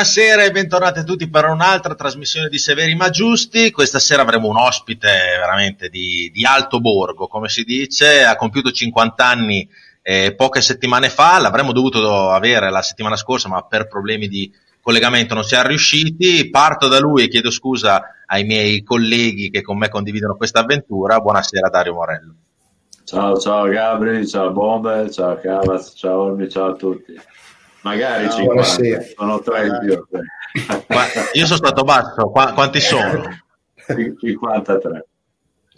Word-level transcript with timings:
Buonasera 0.00 0.44
e 0.44 0.50
bentornati 0.50 1.00
a 1.00 1.04
tutti 1.04 1.28
per 1.28 1.44
un'altra 1.44 1.94
trasmissione 1.94 2.48
di 2.48 2.56
Severi 2.56 2.94
ma 2.94 3.10
Giusti. 3.10 3.70
Questa 3.70 3.98
sera 3.98 4.22
avremo 4.22 4.48
un 4.48 4.56
ospite 4.56 5.06
veramente 5.38 5.90
di, 5.90 6.30
di 6.32 6.42
alto 6.46 6.80
borgo, 6.80 7.26
come 7.26 7.50
si 7.50 7.64
dice, 7.64 8.24
ha 8.24 8.34
compiuto 8.34 8.70
50 8.70 9.22
anni 9.22 9.68
eh, 10.00 10.34
poche 10.34 10.62
settimane 10.62 11.10
fa, 11.10 11.38
l'avremmo 11.38 11.72
dovuto 11.72 12.30
avere 12.30 12.70
la 12.70 12.80
settimana 12.80 13.14
scorsa, 13.14 13.50
ma 13.50 13.60
per 13.60 13.88
problemi 13.88 14.26
di 14.26 14.50
collegamento 14.80 15.34
non 15.34 15.44
siamo 15.44 15.68
riusciti. 15.68 16.48
Parto 16.48 16.88
da 16.88 16.98
lui 16.98 17.24
e 17.24 17.28
chiedo 17.28 17.50
scusa 17.50 18.02
ai 18.24 18.44
miei 18.44 18.82
colleghi 18.82 19.50
che 19.50 19.60
con 19.60 19.76
me 19.76 19.90
condividono 19.90 20.34
questa 20.34 20.60
avventura. 20.60 21.20
Buonasera 21.20 21.68
Dario 21.68 21.92
Morello. 21.92 22.34
Ciao, 23.04 23.36
ciao 23.36 23.68
Gabri, 23.68 24.26
ciao 24.26 24.50
Bomber, 24.50 25.10
ciao 25.10 25.38
Cavaz, 25.38 25.92
ciao 25.94 26.22
Olmi, 26.22 26.48
ciao 26.48 26.70
a 26.70 26.74
tutti. 26.74 27.20
Magari 27.82 28.24
no, 28.24 28.30
50, 28.30 28.52
buonasera. 28.52 29.02
sono 29.16 29.40
tre 29.40 29.66
in 29.66 29.78
più. 29.80 30.06
io 31.32 31.46
sono 31.46 31.56
stato 31.56 31.82
basso, 31.82 32.30
Qu- 32.30 32.52
quanti 32.54 32.80
sono? 32.80 33.22
53. 34.20 35.06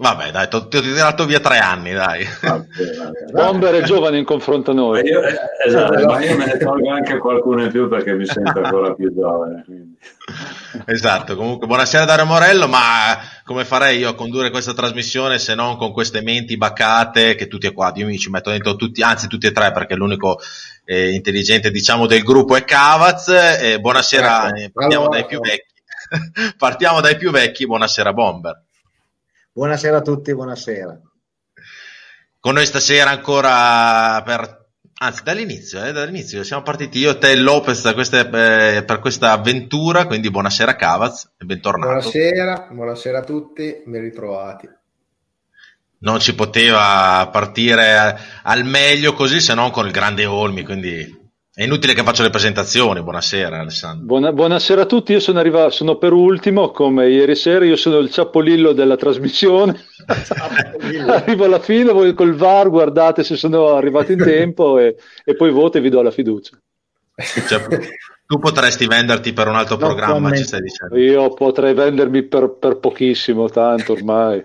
Vabbè, 0.02 0.32
dai, 0.32 0.48
ti 0.48 0.56
ho 0.56 0.66
tirato 0.66 1.26
via 1.26 1.38
tre 1.38 1.58
anni, 1.58 1.92
dai. 1.92 2.26
Bomber 3.30 3.76
è 3.76 3.82
giovane 3.84 4.18
in 4.18 4.24
confronto 4.24 4.72
a 4.72 4.74
noi. 4.74 5.00
Io, 5.04 5.20
esatto, 5.64 6.04
ma 6.06 6.20
io 6.20 6.36
me 6.36 6.46
ne 6.46 6.58
tolgo 6.58 6.90
anche 6.90 7.18
qualcuno 7.18 7.62
in 7.62 7.70
più 7.70 7.88
perché 7.88 8.12
mi 8.14 8.26
sento 8.26 8.58
ancora 8.58 8.94
più 8.94 9.14
giovane. 9.14 9.62
Quindi. 9.64 9.96
Esatto, 10.86 11.36
comunque 11.36 11.68
buonasera 11.68 12.04
Dario 12.04 12.24
Morello, 12.24 12.66
ma 12.66 13.16
come 13.44 13.64
farei 13.64 13.98
io 13.98 14.08
a 14.08 14.14
condurre 14.16 14.50
questa 14.50 14.74
trasmissione 14.74 15.38
se 15.38 15.54
non 15.54 15.76
con 15.76 15.92
queste 15.92 16.20
menti 16.20 16.56
baccate 16.56 17.36
che 17.36 17.46
tutti 17.46 17.68
e 17.68 17.72
qua, 17.72 17.92
io 17.94 18.06
mi 18.06 18.18
ci 18.18 18.28
metto 18.28 18.50
dentro 18.50 18.74
tutti, 18.74 19.02
anzi 19.02 19.28
tutti 19.28 19.46
e 19.46 19.52
tre 19.52 19.70
perché 19.70 19.94
l'unico 19.94 20.40
eh, 20.84 21.12
intelligente 21.12 21.70
diciamo 21.70 22.08
del 22.08 22.24
gruppo 22.24 22.56
è 22.56 22.64
Cavaz. 22.64 23.28
Eh, 23.28 23.78
buonasera, 23.78 24.48
ecco. 24.48 24.70
partiamo 24.72 25.04
allora, 25.04 25.20
dai 25.20 25.26
più 25.28 25.38
vecchi. 25.38 25.74
partiamo 26.58 27.00
dai 27.00 27.16
più 27.16 27.30
vecchi, 27.30 27.66
buonasera 27.66 28.12
Bomber. 28.12 28.64
Buonasera 29.54 29.98
a 29.98 30.00
tutti, 30.00 30.34
buonasera. 30.34 30.98
Con 32.40 32.54
noi 32.54 32.64
stasera 32.64 33.10
ancora 33.10 34.22
per 34.24 34.70
anzi 34.94 35.22
dall'inizio, 35.22 35.84
eh, 35.84 35.92
dall'inizio 35.92 36.42
siamo 36.42 36.62
partiti 36.62 37.00
io, 37.00 37.18
te 37.18 37.32
e 37.32 37.36
Lopez 37.36 37.92
queste, 37.92 38.20
eh, 38.20 38.82
per 38.82 38.98
questa 38.98 39.32
avventura, 39.32 40.06
quindi 40.06 40.30
buonasera 40.30 40.74
Cavaz 40.74 41.34
e 41.36 41.44
bentornato. 41.44 41.92
Buonasera, 41.92 42.68
buonasera 42.70 43.18
a 43.18 43.24
tutti, 43.24 43.82
ben 43.84 44.00
ritrovati. 44.00 44.70
Non 45.98 46.18
ci 46.18 46.34
poteva 46.34 47.28
partire 47.30 48.18
al 48.44 48.64
meglio 48.64 49.12
così 49.12 49.38
se 49.38 49.52
non 49.52 49.70
con 49.70 49.84
il 49.84 49.92
grande 49.92 50.24
Olmi, 50.24 50.64
quindi 50.64 51.21
è 51.54 51.64
inutile 51.64 51.92
che 51.92 52.02
faccio 52.02 52.22
le 52.22 52.30
presentazioni. 52.30 53.02
Buonasera, 53.02 53.58
Alessandro. 53.58 54.06
Buona, 54.06 54.32
buonasera 54.32 54.82
a 54.82 54.86
tutti. 54.86 55.12
Io 55.12 55.20
sono 55.20 55.38
arrivato, 55.38 55.68
sono 55.68 55.96
per 55.96 56.14
ultimo, 56.14 56.70
come 56.70 57.10
ieri 57.10 57.36
sera. 57.36 57.66
Io 57.66 57.76
sono 57.76 57.98
il 57.98 58.10
ciapolillo 58.10 58.72
della 58.72 58.96
trasmissione. 58.96 59.78
Arrivo 61.06 61.44
alla 61.44 61.58
fine, 61.58 61.92
voi 61.92 62.14
col 62.14 62.34
VAR 62.34 62.70
guardate 62.70 63.22
se 63.22 63.36
sono 63.36 63.74
arrivato 63.74 64.12
in 64.12 64.18
tempo 64.18 64.78
e, 64.78 64.96
e 65.24 65.36
poi 65.36 65.50
voto 65.50 65.76
e 65.76 65.82
vi 65.82 65.90
do 65.90 66.00
la 66.00 66.10
fiducia. 66.10 66.58
Cioè, 67.46 67.66
tu 68.26 68.38
potresti 68.38 68.86
venderti 68.86 69.34
per 69.34 69.48
un 69.48 69.56
altro 69.56 69.76
no, 69.76 69.86
programma, 69.88 70.34
ci 70.34 70.44
stai 70.44 70.62
dicendo? 70.62 70.96
Io 70.96 71.34
potrei 71.34 71.74
vendermi 71.74 72.22
per, 72.22 72.56
per 72.58 72.78
pochissimo, 72.78 73.50
tanto 73.50 73.92
ormai. 73.92 74.42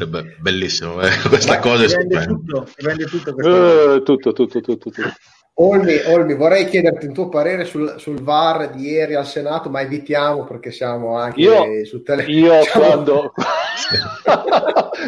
Eh 0.00 0.06
beh, 0.06 0.36
bellissimo, 0.38 1.00
eh. 1.00 1.10
questa 1.26 1.54
Ma 1.54 1.58
cosa 1.58 1.82
è 1.82 1.88
stupenda. 1.88 2.24
Tutto, 2.26 2.68
tutto, 3.10 3.94
eh, 3.94 4.02
tutto, 4.04 4.32
tutto, 4.32 4.60
tutto, 4.60 4.78
tutto. 4.78 5.02
Olmi, 5.56 6.00
Olmi, 6.08 6.34
vorrei 6.34 6.66
chiederti 6.66 7.06
un 7.06 7.14
tuo 7.14 7.28
parere 7.28 7.64
sul, 7.64 7.94
sul, 7.98 8.20
VAR 8.20 8.70
di 8.70 8.88
ieri 8.88 9.14
al 9.14 9.24
Senato, 9.24 9.70
ma 9.70 9.82
evitiamo 9.82 10.42
perché 10.42 10.72
siamo 10.72 11.16
anche 11.16 11.40
io, 11.40 11.84
su 11.84 12.02
telefono. 12.02 12.36
Io, 12.36 12.58
diciamo... 12.58 12.84
quando... 12.84 13.32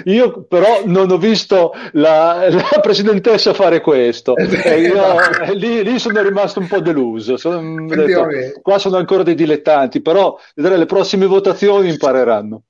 io 0.04 0.42
però 0.44 0.82
non 0.84 1.10
ho 1.10 1.18
visto 1.18 1.72
la, 1.92 2.48
la 2.48 2.78
presidentessa 2.80 3.54
fare 3.54 3.80
questo. 3.80 4.34
Eh, 4.66 4.80
io, 4.80 5.16
lì, 5.54 5.82
lì, 5.84 5.98
sono 5.98 6.22
rimasto 6.22 6.60
un 6.60 6.66
po' 6.66 6.80
deluso. 6.80 7.36
Sono, 7.36 7.86
detto, 7.86 8.26
qua 8.62 8.78
sono 8.78 8.96
ancora 8.96 9.22
dei 9.22 9.34
dilettanti, 9.34 10.00
però 10.00 10.36
le 10.54 10.86
prossime 10.86 11.26
votazioni 11.26 11.88
impareranno. 11.88 12.62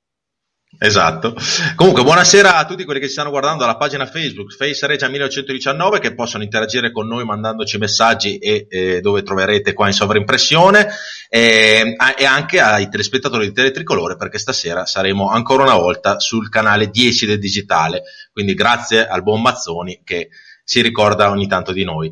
Esatto. 0.79 1.35
Comunque, 1.75 2.03
buonasera 2.03 2.57
a 2.57 2.65
tutti 2.65 2.83
quelli 2.83 2.99
che 2.99 3.07
ci 3.07 3.13
stanno 3.13 3.31
guardando 3.31 3.63
alla 3.63 3.77
pagina 3.77 4.05
Facebook 4.05 4.53
Face 4.53 4.85
Regia 4.85 5.07
1919 5.07 5.99
che 5.99 6.13
possono 6.13 6.43
interagire 6.43 6.91
con 6.91 7.07
noi 7.07 7.23
mandandoci 7.23 7.77
messaggi 7.77 8.37
e, 8.37 8.67
e 8.69 9.01
dove 9.01 9.23
troverete 9.23 9.73
qua 9.73 9.87
in 9.87 9.93
sovraimpressione 9.93 10.87
e, 11.29 11.95
e, 12.17 12.25
anche 12.25 12.59
ai 12.59 12.89
telespettatori 12.89 13.47
di 13.47 13.53
Teletricolore 13.53 14.17
perché 14.17 14.37
stasera 14.37 14.85
saremo 14.85 15.29
ancora 15.29 15.63
una 15.63 15.77
volta 15.77 16.19
sul 16.19 16.49
canale 16.49 16.89
10 16.89 17.25
del 17.25 17.39
digitale. 17.39 18.03
Quindi 18.31 18.53
grazie 18.53 19.07
al 19.07 19.23
buon 19.23 19.41
Mazzoni 19.41 20.01
che 20.03 20.29
si 20.63 20.81
ricorda 20.81 21.29
ogni 21.29 21.47
tanto 21.47 21.71
di 21.71 21.85
noi. 21.85 22.11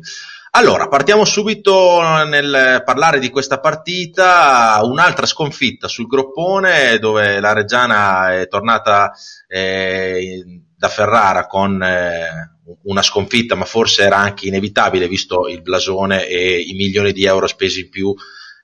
Allora, 0.56 0.88
partiamo 0.88 1.26
subito 1.26 2.00
nel 2.24 2.80
parlare 2.82 3.18
di 3.18 3.28
questa 3.28 3.60
partita, 3.60 4.80
un'altra 4.84 5.26
sconfitta 5.26 5.86
sul 5.86 6.06
groppone 6.06 6.98
dove 6.98 7.40
la 7.40 7.52
Reggiana 7.52 8.40
è 8.40 8.48
tornata 8.48 9.12
eh, 9.46 10.62
da 10.74 10.88
Ferrara 10.88 11.46
con 11.46 11.82
eh, 11.82 12.54
una 12.84 13.02
sconfitta, 13.02 13.54
ma 13.54 13.66
forse 13.66 14.04
era 14.04 14.16
anche 14.16 14.46
inevitabile 14.46 15.08
visto 15.08 15.46
il 15.46 15.60
blasone 15.60 16.26
e 16.26 16.58
i 16.58 16.72
milioni 16.72 17.12
di 17.12 17.26
euro 17.26 17.46
spesi 17.46 17.80
in 17.80 17.90
più 17.90 18.14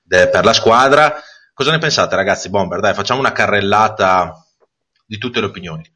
de- 0.01 0.29
per 0.29 0.45
la 0.45 0.53
squadra. 0.53 1.13
Cosa 1.53 1.69
ne 1.69 1.77
pensate 1.77 2.15
ragazzi 2.15 2.49
Bomber? 2.49 2.79
Dai, 2.79 2.95
facciamo 2.95 3.19
una 3.19 3.33
carrellata 3.33 4.43
di 5.05 5.19
tutte 5.19 5.39
le 5.39 5.45
opinioni 5.45 5.87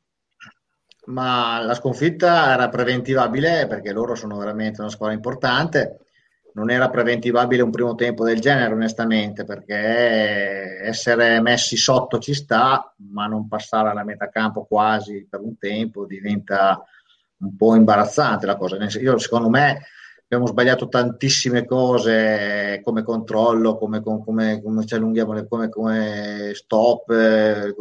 ma 1.07 1.59
la 1.61 1.73
sconfitta 1.73 2.51
era 2.53 2.69
preventivabile 2.69 3.67
perché 3.67 3.91
loro 3.91 4.15
sono 4.15 4.37
veramente 4.37 4.81
una 4.81 4.89
squadra 4.89 5.15
importante. 5.15 5.99
Non 6.53 6.71
era 6.71 6.89
preventivabile 6.89 7.61
un 7.61 7.69
primo 7.69 7.93
tempo 7.93 8.23
del 8.23 8.39
genere, 8.39 8.73
onestamente, 8.73 9.43
perché 9.43 10.81
essere 10.81 11.39
messi 11.39 11.77
sotto 11.77 12.17
ci 12.17 12.33
sta, 12.33 12.93
ma 13.11 13.27
non 13.27 13.47
passare 13.47 13.89
alla 13.89 14.03
metà 14.03 14.29
campo 14.29 14.65
quasi 14.65 15.27
per 15.29 15.39
un 15.39 15.57
tempo 15.59 16.07
diventa 16.07 16.83
un 17.39 17.55
po' 17.55 17.75
imbarazzante 17.75 18.47
la 18.47 18.55
cosa. 18.55 18.77
Io, 18.99 19.17
secondo 19.19 19.49
me, 19.49 19.83
abbiamo 20.29 20.47
sbagliato 20.47 20.89
tantissime 20.89 21.63
cose 21.63 22.81
come 22.83 23.01
controllo, 23.01 23.77
come, 23.77 24.01
come, 24.01 24.61
come 24.61 24.85
ci 24.85 24.93
allunghiamo, 24.93 25.45
come, 25.47 25.69
come 25.69 26.51
stop, 26.53 27.09
eh, 27.11 27.73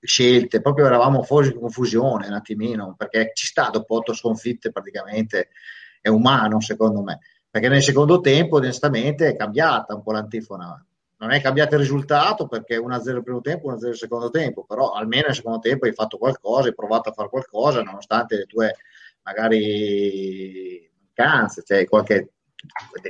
scelte, 0.00 0.60
proprio 0.60 0.84
eravamo 0.84 1.22
fuori 1.22 1.48
di 1.48 1.58
confusione 1.58 2.26
un 2.26 2.34
attimino, 2.34 2.94
perché 2.96 3.30
ci 3.32 3.46
sta 3.46 3.70
dopo 3.70 3.96
otto 3.96 4.12
sconfitte 4.12 4.70
praticamente, 4.70 5.48
è 6.02 6.08
umano 6.10 6.60
secondo 6.60 7.02
me, 7.02 7.20
perché 7.48 7.68
nel 7.68 7.82
secondo 7.82 8.20
tempo 8.20 8.56
onestamente 8.56 9.28
è 9.28 9.36
cambiata 9.36 9.94
un 9.94 10.02
po' 10.02 10.12
l'antifona. 10.12 10.82
Non 11.20 11.32
è 11.32 11.40
cambiato 11.40 11.74
il 11.74 11.80
risultato 11.80 12.46
perché 12.46 12.76
1-0 12.76 13.16
il 13.16 13.22
primo 13.24 13.40
tempo, 13.40 13.72
1-0 13.72 13.88
il 13.88 13.96
secondo 13.96 14.30
tempo, 14.30 14.64
però 14.64 14.92
almeno 14.92 15.26
nel 15.26 15.34
secondo 15.34 15.58
tempo 15.58 15.86
hai 15.86 15.92
fatto 15.92 16.18
qualcosa, 16.18 16.68
hai 16.68 16.74
provato 16.74 17.08
a 17.08 17.12
fare 17.12 17.30
qualcosa, 17.30 17.82
nonostante 17.82 18.36
le 18.36 18.44
tue 18.44 18.74
magari 19.24 20.87
mancanze, 21.18 21.62
cioè 21.64 21.86
qualche, 21.86 22.34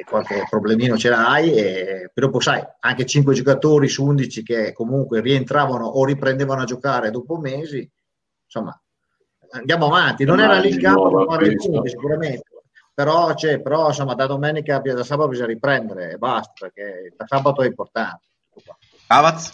qualche 0.06 0.46
problemino 0.48 0.96
ce 0.96 1.10
l'hai, 1.10 1.52
e, 1.52 2.10
però 2.12 2.30
poi 2.30 2.40
sai, 2.40 2.64
anche 2.80 3.04
5 3.04 3.34
giocatori 3.34 3.88
su 3.88 4.04
11 4.04 4.42
che 4.42 4.72
comunque 4.72 5.20
rientravano 5.20 5.86
o 5.86 6.04
riprendevano 6.04 6.62
a 6.62 6.64
giocare 6.64 7.10
dopo 7.10 7.36
mesi, 7.36 7.88
insomma, 8.44 8.80
andiamo 9.50 9.86
avanti. 9.86 10.24
Non 10.24 10.40
era 10.40 10.58
lì 10.58 10.68
il 10.68 10.80
campo 10.80 11.14
per 11.14 11.26
fare 11.26 11.46
il 11.46 11.56
punto, 11.56 11.86
sicuramente, 11.88 12.44
però, 12.94 13.34
cioè, 13.34 13.60
però 13.60 13.88
insomma, 13.88 14.14
da 14.14 14.26
domenica, 14.26 14.78
da 14.78 15.04
sabato 15.04 15.28
bisogna 15.28 15.48
riprendere 15.48 16.12
e 16.12 16.18
basta, 16.18 16.52
perché 16.58 17.12
da 17.16 17.26
sabato 17.26 17.62
è 17.62 17.66
importante. 17.66 18.26
Avaz? 19.08 19.52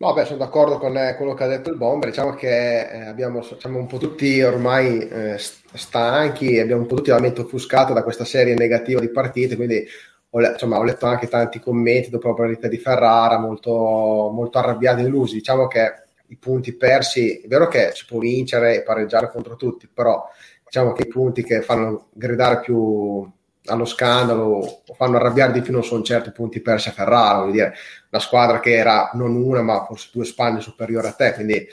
No, 0.00 0.14
beh, 0.14 0.24
sono 0.24 0.38
d'accordo 0.38 0.78
con 0.78 0.96
eh, 0.96 1.14
quello 1.14 1.34
che 1.34 1.44
ha 1.44 1.46
detto 1.46 1.68
il 1.68 1.76
Bomber. 1.76 2.08
Diciamo 2.08 2.32
che 2.32 2.88
eh, 2.88 3.04
abbiamo, 3.04 3.42
siamo 3.42 3.78
un 3.78 3.86
po' 3.86 3.98
tutti 3.98 4.40
ormai 4.40 5.06
eh, 5.06 5.36
stanchi, 5.36 6.58
abbiamo 6.58 6.80
un 6.80 6.86
po' 6.86 6.94
tutti 6.96 7.10
la 7.10 7.20
mente 7.20 7.44
da 7.44 8.02
questa 8.02 8.24
serie 8.24 8.54
negativa 8.54 8.98
di 8.98 9.10
partite, 9.10 9.56
quindi 9.56 9.86
ho, 10.30 10.40
insomma, 10.40 10.78
ho 10.78 10.84
letto 10.84 11.04
anche 11.04 11.28
tanti 11.28 11.60
commenti 11.60 12.08
dopo 12.08 12.28
la 12.28 12.34
partita 12.34 12.66
di 12.66 12.78
Ferrara, 12.78 13.38
molto, 13.38 14.30
molto 14.32 14.56
arrabbiati 14.56 15.02
e 15.02 15.04
delusi. 15.04 15.34
Diciamo 15.34 15.66
che 15.66 16.04
i 16.28 16.36
punti 16.36 16.74
persi, 16.74 17.40
è 17.42 17.46
vero 17.46 17.68
che 17.68 17.90
si 17.92 18.06
può 18.06 18.20
vincere 18.20 18.76
e 18.76 18.82
pareggiare 18.82 19.30
contro 19.30 19.56
tutti, 19.56 19.86
però 19.92 20.26
diciamo 20.64 20.92
che 20.92 21.02
i 21.02 21.08
punti 21.08 21.42
che 21.44 21.60
fanno 21.60 22.06
gridare 22.12 22.60
più 22.60 23.30
allo 23.66 23.84
scandalo 23.84 24.82
o 24.86 24.94
fanno 24.94 25.16
arrabbiare 25.16 25.52
di 25.52 25.60
più 25.60 25.72
non 25.72 25.84
sono 25.84 26.02
certo 26.02 26.32
punti 26.32 26.60
persi 26.60 26.88
a 26.88 26.92
Ferrara, 26.92 27.40
voglio 27.40 27.52
dire, 27.52 27.74
una 28.10 28.20
squadra 28.20 28.60
che 28.60 28.74
era 28.74 29.10
non 29.14 29.34
una 29.34 29.62
ma 29.62 29.84
forse 29.84 30.10
due 30.12 30.24
spalle 30.24 30.60
superiore 30.60 31.08
a 31.08 31.12
te, 31.12 31.32
quindi 31.34 31.66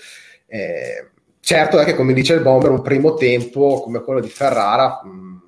eh, 0.47 1.09
certo 1.39 1.79
è 1.79 1.85
che 1.85 1.95
come 1.95 2.13
dice 2.13 2.33
il 2.33 2.41
Bomber 2.41 2.71
un 2.71 2.81
primo 2.81 3.15
tempo 3.15 3.81
come 3.81 4.01
quello 4.01 4.19
di 4.19 4.29
Ferrara 4.29 5.01
mh, 5.03 5.41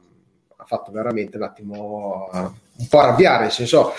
ha 0.57 0.65
fatto 0.65 0.91
veramente 0.91 1.37
un 1.37 1.43
attimo 1.43 2.29
un 2.31 2.87
po' 2.87 2.99
arrabbiare, 2.99 3.43
nel 3.43 3.51
senso 3.51 3.93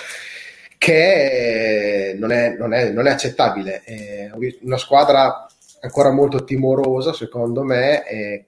che 0.80 2.16
non 2.18 2.32
è, 2.32 2.56
non 2.56 2.72
è, 2.72 2.88
non 2.90 3.06
è 3.06 3.10
accettabile. 3.10 3.82
Eh, 3.84 4.30
una 4.62 4.78
squadra 4.78 5.46
ancora 5.82 6.10
molto 6.10 6.42
timorosa, 6.44 7.12
secondo 7.12 7.62
me, 7.62 8.08
eh, 8.08 8.44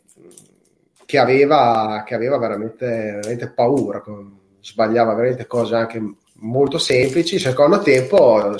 che, 1.04 1.18
aveva, 1.18 2.02
che 2.06 2.14
aveva 2.14 2.38
veramente, 2.38 2.86
veramente 2.86 3.50
paura, 3.50 4.02
sbagliava 4.60 5.12
veramente 5.12 5.46
cose 5.46 5.74
anche 5.74 5.98
molto 6.42 6.78
semplici. 6.78 7.38
Secondo 7.38 7.80
tempo 7.80 8.56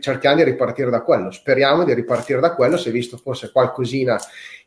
cerchiamo 0.00 0.36
di 0.36 0.42
ripartire 0.44 0.90
da 0.90 1.02
quello. 1.02 1.30
Speriamo 1.30 1.84
di 1.84 1.94
ripartire 1.94 2.40
da 2.40 2.54
quello. 2.54 2.76
Si 2.76 2.88
è 2.88 2.92
visto 2.92 3.16
forse 3.16 3.52
qualcosina 3.52 4.18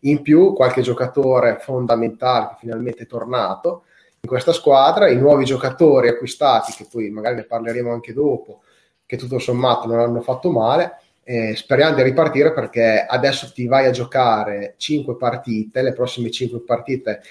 in 0.01 0.21
più, 0.21 0.53
qualche 0.53 0.81
giocatore 0.81 1.57
fondamentale 1.59 2.49
che 2.49 2.55
finalmente 2.59 3.03
è 3.03 3.07
tornato 3.07 3.83
in 4.23 4.29
questa 4.29 4.53
squadra, 4.53 5.09
i 5.09 5.17
nuovi 5.17 5.43
giocatori 5.43 6.07
acquistati, 6.07 6.71
che 6.71 6.87
poi 6.89 7.09
magari 7.09 7.35
ne 7.35 7.43
parleremo 7.43 7.91
anche 7.91 8.13
dopo, 8.13 8.61
che 9.05 9.17
tutto 9.17 9.37
sommato 9.37 9.85
non 9.85 9.99
hanno 9.99 10.21
fatto 10.21 10.49
male. 10.49 10.99
Eh, 11.25 11.55
speriamo 11.57 11.95
di 11.95 12.03
ripartire 12.03 12.53
perché 12.53 13.05
adesso 13.05 13.51
ti 13.51 13.65
vai 13.65 13.85
a 13.85 13.91
giocare 13.91 14.75
5 14.77 15.17
partite, 15.17 15.81
le 15.81 15.91
prossime 15.91 16.31
5 16.31 16.61
partite 16.61 17.21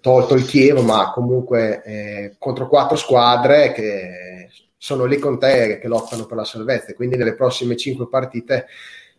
tolto 0.00 0.34
il 0.34 0.44
Chievo, 0.44 0.82
ma 0.82 1.10
comunque 1.12 1.82
eh, 1.84 2.34
contro 2.38 2.68
quattro 2.68 2.96
squadre 2.96 3.72
che 3.72 4.48
sono 4.76 5.04
lì 5.04 5.18
con 5.18 5.38
te 5.38 5.78
che 5.80 5.88
lottano 5.88 6.26
per 6.26 6.36
la 6.36 6.44
salvezza. 6.44 6.94
Quindi 6.94 7.16
nelle 7.16 7.34
prossime 7.34 7.76
5 7.76 8.08
partite 8.08 8.66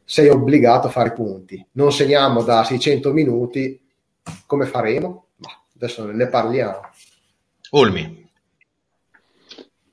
sei 0.04 0.30
obbligato 0.30 0.88
a 0.88 0.92
fare 0.92 1.14
punti. 1.14 1.66
Non 1.74 1.92
segniamo 1.92 2.44
da 2.44 2.64
600 2.64 3.12
minuti, 3.12 3.80
come 4.46 4.66
faremo? 4.66 5.26
Ma 5.38 5.50
adesso 5.76 6.06
ne 6.06 6.28
parliamo. 6.28 6.80
Olmi. 7.72 8.26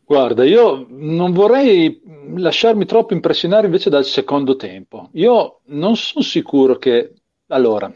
Guarda, 0.05 0.45
io 0.45 0.87
non 0.89 1.33
vorrei 1.33 2.01
lasciarmi 2.37 2.85
troppo 2.85 3.15
impressionare 3.15 3.67
invece 3.67 3.91
dal 3.91 4.05
secondo 4.05 4.55
tempo. 4.55 5.09
Io 5.13 5.61
non 5.67 5.97
sono 5.97 6.25
sicuro 6.25 6.77
che... 6.77 7.13
Allora, 7.49 7.93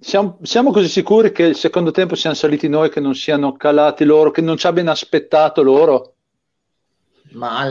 siamo, 0.00 0.38
siamo, 0.42 0.70
così 0.70 0.88
sicuri 0.88 1.32
che 1.32 1.44
il 1.44 1.56
secondo 1.56 1.90
tempo 1.90 2.14
siano 2.14 2.36
saliti 2.36 2.68
noi, 2.68 2.90
che 2.90 3.00
non 3.00 3.14
siano 3.14 3.52
calati 3.54 4.04
loro, 4.04 4.30
che 4.30 4.40
non 4.40 4.56
ci 4.56 4.66
abbiano 4.66 4.90
aspettato 4.90 5.62
loro? 5.62 6.14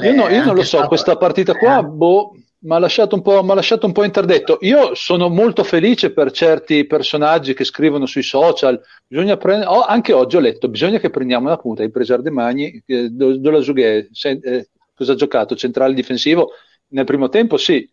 Io, 0.07 0.13
no, 0.13 0.29
io 0.29 0.43
non 0.43 0.55
lo 0.55 0.61
so, 0.61 0.77
stato... 0.77 0.87
questa 0.87 1.17
partita 1.17 1.55
qua, 1.55 1.81
boh, 1.81 2.33
mi 2.59 2.73
ha 2.73 2.79
lasciato, 2.79 3.21
lasciato, 3.53 3.85
un 3.85 3.91
po' 3.91 4.03
interdetto. 4.03 4.57
Io 4.61 4.93
sono 4.93 5.29
molto 5.29 5.63
felice 5.63 6.11
per 6.11 6.31
certi 6.31 6.85
personaggi 6.85 7.53
che 7.53 7.63
scrivono 7.63 8.05
sui 8.05 8.23
social. 8.23 8.79
Bisogna 9.07 9.37
prendere, 9.37 9.69
oh, 9.69 9.81
anche 9.81 10.13
oggi 10.13 10.35
ho 10.35 10.39
letto, 10.39 10.67
bisogna 10.67 10.99
che 10.99 11.09
prendiamo 11.09 11.49
la 11.49 11.57
punta 11.57 11.83
di 11.83 11.91
Presar 11.91 12.21
De 12.21 12.29
Magni, 12.29 12.83
eh, 12.85 13.09
Dola 13.09 13.61
Zughe, 13.61 14.09
eh, 14.21 14.69
cosa 14.93 15.13
ha 15.13 15.15
giocato? 15.15 15.55
Centrale 15.55 15.93
difensivo? 15.93 16.51
Nel 16.89 17.05
primo 17.05 17.29
tempo 17.29 17.57
sì. 17.57 17.89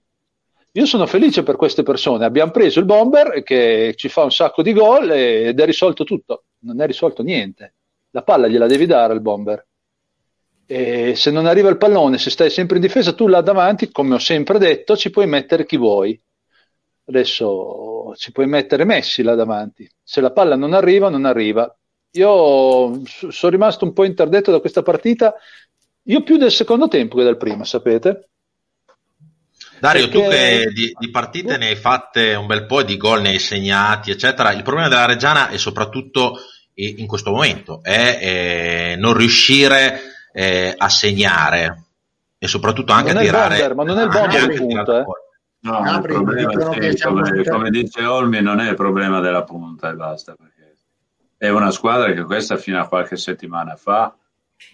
Io 0.76 0.86
sono 0.86 1.06
felice 1.06 1.42
per 1.42 1.56
queste 1.56 1.82
persone. 1.82 2.24
Abbiamo 2.24 2.50
preso 2.50 2.80
il 2.80 2.84
bomber 2.84 3.42
che 3.42 3.94
ci 3.96 4.08
fa 4.08 4.24
un 4.24 4.32
sacco 4.32 4.62
di 4.62 4.72
gol 4.72 5.10
ed 5.10 5.58
è 5.58 5.64
risolto 5.64 6.04
tutto. 6.04 6.44
Non 6.60 6.80
è 6.80 6.86
risolto 6.86 7.22
niente. 7.22 7.74
La 8.10 8.22
palla 8.22 8.48
gliela 8.48 8.66
devi 8.66 8.86
dare 8.86 9.12
al 9.12 9.20
bomber 9.20 9.66
e 10.66 11.14
se 11.14 11.30
non 11.30 11.46
arriva 11.46 11.68
il 11.68 11.76
pallone, 11.76 12.18
se 12.18 12.30
stai 12.30 12.48
sempre 12.50 12.76
in 12.76 12.82
difesa, 12.82 13.12
tu 13.12 13.26
là 13.26 13.42
davanti, 13.42 13.90
come 13.90 14.14
ho 14.14 14.18
sempre 14.18 14.58
detto, 14.58 14.96
ci 14.96 15.10
puoi 15.10 15.26
mettere 15.26 15.66
chi 15.66 15.76
vuoi. 15.76 16.18
Adesso 17.06 18.14
ci 18.16 18.32
puoi 18.32 18.46
mettere 18.46 18.84
Messi 18.84 19.22
là 19.22 19.34
davanti. 19.34 19.88
Se 20.02 20.20
la 20.20 20.32
palla 20.32 20.56
non 20.56 20.72
arriva, 20.72 21.10
non 21.10 21.26
arriva. 21.26 21.72
Io 22.12 23.02
sono 23.04 23.52
rimasto 23.52 23.84
un 23.84 23.92
po' 23.92 24.04
interdetto 24.04 24.50
da 24.50 24.60
questa 24.60 24.82
partita, 24.82 25.34
io 26.04 26.22
più 26.22 26.36
del 26.36 26.50
secondo 26.50 26.88
tempo 26.88 27.16
che 27.16 27.24
del 27.24 27.36
primo, 27.36 27.64
sapete? 27.64 28.30
Dario, 29.84 30.08
Perché... 30.08 30.24
tu 30.24 30.30
che 30.30 30.70
di, 30.72 30.96
di, 30.98 31.10
partite 31.10 31.58
ne 31.58 31.68
hai 31.68 31.76
fatte 31.76 32.34
un 32.34 32.46
bel 32.46 32.64
po' 32.64 32.80
e 32.80 32.84
di 32.86 32.96
gol 32.96 33.20
ne 33.20 33.28
hai 33.28 33.38
segnati, 33.38 34.10
eccetera. 34.10 34.50
Il 34.52 34.62
problema 34.62 34.88
della 34.88 35.04
Reggiana 35.04 35.50
è 35.50 35.58
soprattutto 35.58 36.38
in 36.76 37.06
questo 37.06 37.30
momento 37.30 37.80
è, 37.82 38.18
è 38.18 38.96
non 38.96 39.14
riuscire 39.14 40.00
eh, 40.32 40.74
a 40.74 40.88
segnare 40.88 41.84
e 42.38 42.48
soprattutto 42.48 42.92
anche 42.92 43.12
non 43.12 43.20
a 43.20 43.24
tirare. 43.26 43.58
Bomber, 43.58 43.74
ma 43.74 43.84
non 43.84 43.98
è 43.98 44.02
il 44.04 44.08
bomber 44.08 44.50
il 44.50 44.56
punto, 44.56 44.98
eh. 44.98 45.04
No, 45.60 45.94
il 45.94 46.00
problema, 46.00 46.72
sì, 46.72 47.02
come, 47.02 47.44
come, 47.44 47.70
dice 47.70 48.04
Olmi, 48.04 48.40
non 48.40 48.60
è 48.60 48.70
il 48.70 48.76
problema 48.76 49.20
della 49.20 49.44
punta 49.44 49.90
e 49.90 49.94
basta, 49.94 50.34
perché 50.34 50.76
è 51.36 51.50
una 51.50 51.70
squadra 51.70 52.10
che 52.12 52.22
questa 52.22 52.56
fino 52.56 52.80
a 52.80 52.88
qualche 52.88 53.16
settimana 53.16 53.76
fa 53.76 54.14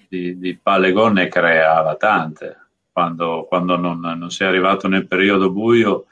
di, 0.08 0.38
di 0.38 0.56
palle 0.56 0.92
gol 0.92 1.12
ne 1.12 1.26
creava 1.26 1.96
tante, 1.96 2.59
quando, 3.00 3.46
quando 3.48 3.76
non, 3.78 3.98
non 3.98 4.30
si 4.30 4.42
è 4.42 4.46
arrivato 4.46 4.86
nel 4.86 5.06
periodo 5.06 5.50
buio 5.50 6.04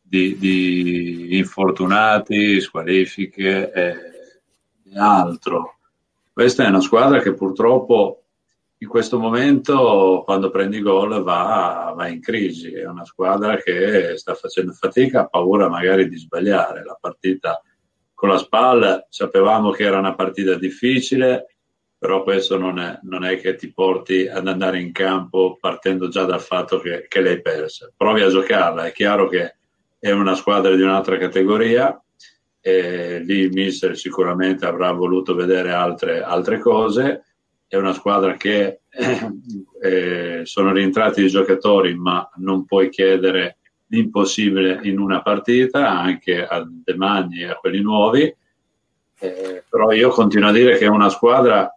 di, 0.00 0.38
di 0.38 1.36
infortunati, 1.36 2.60
squalifiche 2.60 3.72
e 3.72 3.94
altro. 4.96 5.78
Questa 6.32 6.64
è 6.64 6.68
una 6.68 6.80
squadra 6.80 7.18
che 7.18 7.34
purtroppo 7.34 8.22
in 8.78 8.86
questo 8.86 9.18
momento 9.18 10.22
quando 10.24 10.50
prendi 10.50 10.80
gol 10.80 11.20
va, 11.24 11.92
va, 11.96 12.06
in 12.06 12.20
crisi, 12.20 12.72
è 12.74 12.86
una 12.86 13.04
squadra 13.04 13.56
che 13.56 14.16
sta 14.16 14.34
facendo 14.34 14.70
fatica, 14.70 15.22
ha 15.22 15.26
paura 15.26 15.68
magari 15.68 16.08
di 16.08 16.16
sbagliare 16.16 16.84
la 16.84 16.96
partita 17.00 17.60
con 18.14 18.28
la 18.28 18.38
spalla, 18.38 19.04
sapevamo 19.08 19.70
che 19.72 19.82
era 19.82 19.98
una 19.98 20.14
partita 20.14 20.54
difficile, 20.54 21.55
però 21.98 22.22
questo 22.22 22.58
non 22.58 22.78
è, 22.78 22.98
non 23.02 23.24
è 23.24 23.40
che 23.40 23.54
ti 23.54 23.72
porti 23.72 24.26
ad 24.26 24.46
andare 24.46 24.80
in 24.80 24.92
campo 24.92 25.56
partendo 25.58 26.08
già 26.08 26.24
dal 26.24 26.40
fatto 26.40 26.78
che, 26.78 27.06
che 27.08 27.20
l'hai 27.20 27.40
persa. 27.40 27.90
Provi 27.96 28.22
a 28.22 28.28
giocarla, 28.28 28.86
è 28.86 28.92
chiaro 28.92 29.28
che 29.28 29.56
è 29.98 30.10
una 30.10 30.34
squadra 30.34 30.74
di 30.74 30.82
un'altra 30.82 31.16
categoria, 31.16 31.98
e 32.60 33.20
lì 33.20 33.38
il 33.38 33.52
mister 33.52 33.96
sicuramente 33.96 34.66
avrà 34.66 34.90
voluto 34.90 35.34
vedere 35.34 35.70
altre, 35.70 36.22
altre 36.22 36.58
cose 36.58 37.22
è 37.68 37.76
una 37.76 37.92
squadra 37.92 38.34
che 38.34 38.80
eh, 39.82 40.40
sono 40.44 40.72
rientrati 40.72 41.22
i 41.22 41.28
giocatori, 41.28 41.94
ma 41.94 42.28
non 42.36 42.64
puoi 42.64 42.88
chiedere 42.88 43.58
l'impossibile 43.88 44.80
in 44.82 44.98
una 44.98 45.22
partita, 45.22 45.88
anche 45.88 46.44
a 46.44 46.64
De 46.66 46.94
Magni 46.94 47.40
e 47.40 47.48
a 47.48 47.54
quelli 47.54 47.80
nuovi. 47.80 48.34
Eh, 49.18 49.64
però 49.68 49.92
io 49.92 50.10
continuo 50.10 50.48
a 50.48 50.52
dire 50.52 50.76
che 50.76 50.84
è 50.84 50.88
una 50.88 51.08
squadra 51.08 51.75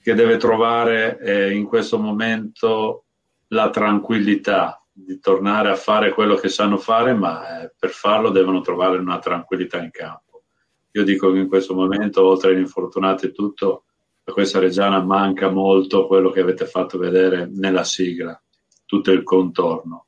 che 0.00 0.14
deve 0.14 0.36
trovare 0.36 1.18
eh, 1.20 1.52
in 1.52 1.64
questo 1.64 1.98
momento 1.98 3.04
la 3.48 3.70
tranquillità 3.70 4.82
di 4.92 5.20
tornare 5.20 5.70
a 5.70 5.76
fare 5.76 6.12
quello 6.12 6.34
che 6.34 6.48
sanno 6.48 6.76
fare, 6.76 7.14
ma 7.14 7.62
eh, 7.62 7.72
per 7.78 7.90
farlo 7.90 8.30
devono 8.30 8.60
trovare 8.60 8.98
una 8.98 9.18
tranquillità 9.18 9.80
in 9.82 9.90
campo. 9.90 10.42
Io 10.92 11.04
dico 11.04 11.30
che 11.32 11.38
in 11.38 11.48
questo 11.48 11.74
momento, 11.74 12.26
oltre 12.26 12.50
agli 12.50 12.58
infortunati 12.58 13.26
e 13.26 13.32
tutto, 13.32 13.84
a 14.24 14.32
questa 14.32 14.58
Reggiana 14.58 15.00
manca 15.02 15.48
molto 15.48 16.06
quello 16.06 16.30
che 16.30 16.40
avete 16.40 16.66
fatto 16.66 16.98
vedere 16.98 17.48
nella 17.50 17.84
sigla, 17.84 18.40
tutto 18.84 19.12
il 19.12 19.22
contorno, 19.22 20.06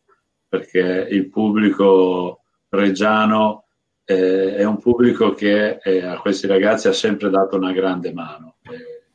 perché 0.49 1.06
il 1.11 1.28
pubblico 1.28 2.42
reggiano 2.70 3.64
eh, 4.04 4.56
è 4.56 4.64
un 4.64 4.78
pubblico 4.78 5.32
che 5.32 5.78
eh, 5.82 6.04
a 6.04 6.18
questi 6.18 6.47
ragazzi 6.47 6.88
ha 6.88 6.92
sempre 6.92 7.30
dato 7.30 7.56
una 7.56 7.73
grande 7.73 8.12
mano. 8.12 8.50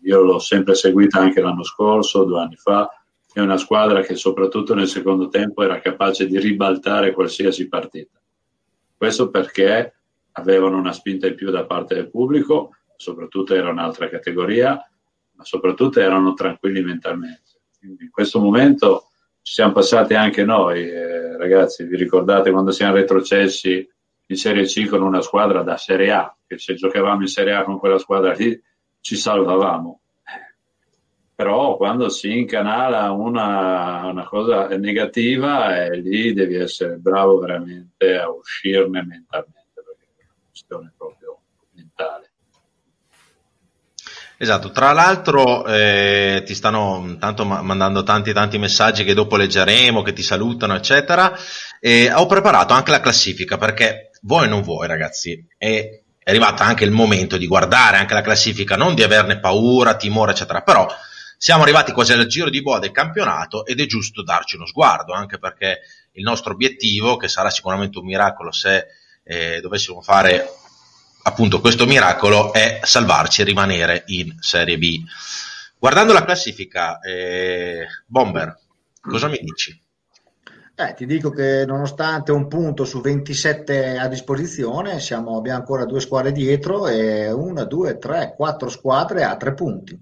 Io 0.06 0.22
l'ho 0.22 0.40
sempre 0.40 0.76
seguita 0.76 1.20
anche 1.20 1.42
l'anno 1.42 1.64
scorso, 1.64 2.24
due 2.24 2.40
anni 2.40 2.56
fa, 2.56 2.90
è 3.34 3.40
una 3.40 3.58
squadra 3.58 4.02
che 4.02 4.16
soprattutto 4.16 4.74
nel 4.74 4.88
secondo 4.88 5.28
tempo 5.30 5.64
era 5.64 5.82
capace 5.82 6.28
di 6.28 6.40
ribaltare 6.40 7.12
qualsiasi 7.12 7.68
partita. 7.68 8.20
Questo 8.96 9.30
perché 9.30 9.94
avevano 10.34 10.78
una 10.78 10.94
spinta 10.94 11.28
in 11.28 11.36
più 11.36 11.50
da 11.50 11.66
parte 11.66 11.96
del 11.96 12.10
pubblico, 12.10 12.76
soprattutto 12.96 13.56
era 13.56 13.70
un'altra 13.70 14.08
categoria, 14.08 14.80
ma 15.32 15.44
soprattutto 15.44 16.00
erano 16.00 16.34
tranquilli 16.34 16.82
mentalmente. 16.82 17.62
Quindi 17.80 18.06
in 18.06 18.12
questo 18.12 18.40
momento 18.40 19.08
ci 19.42 19.54
siamo 19.54 19.74
passati 19.74 20.14
anche 20.14 20.44
noi, 20.44 20.88
eh, 20.88 21.36
ragazzi, 21.38 21.84
vi 21.84 21.98
ricordate 21.98 22.52
quando 22.52 22.72
siamo 22.72 22.94
retrocessi 22.94 23.88
in 24.28 24.36
Serie 24.38 24.66
C 24.66 24.88
con 24.88 25.02
una 25.02 25.22
squadra 25.22 25.62
da 25.62 25.78
Serie 25.78 26.12
A, 26.12 26.36
che 26.46 26.58
se 26.58 26.76
giocavamo 26.76 27.22
in 27.22 27.28
Serie 27.28 27.54
A 27.54 27.64
con 27.64 27.80
quella 27.80 27.98
squadra 27.98 28.34
lì 28.34 28.60
ci 29.06 29.16
salvavamo. 29.18 30.00
Però 31.36 31.78
quando 31.78 32.10
si 32.10 32.40
incanala 32.40 33.12
una, 33.12 34.08
una 34.08 34.26
cosa 34.26 34.68
negativa, 34.70 35.84
eh, 35.84 35.98
lì 36.00 36.34
devi 36.34 36.56
essere 36.56 36.96
bravo 36.96 37.38
veramente 37.38 38.18
a 38.18 38.32
uscirne 38.32 39.06
mentalmente, 39.06 39.74
perché 39.76 40.08
è 40.18 40.24
una 40.24 40.48
questione 40.50 40.94
proprio 40.98 41.38
mentale. 41.74 42.32
Esatto, 44.38 44.72
tra 44.72 44.92
l'altro 44.92 45.68
eh, 45.68 46.42
ti 46.44 46.56
stanno 46.56 47.18
tanto 47.20 47.46
mandando 47.46 48.02
tanti 48.02 48.34
tanti 48.34 48.58
messaggi 48.58 49.04
che 49.04 49.14
dopo 49.14 49.38
leggeremo, 49.38 50.02
che 50.02 50.14
ti 50.14 50.24
salutano, 50.24 50.74
eccetera. 50.74 51.38
E 51.80 52.12
ho 52.12 52.26
preparato 52.26 52.74
anche 52.74 52.90
la 52.90 53.02
classifica 53.02 53.58
perché 53.58 54.10
voi 54.22 54.50
non 54.50 54.64
vuoi, 54.64 54.88
ragazzi, 54.88 55.46
è, 55.58 56.02
è 56.26 56.32
arrivato 56.32 56.64
anche 56.64 56.84
il 56.84 56.90
momento 56.90 57.38
di 57.38 57.46
guardare 57.46 57.98
anche 57.98 58.16
la 58.16 58.24
classifica, 58.24 58.76
non 58.76 58.96
di 58.96 59.04
averne 59.04 59.40
paura, 59.40 59.96
timore, 59.96 60.32
eccetera, 60.32 60.64
però 60.64 60.88
siamo 61.38 61.62
arrivati 61.62 61.92
quasi 61.92 62.14
al 62.14 62.26
giro 62.26 62.50
di 62.50 62.64
boa 62.64 62.80
del 62.80 62.90
campionato 62.90 63.64
ed 63.64 63.80
è 63.80 63.86
giusto 63.86 64.24
darci 64.24 64.56
uno 64.56 64.66
sguardo, 64.66 65.14
anche 65.14 65.38
perché 65.38 65.82
il 66.14 66.24
nostro 66.24 66.54
obiettivo, 66.54 67.16
che 67.16 67.28
sarà 67.28 67.52
sicuramente 67.52 68.00
un 68.00 68.06
miracolo 68.06 68.52
se 68.52 68.88
eh, 69.24 69.60
dovessimo 69.62 70.02
fare 70.02 70.50
appunto 71.22 71.62
questo 71.62 71.86
miracolo, 71.86 72.54
è 72.54 72.80
salvarci 72.82 73.42
e 73.42 73.46
rimanere 73.46 74.04
in 74.08 74.36
Serie 74.40 74.80
B. 74.80 75.04
Guardando 75.78 76.12
la 76.12 76.26
classifica, 76.26 76.98
eh, 77.02 77.86
Bomber, 78.08 78.58
cosa 79.00 79.28
mi 79.28 79.38
dici? 79.44 79.80
Eh, 80.78 80.94
ti 80.94 81.06
dico 81.06 81.30
che 81.30 81.64
nonostante 81.66 82.34
un 82.34 82.50
punto 82.50 82.84
su 82.84 83.00
27 83.00 83.98
a 83.98 84.10
disposizione, 84.10 85.00
siamo, 85.00 85.38
abbiamo 85.38 85.60
ancora 85.60 85.86
due 85.86 86.02
squadre 86.02 86.34
dietro 86.34 86.90
e 86.90 87.32
una, 87.32 87.64
due, 87.64 87.98
tre, 87.98 88.34
quattro 88.36 88.68
squadre 88.68 89.24
a 89.24 89.38
tre 89.38 89.54
punti. 89.54 89.98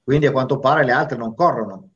Quindi 0.00 0.26
a 0.26 0.30
quanto 0.30 0.60
pare 0.60 0.84
le 0.84 0.92
altre 0.92 1.16
non 1.16 1.34
corrono. 1.34 1.90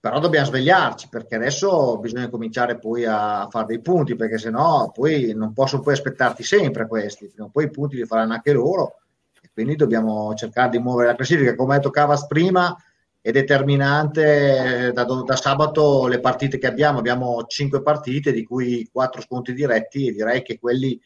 Però 0.00 0.18
dobbiamo 0.18 0.46
svegliarci 0.46 1.08
perché 1.08 1.36
adesso 1.36 1.96
bisogna 1.98 2.28
cominciare 2.28 2.76
poi 2.76 3.04
a 3.04 3.46
fare 3.48 3.66
dei 3.66 3.80
punti 3.80 4.16
perché 4.16 4.38
sennò 4.38 4.90
poi 4.90 5.32
non 5.34 5.52
possono 5.52 5.82
poi 5.82 5.92
aspettarti 5.92 6.42
sempre 6.42 6.88
questi. 6.88 7.28
Prima 7.28 7.46
o 7.46 7.50
poi 7.50 7.66
i 7.66 7.70
punti 7.70 7.94
li 7.94 8.04
faranno 8.04 8.32
anche 8.32 8.52
loro 8.52 8.96
e 9.40 9.48
quindi 9.52 9.76
dobbiamo 9.76 10.34
cercare 10.34 10.70
di 10.70 10.78
muovere 10.80 11.10
la 11.10 11.14
classifica. 11.14 11.54
Come 11.54 11.78
Cavas 11.78 12.26
prima, 12.26 12.76
è 13.22 13.32
determinante 13.32 14.86
eh, 14.88 14.92
da, 14.92 15.04
da, 15.04 15.36
sabato 15.36 16.06
le 16.06 16.20
partite 16.20 16.58
che 16.58 16.66
abbiamo. 16.66 16.98
Abbiamo 16.98 17.44
cinque 17.46 17.82
partite, 17.82 18.32
di 18.32 18.44
cui 18.44 18.88
quattro 18.90 19.20
scontri 19.20 19.52
diretti, 19.52 20.08
e 20.08 20.12
direi 20.12 20.42
che 20.42 20.58
quelli 20.58 20.98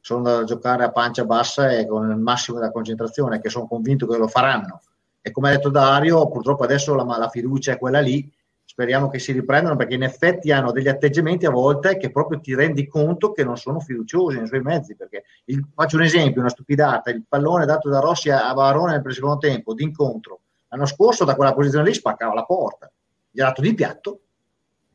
sono 0.00 0.22
da 0.22 0.44
giocare 0.44 0.84
a 0.84 0.90
pancia 0.90 1.24
bassa 1.24 1.70
e 1.70 1.86
con 1.86 2.08
il 2.10 2.16
massimo 2.16 2.58
della 2.58 2.72
concentrazione, 2.72 3.40
che 3.40 3.50
sono 3.50 3.66
convinto 3.66 4.06
che 4.06 4.16
lo 4.16 4.28
faranno. 4.28 4.80
E 5.20 5.30
come 5.30 5.50
ha 5.50 5.52
detto 5.52 5.68
Dario, 5.68 6.28
purtroppo 6.28 6.64
adesso 6.64 6.94
la, 6.94 7.04
la 7.04 7.28
fiducia 7.28 7.72
è 7.72 7.78
quella 7.78 8.00
lì. 8.00 8.30
Speriamo 8.64 9.08
che 9.08 9.18
si 9.18 9.32
riprendano 9.32 9.76
perché 9.76 9.94
in 9.94 10.02
effetti 10.04 10.52
hanno 10.52 10.72
degli 10.72 10.88
atteggiamenti 10.88 11.46
a 11.46 11.50
volte 11.50 11.96
che 11.96 12.10
proprio 12.10 12.38
ti 12.38 12.54
rendi 12.54 12.86
conto 12.86 13.32
che 13.32 13.42
non 13.42 13.56
sono 13.56 13.80
fiduciosi 13.80 14.38
nei 14.38 14.46
suoi 14.46 14.60
mezzi. 14.62 14.94
Perché 14.94 15.24
il, 15.46 15.66
faccio 15.74 15.96
un 15.96 16.02
esempio, 16.02 16.40
una 16.40 16.50
stupidata: 16.50 17.10
il 17.10 17.24
pallone 17.28 17.66
dato 17.66 17.90
da 17.90 18.00
Rossi 18.00 18.30
a 18.30 18.52
Varone 18.54 18.92
nel 18.92 19.12
secondo 19.12 19.38
tempo 19.38 19.74
d'incontro 19.74 20.40
L'anno 20.68 20.86
scorso 20.86 21.24
da 21.24 21.34
quella 21.34 21.54
posizione 21.54 21.86
lì 21.86 21.94
spaccava 21.94 22.34
la 22.34 22.44
porta, 22.44 22.90
gli 23.30 23.40
ha 23.40 23.46
dato 23.46 23.60
di 23.60 23.74
piatto, 23.74 24.20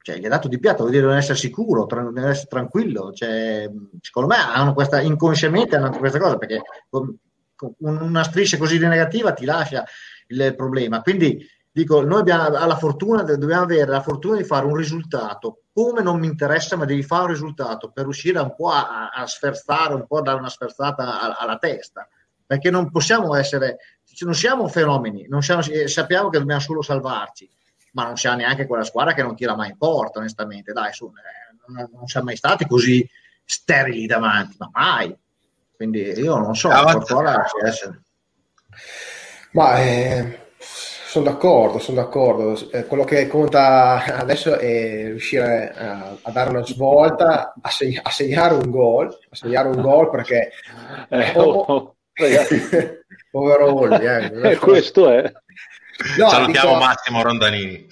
cioè 0.01 0.17
gli 0.17 0.25
ha 0.25 0.29
dato 0.29 0.47
di 0.47 0.59
piatto, 0.59 0.79
vuol 0.79 0.91
dire 0.91 1.05
non 1.05 1.15
essere 1.15 1.37
sicuro, 1.37 1.87
non 1.89 2.17
essere 2.19 2.47
tranquillo, 2.47 3.13
cioè, 3.13 3.69
secondo 4.01 4.29
me 4.29 4.35
hanno 4.35 4.73
questa, 4.73 4.99
inconsciamente 5.01 5.75
hanno 5.75 5.97
questa 5.97 6.19
cosa, 6.19 6.37
perché 6.37 6.61
con, 6.89 7.17
con 7.55 7.73
una 7.79 8.23
striscia 8.23 8.57
così 8.57 8.77
negativa 8.79 9.33
ti 9.33 9.45
lascia 9.45 9.83
il 10.27 10.53
problema, 10.55 11.01
quindi 11.01 11.47
dico, 11.71 12.01
noi 12.01 12.19
abbiamo 12.19 12.75
fortuna, 12.75 13.23
dobbiamo 13.23 13.63
avere 13.63 13.89
la 13.89 14.01
fortuna 14.01 14.37
di 14.37 14.43
fare 14.43 14.65
un 14.65 14.75
risultato, 14.75 15.63
come 15.73 16.03
non 16.03 16.19
mi 16.19 16.27
interessa, 16.27 16.75
ma 16.75 16.85
devi 16.85 17.01
fare 17.01 17.23
un 17.23 17.29
risultato 17.29 17.89
per 17.89 18.03
riuscire 18.03 18.39
un 18.39 18.53
po' 18.55 18.69
a, 18.69 19.09
a 19.09 19.25
sferzare, 19.25 19.95
un 19.95 20.05
po' 20.05 20.19
a 20.19 20.21
dare 20.21 20.37
una 20.37 20.49
sferzata 20.49 21.19
alla, 21.19 21.37
alla 21.37 21.57
testa, 21.57 22.07
perché 22.45 22.69
non 22.69 22.91
possiamo 22.91 23.33
essere 23.35 23.77
non 24.19 24.35
siamo 24.35 24.67
fenomeni, 24.67 25.27
siamo, 25.39 25.61
eh, 25.63 25.87
sappiamo 25.87 26.29
che 26.29 26.39
dobbiamo 26.39 26.61
solo 26.61 26.81
salvarci, 26.81 27.49
ma 27.93 28.05
non 28.05 28.17
siamo 28.17 28.37
neanche 28.37 28.65
quella 28.65 28.83
squadra 28.83 29.13
che 29.13 29.23
non 29.23 29.35
tira 29.35 29.55
mai 29.55 29.69
in 29.69 29.77
porta, 29.77 30.19
onestamente. 30.19 30.71
Dai, 30.71 30.93
su, 30.93 31.05
eh, 31.05 31.55
non, 31.67 31.89
non, 31.93 32.07
siamo 32.07 32.27
mai 32.27 32.35
stati 32.35 32.65
così 32.65 33.07
sterili 33.43 34.05
davanti, 34.05 34.55
ma 34.59 34.69
mai. 34.71 35.15
Quindi 35.75 36.01
io 36.01 36.37
non 36.37 36.55
so, 36.55 36.69
qualcosa 36.69 37.45
ci 37.45 37.67
essere. 37.67 38.01
Ma 39.51 39.81
eh, 39.81 40.39
sono 41.13 41.25
d'accordo, 41.25 41.77
sono 41.77 42.01
d'accordo. 42.01 42.71
Eh, 42.71 42.87
quello 42.87 43.03
che 43.03 43.27
conta 43.27 44.03
adesso 44.03 44.57
è 44.57 45.05
riuscire 45.05 45.71
a, 45.75 46.17
a 46.19 46.31
dare 46.31 46.49
una 46.49 46.65
svolta, 46.65 47.53
a, 47.61 47.69
seg- 47.69 47.99
a, 48.01 48.09
segnare 48.09 48.55
un 48.55 48.71
gol, 48.71 49.07
a 49.07 49.35
segnare 49.35 49.67
un 49.67 49.81
gol 49.81 50.09
perché 50.09 50.51
eh, 51.09 51.33
oh, 51.35 51.65
oh, 51.67 51.95
povero 53.33 53.75
Olli. 53.75 54.05
Eh, 54.05 54.31
eh 54.51 54.57
questo 54.57 55.09
è. 55.09 55.23
No, 56.19 56.29
Salutiamo 56.29 56.73
dico... 56.73 56.85
Massimo 56.85 57.23
Rondanini. 57.23 57.87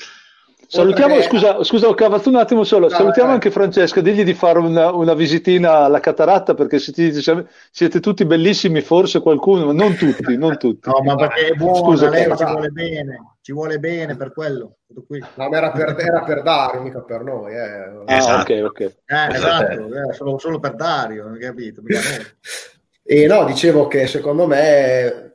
Salutiamo, 0.67 1.15
perché... 1.15 1.29
scusa, 1.29 1.63
scusa 1.65 1.93
Cavazzo 1.93 2.29
un 2.29 2.37
attimo 2.37 2.63
solo, 2.63 2.87
no, 2.87 2.95
salutiamo 2.95 3.31
eh. 3.31 3.33
anche 3.33 3.51
Francesca, 3.51 3.99
digli 3.99 4.23
di 4.23 4.33
fare 4.33 4.57
una, 4.57 4.89
una, 4.93 5.13
visitina 5.13 5.79
alla 5.79 5.99
cataratta 5.99 6.53
perché 6.53 6.79
se 6.79 6.93
ti 6.93 7.11
dice, 7.11 7.45
siete 7.71 7.99
tutti 7.99 8.23
bellissimi, 8.23 8.79
forse 8.79 9.19
qualcuno, 9.19 9.65
ma 9.65 9.73
non 9.73 9.97
tutti, 9.97 10.37
non 10.37 10.57
tutti. 10.57 10.89
No, 10.89 11.01
ma 11.03 11.15
perché 11.15 11.47
è 11.47 11.53
buono, 11.55 11.75
scusa, 11.75 12.07
lei 12.07 12.33
ci 12.37 12.45
vuole 12.45 12.69
bene, 12.69 13.35
ci 13.41 13.51
vuole 13.51 13.79
bene 13.79 14.15
per 14.15 14.31
quello. 14.31 14.77
No, 14.87 15.49
ma 15.49 15.57
era 15.57 15.71
per, 15.71 15.93
era 15.99 16.21
per 16.23 16.41
Dario, 16.41 16.81
mica 16.81 17.01
per 17.01 17.21
noi. 17.21 17.53
Eh. 17.53 18.03
Ah, 18.05 18.15
esatto. 18.15 18.53
ok, 18.53 18.63
ok. 18.63 18.79
Eh, 18.79 19.35
esatto, 19.35 19.73
eh, 19.73 20.13
solo, 20.13 20.37
solo, 20.37 20.59
per 20.59 20.75
Dario, 20.75 21.25
non 21.25 21.37
capito? 21.37 21.81
E 23.03 23.27
no, 23.27 23.43
dicevo 23.43 23.87
che 23.87 24.07
secondo 24.07 24.47
me 24.47 25.30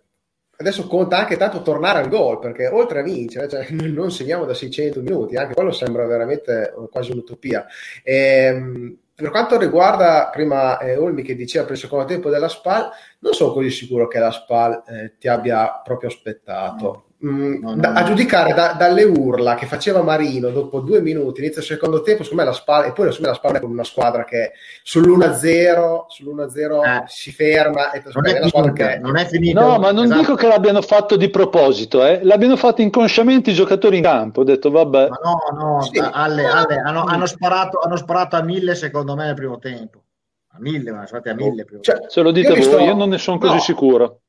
adesso 0.59 0.87
conta 0.87 1.19
anche 1.19 1.37
tanto 1.37 1.63
tornare 1.63 2.01
al 2.01 2.09
gol, 2.09 2.39
perché 2.39 2.67
oltre 2.67 3.01
a 3.01 3.03
vincere, 3.03 3.49
cioè, 3.49 3.67
non 3.71 4.11
segniamo 4.11 4.45
da 4.45 4.55
600 4.55 5.01
minuti, 5.01 5.37
anche 5.37 5.55
quello 5.55 5.73
sembra 5.73 6.07
veramente 6.07 6.75
quasi 6.91 7.13
un'utopia. 7.13 7.67
E, 8.03 8.15
ehm, 8.15 8.99
per 9.17 9.31
quanto 9.31 9.59
riguarda 9.59 10.29
prima 10.31 10.79
eh, 10.79 10.97
Olmi 10.97 11.23
che 11.23 11.35
diceva 11.35 11.65
per 11.65 11.75
il 11.75 11.81
secondo 11.81 12.05
tempo 12.05 12.29
della 12.29 12.49
SPAL, 12.49 12.91
non 13.21 13.33
sono 13.33 13.53
così 13.53 13.71
sicuro 13.71 14.07
che 14.09 14.19
la 14.19 14.31
SPAL 14.31 14.83
eh, 14.87 15.15
ti 15.19 15.27
abbia 15.27 15.81
proprio 15.83 16.11
aspettato. 16.11 17.06
Mm, 17.25 17.63
no, 17.63 17.71
no, 17.71 17.77
da, 17.77 17.93
a 17.95 18.05
giudicare 18.05 18.53
da, 18.53 18.75
dalle 18.75 19.05
urla 19.05 19.55
che 19.55 19.65
faceva 19.65 20.03
Marino 20.03 20.51
dopo 20.51 20.81
due 20.81 21.01
minuti, 21.01 21.41
inizio 21.41 21.63
secondo 21.63 22.03
tempo, 22.03 22.23
secondo 22.23 22.45
me 22.45 22.51
la 22.51 22.55
spalla, 22.55 22.85
e 22.85 22.93
poi 22.93 23.07
secondo 23.07 23.23
me 23.23 23.29
la 23.29 23.35
spalla 23.35 23.61
con 23.61 23.71
una 23.71 23.85
squadra 23.85 24.25
che 24.25 24.53
sull'1-0, 24.85 26.05
sull'1-0 26.11 26.85
eh. 26.85 27.05
si 27.07 27.33
ferma 27.33 27.93
e 27.93 28.03
non 28.13 28.27
è, 28.27 28.41
finita, 28.43 28.73
che... 28.73 28.99
non 28.99 29.17
è 29.17 29.25
finito. 29.25 29.61
No, 29.61 29.79
ma 29.79 29.93
non 29.93 30.05
esatto. 30.05 30.21
dico 30.21 30.35
che 30.35 30.47
l'abbiano 30.47 30.83
fatto 30.83 31.17
di 31.17 31.31
proposito, 31.31 32.05
eh. 32.05 32.21
l'abbiano 32.23 32.57
fatto 32.57 32.83
inconsciamente 32.83 33.51
i 33.51 33.55
giocatori 33.55 33.97
in 33.97 34.03
campo. 34.03 34.43
Ho 34.43 34.45
detto, 34.45 34.71
vabbè. 34.71 35.09
Ma 35.09 35.19
no, 35.23 35.59
no, 35.59 35.81
sì. 35.81 35.99
alle, 35.99 36.45
alle, 36.45 36.77
hanno, 36.85 37.05
hanno, 37.05 37.25
sparato, 37.25 37.81
hanno 37.81 37.97
sparato 37.97 38.37
a 38.37 38.43
mille 38.43 38.75
secondo 38.75 39.17
me 39.17 39.25
nel 39.25 39.35
primo 39.35 39.59
tempo. 39.59 40.03
A 40.49 40.59
mille, 40.59 40.91
ma 40.91 41.07
sono 41.07 41.21
stati 41.21 41.31
a 41.31 41.35
mille. 41.35 41.65
Prima 41.65 41.81
cioè, 41.81 42.05
se 42.09 42.21
lo 42.21 42.31
dite 42.31 42.49
voi, 42.49 42.59
visto... 42.59 42.79
io 42.79 42.95
non 42.95 43.09
ne 43.09 43.17
sono 43.17 43.39
così 43.39 43.55
no. 43.55 43.61
sicuro. 43.61 44.21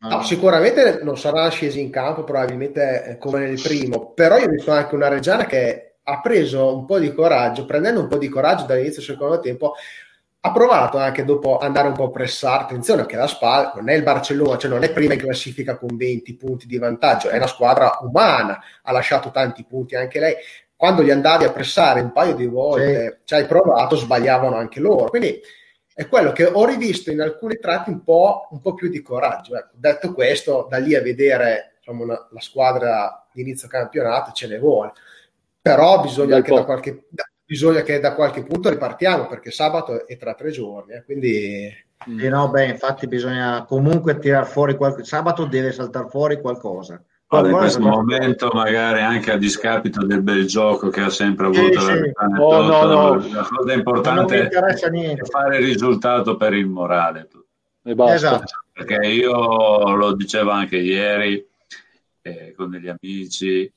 No, 0.00 0.22
sicuramente 0.22 1.00
non 1.02 1.18
sarà 1.18 1.48
scesi 1.48 1.80
in 1.80 1.90
campo 1.90 2.22
probabilmente 2.22 3.04
eh, 3.04 3.18
come 3.18 3.40
nel 3.40 3.60
primo, 3.60 4.12
però 4.12 4.38
io 4.38 4.46
ho 4.46 4.50
visto 4.50 4.70
anche 4.70 4.94
una 4.94 5.08
Reggiana 5.08 5.44
che 5.44 5.96
ha 6.04 6.20
preso 6.20 6.76
un 6.76 6.84
po' 6.84 7.00
di 7.00 7.12
coraggio, 7.12 7.64
prendendo 7.64 8.00
un 8.00 8.06
po' 8.06 8.16
di 8.16 8.28
coraggio 8.28 8.64
dall'inizio 8.64 9.02
del 9.02 9.10
secondo 9.10 9.40
tempo, 9.40 9.74
ha 10.40 10.52
provato 10.52 10.98
anche 10.98 11.24
dopo 11.24 11.58
andare 11.58 11.88
un 11.88 11.94
po' 11.94 12.04
a 12.04 12.10
pressare, 12.10 12.62
attenzione 12.62 13.06
che 13.06 13.16
la 13.16 13.26
SPAL 13.26 13.72
non 13.74 13.88
è 13.88 13.94
il 13.94 14.04
Barcellona, 14.04 14.56
cioè 14.56 14.70
non 14.70 14.84
è 14.84 14.92
prima 14.92 15.14
in 15.14 15.18
classifica 15.18 15.76
con 15.76 15.96
20 15.96 16.36
punti 16.36 16.66
di 16.66 16.78
vantaggio, 16.78 17.28
è 17.28 17.36
una 17.36 17.48
squadra 17.48 17.98
umana, 18.00 18.60
ha 18.82 18.92
lasciato 18.92 19.32
tanti 19.32 19.64
punti 19.64 19.96
anche 19.96 20.20
lei, 20.20 20.34
quando 20.76 21.02
gli 21.02 21.10
andavi 21.10 21.42
a 21.42 21.50
pressare 21.50 22.00
un 22.00 22.12
paio 22.12 22.36
di 22.36 22.46
volte, 22.46 23.18
sì. 23.18 23.24
ci 23.24 23.34
hai 23.34 23.46
provato, 23.46 23.96
sbagliavano 23.96 24.54
anche 24.54 24.78
loro, 24.78 25.10
quindi 25.10 25.40
è 25.98 26.06
quello 26.06 26.30
che 26.30 26.44
ho 26.44 26.64
rivisto 26.64 27.10
in 27.10 27.20
alcuni 27.20 27.58
tratti 27.58 27.90
un 27.90 28.04
po', 28.04 28.46
un 28.52 28.60
po 28.60 28.74
più 28.74 28.88
di 28.88 29.02
coraggio. 29.02 29.56
Ecco, 29.56 29.72
detto 29.74 30.12
questo, 30.12 30.68
da 30.70 30.78
lì 30.78 30.94
a 30.94 31.02
vedere 31.02 31.78
insomma, 31.78 32.04
una, 32.04 32.28
la 32.30 32.40
squadra 32.40 33.26
di 33.32 33.40
inizio 33.40 33.66
campionato 33.66 34.30
ce 34.30 34.46
ne 34.46 34.60
vuole, 34.60 34.92
però 35.60 36.00
bisogna 36.00 36.40
che, 36.40 36.62
qualche, 36.62 37.06
bisogna 37.44 37.82
che, 37.82 37.98
da 37.98 38.14
qualche, 38.14 38.44
punto 38.44 38.68
ripartiamo 38.68 39.26
perché 39.26 39.50
sabato 39.50 40.06
è 40.06 40.16
tra 40.16 40.34
tre 40.34 40.52
giorni, 40.52 40.92
eh, 40.92 41.02
quindi... 41.02 41.66
Eh 41.66 42.28
no, 42.28 42.48
beh, 42.48 42.66
infatti 42.66 43.08
bisogna 43.08 43.64
comunque 43.64 44.20
tirare 44.20 44.46
fuori 44.46 44.76
qualcosa, 44.76 45.02
sabato 45.02 45.46
deve 45.46 45.72
saltare 45.72 46.08
fuori 46.08 46.40
qualcosa. 46.40 47.02
Allora, 47.30 47.50
in 47.50 47.56
questo 47.58 47.80
momento 47.80 48.50
magari 48.54 49.02
anche 49.02 49.32
a 49.32 49.36
discapito 49.36 50.04
del 50.06 50.22
bel 50.22 50.46
gioco 50.46 50.88
che 50.88 51.02
ha 51.02 51.10
sempre 51.10 51.46
avuto 51.46 51.80
sì, 51.80 51.86
la, 51.86 51.94
sì. 51.94 52.12
Oh, 52.38 52.62
no, 52.62 52.84
no. 52.84 53.14
la 53.30 53.46
cosa 53.46 53.72
importante 53.74 54.48
è 54.48 55.24
fare 55.26 55.58
il 55.58 55.66
risultato 55.66 56.36
per 56.36 56.54
il 56.54 56.66
morale 56.66 57.28
e 57.84 57.94
basta. 57.94 58.14
Esatto. 58.14 58.64
perché 58.72 59.06
io 59.06 59.94
lo 59.94 60.14
dicevo 60.14 60.50
anche 60.50 60.78
ieri 60.78 61.46
eh, 62.22 62.54
con 62.56 62.70
degli 62.70 62.88
amici 62.88 63.70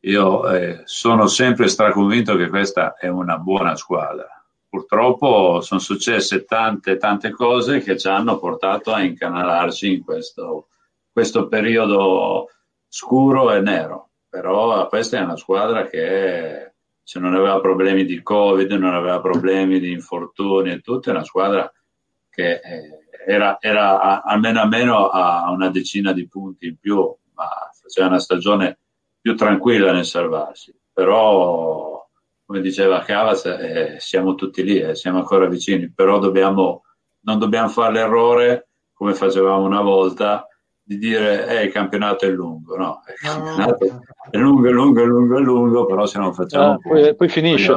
io 0.00 0.50
eh, 0.50 0.82
sono 0.84 1.26
sempre 1.28 1.68
straconvinto 1.68 2.36
che 2.36 2.48
questa 2.48 2.96
è 2.96 3.08
una 3.08 3.38
buona 3.38 3.74
squadra 3.74 4.28
purtroppo 4.68 5.62
sono 5.62 5.80
successe 5.80 6.44
tante 6.44 6.98
tante 6.98 7.30
cose 7.30 7.80
che 7.80 7.96
ci 7.96 8.08
hanno 8.08 8.38
portato 8.38 8.92
a 8.92 9.02
incanalarci 9.02 9.94
in 9.94 10.04
questo, 10.04 10.68
questo 11.10 11.48
periodo 11.48 12.48
scuro 12.94 13.50
e 13.54 13.60
nero, 13.62 14.10
però 14.28 14.86
questa 14.86 15.16
è 15.16 15.22
una 15.22 15.38
squadra 15.38 15.86
che 15.86 16.74
se 17.02 17.18
non 17.18 17.34
aveva 17.34 17.58
problemi 17.58 18.04
di 18.04 18.22
Covid, 18.22 18.70
non 18.72 18.92
aveva 18.92 19.18
problemi 19.18 19.80
di 19.80 19.92
infortuni 19.92 20.72
e 20.72 20.80
tutto, 20.80 21.08
è 21.08 21.12
una 21.12 21.24
squadra 21.24 21.72
che 22.28 22.60
eh, 22.62 23.04
era, 23.26 23.56
era 23.60 23.98
a, 23.98 24.20
almeno 24.20 24.60
a 24.60 24.66
meno 24.66 25.08
a 25.08 25.50
una 25.50 25.70
decina 25.70 26.12
di 26.12 26.28
punti 26.28 26.66
in 26.66 26.76
più, 26.78 26.98
ma 27.34 27.48
faceva 27.72 28.08
una 28.08 28.20
stagione 28.20 28.76
più 29.22 29.34
tranquilla 29.36 29.90
nel 29.90 30.04
salvarsi. 30.04 30.78
Però, 30.92 32.06
come 32.44 32.60
diceva 32.60 33.00
Cavaz, 33.00 33.46
eh, 33.46 33.96
siamo 34.00 34.34
tutti 34.34 34.62
lì, 34.62 34.78
eh, 34.78 34.94
siamo 34.94 35.16
ancora 35.16 35.46
vicini, 35.46 35.90
però 35.90 36.18
dobbiamo, 36.18 36.84
non 37.20 37.38
dobbiamo 37.38 37.68
fare 37.68 37.94
l'errore 37.94 38.68
come 38.92 39.14
facevamo 39.14 39.64
una 39.64 39.80
volta 39.80 40.46
di 40.92 40.98
dire 40.98 41.46
eh, 41.46 41.64
il 41.64 41.72
campionato 41.72 42.26
è 42.26 42.28
lungo, 42.28 42.76
no, 42.76 43.02
il 43.08 43.28
campionato 43.28 44.02
è 44.30 44.36
lungo, 44.36 44.68
è 44.68 44.72
lungo, 44.72 45.02
è 45.02 45.04
lungo, 45.04 45.38
è 45.38 45.40
lungo, 45.40 45.86
però 45.86 46.06
se 46.06 46.18
non 46.18 46.32
facciamo... 46.34 46.72
Ah, 46.72 46.78
poi, 46.78 47.14
poi, 47.14 47.28
finisce. 47.28 47.72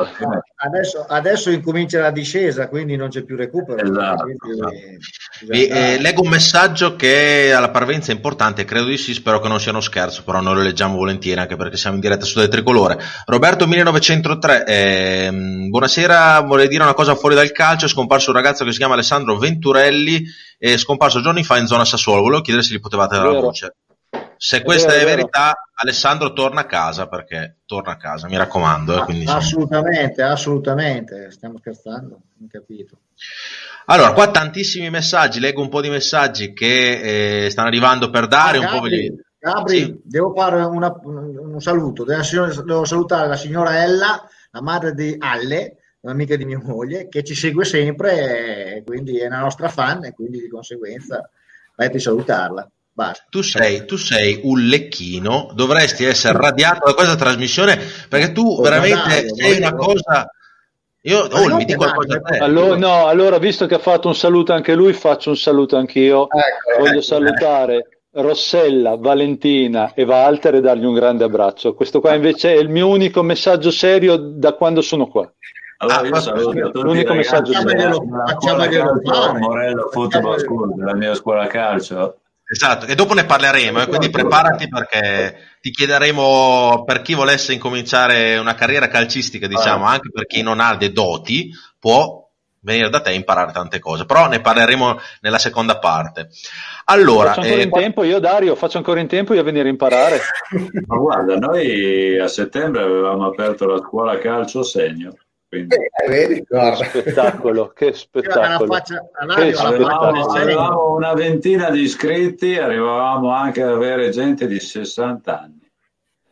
Adesso, 0.56 1.06
adesso, 1.08 1.50
incomincia 1.50 2.00
la 2.00 2.12
discesa, 2.12 2.68
quindi 2.68 2.96
non 2.96 3.10
c'è 3.10 3.24
più 3.24 3.36
recupero. 3.36 3.82
Esatto, 3.82 4.24
quindi, 4.24 4.52
esatto. 4.52 5.52
E, 5.52 5.68
eh, 5.70 6.00
leggo 6.00 6.22
un 6.22 6.30
messaggio 6.30 6.96
che 6.96 7.52
alla 7.54 7.70
parvenza 7.70 8.12
è 8.12 8.16
importante, 8.16 8.66
credo 8.66 8.86
di 8.86 8.98
sì, 8.98 9.14
spero 9.14 9.40
che 9.40 9.48
non 9.48 9.60
sia 9.60 9.72
uno 9.72 9.82
scherzo, 9.82 10.24
però 10.24 10.42
noi 10.42 10.56
lo 10.56 10.62
leggiamo 10.62 10.98
volentieri 10.98 11.40
anche 11.40 11.56
perché 11.56 11.78
siamo 11.78 11.96
in 11.96 12.02
diretta 12.02 12.26
su 12.26 12.40
del 12.40 12.48
tricolore. 12.48 12.98
Roberto 13.26 13.68
1903, 13.68 14.66
eh, 14.66 15.30
buonasera, 15.70 16.42
vorrei 16.42 16.68
dire 16.68 16.84
una 16.84 16.94
cosa 16.94 17.16
fuori 17.16 17.36
dal 17.36 17.52
calcio, 17.52 17.86
è 17.86 17.90
scomparso 17.90 18.32
un 18.32 18.38
ragazzo 18.38 18.64
che 18.64 18.72
si 18.72 18.78
chiama 18.78 18.94
Alessandro 18.94 19.38
Venturelli, 19.38 20.24
è 20.58 20.78
scomparso 20.78 21.22
giorni 21.22 21.44
fa 21.44 21.58
in 21.58 21.68
zona 21.68 21.86
Sassuolo, 21.86 22.22
volevo 22.22 22.42
chiedere 22.42 22.66
se 22.66 22.74
gli 22.74 22.80
potevate 22.80 23.16
dare 23.16 23.32
la 23.32 23.40
voce. 23.40 23.76
Se 24.38 24.64
questa 24.64 24.94
è, 24.94 24.98
vero, 24.98 25.10
è 25.10 25.16
verità, 25.16 25.70
Alessandro 25.76 26.34
torna 26.34 26.62
a 26.62 26.66
casa 26.66 27.08
perché 27.08 27.60
torna 27.66 27.94
a 27.94 27.98
casa, 27.98 28.28
mi 28.28 28.38
raccomando. 28.38 29.02
Eh, 29.02 29.04
quindi, 29.06 29.26
assolutamente, 29.26 30.22
insomma... 30.22 30.32
assolutamente, 30.32 31.32
stiamo 31.32 31.58
scherzando, 31.58 32.20
non 32.38 32.50
capito. 32.50 32.98
Allora, 33.86 34.14
qua 34.14 34.32
tantissimi 34.32 34.90
messaggi, 34.90 35.40
leggo 35.40 35.62
un 35.62 35.70
po' 35.70 35.82
di 35.82 35.90
messaggi 35.90 36.54
che 36.54 37.46
eh, 37.46 37.50
stanno 37.50 37.68
arrivando 37.68 38.10
per 38.10 38.28
dare 38.28 38.58
ah, 38.58 38.62
un 38.62 38.66
Gabri, 38.66 39.14
po'. 39.14 39.22
Gabri, 39.40 39.78
sì. 39.78 40.02
devo 40.04 40.34
fare 40.36 40.62
una, 40.64 40.94
un 41.04 41.62
saluto, 41.62 42.04
devo 42.04 42.86
salutare 42.86 43.28
la 43.28 43.38
signora 43.38 43.84
Ella, 43.84 44.28
la 44.52 44.62
madre 44.62 44.94
di 44.94 45.16
Alle, 45.20 45.78
un'amica 46.06 46.36
di 46.36 46.46
mia 46.46 46.62
moglie, 46.64 47.08
che 47.10 47.24
ci 47.24 47.34
segue 47.34 47.66
sempre, 47.66 48.76
e 48.76 48.84
quindi 48.84 49.18
è 49.18 49.26
una 49.26 49.40
nostra 49.40 49.70
fan 49.70 50.06
e 50.06 50.14
quindi 50.14 50.40
di 50.40 50.48
conseguenza 50.48 51.28
vai 51.76 51.88
a 51.94 52.00
salutarla. 52.00 52.70
Tu 53.29 53.42
sei, 53.42 53.86
tu 53.86 53.98
sei, 53.98 54.40
un 54.44 54.62
lecchino, 54.68 55.51
dovresti 55.53 56.06
essere 56.06 56.38
radiato 56.38 56.86
da 56.86 56.94
questa 56.94 57.18
trasmissione 57.18 57.77
perché 58.08 58.32
tu 58.32 58.48
oh, 58.48 58.62
veramente 58.62 59.25
dai, 59.25 59.36
sei 59.36 59.58
una 59.58 59.74
cosa. 59.74 60.29
Io 61.01 61.20
oh, 61.20 61.56
mi 61.56 61.66
dico 61.66 61.79
qualcosa 61.84 62.16
a 62.16 62.22
te. 62.22 62.38
Allora, 62.38 62.77
no, 62.77 63.08
allora, 63.08 63.38
visto 63.38 63.66
che 63.66 63.75
ha 63.75 63.79
fatto 63.79 64.08
un 64.08 64.16
saluto 64.16 64.53
anche 64.53 64.74
lui, 64.75 64.94
faccio 64.94 65.32
un 65.32 65.38
saluto 65.38 65.75
anch'io. 65.75 66.27
Ecco, 66.29 66.79
Voglio 66.79 66.92
ecco, 66.92 67.01
salutare 67.01 67.75
ecco. 67.75 68.22
Rossella, 68.22 68.96
Valentina 68.96 69.94
e 69.94 70.03
Walter 70.03 70.56
e 70.56 70.62
dargli 70.62 70.86
un 70.86 70.94
grande 70.94 71.25
abbraccio. 71.25 71.74
Questo 71.74 72.00
qua 72.00 72.14
invece 72.14 72.53
è 72.53 72.58
il 72.58 72.70
mio 72.70 72.88
unico 72.88 73.22
messaggio 73.24 73.72
serio 73.72 74.16
da 74.16 74.53
quando 74.53 74.82
sono 74.82 75.08
qua. 75.08 75.29
Allora 75.77 76.00
ah, 76.00 76.05
io 76.05 76.20
saluto 76.22 76.81
l'unico 76.81 77.14
messaggio. 77.14 77.51
Facciamoglielo 77.53 79.01
fare. 79.03 79.40
Morello 79.40 79.90
Football 79.92 80.38
School, 80.38 80.75
della 80.75 80.96
mia 80.96 81.14
scuola 81.14 81.48
calcio 81.48 82.20
Esatto, 82.48 82.85
e 82.85 82.94
dopo 82.94 83.16
ne 83.16 83.25
parleremo, 83.25 83.81
eh, 83.81 83.88
quindi 83.88 84.11
preparati 84.11 84.68
perché 84.70 85.35
ti 85.59 85.72
chiederemo 85.72 86.83
per 86.85 87.01
chi 87.01 87.16
volesse 87.16 87.53
incominciare 87.53 88.38
una 88.38 88.53
carriera 88.53 88.88
calcistica, 88.88 89.48
diciamo, 89.48 89.85
anche 89.85 90.11
per 90.11 90.27
chi 90.27 90.44
non 90.44 90.59
ha 90.59 90.75
dei 90.75 90.92
doti, 90.92 91.50
può 91.79 92.24
venire 92.61 92.90
da 92.90 93.01
te 93.01 93.09
e 93.09 93.16
imparare 93.16 93.51
tante 93.51 93.79
cose, 93.79 94.05
però 94.05 94.27
ne 94.27 94.42
parleremo 94.42 95.00
nella 95.22 95.40
seconda 95.40 95.79
parte. 95.79 96.29
Allora, 96.85 97.29
faccio 97.29 97.42
ancora 97.42 97.61
eh, 97.61 97.64
in 97.64 97.72
tempo 97.72 98.03
io 98.03 98.20
Dario, 98.20 98.55
faccio 98.55 98.77
ancora 98.77 99.00
in 99.00 99.07
tempo 99.07 99.33
io 99.33 99.42
a 99.42 99.44
venire 99.44 99.68
a 99.68 99.72
imparare. 99.72 100.20
Ma 100.85 100.98
guarda, 100.98 101.38
noi 101.38 102.20
a 102.20 102.27
settembre 102.27 102.83
avevamo 102.83 103.25
aperto 103.25 103.66
la 103.66 103.79
scuola 103.79 104.20
calcio 104.20 104.61
segno 104.61 105.16
quindi... 105.48 105.75
Eh, 105.75 106.10
vedi, 106.10 106.46
Che 106.46 106.75
spettacolo, 106.75 107.68
che 107.70 107.94
spettacolo. 107.94 108.74
Faccia, 108.74 109.05
che 109.36 109.53
spettacolo. 109.53 110.25
Avevamo 110.31 110.96
una 110.96 111.14
ventina 111.14 111.70
di 111.70 111.81
iscritti, 111.81 112.58
arrivavamo 112.58 113.31
anche 113.31 113.62
ad 113.62 113.72
avere 113.72 114.10
gente 114.10 114.48
di 114.48 114.60
60 114.60 115.40
anni. 115.40 115.64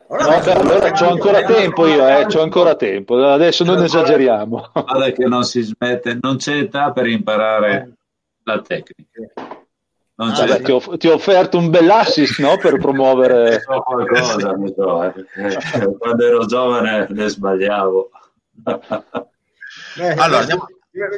No, 0.06 0.18
allora 0.18 0.92
c'ho 0.92 1.08
ancora 1.08 1.42
tempo 1.42 1.86
io, 1.86 2.06
eh, 2.06 2.26
c'ho 2.26 2.42
ancora 2.42 2.76
tempo, 2.76 3.16
adesso 3.24 3.64
non 3.64 3.82
esageriamo. 3.82 4.70
Guarda 4.72 5.10
che 5.10 5.24
non 5.24 5.44
si 5.44 5.62
smette, 5.62 6.18
non 6.20 6.36
c'è 6.36 6.56
età 6.56 6.92
per 6.92 7.06
imparare 7.06 7.92
la 8.44 8.60
tecnica. 8.60 9.32
Ah, 10.16 10.44
beh, 10.46 10.60
ti, 10.60 10.70
ho, 10.70 10.96
ti, 10.96 11.08
ho, 11.08 11.14
offerto 11.14 11.58
un 11.58 11.70
bel 11.70 11.90
assist 11.90 12.38
no, 12.38 12.56
per 12.56 12.78
promuovere 12.78 13.58
so 13.66 13.80
qualcosa, 13.80 14.54
so, 14.76 15.02
eh. 15.02 15.96
quando 15.98 16.24
ero 16.24 16.46
giovane 16.46 17.08
ne 17.10 17.28
sbagliavo. 17.28 18.10
Eh, 19.96 20.14
allora, 20.16 20.40
andiamo... 20.40 20.66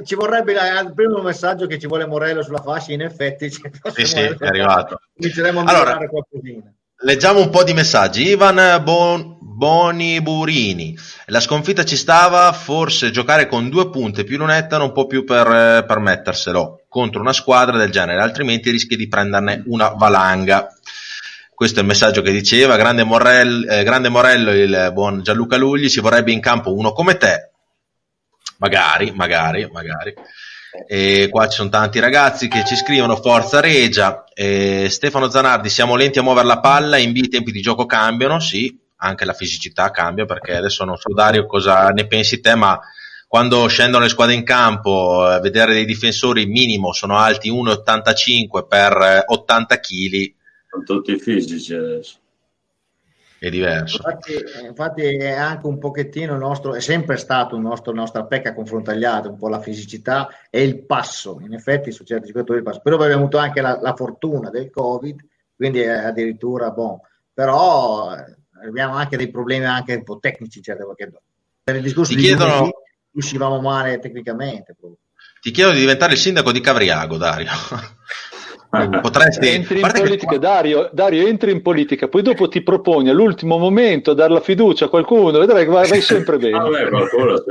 Ci 0.04 0.14
vorrebbe 0.14 0.52
il 0.52 0.92
primo 0.94 1.20
messaggio 1.20 1.66
che 1.66 1.78
ci 1.78 1.86
vuole 1.86 2.06
Morello 2.06 2.42
sulla 2.42 2.62
fascia, 2.62 2.92
in 2.92 3.02
effetti 3.02 3.50
sì, 3.50 4.06
sì, 4.06 4.20
è 4.20 4.34
arrivato. 4.40 5.00
Inizieremo 5.16 5.60
a 5.60 5.64
allora, 5.64 5.98
qualcosina. 5.98 6.72
Leggiamo 7.00 7.40
un 7.40 7.50
po' 7.50 7.62
di 7.62 7.74
messaggi. 7.74 8.28
Ivan 8.28 8.82
bon, 8.82 9.36
Boniburini. 9.38 10.96
La 11.26 11.40
sconfitta 11.40 11.84
ci 11.84 11.96
stava, 11.96 12.52
forse 12.52 13.10
giocare 13.10 13.46
con 13.46 13.68
due 13.68 13.90
punte 13.90 14.24
più 14.24 14.38
lunetta 14.38 14.78
non 14.78 14.92
può 14.92 15.06
più 15.06 15.24
per, 15.24 15.46
eh, 15.46 15.84
permetterselo 15.86 16.84
contro 16.88 17.20
una 17.20 17.34
squadra 17.34 17.76
del 17.76 17.90
genere, 17.90 18.22
altrimenti 18.22 18.70
rischi 18.70 18.96
di 18.96 19.08
prenderne 19.08 19.62
una 19.66 19.88
valanga. 19.88 20.75
Questo 21.56 21.78
è 21.78 21.80
il 21.80 21.88
messaggio 21.88 22.20
che 22.20 22.32
diceva, 22.32 22.76
grande, 22.76 23.02
Morel, 23.02 23.66
eh, 23.66 23.82
grande 23.82 24.10
Morello, 24.10 24.52
il 24.52 24.90
buon 24.92 25.22
Gianluca 25.22 25.56
Lugli, 25.56 25.88
ci 25.88 26.00
vorrebbe 26.00 26.30
in 26.30 26.38
campo 26.38 26.74
uno 26.74 26.92
come 26.92 27.16
te, 27.16 27.52
magari, 28.58 29.10
magari, 29.12 29.66
magari. 29.72 30.12
E 30.86 31.28
qua 31.30 31.48
ci 31.48 31.56
sono 31.56 31.70
tanti 31.70 31.98
ragazzi 31.98 32.48
che 32.48 32.62
ci 32.66 32.76
scrivono 32.76 33.16
Forza 33.16 33.60
Regia, 33.60 34.24
e 34.34 34.88
Stefano 34.90 35.30
Zanardi, 35.30 35.70
siamo 35.70 35.96
lenti 35.96 36.18
a 36.18 36.22
muovere 36.22 36.46
la 36.46 36.60
palla, 36.60 36.98
in 36.98 37.12
B 37.12 37.16
i 37.16 37.28
tempi 37.28 37.52
di 37.52 37.62
gioco 37.62 37.86
cambiano, 37.86 38.38
sì, 38.38 38.78
anche 38.96 39.24
la 39.24 39.32
fisicità 39.32 39.90
cambia 39.90 40.26
perché 40.26 40.56
adesso 40.56 40.84
non 40.84 40.98
so 40.98 41.10
Dario 41.14 41.46
cosa 41.46 41.88
ne 41.88 42.06
pensi 42.06 42.40
te, 42.40 42.54
ma 42.54 42.78
quando 43.26 43.66
scendono 43.66 44.04
le 44.04 44.10
squadre 44.10 44.34
in 44.34 44.44
campo, 44.44 45.32
eh, 45.32 45.40
vedere 45.40 45.72
dei 45.72 45.86
difensori 45.86 46.44
minimo 46.44 46.92
sono 46.92 47.16
alti 47.16 47.50
1,85 47.50 48.66
per 48.68 49.24
80 49.26 49.80
kg, 49.80 50.34
sono 50.76 50.82
tutti 50.82 51.18
fisici 51.18 51.74
adesso. 51.74 52.18
È 53.38 53.50
diverso. 53.50 53.96
Infatti, 53.96 54.32
infatti, 54.66 55.02
è 55.02 55.32
anche 55.32 55.66
un 55.66 55.78
pochettino 55.78 56.32
il 56.32 56.38
nostro, 56.38 56.74
è 56.74 56.80
sempre 56.80 57.16
stato 57.16 57.54
un 57.56 57.62
nostro, 57.62 57.92
nostra 57.92 58.24
pecca 58.24 58.54
confrontagliata, 58.54 59.28
un 59.28 59.36
po' 59.36 59.48
la 59.48 59.60
fisicità 59.60 60.28
e 60.50 60.62
il 60.62 60.84
passo. 60.84 61.38
In 61.42 61.52
effetti 61.52 61.92
su 61.92 62.04
certi 62.04 62.28
giocatori 62.28 62.58
il 62.58 62.64
passo. 62.64 62.80
Però 62.82 62.96
abbiamo 62.96 63.22
avuto 63.22 63.36
anche 63.36 63.60
la, 63.60 63.78
la 63.80 63.94
fortuna 63.94 64.48
del 64.48 64.70
Covid, 64.70 65.20
quindi 65.54 65.80
è 65.80 65.88
addirittura 65.88 66.70
buono. 66.70 67.02
Però 67.32 68.16
eh, 68.16 68.36
abbiamo 68.66 68.94
anche 68.94 69.18
dei 69.18 69.30
problemi 69.30 69.66
anche 69.66 69.94
un 69.94 70.04
po' 70.04 70.18
tecnici, 70.18 70.62
certe 70.62 70.84
volte. 70.84 71.12
Per 71.62 71.76
il 71.76 71.82
discorso 71.82 72.12
Ti 72.12 72.16
di 72.16 72.24
chiedono... 72.24 72.70
uscivamo 73.12 73.60
male 73.60 73.98
tecnicamente. 73.98 74.74
Proprio. 74.78 74.98
Ti 75.42 75.50
chiedo 75.50 75.72
di 75.72 75.80
diventare 75.80 76.14
il 76.14 76.18
sindaco 76.18 76.52
di 76.52 76.60
Cavriago, 76.60 77.18
Dario. 77.18 77.50
Potresti... 79.00 79.48
Entri 79.48 79.80
in 79.80 79.90
politica, 79.92 80.32
che... 80.32 80.38
Dario, 80.38 80.90
Dario, 80.92 81.26
entri 81.26 81.50
in 81.50 81.62
politica, 81.62 82.08
poi 82.08 82.22
dopo 82.22 82.48
ti 82.48 82.62
proponi 82.62 83.08
all'ultimo 83.08 83.58
momento 83.58 84.14
dare 84.14 84.32
la 84.32 84.40
fiducia 84.40 84.86
a 84.86 84.88
qualcuno, 84.88 85.38
vedrai 85.38 85.64
che 85.64 85.70
vai, 85.70 85.88
vai 85.88 86.00
sempre 86.00 86.38
bene. 86.38 86.58
Vabbè, 86.58 86.88
qualcuno, 86.88 87.42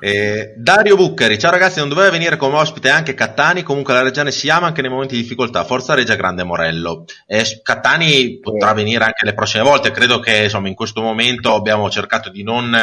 eh, 0.00 0.54
Dario 0.56 0.96
Buccheri, 0.96 1.38
ciao 1.38 1.50
ragazzi, 1.50 1.78
non 1.78 1.88
doveva 1.88 2.10
venire 2.10 2.36
come 2.36 2.56
ospite 2.56 2.88
anche 2.88 3.14
Cattani, 3.14 3.62
comunque 3.62 3.94
la 3.94 4.02
Reggiana 4.02 4.30
si 4.30 4.48
ama 4.48 4.66
anche 4.66 4.80
nei 4.80 4.90
momenti 4.90 5.14
di 5.14 5.22
difficoltà, 5.22 5.64
forza 5.64 5.94
Reggia 5.94 6.14
Grande 6.14 6.42
Morello. 6.42 7.04
Eh, 7.26 7.44
Cattani 7.62 8.38
potrà 8.40 8.72
venire 8.72 9.04
anche 9.04 9.24
le 9.24 9.34
prossime 9.34 9.62
volte, 9.62 9.90
credo 9.90 10.18
che 10.20 10.44
insomma 10.44 10.68
in 10.68 10.74
questo 10.74 11.00
momento 11.00 11.54
abbiamo 11.54 11.88
cercato 11.90 12.30
di 12.30 12.42
non 12.42 12.76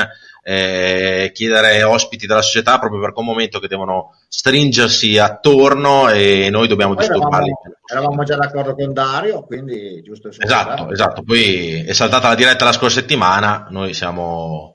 eh, 0.44 1.32
chiedere 1.34 1.84
ospiti 1.84 2.28
della 2.28 2.42
società 2.42 2.78
proprio 2.78 3.02
è 3.02 3.12
un 3.16 3.26
momento 3.26 3.60
che 3.60 3.68
devono 3.68 4.18
stringersi 4.28 5.18
attorno 5.18 6.10
e 6.10 6.50
noi 6.52 6.68
dobbiamo 6.68 6.96
poi 6.96 7.06
disturbarli. 7.08 7.50
Eravamo, 7.50 7.78
eravamo, 7.86 8.24
già 8.24 8.36
d'accordo 8.36 8.76
con 8.76 8.92
Dario, 8.92 9.44
quindi 9.44 10.02
giusto. 10.04 10.30
Esatto, 10.30 10.92
esatto. 10.92 11.24
Poi 11.24 11.86
è 11.86 11.94
saltata 11.94 12.28
la 12.28 12.36
diretta 12.36 12.66
la 12.66 12.74
scorsa 12.74 13.00
settimana, 13.00 13.68
noi 13.70 13.94
siamo 13.94 14.74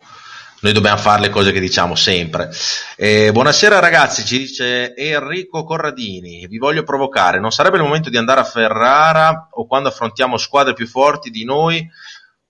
noi 0.61 0.73
dobbiamo 0.73 0.99
fare 0.99 1.21
le 1.21 1.29
cose 1.29 1.53
che 1.53 1.61
diciamo 1.61 1.95
sempre. 1.95 2.51
Eh, 2.97 3.31
buonasera 3.31 3.79
ragazzi, 3.79 4.25
ci 4.25 4.39
dice 4.39 4.95
Enrico 4.97 5.63
Corradini, 5.63 6.49
vi 6.49 6.59
voglio 6.59 6.83
provocare, 6.83 7.39
non 7.39 7.53
sarebbe 7.53 7.77
il 7.77 7.85
momento 7.85 8.11
di 8.11 8.17
andare 8.17 8.41
a 8.41 8.45
Ferrara 8.45 9.49
o 9.53 9.67
quando 9.67 9.89
affrontiamo 9.89 10.37
squadre 10.37 10.73
più 10.73 10.89
forti 10.89 11.31
di 11.31 11.45
noi 11.45 11.89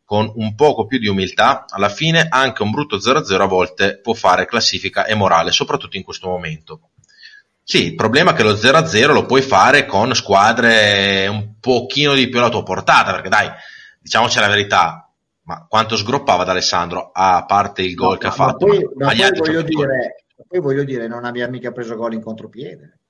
con 0.09 0.33
un 0.37 0.55
poco 0.55 0.87
più 0.87 0.99
di 0.99 1.07
umiltà, 1.07 1.66
alla 1.68 1.90
fine 1.90 2.29
anche 2.31 2.62
un 2.62 2.71
brutto 2.71 2.97
0-0 2.97 3.42
a 3.42 3.44
volte 3.44 3.99
può 3.99 4.14
fare 4.14 4.47
classifica 4.47 5.05
e 5.05 5.14
morale, 5.14 5.53
soprattutto 5.53 5.99
in 5.99 6.03
questo 6.03 6.29
momento. 6.29 6.92
Sì, 7.62 7.88
il 7.88 7.94
problema 7.94 8.31
è 8.31 8.35
che 8.35 8.42
lo 8.42 8.55
0-0 8.55 9.12
lo 9.12 9.27
puoi 9.27 9.42
fare 9.42 9.85
con 9.85 10.14
squadre 10.14 11.27
un 11.27 11.57
pochino 11.61 12.14
di 12.14 12.27
più 12.31 12.38
alla 12.38 12.49
tua 12.49 12.62
portata, 12.62 13.12
perché 13.12 13.29
dai, 13.29 13.51
diciamoci 14.01 14.38
la 14.40 14.49
verità, 14.49 15.12
ma 15.42 15.66
quanto 15.68 15.94
sgroppava 15.94 16.42
da 16.42 16.53
Alessandro 16.53 17.11
a 17.12 17.44
parte 17.44 17.83
il 17.83 17.94
gol 17.94 18.12
no, 18.12 18.16
che 18.16 18.27
ha 18.29 18.31
fatto? 18.31 18.66
Ma 18.66 18.77
poi, 18.77 18.88
ma 18.94 19.09
poi 19.14 19.38
voglio, 19.40 19.61
dire, 19.61 20.25
poi 20.49 20.61
voglio 20.61 20.85
dire, 20.85 21.07
non 21.07 21.27
abbiamo 21.27 21.51
mica 21.51 21.71
preso 21.71 21.97
gol 21.97 22.14
in 22.14 22.23
contropiede. 22.23 23.01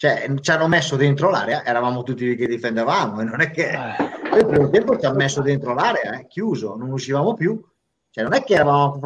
Cioè, 0.00 0.32
ci 0.40 0.50
hanno 0.52 0.68
messo 0.68 0.94
dentro 0.94 1.28
l'area, 1.28 1.64
eravamo 1.64 2.04
tutti 2.04 2.24
lì 2.24 2.36
che 2.36 2.46
difendevamo 2.46 3.20
e 3.20 3.24
non 3.24 3.40
è 3.40 3.50
che... 3.50 3.70
Eh. 3.70 4.28
Poi 4.30 4.38
il 4.38 4.46
primo 4.46 4.70
tempo 4.70 4.96
ci 4.96 5.06
hanno 5.06 5.16
messo 5.16 5.42
dentro 5.42 5.74
l'area, 5.74 6.20
eh, 6.20 6.26
chiuso, 6.28 6.76
non 6.76 6.92
uscivamo 6.92 7.34
più. 7.34 7.60
Cioè, 8.08 8.22
non 8.22 8.32
è 8.32 8.44
che 8.44 8.54
eravamo... 8.54 9.00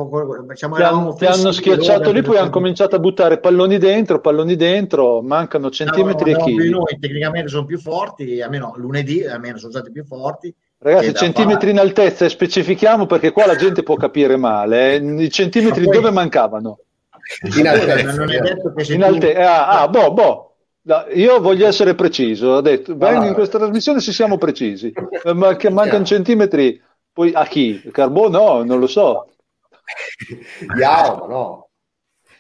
Diciamo, 0.46 0.76
ti, 0.76 0.82
hanno, 0.82 1.14
ti 1.14 1.24
hanno 1.24 1.50
schiacciato 1.50 2.12
lì, 2.12 2.20
poi 2.20 2.36
hanno 2.36 2.50
cominciato 2.50 2.96
a 2.96 2.98
buttare 2.98 3.40
palloni 3.40 3.78
dentro, 3.78 4.20
palloni 4.20 4.54
dentro, 4.54 5.22
mancano 5.22 5.70
centimetri 5.70 6.32
no, 6.32 6.38
no, 6.38 6.44
e 6.44 6.46
chili. 6.46 6.68
Noi 6.68 6.98
tecnicamente 7.00 7.48
sono 7.48 7.64
più 7.64 7.78
forti, 7.78 8.42
almeno 8.42 8.74
lunedì 8.76 9.24
almeno 9.24 9.56
sono 9.56 9.72
stati 9.72 9.90
più 9.90 10.04
forti. 10.04 10.54
Ragazzi, 10.76 11.14
centimetri 11.14 11.70
in 11.70 11.78
altezza, 11.78 12.28
specifichiamo 12.28 13.06
perché 13.06 13.32
qua 13.32 13.46
la 13.46 13.56
gente 13.56 13.82
può 13.82 13.96
capire 13.96 14.36
male. 14.36 14.96
Eh. 14.96 15.22
I 15.22 15.30
centimetri 15.30 15.84
poi... 15.84 15.94
dove 15.94 16.10
mancavano? 16.10 16.80
In 17.56 17.66
altezza, 17.66 18.12
non 18.12 18.30
è 18.30 18.40
detto 18.40 18.74
che 18.74 18.92
in 18.92 19.02
alte... 19.02 19.34
ah, 19.36 19.80
ah, 19.80 19.88
boh, 19.88 20.12
boh. 20.12 20.51
No, 20.84 21.06
io 21.12 21.40
voglio 21.40 21.68
essere 21.68 21.94
preciso, 21.94 22.48
ho 22.48 22.60
detto, 22.60 22.96
ah, 22.98 23.24
in 23.24 23.34
questa 23.34 23.58
trasmissione 23.58 24.00
se 24.00 24.12
siamo 24.12 24.36
precisi, 24.36 24.92
ma 25.32 25.54
che 25.54 25.70
mancano 25.70 26.04
centimetri, 26.04 26.82
poi 27.12 27.32
a 27.32 27.46
chi? 27.46 27.80
Carbone 27.92 28.36
no, 28.36 28.64
non 28.64 28.80
lo 28.80 28.88
so. 28.88 29.28
Chiaro, 30.74 31.26
no. 31.28 31.68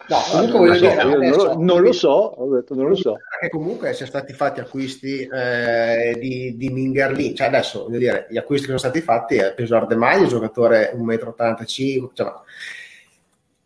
No, 0.08 0.16
ah, 0.16 0.30
comunque 0.30 0.58
voglio 0.58 0.78
dire, 0.80 1.00
so, 1.00 1.10
adesso, 1.12 1.46
non, 1.46 1.64
non, 1.64 1.82
lo 1.82 1.92
so, 1.92 2.08
ho 2.08 2.54
detto 2.54 2.74
non 2.74 2.88
lo 2.88 2.96
so. 2.96 3.16
Che 3.40 3.48
comunque 3.48 3.92
siano 3.92 4.10
stati 4.10 4.32
fatti 4.32 4.58
acquisti 4.58 5.20
eh, 5.20 6.16
di, 6.18 6.56
di 6.56 6.68
Mingerlin, 6.70 7.36
cioè 7.36 7.46
adesso 7.46 7.84
voglio 7.84 7.98
dire, 7.98 8.26
gli 8.28 8.36
acquisti 8.36 8.66
che 8.66 8.76
sono 8.76 8.90
stati 8.90 9.00
fatti, 9.00 9.36
è 9.36 9.54
peso 9.54 9.76
Ardemaglia, 9.76 10.26
giocatore 10.26 10.92
1,85 10.96 12.00
m, 12.00 12.10
cioè, 12.12 12.32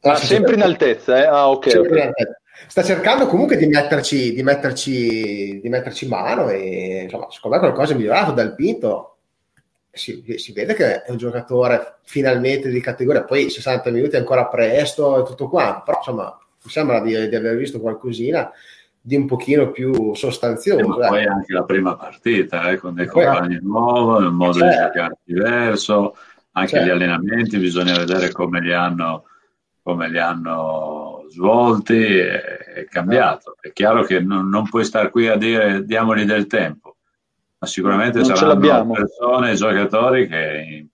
ma 0.03 0.15
sempre 0.17 0.55
in 0.55 0.63
altezza, 0.63 1.19
eh? 1.19 1.25
Ah, 1.25 1.49
ok. 1.49 1.73
okay. 1.79 2.13
Sta 2.67 2.83
cercando 2.83 3.27
comunque 3.27 3.57
di 3.57 3.67
metterci, 3.67 4.35
di 4.35 4.43
metterci, 4.43 5.61
di 5.61 5.69
metterci 5.69 6.09
mano 6.09 6.49
e 6.49 7.03
insomma, 7.05 7.29
secondo 7.31 7.57
me 7.57 7.63
qualcosa 7.63 7.93
è 7.93 7.97
migliorato 7.97 8.33
dal 8.33 8.55
Pinto. 8.55 9.17
Si, 9.91 10.23
si, 10.37 10.53
vede 10.53 10.75
che 10.75 11.03
è 11.03 11.11
un 11.11 11.17
giocatore 11.17 12.01
finalmente 12.03 12.69
di 12.69 12.81
categoria, 12.81 13.25
poi 13.25 13.49
60 13.49 13.91
minuti 13.91 14.17
è 14.17 14.19
ancora 14.19 14.47
presto 14.47 15.21
e 15.21 15.27
tutto 15.27 15.49
quanto, 15.49 15.83
però 15.87 15.97
insomma 15.99 16.39
mi 16.63 16.71
sembra 16.71 17.01
di, 17.01 17.29
di 17.29 17.35
aver 17.35 17.57
visto 17.57 17.81
qualcosina 17.81 18.51
di 19.01 19.15
un 19.17 19.27
pochino 19.27 19.71
più 19.71 20.15
sostanzioso. 20.15 20.81
Eh, 20.81 20.87
ma 20.87 21.09
poi 21.09 21.25
anche 21.25 21.53
la 21.53 21.63
prima 21.63 21.97
partita, 21.97 22.69
eh, 22.71 22.77
con 22.77 22.93
dei 22.95 23.07
compagni 23.07 23.59
nuovi, 23.63 24.27
un 24.27 24.35
modo 24.35 24.59
certo. 24.59 24.77
di 24.77 24.85
giocare 24.85 25.19
diverso, 25.23 26.17
anche 26.53 26.71
certo. 26.71 26.87
gli 26.87 26.91
allenamenti 26.91 27.57
bisogna 27.59 27.97
vedere 27.97 28.33
come 28.33 28.61
li 28.61 28.73
hanno 28.73 29.25
come 29.87 30.09
li 30.09 30.19
hanno 30.19 31.16
svolti 31.29 32.17
è, 32.17 32.87
cambiato. 32.89 33.57
È 33.61 33.73
chiaro 33.73 34.05
che 34.05 34.21
non, 34.21 34.49
non, 34.49 34.69
puoi 34.69 34.85
stare 34.85 35.11
qui 35.11 35.29
a 35.29 35.37
dire 35.37 35.85
diamogli 35.85 36.25
del 36.25 36.47
tempo, 36.47 36.97
ma 37.59 37.67
sicuramente 37.67 38.19
non 38.19 38.37
saranno 38.37 38.93
persone, 38.93 39.55
giocatori 39.55 40.29
che 40.29 40.67
in, 40.69 40.87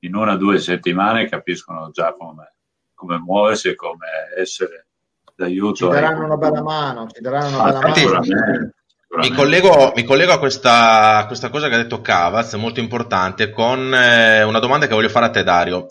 in, 0.00 0.14
una 0.14 0.32
o 0.32 0.36
due 0.36 0.58
settimane 0.58 1.28
capiscono 1.28 1.90
già 1.90 2.14
come, 2.18 2.54
come 2.94 3.18
muoversi 3.18 3.68
e 3.68 3.74
come 3.74 4.06
essere 4.36 4.86
d'aiuto. 5.34 5.74
Ci 5.74 5.88
daranno 5.88 6.24
una 6.24 6.36
bella 6.36 6.62
mano, 6.62 7.06
ci 7.08 7.20
daranno 7.20 7.62
una 7.62 7.78
bella 7.78 8.20
mano. 8.20 8.70
Mi 9.18 9.30
collego, 9.30 9.92
mi 9.94 10.04
collego, 10.04 10.32
a 10.32 10.38
questa, 10.38 11.24
questa, 11.26 11.48
cosa 11.48 11.68
che 11.68 11.74
ha 11.74 11.78
detto 11.78 12.02
Cavaz, 12.02 12.52
molto 12.54 12.80
importante, 12.80 13.50
con 13.50 13.94
eh, 13.94 14.42
una 14.42 14.58
domanda 14.58 14.86
che 14.86 14.94
voglio 14.94 15.08
fare 15.08 15.26
a 15.26 15.30
te 15.30 15.42
Dario. 15.42 15.86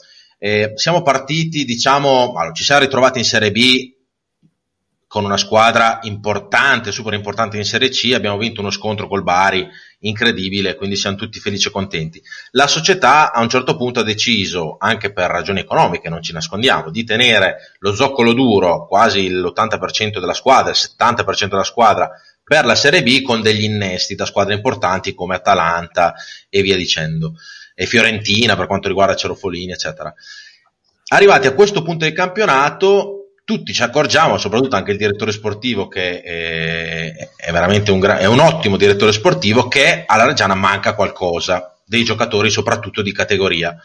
Eh, 0.46 0.74
siamo 0.76 1.02
partiti, 1.02 1.66
diciamo, 1.66 2.34
allora, 2.36 2.54
ci 2.54 2.64
siamo 2.64 2.82
ritrovati 2.82 3.18
in 3.18 3.26
Serie 3.26 3.52
B 3.52 3.94
con 5.08 5.26
una 5.26 5.38
squadra 5.38 5.98
importante, 6.04 6.92
super 6.92 7.14
importante 7.16 7.58
in 7.58 7.66
Serie 7.66 7.90
C, 7.90 8.12
abbiamo 8.14 8.38
vinto 8.38 8.62
uno 8.62 8.70
scontro 8.70 9.08
col 9.08 9.24
Bari 9.24 9.68
incredibile, 10.02 10.76
quindi 10.76 10.98
siamo 10.98 11.16
tutti 11.16 11.40
felici 11.40 11.70
e 11.70 11.72
contenti. 11.72 12.22
La 12.52 12.68
società 12.68 13.32
a 13.32 13.42
un 13.42 13.50
certo 13.50 13.76
punto 13.76 14.02
ha 14.02 14.04
deciso, 14.04 14.76
anche 14.78 15.12
per 15.12 15.32
ragioni 15.32 15.62
economiche, 15.62 16.10
non 16.10 16.22
ci 16.22 16.32
nascondiamo, 16.32 16.92
di 16.92 17.04
tenere 17.04 17.74
lo 17.80 17.96
zoccolo 17.96 18.32
duro, 18.34 18.86
quasi 18.86 19.28
l'80% 19.28 20.20
della 20.20 20.36
squadra, 20.36 20.70
il 20.70 20.78
70% 20.78 21.48
della 21.48 21.64
squadra 21.64 22.12
per 22.44 22.66
la 22.66 22.76
Serie 22.76 23.02
B 23.02 23.24
con 23.24 23.42
degli 23.42 23.64
innesti 23.64 24.14
da 24.14 24.28
squadre 24.28 24.54
importanti 24.54 25.16
come 25.16 25.34
Atalanta 25.34 26.14
e 26.48 26.62
via 26.62 26.76
dicendo 26.76 27.34
e 27.76 27.86
Fiorentina 27.86 28.56
per 28.56 28.66
quanto 28.66 28.88
riguarda 28.88 29.16
Cerofolini, 29.16 29.74
eccetera. 29.74 30.12
Arrivati 31.10 31.46
a 31.46 31.54
questo 31.54 31.84
punto 31.84 32.06
del 32.06 32.14
campionato, 32.14 33.34
tutti 33.44 33.74
ci 33.74 33.84
accorgiamo, 33.84 34.40
soprattutto 34.40 34.76
anche 34.76 34.92
il 34.92 34.98
direttore 34.98 35.32
sportivo, 35.32 35.88
che 35.88 36.22
è, 36.22 37.30
è 37.36 37.52
veramente 37.52 37.92
un, 37.92 38.02
è 38.02 38.26
un 38.26 38.40
ottimo 38.40 38.78
direttore 38.78 39.12
sportivo, 39.12 39.68
che 39.68 40.06
alla 40.08 40.26
Reggiana 40.26 40.56
manca 40.56 40.96
qualcosa, 40.96 41.78
dei 41.86 42.04
giocatori 42.04 42.50
soprattutto 42.50 43.04
di 43.04 43.12
categoria. 43.12 43.78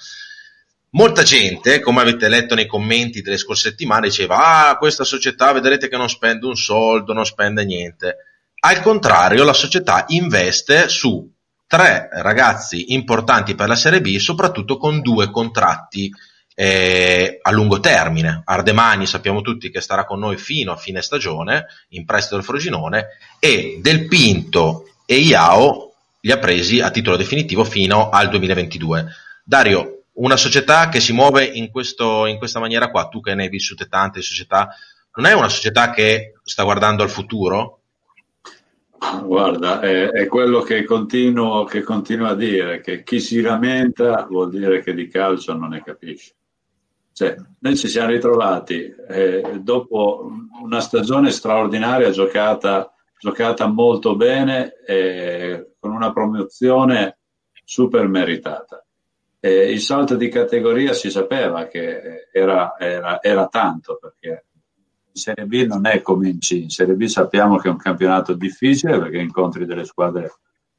Molta 0.92 1.22
gente, 1.22 1.80
come 1.80 2.00
avete 2.00 2.28
letto 2.28 2.54
nei 2.54 2.66
commenti 2.66 3.20
delle 3.20 3.36
scorse 3.36 3.68
settimane, 3.68 4.08
diceva: 4.08 4.68
Ah, 4.70 4.76
questa 4.76 5.04
società 5.04 5.52
vedrete 5.52 5.88
che 5.88 5.96
non 5.96 6.08
spende 6.08 6.46
un 6.46 6.56
soldo, 6.56 7.12
non 7.12 7.26
spende 7.26 7.64
niente. 7.64 8.16
Al 8.60 8.80
contrario, 8.80 9.44
la 9.44 9.52
società 9.52 10.04
investe 10.08 10.88
su 10.88 11.30
tre 11.70 12.08
ragazzi 12.10 12.94
importanti 12.94 13.54
per 13.54 13.68
la 13.68 13.76
Serie 13.76 14.00
B, 14.00 14.16
soprattutto 14.16 14.76
con 14.76 15.02
due 15.02 15.30
contratti 15.30 16.12
eh, 16.56 17.38
a 17.40 17.50
lungo 17.52 17.78
termine. 17.78 18.42
Ardemani 18.44 19.06
sappiamo 19.06 19.40
tutti 19.40 19.70
che 19.70 19.80
starà 19.80 20.04
con 20.04 20.18
noi 20.18 20.36
fino 20.36 20.72
a 20.72 20.76
fine 20.76 21.00
stagione, 21.00 21.66
in 21.90 22.04
prestito 22.04 22.34
del 22.34 22.44
Frosinone, 22.44 23.06
e 23.38 23.78
Del 23.80 24.08
Pinto 24.08 24.88
e 25.06 25.18
Iao 25.18 25.94
li 26.22 26.32
ha 26.32 26.38
presi 26.38 26.80
a 26.80 26.90
titolo 26.90 27.16
definitivo 27.16 27.62
fino 27.62 28.08
al 28.10 28.30
2022. 28.30 29.06
Dario, 29.44 30.06
una 30.14 30.36
società 30.36 30.88
che 30.88 30.98
si 30.98 31.12
muove 31.12 31.44
in, 31.44 31.70
questo, 31.70 32.26
in 32.26 32.38
questa 32.38 32.58
maniera 32.58 32.90
qua, 32.90 33.06
tu 33.06 33.20
che 33.20 33.36
ne 33.36 33.44
hai 33.44 33.48
vissute 33.48 33.86
tante 33.86 34.22
società, 34.22 34.74
non 35.14 35.26
è 35.26 35.34
una 35.34 35.48
società 35.48 35.90
che 35.92 36.32
sta 36.42 36.64
guardando 36.64 37.04
al 37.04 37.10
futuro? 37.10 37.79
Guarda, 39.24 39.80
è, 39.80 40.10
è 40.10 40.26
quello 40.26 40.60
che 40.60 40.84
continuo, 40.84 41.64
che 41.64 41.80
continuo, 41.80 42.26
a 42.28 42.34
dire, 42.34 42.82
che 42.82 43.02
chi 43.02 43.18
si 43.18 43.40
lamenta 43.40 44.26
vuol 44.28 44.50
dire 44.50 44.82
che 44.82 44.92
di 44.92 45.08
calcio 45.08 45.54
non 45.54 45.70
ne 45.70 45.82
capisce. 45.82 46.34
Cioè, 47.12 47.34
noi 47.60 47.76
ci 47.76 47.88
siamo 47.88 48.10
ritrovati 48.10 48.94
eh, 49.08 49.60
dopo 49.62 50.30
una 50.62 50.80
stagione 50.80 51.30
straordinaria 51.30 52.10
giocata, 52.10 52.92
giocata 53.18 53.66
molto 53.66 54.16
bene 54.16 54.74
eh, 54.86 55.72
con 55.78 55.92
una 55.92 56.12
promozione 56.12 57.18
super 57.64 58.06
meritata. 58.06 58.84
Eh, 59.40 59.72
il 59.72 59.80
salto 59.80 60.14
di 60.14 60.28
categoria 60.28 60.92
si 60.92 61.10
sapeva 61.10 61.66
che 61.66 62.28
era, 62.30 62.76
era, 62.78 63.22
era 63.22 63.46
tanto 63.48 63.98
perché 63.98 64.44
in 65.12 65.20
Serie 65.20 65.46
B 65.46 65.66
non 65.66 65.86
è 65.86 66.00
come 66.02 66.28
in 66.28 66.38
C, 66.38 66.52
in 66.52 66.70
Serie 66.70 66.94
B 66.94 67.04
sappiamo 67.04 67.56
che 67.58 67.68
è 67.68 67.70
un 67.70 67.76
campionato 67.76 68.34
difficile 68.34 68.98
perché 68.98 69.18
incontri 69.18 69.66
delle 69.66 69.84
squadre 69.84 70.32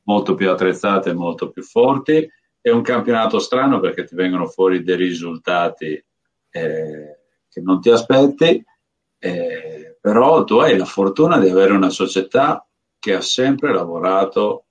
molto 0.04 0.36
più 0.36 0.50
attrezzate 0.50 1.14
molto 1.14 1.50
più 1.50 1.64
forti, 1.64 2.28
è 2.60 2.70
un 2.70 2.82
campionato 2.82 3.40
strano 3.40 3.80
perché 3.80 4.06
ti 4.06 4.16
vengono 4.16 4.48
fuori 4.48 4.84
dei 4.84 4.96
risultati 4.96 6.04
eh, 6.50 7.20
che 7.50 7.62
non 7.62 7.82
ti 7.82 7.90
aspetti, 7.90 8.64
eh, 9.20 9.98
però 10.00 10.44
tu 10.44 10.58
hai 10.58 10.78
la 10.78 10.86
fortuna 10.86 11.38
di 11.40 11.50
avere 11.50 11.74
una 11.74 11.90
società 11.90 12.66
che 12.98 13.16
ha 13.16 13.22
sempre 13.22 13.74
lavorato 13.74 14.66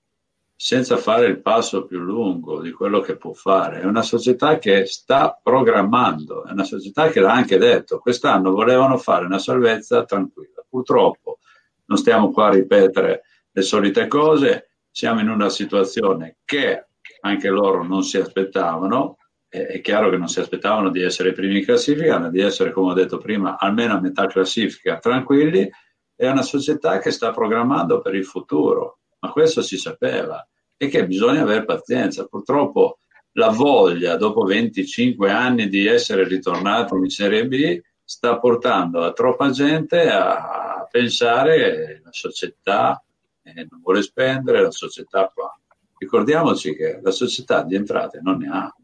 senza 0.63 0.99
fare 0.99 1.25
il 1.25 1.41
passo 1.41 1.87
più 1.87 2.01
lungo 2.01 2.61
di 2.61 2.71
quello 2.71 3.01
che 3.01 3.17
può 3.17 3.33
fare. 3.33 3.81
È 3.81 3.87
una 3.87 4.03
società 4.03 4.59
che 4.59 4.85
sta 4.85 5.41
programmando, 5.43 6.45
è 6.45 6.51
una 6.53 6.65
società 6.65 7.09
che 7.09 7.21
l'ha 7.21 7.33
anche 7.33 7.57
detto, 7.57 7.99
quest'anno 7.99 8.51
volevano 8.51 8.99
fare 8.99 9.25
una 9.25 9.39
salvezza 9.39 10.05
tranquilla. 10.05 10.63
Purtroppo 10.69 11.39
non 11.87 11.97
stiamo 11.97 12.31
qua 12.31 12.49
a 12.49 12.51
ripetere 12.51 13.23
le 13.51 13.63
solite 13.63 14.07
cose, 14.07 14.73
siamo 14.91 15.21
in 15.21 15.31
una 15.31 15.49
situazione 15.49 16.37
che 16.45 16.89
anche 17.23 17.49
loro 17.49 17.83
non 17.83 18.03
si 18.03 18.19
aspettavano, 18.19 19.17
è 19.49 19.81
chiaro 19.81 20.11
che 20.11 20.19
non 20.19 20.29
si 20.29 20.41
aspettavano 20.41 20.91
di 20.91 21.01
essere 21.01 21.33
primi 21.33 21.61
in 21.61 21.65
classifica, 21.65 22.19
ma 22.19 22.29
di 22.29 22.43
essere, 22.43 22.71
come 22.71 22.91
ho 22.91 22.95
detto 22.95 23.17
prima, 23.17 23.57
almeno 23.59 23.95
a 23.95 24.01
metà 24.01 24.27
classifica, 24.27 24.99
tranquilli, 24.99 25.67
è 26.15 26.29
una 26.29 26.43
società 26.43 26.99
che 26.99 27.13
sta 27.13 27.31
programmando 27.31 28.03
per 28.03 28.15
il 28.15 28.27
futuro, 28.27 28.99
ma 29.21 29.31
questo 29.31 29.63
si 29.63 29.79
sapeva 29.79 30.47
e 30.83 30.89
che 30.89 31.07
bisogna 31.07 31.43
avere 31.43 31.67
pazienza. 31.67 32.25
Purtroppo 32.25 33.01
la 33.33 33.51
voglia, 33.51 34.17
dopo 34.17 34.45
25 34.45 35.31
anni 35.31 35.69
di 35.69 35.87
essere 35.87 36.27
ritornato 36.27 36.97
in 36.97 37.11
Serie 37.11 37.47
B, 37.47 37.79
sta 38.03 38.39
portando 38.39 39.03
a 39.03 39.13
troppa 39.13 39.51
gente 39.51 40.09
a 40.09 40.89
pensare 40.91 41.57
che 41.59 42.01
la 42.03 42.13
società 42.13 43.05
eh, 43.43 43.67
non 43.69 43.83
vuole 43.83 44.01
spendere, 44.01 44.63
la 44.63 44.71
società 44.71 45.31
qua. 45.35 45.55
ricordiamoci 45.99 46.75
che 46.75 46.99
la 47.03 47.11
società 47.11 47.63
di 47.63 47.75
entrate 47.75 48.21
non 48.23 48.39
ne 48.39 48.49
ha. 48.49 48.75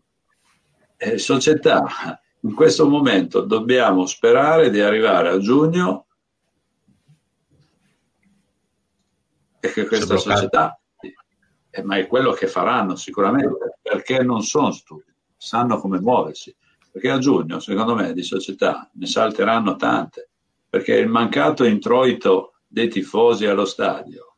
E 0.98 1.16
società, 1.16 2.20
in 2.40 2.54
questo 2.54 2.87
momento 2.87 3.40
dobbiamo 3.40 4.04
sperare 4.04 4.68
di 4.68 4.80
arrivare 4.82 5.30
a 5.30 5.38
giugno 5.38 6.04
e 9.61 9.72
che 9.72 9.87
questa 9.87 10.18
società, 10.18 10.78
eh, 11.76 11.82
ma 11.82 11.96
è 11.96 12.06
quello 12.06 12.32
che 12.32 12.46
faranno 12.46 12.96
sicuramente, 12.96 13.78
perché 13.82 14.22
non 14.22 14.42
sono 14.42 14.70
stupidi, 14.70 15.14
sanno 15.36 15.78
come 15.78 16.00
muoversi. 16.00 16.54
Perché 16.90 17.10
a 17.10 17.18
giugno, 17.18 17.60
secondo 17.60 17.94
me, 17.94 18.14
di 18.14 18.22
società 18.22 18.88
ne 18.94 19.06
salteranno 19.06 19.76
tante, 19.76 20.30
perché 20.68 20.94
il 20.94 21.08
mancato 21.08 21.64
introito 21.64 22.54
dei 22.66 22.88
tifosi 22.88 23.46
allo 23.46 23.66
stadio 23.66 24.36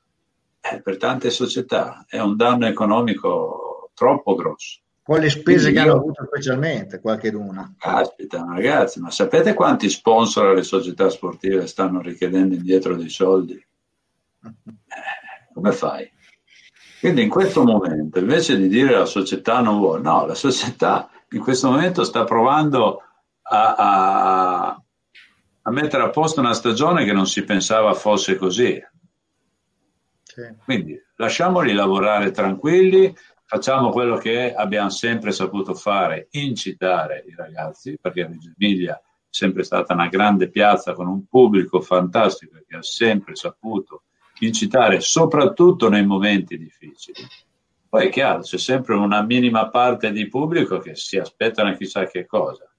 eh, 0.61 0.83
per 0.83 0.97
tante 0.97 1.31
società 1.31 2.05
è 2.09 2.19
un 2.19 2.37
danno 2.37 2.67
economico 2.67 3.91
troppo 3.95 4.35
grosso. 4.35 4.81
Con 5.03 5.21
le 5.21 5.31
spese 5.31 5.71
Quindi 5.71 5.73
che 5.73 5.87
io... 5.87 5.93
hanno 5.93 6.01
avuto 6.01 6.25
specialmente, 6.27 7.01
qualche 7.01 7.31
d'una. 7.31 7.75
Caspita, 7.79 8.45
ragazzi, 8.47 9.01
ma 9.01 9.11
sapete 9.11 9.55
quanti 9.55 9.89
sponsor 9.89 10.47
alle 10.47 10.65
società 10.65 11.09
sportive 11.09 11.67
stanno 11.67 12.03
richiedendo 12.03 12.55
indietro 12.55 12.97
dei 12.97 13.11
soldi? 13.11 13.55
Eh, 14.41 15.53
come 15.53 15.73
fai? 15.73 16.09
Quindi 17.01 17.23
in 17.23 17.29
questo 17.29 17.63
momento, 17.63 18.19
invece 18.19 18.57
di 18.57 18.69
dire 18.69 18.91
la 18.91 19.05
società 19.05 19.61
non 19.61 19.79
vuole, 19.79 20.03
no, 20.03 20.27
la 20.27 20.35
società 20.35 21.09
in 21.31 21.41
questo 21.41 21.71
momento 21.71 22.03
sta 22.03 22.25
provando 22.25 23.03
a, 23.43 23.75
a, 23.75 24.83
a 25.63 25.71
mettere 25.71 26.03
a 26.03 26.11
posto 26.11 26.41
una 26.41 26.55
stagione 26.55 27.05
che 27.05 27.13
non 27.13 27.27
si 27.27 27.45
pensava 27.45 27.95
fosse 27.95 28.37
così. 28.37 28.83
Sì. 30.23 30.43
Quindi 30.65 31.01
lasciamoli 31.17 31.73
lavorare 31.73 32.31
tranquilli, 32.33 33.15
facciamo 33.45 33.91
quello 33.91 34.17
che 34.17 34.53
abbiamo 34.55 34.91
sempre 34.91 35.31
saputo 35.33 35.75
fare, 35.75 36.29
incitare 36.33 37.25
i 37.29 37.35
ragazzi, 37.35 37.97
perché 38.01 38.27
Reggio 38.27 38.53
Emilia 38.59 38.97
è 38.97 39.03
sempre 39.29 39.63
stata 39.63 39.95
una 39.95 40.09
grande 40.09 40.51
piazza 40.51 40.95
con 40.95 41.07
un 41.07 41.27
pubblico 41.27 41.81
fantastico 41.81 42.59
che 42.67 42.77
ha 42.77 42.83
sempre 42.83 43.37
saputo 43.37 44.03
incitare, 44.41 45.01
soprattutto 45.01 45.89
nei 45.89 46.05
momenti 46.05 46.57
difficili. 46.57 47.27
Poi 47.89 48.07
è 48.07 48.11
chiaro, 48.11 48.41
c'è 48.41 48.59
sempre 48.59 48.95
una 48.95 49.23
minima 49.23 49.71
parte 49.71 50.13
di 50.13 50.29
pubblico 50.29 50.79
che 50.79 50.95
si 50.95 51.19
aspettano 51.19 51.75
chissà 51.75 52.07
che 52.07 52.27
cosa. 52.27 52.71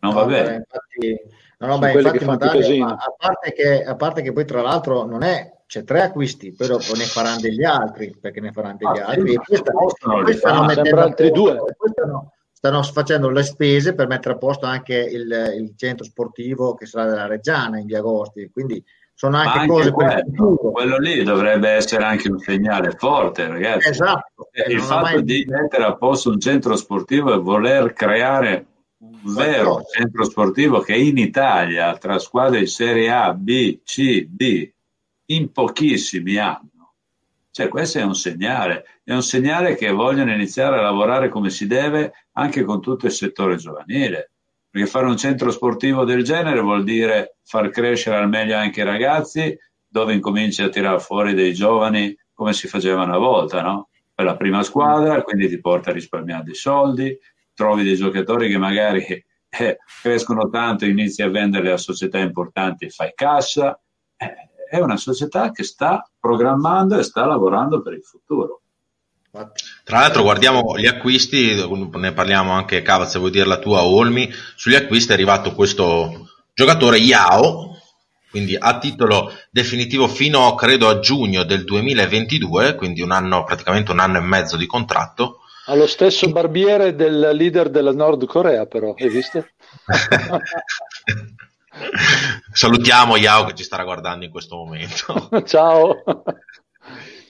Non 0.00 0.14
va 0.14 0.24
bene. 0.24 0.54
Infatti, 0.56 1.20
no, 1.58 1.66
no, 1.66 1.78
beh, 1.78 1.92
infatti 1.92 2.24
Dario, 2.24 2.86
a, 2.86 3.14
parte 3.16 3.52
che, 3.52 3.84
a 3.84 3.94
parte 3.94 4.22
che 4.22 4.32
poi 4.32 4.44
tra 4.44 4.62
l'altro 4.62 5.04
non 5.04 5.22
è 5.22 5.58
c'è 5.66 5.84
tre 5.84 6.02
acquisti, 6.02 6.52
poi 6.52 6.66
dopo 6.66 6.94
ne 6.96 7.04
faranno 7.04 7.38
degli 7.38 7.62
altri, 7.62 8.16
perché 8.20 8.40
ne 8.40 8.50
faranno 8.50 8.78
degli 8.78 8.98
ah, 8.98 9.06
altri. 9.06 9.38
Sì, 9.44 9.54
e 9.54 9.62
poi 9.62 9.90
stanno, 9.90 10.22
poi 10.22 10.34
stanno 10.34 10.64
mettendo 10.64 11.00
altri 11.00 11.30
due. 11.30 11.62
Stanno, 11.92 12.32
stanno, 12.50 12.82
facendo 12.82 13.30
le 13.30 13.44
spese 13.44 13.94
per 13.94 14.08
mettere 14.08 14.34
a 14.34 14.38
posto 14.38 14.66
anche 14.66 14.96
il, 14.96 15.30
il, 15.56 15.74
centro 15.76 16.04
sportivo 16.04 16.74
che 16.74 16.86
sarà 16.86 17.08
della 17.08 17.26
Reggiana 17.28 17.78
in 17.78 17.86
via 17.86 17.98
Agosti. 17.98 18.50
Quindi 18.50 18.84
sono 19.20 19.36
anche, 19.36 19.58
anche 19.58 19.66
cose 19.66 19.90
quello, 19.90 20.56
quello 20.56 20.96
lì 20.96 21.22
dovrebbe 21.22 21.68
essere 21.68 22.04
anche 22.04 22.30
un 22.30 22.38
segnale 22.38 22.92
forte 22.92 23.46
ragazzi. 23.48 23.90
Esatto. 23.90 24.48
Il 24.66 24.80
fatto 24.80 25.16
mai... 25.16 25.24
di 25.24 25.44
mettere 25.46 25.84
a 25.84 25.94
posto 25.94 26.30
un 26.30 26.40
centro 26.40 26.74
sportivo 26.74 27.34
e 27.34 27.36
voler 27.36 27.92
creare 27.92 28.66
un 28.96 29.34
vero 29.34 29.82
centro 29.94 30.24
sportivo 30.24 30.80
che 30.80 30.94
in 30.94 31.18
Italia 31.18 31.98
tra 31.98 32.18
squadre 32.18 32.60
di 32.60 32.66
Serie 32.66 33.10
A, 33.10 33.34
B, 33.34 33.80
C, 33.84 34.24
D 34.26 34.72
in 35.26 35.52
pochissimi 35.52 36.38
hanno. 36.38 36.94
Cioè 37.50 37.68
questo 37.68 37.98
è 37.98 38.02
un 38.02 38.14
segnale. 38.14 38.86
È 39.04 39.12
un 39.12 39.22
segnale 39.22 39.74
che 39.74 39.90
vogliono 39.90 40.32
iniziare 40.32 40.78
a 40.78 40.82
lavorare 40.82 41.28
come 41.28 41.50
si 41.50 41.66
deve 41.66 42.14
anche 42.32 42.64
con 42.64 42.80
tutto 42.80 43.04
il 43.04 43.12
settore 43.12 43.56
giovanile 43.56 44.30
perché 44.70 44.86
fare 44.86 45.06
un 45.06 45.16
centro 45.16 45.50
sportivo 45.50 46.04
del 46.04 46.22
genere 46.22 46.60
vuol 46.60 46.84
dire 46.84 47.38
far 47.42 47.70
crescere 47.70 48.16
al 48.16 48.28
meglio 48.28 48.56
anche 48.56 48.80
i 48.80 48.84
ragazzi, 48.84 49.58
dove 49.86 50.14
incominci 50.14 50.62
a 50.62 50.68
tirare 50.68 51.00
fuori 51.00 51.34
dei 51.34 51.52
giovani 51.52 52.16
come 52.32 52.52
si 52.52 52.68
faceva 52.68 53.02
una 53.02 53.18
volta, 53.18 53.60
no? 53.62 53.88
Per 54.14 54.24
la 54.24 54.36
prima 54.36 54.62
squadra, 54.62 55.22
quindi 55.22 55.48
ti 55.48 55.60
porta 55.60 55.90
a 55.90 55.92
risparmiare 55.92 56.44
dei 56.44 56.54
soldi, 56.54 57.18
trovi 57.52 57.82
dei 57.82 57.96
giocatori 57.96 58.48
che 58.48 58.58
magari 58.58 59.04
eh, 59.04 59.78
crescono 60.00 60.48
tanto, 60.48 60.84
inizi 60.84 61.22
a 61.22 61.28
venderli 61.28 61.70
a 61.70 61.76
società 61.76 62.18
importanti 62.18 62.88
fai 62.90 63.12
cassa. 63.14 63.78
Eh, 64.16 64.34
è 64.70 64.78
una 64.78 64.96
società 64.96 65.50
che 65.50 65.64
sta 65.64 66.08
programmando 66.18 66.96
e 66.96 67.02
sta 67.02 67.26
lavorando 67.26 67.82
per 67.82 67.94
il 67.94 68.04
futuro. 68.04 68.59
Tra 69.32 70.00
l'altro 70.00 70.22
guardiamo 70.22 70.76
gli 70.76 70.86
acquisti, 70.86 71.54
ne 71.54 72.12
parliamo 72.12 72.50
anche 72.50 72.82
Cava 72.82 73.06
se 73.06 73.20
vuoi 73.20 73.30
dire 73.30 73.46
la 73.46 73.58
tua 73.58 73.84
Olmi, 73.84 74.28
sugli 74.56 74.74
acquisti 74.74 75.10
è 75.10 75.14
arrivato 75.14 75.54
questo 75.54 76.30
giocatore 76.52 76.96
Yao, 76.98 77.78
quindi 78.28 78.56
a 78.58 78.78
titolo 78.78 79.32
definitivo 79.50 80.08
fino 80.08 80.54
credo 80.56 80.88
a 80.88 80.98
giugno 80.98 81.44
del 81.44 81.64
2022, 81.64 82.74
quindi 82.74 83.02
un 83.02 83.12
anno, 83.12 83.44
praticamente 83.44 83.92
un 83.92 84.00
anno 84.00 84.18
e 84.18 84.22
mezzo 84.22 84.56
di 84.56 84.66
contratto. 84.66 85.38
Ha 85.66 85.74
lo 85.76 85.86
stesso 85.86 86.28
barbiere 86.30 86.96
del 86.96 87.30
leader 87.32 87.70
della 87.70 87.92
Nord 87.92 88.26
Corea 88.26 88.66
però, 88.66 88.94
hai 88.98 89.08
visto? 89.08 89.46
Salutiamo 92.52 93.16
Yao 93.16 93.44
che 93.44 93.54
ci 93.54 93.62
starà 93.62 93.84
guardando 93.84 94.24
in 94.24 94.32
questo 94.32 94.56
momento. 94.56 95.28
Ciao 95.46 96.02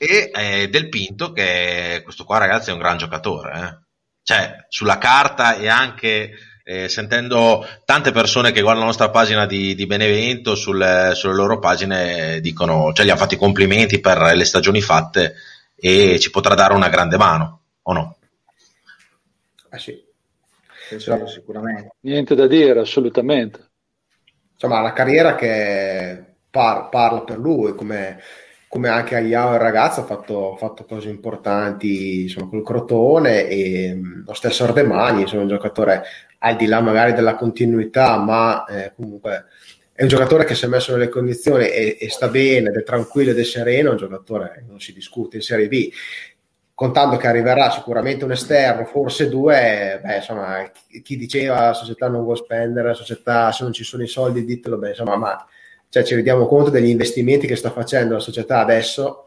e 0.03 0.31
eh, 0.35 0.69
Del 0.71 0.89
Pinto 0.89 1.31
che 1.31 2.01
questo 2.03 2.25
qua 2.25 2.39
ragazzi 2.39 2.71
è 2.71 2.73
un 2.73 2.79
gran 2.79 2.97
giocatore 2.97 3.53
eh. 3.53 3.79
cioè 4.23 4.65
sulla 4.71 4.97
carta 4.97 5.57
e 5.57 5.69
anche 5.69 6.33
eh, 6.65 6.89
sentendo 6.89 7.67
tante 7.85 8.11
persone 8.11 8.51
che 8.51 8.63
guardano 8.63 8.87
la 8.87 8.93
nostra 8.93 9.11
pagina 9.11 9.45
di, 9.45 9.75
di 9.75 9.85
Benevento 9.85 10.55
sul, 10.55 11.11
sulle 11.13 11.35
loro 11.35 11.59
pagine 11.59 12.41
dicono 12.41 12.95
cioè 12.95 13.05
gli 13.05 13.11
hanno 13.11 13.19
fatto 13.19 13.35
i 13.35 13.39
complimenti 13.39 14.01
per 14.01 14.33
le 14.35 14.45
stagioni 14.47 14.81
fatte 14.81 15.35
e 15.77 16.19
ci 16.19 16.31
potrà 16.31 16.55
dare 16.55 16.73
una 16.73 16.89
grande 16.89 17.19
mano 17.19 17.61
o 17.83 17.93
no? 17.93 18.17
Eh 19.71 19.79
sì, 19.79 20.03
sì 20.89 21.13
sicuramente 21.27 21.97
niente 22.01 22.35
da 22.35 22.47
dire 22.47 22.81
assolutamente 22.81 23.73
insomma 24.55 24.81
la 24.81 24.95
carriera 24.95 25.35
che 25.35 26.25
par- 26.49 26.89
parla 26.89 27.21
per 27.21 27.37
lui 27.37 27.75
come 27.75 28.19
come 28.71 28.89
anche 28.89 29.17
Agliao 29.17 29.55
il 29.55 29.59
ragazzo 29.59 30.03
ha 30.03 30.05
fatto, 30.05 30.55
fatto, 30.57 30.85
cose 30.85 31.09
importanti 31.09 32.23
insomma, 32.23 32.49
col 32.49 32.63
Crotone 32.63 33.49
e 33.49 33.93
mh, 33.93 34.23
lo 34.25 34.33
stesso 34.33 34.63
Ardemagni, 34.63 35.23
insomma, 35.23 35.43
un 35.43 35.49
giocatore 35.49 36.05
al 36.39 36.55
di 36.55 36.67
là 36.67 36.81
magari 36.81 37.13
della 37.13 37.35
continuità, 37.35 38.17
ma 38.19 38.65
eh, 38.67 38.93
comunque 38.95 39.47
è 39.93 40.03
un 40.03 40.09
giocatore 40.09 40.45
che 40.45 40.55
si 40.55 40.67
è 40.67 40.69
messo 40.69 40.93
nelle 40.93 41.09
condizioni 41.09 41.67
e, 41.67 41.97
e, 41.99 42.11
sta 42.11 42.29
bene, 42.29 42.69
ed 42.69 42.77
è 42.77 42.85
tranquillo 42.85 43.33
ed 43.33 43.41
è 43.41 43.43
sereno, 43.43 43.91
un 43.91 43.97
giocatore 43.97 44.65
non 44.69 44.79
si 44.79 44.93
discute 44.93 45.39
in 45.39 45.43
Serie 45.43 45.67
B. 45.67 45.91
Contando 46.73 47.17
che 47.17 47.27
arriverà 47.27 47.71
sicuramente 47.71 48.25
un 48.25 48.31
esterno, 48.31 48.85
forse 48.85 49.29
due, 49.29 49.99
beh, 50.01 50.15
insomma, 50.15 50.71
chi 51.03 51.17
diceva 51.17 51.67
la 51.67 51.73
società 51.73 52.09
non 52.09 52.23
vuole 52.23 52.39
spendere, 52.39 52.87
la 52.87 52.95
società 52.95 53.51
se 53.51 53.65
non 53.65 53.73
ci 53.73 53.83
sono 53.83 54.05
i 54.05 54.07
soldi 54.07 54.45
ditelo, 54.45 54.79
beh, 54.79 54.91
insomma, 54.91 55.17
ma 55.17 55.47
cioè 55.91 56.05
ci 56.05 56.15
rendiamo 56.15 56.47
conto 56.47 56.71
degli 56.71 56.89
investimenti 56.89 57.47
che 57.47 57.57
sta 57.57 57.71
facendo 57.71 58.15
la 58.15 58.21
società 58.21 58.61
adesso 58.61 59.27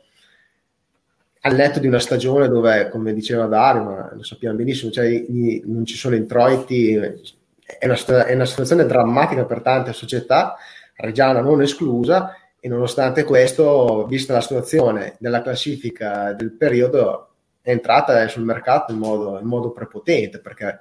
al 1.45 1.56
netto 1.56 1.80
di 1.80 1.88
una 1.88 1.99
stagione 1.99 2.47
dove, 2.47 2.88
come 2.89 3.13
diceva 3.13 3.47
Dario, 3.47 3.84
ma 3.84 4.12
lo 4.13 4.23
sappiamo 4.23 4.56
benissimo, 4.56 4.91
cioè, 4.91 5.26
non 5.65 5.86
ci 5.86 5.95
sono 5.95 6.15
introiti, 6.15 6.93
è 6.95 7.86
una, 7.86 8.26
è 8.26 8.34
una, 8.34 8.45
situazione 8.45 8.86
drammatica 8.86 9.43
per 9.43 9.62
tante 9.62 9.91
società, 9.91 10.56
Reggiana 10.95 11.41
non 11.41 11.62
esclusa, 11.62 12.38
e 12.62 12.69
nonostante 12.69 13.26
questo, 13.26 14.06
vista 14.08 14.32
la 14.32 14.39
situazione 14.39 15.17
della 15.19 15.41
classifica 15.41 16.32
del 16.32 16.54
periodo, 16.54 17.32
è 17.62 17.71
entrata 17.71 18.26
sul 18.30 18.43
mercato 18.43 18.93
in 18.93 18.99
modo, 18.99 19.38
in 19.38 19.45
modo 19.45 19.71
prepotente, 19.71 20.39
perché 20.39 20.80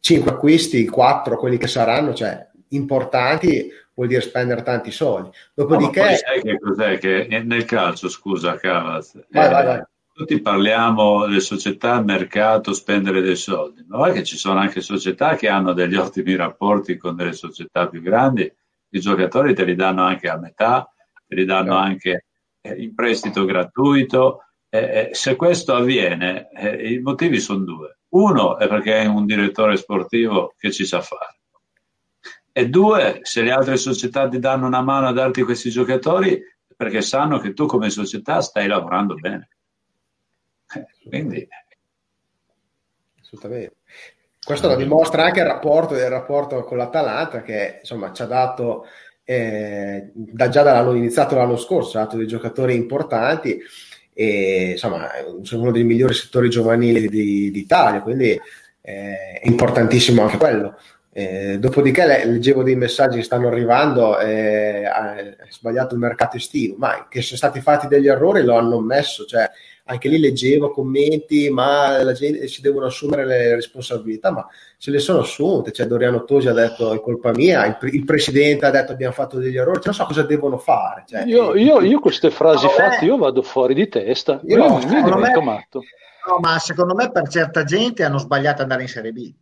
5 0.00 0.32
acquisti, 0.32 0.88
4 0.88 1.36
quelli 1.36 1.56
che 1.56 1.68
saranno, 1.68 2.14
cioè 2.14 2.44
importanti, 2.70 3.70
vuol 3.94 4.08
dire 4.08 4.20
spendere 4.20 4.62
tanti 4.62 4.90
soldi. 4.90 5.30
Dopodiché... 5.54 6.00
No, 6.00 6.16
sai 6.16 6.42
che 6.42 6.58
cos'è? 6.58 6.98
Che 6.98 7.42
nel 7.44 7.64
calcio, 7.64 8.08
scusa 8.08 8.56
Cavaz, 8.56 9.14
vai, 9.30 9.46
eh, 9.46 9.50
vai, 9.50 9.64
vai. 9.64 9.82
tutti 10.12 10.40
parliamo 10.40 11.26
delle 11.26 11.40
società, 11.40 12.00
mercato, 12.02 12.72
spendere 12.72 13.20
dei 13.20 13.36
soldi, 13.36 13.84
ma 13.86 14.08
è 14.08 14.12
che 14.12 14.24
ci 14.24 14.36
sono 14.36 14.58
anche 14.58 14.80
società 14.80 15.36
che 15.36 15.48
hanno 15.48 15.72
degli 15.72 15.94
ottimi 15.96 16.34
rapporti 16.36 16.96
con 16.96 17.14
delle 17.16 17.32
società 17.32 17.88
più 17.88 18.02
grandi, 18.02 18.52
i 18.90 19.00
giocatori 19.00 19.54
te 19.54 19.64
li 19.64 19.74
danno 19.74 20.02
anche 20.02 20.28
a 20.28 20.38
metà, 20.38 20.88
te 21.26 21.34
li 21.34 21.44
danno 21.44 21.74
no. 21.74 21.78
anche 21.78 22.26
eh, 22.60 22.74
in 22.82 22.94
prestito 22.94 23.44
gratuito. 23.44 24.40
Eh, 24.68 25.10
se 25.12 25.36
questo 25.36 25.74
avviene, 25.74 26.48
eh, 26.50 26.94
i 26.94 26.98
motivi 26.98 27.38
sono 27.38 27.64
due. 27.64 27.98
Uno 28.14 28.58
è 28.58 28.66
perché 28.66 29.02
è 29.02 29.06
un 29.06 29.24
direttore 29.24 29.76
sportivo 29.76 30.54
che 30.58 30.72
ci 30.72 30.84
sa 30.84 31.00
fare 31.00 31.33
e 32.56 32.68
due, 32.68 33.18
se 33.22 33.42
le 33.42 33.50
altre 33.50 33.76
società 33.76 34.28
ti 34.28 34.38
danno 34.38 34.68
una 34.68 34.80
mano 34.80 35.08
a 35.08 35.12
darti 35.12 35.42
questi 35.42 35.70
giocatori, 35.70 36.40
perché 36.76 37.02
sanno 37.02 37.40
che 37.40 37.52
tu 37.52 37.66
come 37.66 37.90
società 37.90 38.40
stai 38.40 38.68
lavorando 38.68 39.16
bene. 39.16 39.48
Quindi... 41.04 41.48
Assolutamente. 43.20 43.74
Questo 44.40 44.68
lo 44.68 44.76
dimostra 44.76 45.24
anche 45.24 45.40
il 45.40 45.46
rapporto, 45.46 45.96
il 45.96 46.08
rapporto 46.08 46.62
con 46.62 46.76
l'Atalanta 46.76 47.42
che 47.42 47.78
insomma 47.80 48.12
ci 48.12 48.22
ha 48.22 48.26
dato 48.26 48.84
eh, 49.24 50.12
da, 50.14 50.48
già 50.48 50.62
dall'anno 50.62 50.94
iniziato 50.94 51.34
l'anno 51.34 51.56
scorso, 51.56 51.98
ha 51.98 52.02
dato 52.02 52.18
dei 52.18 52.28
giocatori 52.28 52.76
importanti 52.76 53.58
e 54.12 54.70
insomma 54.72 55.08
sono 55.42 55.62
uno 55.62 55.72
dei 55.72 55.82
migliori 55.82 56.14
settori 56.14 56.48
giovanili 56.50 57.08
di, 57.08 57.50
d'Italia, 57.50 58.00
quindi 58.00 58.30
eh, 58.30 59.40
è 59.40 59.48
importantissimo 59.48 60.22
anche 60.22 60.36
quello. 60.36 60.76
Eh, 61.16 61.60
dopodiché 61.60 62.04
leggevo 62.26 62.64
dei 62.64 62.74
messaggi 62.74 63.18
che 63.18 63.22
stanno 63.22 63.46
arrivando, 63.46 64.18
eh, 64.18 64.84
ha 64.84 65.14
sbagliato 65.48 65.94
il 65.94 66.00
mercato 66.00 66.36
estivo, 66.36 66.74
ma 66.76 67.06
che 67.08 67.22
sono 67.22 67.36
stati 67.36 67.60
fatti 67.60 67.86
degli 67.86 68.08
errori 68.08 68.42
lo 68.42 68.56
hanno 68.56 68.78
ammesso, 68.78 69.24
cioè 69.24 69.48
anche 69.84 70.08
lì 70.08 70.18
leggevo 70.18 70.72
commenti, 70.72 71.50
ma 71.50 72.02
la 72.02 72.14
gente 72.14 72.48
si 72.48 72.60
devono 72.60 72.86
assumere 72.86 73.24
le 73.24 73.54
responsabilità, 73.54 74.32
ma 74.32 74.44
se 74.76 74.90
le 74.90 74.98
sono 74.98 75.20
assunte, 75.20 75.70
cioè 75.70 75.86
Doriano 75.86 76.24
Tosi 76.24 76.48
ha 76.48 76.52
detto 76.52 76.92
è 76.92 77.00
colpa 77.00 77.30
mia, 77.30 77.64
il, 77.64 77.76
il 77.94 78.04
presidente 78.04 78.66
ha 78.66 78.70
detto 78.70 78.90
abbiamo 78.90 79.14
fatto 79.14 79.38
degli 79.38 79.56
errori, 79.56 79.76
cioè, 79.76 79.86
non 79.86 79.94
so 79.94 80.06
cosa 80.06 80.22
devono 80.22 80.58
fare. 80.58 81.04
Cioè, 81.06 81.22
io, 81.26 81.54
io, 81.54 81.80
io, 81.80 82.00
queste 82.00 82.32
frasi 82.32 82.66
fatte, 82.66 83.04
io 83.04 83.18
vado 83.18 83.42
fuori 83.42 83.74
di 83.74 83.86
testa, 83.86 84.40
io, 84.46 84.56
io, 84.56 84.78
io 84.80 84.86
divento 84.88 85.16
me, 85.16 85.44
matto. 85.44 85.82
No, 86.26 86.38
ma 86.40 86.58
secondo 86.58 86.96
me 86.96 87.12
per 87.12 87.28
certa 87.28 87.62
gente 87.62 88.02
hanno 88.02 88.18
sbagliato 88.18 88.56
ad 88.56 88.62
andare 88.62 88.82
in 88.82 88.88
Serie 88.88 89.12
B. 89.12 89.32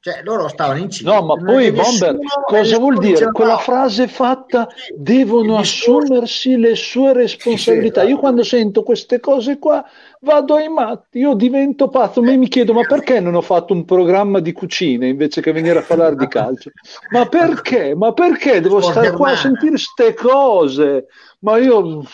Cioè, 0.00 0.20
loro 0.22 0.46
stavano 0.46 0.78
in 0.78 0.90
Cina. 0.90 1.14
No, 1.14 1.26
ma 1.26 1.34
poi 1.34 1.72
Bomber, 1.72 2.18
cosa 2.46 2.78
vuol 2.78 2.98
dire? 2.98 3.32
Quella 3.32 3.54
no. 3.54 3.58
frase 3.58 4.06
fatta, 4.06 4.68
devono 4.94 5.58
assumersi 5.58 6.56
le 6.56 6.76
sue 6.76 7.12
responsabilità. 7.12 8.04
Io 8.04 8.16
quando 8.16 8.44
sento 8.44 8.84
queste 8.84 9.18
cose 9.18 9.58
qua 9.58 9.84
vado 10.20 10.54
ai 10.54 10.68
matti, 10.68 11.18
io 11.18 11.34
divento 11.34 11.88
pazzo, 11.88 12.22
ma 12.22 12.30
mi 12.36 12.46
chiedo 12.46 12.72
ma 12.72 12.82
perché 12.82 13.18
non 13.18 13.34
ho 13.34 13.40
fatto 13.40 13.72
un 13.72 13.84
programma 13.84 14.38
di 14.38 14.52
cucina 14.52 15.04
invece 15.04 15.40
che 15.40 15.50
venire 15.50 15.80
a 15.80 15.82
parlare 15.82 16.14
di 16.14 16.28
calcio? 16.28 16.70
Ma 17.10 17.26
perché? 17.26 17.96
Ma 17.96 18.12
perché 18.12 18.60
devo 18.60 18.80
stare 18.80 19.10
qua 19.10 19.32
a 19.32 19.36
sentire 19.36 19.72
queste 19.72 20.14
cose? 20.14 21.06
Ma 21.40 21.58
io, 21.58 22.04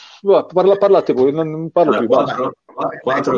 parla, 0.53 0.77
parlate 0.77 1.13
voi, 1.13 1.33
non, 1.33 1.51
non 1.51 1.71
parlo 1.71 1.99
più. 1.99 2.09
Basta. 2.09 2.51
Quattro 3.01 3.37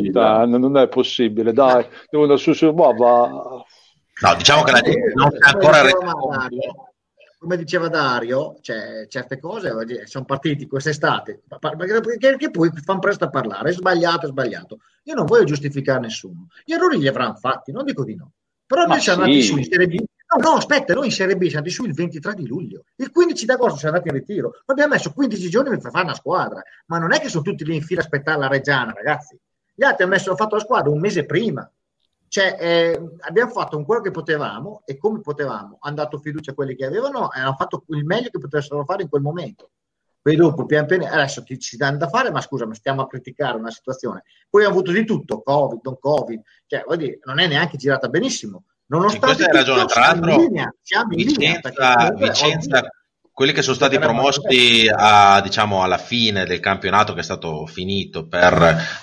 puttana, 0.00 0.58
non 0.58 0.76
è 0.76 0.88
possibile, 0.88 1.52
dai, 1.52 1.86
devono 2.08 2.36
su 2.36 2.52
su, 2.52 2.72
va, 2.74 2.92
va. 2.92 3.28
No, 3.28 4.34
diciamo 4.36 4.62
che 4.62 4.72
la 4.72 4.80
gente 4.80 5.12
non 5.14 5.30
sta 5.30 5.50
ancora 5.50 5.82
come 7.38 7.56
diceva 7.56 7.88
Dario, 7.88 8.58
cioè, 8.60 9.06
certe 9.08 9.38
cose 9.38 9.72
sono 10.06 10.24
partiti 10.24 10.66
quest'estate, 10.66 11.42
perché, 11.48 12.50
poi 12.50 12.70
fanno 12.84 12.98
presto 12.98 13.24
a 13.24 13.30
parlare, 13.30 13.70
è 13.70 13.72
sbagliato, 13.72 14.26
è 14.26 14.28
sbagliato. 14.28 14.80
Io 15.04 15.14
non 15.14 15.24
voglio 15.24 15.44
giustificare 15.44 16.00
nessuno, 16.00 16.48
gli 16.64 16.72
errori 16.72 16.98
li 16.98 17.06
avranno 17.06 17.36
fatti, 17.36 17.70
non 17.70 17.84
dico 17.84 18.04
di 18.04 18.16
no. 18.16 18.32
Però 18.66 18.84
noi 18.84 19.00
siamo 19.00 19.22
sì. 19.22 19.30
andati 19.30 19.42
su 19.42 19.56
in 19.56 19.64
Serie 19.64 19.86
B, 19.86 20.04
no, 20.36 20.50
no, 20.50 20.56
aspetta, 20.56 20.94
noi 20.94 21.06
in 21.06 21.12
Serie 21.12 21.36
B 21.36 21.42
siamo 21.42 21.58
andati 21.58 21.74
su 21.74 21.84
il 21.84 21.94
23 21.94 22.34
di 22.34 22.46
luglio, 22.46 22.84
il 22.96 23.10
15 23.10 23.46
d'agosto 23.46 23.78
siamo 23.78 23.96
andati 23.96 24.14
in 24.14 24.20
ritiro, 24.20 24.52
abbiamo 24.66 24.94
messo 24.94 25.12
15 25.12 25.48
giorni 25.48 25.70
per 25.78 25.90
fare 25.90 26.04
una 26.04 26.14
squadra, 26.14 26.62
ma 26.86 26.98
non 26.98 27.12
è 27.12 27.20
che 27.20 27.28
sono 27.28 27.42
tutti 27.42 27.64
lì 27.64 27.76
in 27.76 27.82
fila 27.82 28.00
a 28.00 28.04
aspettare 28.04 28.38
la 28.38 28.48
Reggiana, 28.48 28.92
ragazzi. 28.92 29.38
Gli 29.74 29.84
altri 29.84 30.02
hanno, 30.02 30.12
messo, 30.12 30.28
hanno 30.28 30.38
fatto 30.38 30.56
la 30.56 30.62
squadra 30.62 30.90
un 30.90 31.00
mese 31.00 31.24
prima, 31.24 31.70
cioè, 32.28 32.56
eh, 32.60 33.16
abbiamo 33.20 33.50
fatto 33.50 33.82
quello 33.84 34.02
che 34.02 34.10
potevamo 34.10 34.82
e 34.84 34.98
come 34.98 35.20
potevamo, 35.20 35.78
hanno 35.80 35.94
dato 35.94 36.18
fiducia 36.18 36.50
a 36.50 36.54
quelli 36.54 36.76
che 36.76 36.84
avevano 36.84 37.32
e 37.32 37.40
hanno 37.40 37.54
fatto 37.54 37.84
il 37.88 38.04
meglio 38.04 38.28
che 38.28 38.38
potessero 38.38 38.84
fare 38.84 39.02
in 39.02 39.08
quel 39.08 39.22
momento. 39.22 39.70
Poi 40.20 40.36
dopo, 40.36 40.66
pian 40.66 40.84
piano, 40.84 41.06
adesso 41.06 41.42
ti, 41.42 41.58
ci 41.58 41.78
danno 41.78 41.96
da 41.96 42.08
fare, 42.08 42.30
ma 42.30 42.42
scusa, 42.42 42.66
ma 42.66 42.74
stiamo 42.74 43.00
a 43.00 43.06
criticare 43.06 43.56
una 43.56 43.70
situazione. 43.70 44.24
Poi 44.50 44.62
hanno 44.62 44.72
avuto 44.72 44.92
di 44.92 45.06
tutto, 45.06 45.40
Covid, 45.40 45.80
non 45.82 45.98
Covid, 45.98 46.42
cioè, 46.66 46.82
vuol 46.84 46.98
dire, 46.98 47.18
non 47.24 47.38
è 47.38 47.46
neanche 47.46 47.78
girata 47.78 48.08
benissimo. 48.08 48.64
Nonostante 48.88 49.26
questa 49.26 49.44
hai 49.44 49.52
ragione, 49.52 49.84
tra 49.84 50.00
l'altro, 50.00 50.46
Vicenza, 51.08 52.12
Vicenza 52.16 52.88
quelli 53.38 53.52
che 53.52 53.62
sono 53.62 53.76
stati 53.76 54.00
promossi 54.00 54.90
a, 54.92 55.40
diciamo, 55.40 55.84
alla 55.84 55.96
fine 55.96 56.44
del 56.44 56.58
campionato 56.58 57.14
che 57.14 57.20
è 57.20 57.22
stato 57.22 57.66
finito 57.66 58.26
per, 58.26 58.52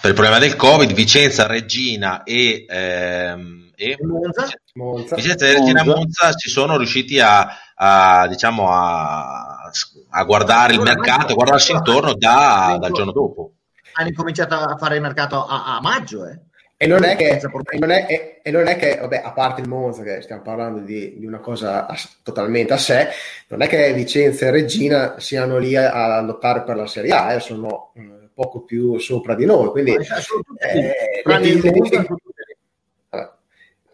per 0.01 0.09
il 0.09 0.13
problema 0.13 0.39
del 0.39 0.57
Covid, 0.57 0.91
Vicenza, 0.91 1.47
Regina 1.47 2.23
e, 2.23 2.65
ehm, 2.67 3.71
e 3.75 3.97
Monza. 4.01 4.49
Monza. 4.73 5.15
Vicenza 5.15 5.45
e 5.45 5.53
Regina 5.53 5.85
Monza 5.85 6.33
si 6.33 6.49
sono 6.49 6.75
riusciti 6.75 7.17
a, 7.21 7.47
a, 7.75 8.27
diciamo, 8.27 8.69
a, 8.73 9.71
a 10.09 10.23
guardare 10.25 10.73
il 10.73 10.81
mercato, 10.81 11.31
a 11.31 11.35
guardarsi 11.35 11.71
intorno 11.71 12.13
da, 12.15 12.75
dal 12.77 12.91
giorno 12.91 13.13
dopo. 13.13 13.53
Hanno 13.93 14.09
incominciato 14.09 14.55
a 14.55 14.75
fare 14.75 14.95
il 14.95 15.01
mercato 15.01 15.45
a, 15.45 15.77
a 15.77 15.81
maggio, 15.81 16.25
eh? 16.25 16.41
E 16.85 16.87
non 16.87 17.03
è 17.03 17.15
che, 17.15 17.41
e 17.71 17.79
non 17.79 17.89
è, 17.89 18.05
e, 18.07 18.39
e 18.43 18.51
non 18.51 18.67
è 18.67 18.77
che 18.77 18.97
vabbè, 19.01 19.19
a 19.25 19.31
parte 19.31 19.61
il 19.61 19.67
Monza, 19.67 20.03
che 20.03 20.21
stiamo 20.21 20.43
parlando 20.43 20.81
di, 20.81 21.17
di 21.17 21.25
una 21.25 21.39
cosa 21.39 21.87
a, 21.87 21.97
totalmente 22.21 22.73
a 22.73 22.77
sé, 22.77 23.07
non 23.47 23.63
è 23.63 23.67
che 23.67 23.91
Vicenza 23.91 24.45
e 24.45 24.51
Regina 24.51 25.19
siano 25.19 25.57
lì 25.57 25.75
a, 25.75 26.17
a 26.17 26.21
lottare 26.21 26.61
per 26.61 26.75
la 26.75 26.85
Serie 26.85 27.11
A, 27.11 27.33
eh, 27.33 27.39
sono 27.39 27.91
eh, 27.95 28.29
poco 28.31 28.61
più 28.61 28.99
sopra 28.99 29.33
di 29.33 29.45
noi. 29.45 29.69
Quindi, 29.69 29.93
eh, 29.93 30.03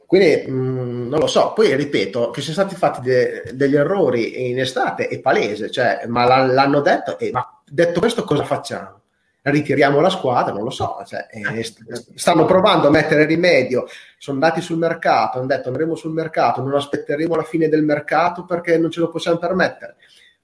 quindi 0.06 0.44
mh, 0.48 0.52
mm, 0.52 1.08
non 1.08 1.20
lo 1.20 1.28
so. 1.28 1.54
Poi 1.54 1.74
ripeto 1.74 2.30
che 2.32 2.42
sono 2.42 2.56
stati 2.56 2.76
fatti 2.76 3.00
de, 3.00 3.44
degli 3.54 3.78
errori 3.78 4.50
in 4.50 4.60
estate 4.60 5.08
è 5.08 5.18
palese, 5.22 5.72
cioè, 5.72 6.04
ma 6.08 6.26
l'hanno 6.26 6.82
detto, 6.82 7.18
e, 7.18 7.32
ma 7.32 7.62
detto 7.66 8.02
questo 8.02 8.26
cosa 8.26 8.44
facciamo? 8.44 9.01
Ritiriamo 9.44 10.00
la 10.00 10.10
squadra, 10.10 10.54
non 10.54 10.64
lo 10.64 10.70
so, 10.70 10.98
cioè, 11.06 11.28
eh, 11.32 11.64
stanno 12.16 12.46
provando 12.46 12.88
a 12.88 12.92
mettere 12.92 13.26
rimedio, 13.26 13.86
sono 14.18 14.38
andati 14.40 14.62
sul 14.62 14.78
mercato, 14.78 15.38
hanno 15.38 15.48
detto 15.48 15.70
andremo 15.70 15.96
sul 15.96 16.12
mercato, 16.12 16.62
non 16.62 16.76
aspetteremo 16.76 17.36
la 17.36 17.44
fine 17.44 17.68
del 17.68 17.84
mercato 17.84 18.46
perché 18.46 18.78
non 18.78 18.92
ce 18.92 19.00
lo 19.00 19.10
possiamo 19.10 19.38
permettere. 19.38 19.96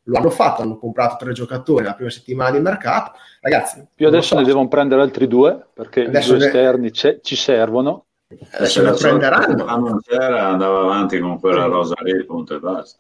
Lo 0.03 0.17
hanno 0.17 0.29
fatto, 0.29 0.61
hanno 0.61 0.77
comprato 0.77 1.17
tre 1.17 1.33
giocatori 1.33 1.83
la 1.83 1.93
prima 1.93 2.09
settimana 2.09 2.51
di 2.51 2.59
mercato. 2.59 3.11
Ragazzi, 3.41 3.85
più 3.93 4.07
adesso 4.07 4.35
so. 4.35 4.39
ne 4.39 4.45
devono 4.45 4.69
prendere 4.69 5.01
altri 5.01 5.27
due 5.27 5.67
perché 5.73 6.05
adesso 6.05 6.35
i 6.35 6.37
due 6.37 6.47
esterni 6.47 6.91
ci 6.93 7.35
servono. 7.35 8.05
Adesso 8.51 8.81
ne 8.83 8.93
prenderanno. 8.93 9.65
non 9.65 9.99
c'era, 10.01 10.47
andava 10.47 10.79
avanti 10.79 11.19
con 11.19 11.39
quella 11.39 11.65
rosa 11.65 11.95
lì, 12.03 12.25
punto 12.25 12.55
e 12.55 12.59
basta. 12.59 12.99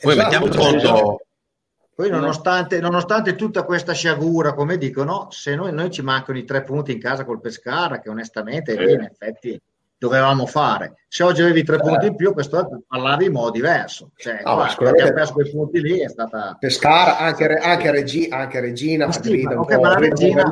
Poi 0.00 0.12
esatto, 0.12 0.44
mettiamo 0.44 0.54
conto 0.54 1.20
poi 1.96 2.10
nonostante, 2.10 2.78
nonostante, 2.78 3.36
tutta 3.36 3.62
questa 3.62 3.94
sciagura, 3.94 4.52
come 4.52 4.76
dicono, 4.76 5.28
se 5.30 5.54
noi, 5.54 5.72
noi, 5.72 5.90
ci 5.90 6.02
mancano 6.02 6.36
i 6.36 6.44
tre 6.44 6.62
punti 6.62 6.92
in 6.92 7.00
casa 7.00 7.24
col 7.24 7.40
Pescara, 7.40 8.00
che 8.00 8.10
onestamente 8.10 8.76
eh. 8.76 8.92
in 8.92 9.00
effetti 9.00 9.58
dovevamo 9.96 10.44
fare. 10.44 10.96
Se 11.08 11.22
oggi 11.22 11.40
avevi 11.40 11.64
tre 11.64 11.76
eh. 11.76 11.80
punti 11.80 12.08
in 12.08 12.14
più, 12.14 12.34
questo 12.34 12.82
parlavi 12.86 13.24
in 13.24 13.32
modo 13.32 13.50
diverso. 13.50 14.10
Cioè, 14.14 14.42
no, 14.44 14.56
qua, 14.56 14.68
sicuramente 14.68 15.14
perso 15.14 15.32
quei 15.32 15.50
punti 15.50 15.80
lì 15.80 16.00
è 16.00 16.08
stata... 16.10 16.54
Pescara, 16.60 17.16
anche, 17.16 17.46
anche, 17.46 17.90
Regi, 17.90 18.28
anche 18.28 18.60
Regina, 18.60 19.10
sì, 19.10 19.40
ma, 19.44 19.58
okay, 19.58 19.80
ma 19.80 19.88
la 19.88 19.98
Regina 19.98 20.50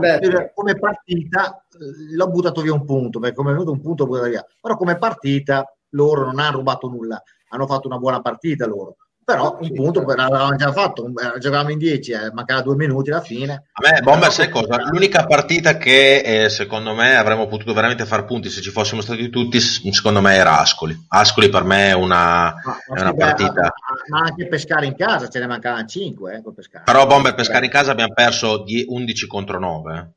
come 0.54 0.78
partita 0.78 1.62
eh, 1.72 2.14
l'ho 2.14 2.28
buttato 2.30 2.62
via 2.62 2.72
un 2.72 2.86
punto, 2.86 3.18
perché 3.18 3.36
come 3.36 3.50
è 3.50 3.52
venuto 3.52 3.70
un 3.70 3.82
punto 3.82 4.06
buttato 4.06 4.30
via. 4.30 4.46
Però 4.58 4.78
come 4.78 4.96
partita 4.96 5.70
loro 5.90 6.24
non 6.24 6.38
hanno 6.38 6.56
rubato 6.56 6.88
nulla, 6.88 7.22
hanno 7.48 7.66
fatto 7.66 7.86
una 7.86 7.98
buona 7.98 8.22
partita 8.22 8.66
loro 8.66 8.96
però 9.24 9.56
un 9.60 9.72
punto 9.72 10.00
certo. 10.00 10.14
l'avevamo 10.14 10.56
già 10.56 10.72
fatto, 10.72 11.10
giocavamo 11.38 11.70
in 11.70 11.78
10, 11.78 12.12
eh, 12.12 12.32
mancava 12.32 12.60
due 12.60 12.76
minuti 12.76 13.10
alla 13.10 13.20
fine. 13.20 13.64
A 13.72 13.90
me, 13.90 14.00
Bomber, 14.02 14.30
sai 14.30 14.50
cosa? 14.50 14.76
L'unica 14.90 15.24
partita 15.26 15.76
che 15.76 16.18
eh, 16.18 16.48
secondo 16.50 16.94
me 16.94 17.16
avremmo 17.16 17.46
potuto 17.46 17.72
veramente 17.72 18.04
far 18.04 18.24
punti 18.24 18.50
se 18.50 18.60
ci 18.60 18.70
fossimo 18.70 19.00
stati 19.00 19.30
tutti, 19.30 19.60
secondo 19.60 20.20
me 20.20 20.34
era 20.34 20.58
Ascoli. 20.58 21.06
Ascoli 21.08 21.48
per 21.48 21.64
me 21.64 21.88
è 21.88 21.94
una, 21.94 22.54
ma, 22.64 22.78
è 22.94 23.00
una 23.00 23.14
partita. 23.14 23.72
Ma 24.08 24.20
anche 24.20 24.46
pescare 24.46 24.86
in 24.86 24.96
casa, 24.96 25.28
ce 25.28 25.38
ne 25.38 25.46
mancavano 25.46 25.86
5. 25.86 26.34
Eh, 26.34 26.82
Però 26.84 27.06
Bomber, 27.06 27.34
pescare 27.34 27.64
in 27.64 27.70
casa 27.70 27.92
abbiamo 27.92 28.12
perso 28.12 28.64
11 28.86 29.26
contro 29.26 29.58
9. 29.58 30.12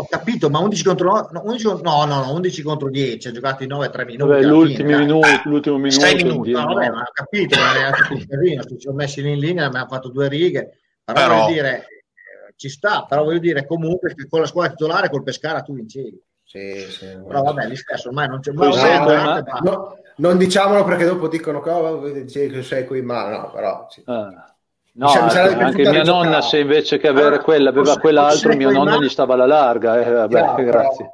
Ho 0.00 0.06
capito, 0.08 0.48
ma 0.48 0.60
11 0.60 0.84
contro 0.84 1.28
9, 1.32 1.80
no, 1.82 2.04
no, 2.04 2.24
no, 2.24 2.32
11 2.32 2.62
contro 2.62 2.88
10, 2.88 3.26
ha 3.26 3.32
giocato 3.32 3.64
in 3.64 3.70
9 3.70 3.90
3 3.90 4.04
minuti. 4.04 4.30
Vabbè, 4.30 4.42
l'ultimo 4.44 4.96
minuto, 4.96 5.28
l'ultimo 5.44 5.76
minuto. 5.76 6.00
6 6.00 6.14
minuti, 6.22 6.50
no, 6.52 6.66
vabbè, 6.66 6.90
ma 6.90 7.00
ho 7.00 7.10
capito, 7.12 7.56
ma 7.58 8.62
ci 8.62 8.76
sono 8.78 8.94
messi 8.94 9.28
in 9.28 9.38
linea, 9.40 9.68
mi 9.68 9.76
hanno 9.76 9.88
fatto 9.88 10.08
due 10.10 10.28
righe, 10.28 10.78
però, 11.02 11.18
però... 11.18 11.40
voglio 11.40 11.52
dire, 11.52 11.86
ci 12.54 12.68
sta, 12.68 13.06
però 13.08 13.24
voglio 13.24 13.40
dire, 13.40 13.66
comunque 13.66 14.14
con 14.28 14.38
la 14.38 14.46
squadra 14.46 14.70
titolare 14.70 15.10
col 15.10 15.24
Pescara 15.24 15.62
tu 15.62 15.74
vincevi. 15.74 16.22
Sì, 16.44 16.86
sì, 16.88 17.06
però 17.26 17.42
vabbè, 17.42 17.66
lì 17.66 17.74
stesso 17.74 18.08
ormai 18.08 18.28
non 18.28 18.38
c'è 18.38 18.52
mai 18.52 18.70
no, 19.02 19.60
no, 19.62 19.98
non 20.16 20.38
diciamolo 20.38 20.84
perché 20.84 21.06
dopo 21.06 21.26
dicono 21.26 21.60
che, 21.60 21.70
oh, 21.70 22.00
che 22.00 22.62
sei 22.62 22.86
qui 22.86 23.00
in 23.00 23.04
mano, 23.04 23.36
no, 23.36 23.50
però 23.50 23.86
sì. 23.90 24.00
ah. 24.06 24.54
No, 24.98 25.14
ecco, 25.14 25.60
anche 25.60 25.88
mia 25.88 26.02
nonna, 26.02 26.40
se 26.40 26.58
invece 26.58 26.98
che 26.98 27.06
avere 27.06 27.36
ah, 27.36 27.40
quella 27.40 27.70
aveva 27.70 27.98
quell'altro, 27.98 28.56
mio 28.56 28.72
nonno 28.72 29.00
gli 29.00 29.08
stava 29.08 29.34
alla 29.34 29.46
larga. 29.46 30.00
Eh, 30.00 30.10
vabbè, 30.10 30.38
Chiaro, 30.38 30.62
grazie. 30.64 31.12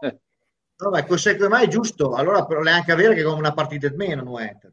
No, 0.77 0.91
ma 0.91 1.05
col 1.05 1.19
secco 1.19 1.49
mai 1.49 1.67
è 1.67 1.69
giusto, 1.69 2.15
allora 2.15 2.47
però 2.47 2.63
anche 2.63 2.93
avere 2.93 3.15
che 3.15 3.23
come 3.23 3.39
una 3.39 3.53
partita 3.53 3.87
in 3.87 3.95
meno 3.97 4.23
non 4.23 4.41
enter. 4.41 4.73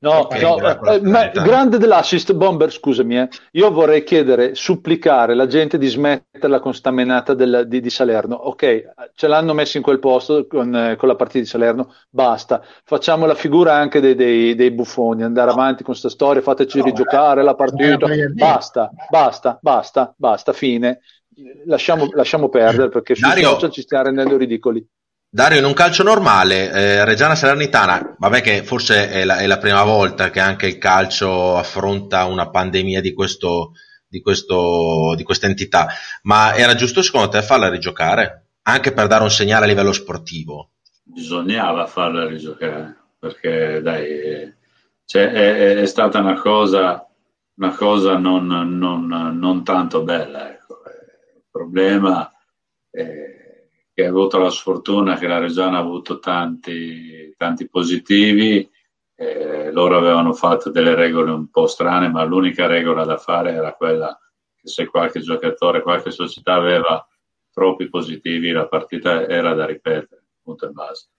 No, 0.00 0.28
no 0.30 0.58
eh, 0.92 1.00
ma, 1.00 1.26
grande 1.26 1.76
dell'assist 1.76 2.32
bomber, 2.32 2.70
scusami, 2.70 3.18
eh. 3.18 3.28
io 3.52 3.72
vorrei 3.72 4.04
chiedere, 4.04 4.54
supplicare 4.54 5.34
la 5.34 5.48
gente 5.48 5.76
di 5.76 5.88
smetterla 5.88 6.60
con 6.60 6.72
sta 6.72 6.92
menata 6.92 7.34
del, 7.34 7.64
di, 7.66 7.80
di, 7.80 7.90
Salerno. 7.90 8.36
Ok, 8.36 8.92
ce 9.14 9.26
l'hanno 9.26 9.54
messo 9.54 9.76
in 9.76 9.82
quel 9.82 9.98
posto 9.98 10.46
con, 10.46 10.72
eh, 10.72 10.94
con, 10.94 11.08
la 11.08 11.16
partita 11.16 11.40
di 11.40 11.46
Salerno, 11.46 11.92
basta. 12.10 12.62
Facciamo 12.84 13.26
la 13.26 13.34
figura 13.34 13.74
anche 13.74 13.98
dei, 13.98 14.14
dei, 14.14 14.54
dei 14.54 14.70
buffoni, 14.70 15.24
andare 15.24 15.50
avanti 15.50 15.82
con 15.82 15.94
questa 15.94 16.10
storia, 16.10 16.42
fateci 16.42 16.78
no, 16.78 16.84
rigiocare 16.84 17.42
la 17.42 17.56
partita. 17.56 18.06
Basta, 18.34 18.90
basta, 19.10 19.58
basta, 19.60 20.14
basta, 20.16 20.52
fine. 20.52 21.00
Lasciamo, 21.66 22.08
lasciamo 22.12 22.48
perdere 22.48 22.88
perché 22.88 23.16
sui 23.16 23.28
Dario, 23.28 23.50
social 23.50 23.72
ci 23.72 23.82
stiamo 23.82 24.04
rendendo 24.04 24.36
ridicoli. 24.36 24.86
Dario, 25.30 25.58
in 25.58 25.66
un 25.66 25.74
calcio 25.74 26.02
normale, 26.02 26.72
eh, 26.72 27.04
Reggiana 27.04 27.34
Salernitana, 27.34 28.16
vabbè 28.16 28.40
che 28.40 28.62
forse 28.62 29.10
è 29.10 29.24
la, 29.24 29.36
è 29.36 29.46
la, 29.46 29.58
prima 29.58 29.84
volta 29.84 30.30
che 30.30 30.40
anche 30.40 30.66
il 30.66 30.78
calcio 30.78 31.58
affronta 31.58 32.24
una 32.24 32.48
pandemia 32.48 33.02
di, 33.02 33.12
questo, 33.12 33.72
di, 34.08 34.22
questo, 34.22 35.12
di 35.14 35.22
questa 35.24 35.46
entità, 35.46 35.88
ma 36.22 36.56
era 36.56 36.74
giusto 36.74 37.02
secondo 37.02 37.28
te 37.28 37.42
farla 37.42 37.68
rigiocare? 37.68 38.46
Anche 38.62 38.94
per 38.94 39.06
dare 39.06 39.22
un 39.22 39.30
segnale 39.30 39.66
a 39.66 39.68
livello 39.68 39.92
sportivo? 39.92 40.70
Bisognava 41.02 41.86
farla 41.86 42.26
rigiocare, 42.26 42.96
perché 43.18 43.82
dai, 43.82 44.54
cioè, 45.04 45.30
è, 45.30 45.76
è, 45.76 45.86
stata 45.86 46.20
una 46.20 46.40
cosa, 46.40 47.06
una 47.56 47.74
cosa 47.74 48.16
non, 48.16 48.46
non, 48.46 49.06
non 49.38 49.62
tanto 49.62 50.02
bella. 50.02 50.50
Ecco. 50.50 50.80
Il 51.34 51.44
problema 51.50 52.32
è 52.90 53.37
che 53.98 54.06
ha 54.06 54.10
avuto 54.10 54.38
la 54.38 54.48
sfortuna 54.48 55.16
che 55.16 55.26
la 55.26 55.40
Reggiana 55.40 55.78
ha 55.78 55.80
avuto 55.80 56.20
tanti, 56.20 57.34
tanti 57.36 57.68
positivi, 57.68 58.70
eh, 59.16 59.72
loro 59.72 59.96
avevano 59.96 60.32
fatto 60.34 60.70
delle 60.70 60.94
regole 60.94 61.32
un 61.32 61.50
po' 61.50 61.66
strane, 61.66 62.08
ma 62.08 62.22
l'unica 62.22 62.68
regola 62.68 63.04
da 63.04 63.16
fare 63.16 63.54
era 63.54 63.74
quella 63.74 64.16
che 64.54 64.68
se 64.68 64.86
qualche 64.86 65.18
giocatore, 65.18 65.82
qualche 65.82 66.12
società 66.12 66.54
aveva 66.54 67.04
troppi 67.50 67.88
positivi, 67.88 68.52
la 68.52 68.68
partita 68.68 69.26
era 69.26 69.52
da 69.54 69.66
ripetere, 69.66 70.26
punto 70.44 70.68
e 70.68 70.70
basta. 70.70 71.10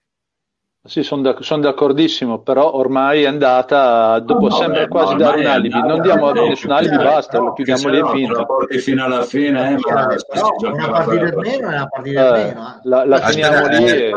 Sì, 0.82 1.02
sono, 1.02 1.36
son 1.40 1.60
d'accordissimo, 1.60 2.40
però 2.40 2.74
ormai 2.74 3.24
è 3.24 3.26
andata, 3.26 4.18
dopo 4.20 4.48
no, 4.48 4.54
sembra 4.54 4.80
beh, 4.80 4.88
quasi 4.88 5.14
dare 5.16 5.40
un 5.40 5.46
alibi, 5.46 5.78
non 5.78 6.00
diamo 6.00 6.32
nessun 6.32 6.70
alibi, 6.70 6.96
basta, 6.96 7.38
lo 7.38 7.52
chiudiamo 7.52 7.88
lì 7.88 7.98
e 7.98 8.06
finito. 8.06 8.46
fino 8.78 9.04
alla 9.04 9.22
fine, 9.24 9.72
eh, 9.72 9.72
ma 9.74 10.06
però 10.26 10.70
una 10.72 10.88
partita 10.88 11.28
in 11.28 11.38
meno 11.38 11.68
è 11.68 11.74
una 11.74 11.86
partita 11.86 12.38
in 12.38 12.46
meno. 12.46 12.68
Eh. 12.68 12.80
La, 12.84 13.04
la 13.04 13.18
finiamo 13.18 13.66
lì 13.66 13.84
e, 13.84 14.14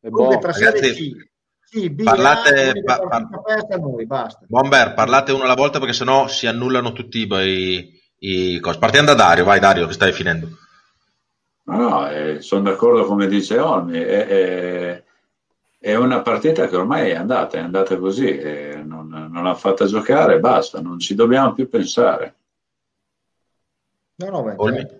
e 0.00 0.08
boh. 0.08 0.40
Ragazzi, 0.40 1.30
sì, 1.64 1.94
parlate, 1.94 2.82
pa, 2.82 2.98
pa, 2.98 3.76
noi, 3.76 4.08
Bomber, 4.48 4.94
parlate 4.94 5.32
uno 5.32 5.44
alla 5.44 5.54
volta 5.54 5.78
perché 5.78 5.92
sennò 5.92 6.28
si 6.28 6.46
annullano 6.46 6.92
tutti 6.92 7.28
i, 7.30 8.00
i 8.20 8.58
cose. 8.58 8.78
Partiamo 8.78 9.08
da 9.08 9.14
Dario, 9.14 9.44
vai 9.44 9.60
Dario 9.60 9.86
che 9.86 9.92
stai 9.92 10.12
finendo. 10.12 10.48
No, 11.64 11.76
no, 11.76 12.10
eh, 12.10 12.40
sono 12.40 12.62
d'accordo 12.62 13.04
come 13.04 13.26
dice 13.26 13.58
Olmi. 13.58 13.98
Eh, 13.98 14.26
eh, 14.28 15.04
è 15.82 15.94
una 15.94 16.20
partita 16.20 16.68
che 16.68 16.76
ormai 16.76 17.08
è 17.08 17.14
andata, 17.14 17.56
è 17.56 17.60
andata 17.60 17.96
così, 17.96 18.38
non, 18.84 19.08
non 19.08 19.42
l'ha 19.42 19.54
fatta 19.54 19.86
giocare, 19.86 20.38
basta, 20.38 20.78
non 20.82 20.98
ci 20.98 21.14
dobbiamo 21.14 21.54
più 21.54 21.70
pensare. 21.70 22.34
No, 24.16 24.28
no, 24.28 24.42
beh. 24.42 24.98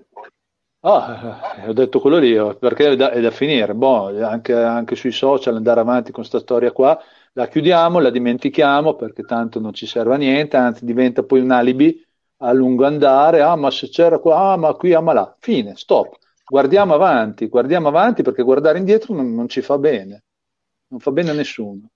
Ah, 0.81 1.66
ho 1.66 1.74
detto 1.74 2.01
quello 2.01 2.16
lì, 2.16 2.35
perché 2.59 2.93
è 2.93 2.97
da, 2.97 3.11
è 3.11 3.20
da 3.20 3.31
finire. 3.31 3.74
Boh, 3.74 4.24
anche, 4.24 4.55
anche, 4.55 4.97
sui 4.97 5.12
social 5.12 5.57
andare 5.57 5.81
avanti 5.81 6.12
con 6.12 6.22
questa 6.22 6.39
storia 6.39 6.72
qua, 6.72 6.99
la 7.33 7.47
chiudiamo, 7.47 7.99
la 7.99 8.09
dimentichiamo 8.09 8.95
perché 8.95 9.24
tanto 9.24 9.61
non 9.61 9.74
ci 9.74 9.85
serve 9.85 10.14
a 10.14 10.16
niente, 10.16 10.57
anzi 10.57 10.87
diventa 10.87 11.22
poi 11.22 11.41
un 11.41 11.51
alibi 11.51 12.03
a 12.39 12.53
lungo 12.53 12.87
andare. 12.87 13.43
Ah, 13.43 13.55
ma 13.57 13.70
se 13.70 13.91
c'era 13.91 14.18
qua, 14.18 14.53
ah, 14.53 14.57
ma 14.57 14.72
qui, 14.72 14.95
ah, 14.95 15.01
ma 15.01 15.12
là. 15.12 15.37
Fine, 15.39 15.76
stop. 15.76 16.16
Guardiamo 16.43 16.95
avanti, 16.95 17.49
guardiamo 17.49 17.89
avanti 17.89 18.22
perché 18.22 18.43
guardare 18.43 18.78
indietro 18.78 19.14
non, 19.14 19.35
non 19.35 19.47
ci 19.47 19.61
fa 19.61 19.76
bene 19.76 20.22
non 20.91 21.01
fa 21.01 21.11
bene 21.11 21.30
a 21.30 21.34
nessuno. 21.34 21.91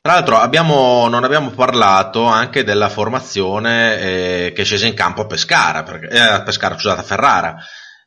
Tra 0.00 0.12
l'altro 0.12 0.36
abbiamo, 0.36 1.08
non 1.08 1.24
abbiamo 1.24 1.50
parlato 1.50 2.24
anche 2.24 2.64
della 2.64 2.88
formazione 2.88 3.98
eh, 3.98 4.52
che 4.54 4.62
è 4.62 4.64
scesa 4.64 4.86
in 4.86 4.94
campo 4.94 5.22
a 5.22 5.26
Pescara, 5.26 5.82
perché, 5.82 6.08
eh, 6.08 6.18
a 6.18 6.42
Pescara, 6.42 6.74
scusate, 6.74 7.00
a 7.00 7.04
Ferrara, 7.04 7.56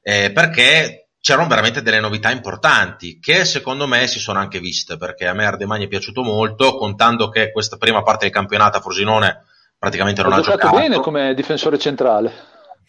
eh, 0.01 0.31
perché 0.31 1.09
c'erano 1.19 1.47
veramente 1.47 1.83
delle 1.83 1.99
novità 1.99 2.31
importanti 2.31 3.19
che 3.19 3.45
secondo 3.45 3.85
me 3.87 4.07
si 4.07 4.19
sono 4.19 4.39
anche 4.39 4.59
viste, 4.59 4.97
perché 4.97 5.27
a 5.27 5.33
me 5.33 5.45
Ardemagni 5.45 5.85
è 5.85 5.89
piaciuto 5.89 6.23
molto, 6.23 6.75
contando 6.77 7.29
che 7.29 7.51
questa 7.51 7.77
prima 7.77 8.01
parte 8.01 8.25
del 8.25 8.33
campionato 8.33 8.77
a 8.77 8.81
Frosinone 8.81 9.43
praticamente 9.77 10.23
non 10.23 10.31
ha, 10.31 10.37
ha 10.37 10.41
giocato. 10.41 10.57
Ha 10.57 10.69
giocato 10.69 10.81
bene 10.81 11.01
come 11.01 11.33
difensore 11.35 11.77
centrale. 11.77 12.33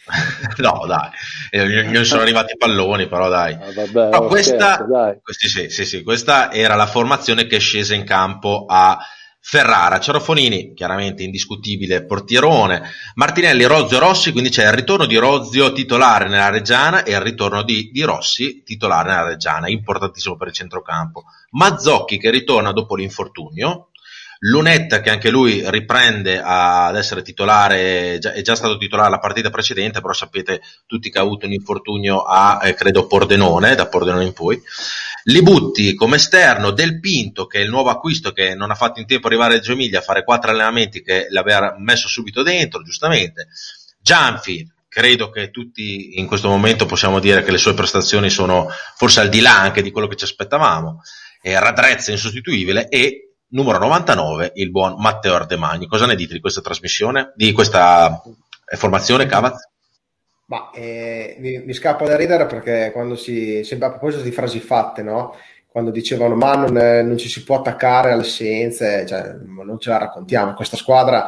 no, 0.58 0.84
dai, 0.86 1.84
non 1.84 2.04
sono 2.04 2.22
arrivati 2.22 2.54
i 2.54 2.56
palloni, 2.56 3.06
però 3.06 3.28
dai. 3.28 3.54
Ah, 3.54 3.72
vabbè, 3.72 3.90
però 3.90 4.26
questa, 4.26 4.74
scherzo, 4.74 4.86
dai. 4.90 5.16
Sì, 5.24 5.70
sì, 5.70 5.84
sì, 5.84 6.02
questa 6.02 6.52
era 6.52 6.74
la 6.74 6.86
formazione 6.86 7.46
che 7.46 7.56
è 7.56 7.60
scesa 7.60 7.94
in 7.94 8.04
campo 8.04 8.66
a 8.68 8.98
Ferrara, 9.44 9.98
Cerofonini, 9.98 10.72
chiaramente 10.72 11.24
indiscutibile 11.24 12.04
portierone, 12.04 12.90
Martinelli, 13.14 13.64
Rozio, 13.64 13.98
Rossi, 13.98 14.30
quindi 14.30 14.50
c'è 14.50 14.66
il 14.66 14.72
ritorno 14.72 15.04
di 15.04 15.16
Rozio 15.16 15.72
titolare 15.72 16.28
nella 16.28 16.48
Reggiana 16.48 17.02
e 17.02 17.12
il 17.12 17.20
ritorno 17.20 17.62
di, 17.62 17.90
di 17.92 18.02
Rossi 18.02 18.62
titolare 18.62 19.10
nella 19.10 19.26
Reggiana, 19.26 19.68
importantissimo 19.68 20.36
per 20.36 20.48
il 20.48 20.54
centrocampo. 20.54 21.24
Mazzocchi 21.50 22.18
che 22.18 22.30
ritorna 22.30 22.72
dopo 22.72 22.94
l'infortunio, 22.94 23.88
Lunetta 24.44 25.00
che 25.00 25.10
anche 25.10 25.30
lui 25.30 25.62
riprende 25.70 26.40
ad 26.42 26.96
essere 26.96 27.22
titolare, 27.22 28.18
è 28.18 28.42
già 28.42 28.56
stato 28.56 28.76
titolare 28.76 29.08
la 29.08 29.20
partita 29.20 29.50
precedente, 29.50 30.00
però 30.00 30.12
sapete 30.12 30.60
tutti 30.84 31.10
che 31.10 31.18
ha 31.18 31.22
avuto 31.22 31.46
un 31.46 31.52
infortunio 31.52 32.22
a, 32.22 32.60
eh, 32.64 32.74
credo, 32.74 33.06
Pordenone, 33.06 33.76
da 33.76 33.86
Pordenone 33.86 34.24
in 34.24 34.32
poi. 34.32 34.60
Li 35.24 35.42
butti 35.42 35.94
come 35.94 36.16
esterno 36.16 36.72
Del 36.72 36.98
Pinto, 36.98 37.46
che 37.46 37.60
è 37.60 37.62
il 37.62 37.68
nuovo 37.68 37.90
acquisto 37.90 38.32
che 38.32 38.56
non 38.56 38.72
ha 38.72 38.74
fatto 38.74 38.98
in 38.98 39.06
tempo 39.06 39.28
arrivare 39.28 39.52
a 39.52 39.56
Reggio 39.58 39.72
Emilia 39.72 40.00
a 40.00 40.02
fare 40.02 40.24
quattro 40.24 40.50
allenamenti 40.50 41.02
che 41.02 41.28
l'aveva 41.30 41.76
messo 41.78 42.08
subito 42.08 42.42
dentro, 42.42 42.82
giustamente. 42.82 43.46
Gianfi, 44.00 44.68
credo 44.88 45.30
che 45.30 45.52
tutti 45.52 46.18
in 46.18 46.26
questo 46.26 46.48
momento 46.48 46.84
possiamo 46.84 47.20
dire 47.20 47.44
che 47.44 47.52
le 47.52 47.58
sue 47.58 47.74
prestazioni 47.74 48.28
sono 48.28 48.68
forse 48.96 49.20
al 49.20 49.28
di 49.28 49.40
là 49.40 49.60
anche 49.60 49.82
di 49.82 49.92
quello 49.92 50.08
che 50.08 50.16
ci 50.16 50.24
aspettavamo. 50.24 51.00
E 51.40 51.56
Radrezza 51.60 52.10
insostituibile 52.10 52.88
e 52.88 53.31
numero 53.52 53.78
99, 53.78 54.52
il 54.56 54.70
buon 54.70 54.94
Matteo 54.98 55.34
Ardemagni. 55.34 55.86
Cosa 55.86 56.06
ne 56.06 56.14
dite 56.14 56.34
di 56.34 56.40
questa 56.40 56.60
trasmissione, 56.60 57.32
di 57.34 57.52
questa 57.52 58.22
eh, 58.66 58.76
formazione, 58.76 59.26
Cavaz? 59.26 59.68
Ma 60.46 60.70
eh, 60.74 61.36
mi, 61.38 61.62
mi, 61.64 61.72
scappa 61.72 62.04
da 62.04 62.16
ridere 62.16 62.46
perché 62.46 62.90
quando 62.92 63.16
si, 63.16 63.64
sempre 63.64 63.86
a 63.86 63.90
proposito 63.90 64.22
di 64.22 64.32
frasi 64.32 64.60
fatte, 64.60 65.02
no? 65.02 65.34
quando 65.72 65.90
dicevano 65.90 66.34
ma 66.34 66.54
non, 66.54 66.74
non, 66.74 67.16
ci 67.16 67.30
si 67.30 67.44
può 67.44 67.56
attaccare 67.58 68.12
alle 68.12 68.24
scienze, 68.24 69.06
cioè, 69.06 69.34
non 69.46 69.78
ce 69.78 69.88
la 69.88 69.96
raccontiamo, 69.96 70.52
questa 70.52 70.76
squadra 70.76 71.26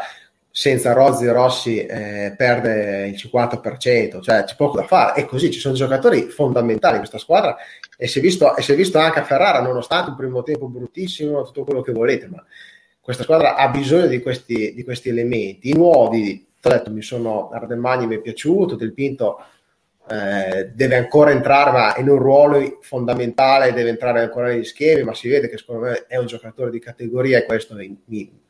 senza 0.56 0.92
Rozzi 0.92 1.24
e 1.24 1.32
Rossi 1.32 1.84
eh, 1.84 2.32
perde 2.36 3.08
il 3.08 3.14
50%, 3.14 4.22
cioè 4.22 4.44
c'è 4.44 4.54
poco 4.54 4.76
da 4.76 4.86
fare. 4.86 5.20
E 5.20 5.24
così 5.26 5.50
ci 5.50 5.58
sono 5.58 5.74
giocatori 5.74 6.28
fondamentali 6.28 6.92
in 6.92 7.00
questa 7.00 7.18
squadra 7.18 7.56
e 7.98 8.06
si, 8.06 8.20
è 8.20 8.22
visto, 8.22 8.54
si 8.58 8.70
è 8.70 8.76
visto 8.76 8.98
anche 8.98 9.18
a 9.18 9.24
Ferrara, 9.24 9.60
nonostante 9.60 10.10
un 10.10 10.16
primo 10.16 10.44
tempo 10.44 10.68
bruttissimo, 10.68 11.42
tutto 11.42 11.64
quello 11.64 11.80
che 11.80 11.90
volete, 11.90 12.28
ma 12.28 12.40
questa 13.00 13.24
squadra 13.24 13.56
ha 13.56 13.68
bisogno 13.68 14.06
di 14.06 14.22
questi, 14.22 14.74
di 14.74 14.84
questi 14.84 15.08
elementi. 15.08 15.74
Nuovi, 15.74 16.46
ho 16.62 16.68
detto, 16.68 16.92
mi 16.92 17.02
sono 17.02 17.50
Ardemagni 17.50 18.06
mi 18.06 18.14
è 18.14 18.20
piaciuto, 18.20 18.76
Del 18.76 18.94
Pinto 18.94 19.44
eh, 20.08 20.70
deve 20.72 20.94
ancora 20.94 21.32
entrare 21.32 21.72
ma 21.72 21.96
in 21.96 22.08
un 22.08 22.18
ruolo 22.18 22.78
fondamentale, 22.80 23.72
deve 23.72 23.90
entrare 23.90 24.20
ancora 24.20 24.46
negli 24.46 24.62
schemi, 24.62 25.02
ma 25.02 25.14
si 25.14 25.28
vede 25.28 25.48
che 25.48 25.58
secondo 25.58 25.86
me 25.86 26.06
è 26.06 26.16
un 26.16 26.26
giocatore 26.26 26.70
di 26.70 26.78
categoria 26.78 27.38
e 27.38 27.44
questo 27.44 27.74
mi 27.74 28.43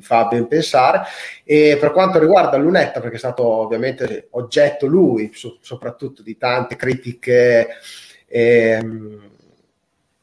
fa 0.00 0.26
ben 0.26 0.46
pensare. 0.46 1.02
E 1.44 1.76
per 1.80 1.92
quanto 1.92 2.18
riguarda 2.18 2.56
Lunetta, 2.56 3.00
perché 3.00 3.16
è 3.16 3.18
stato 3.18 3.44
ovviamente 3.44 4.28
oggetto 4.30 4.86
lui, 4.86 5.30
so, 5.34 5.58
soprattutto 5.60 6.22
di 6.22 6.36
tante 6.36 6.76
critiche, 6.76 7.68
ehm, 8.26 9.30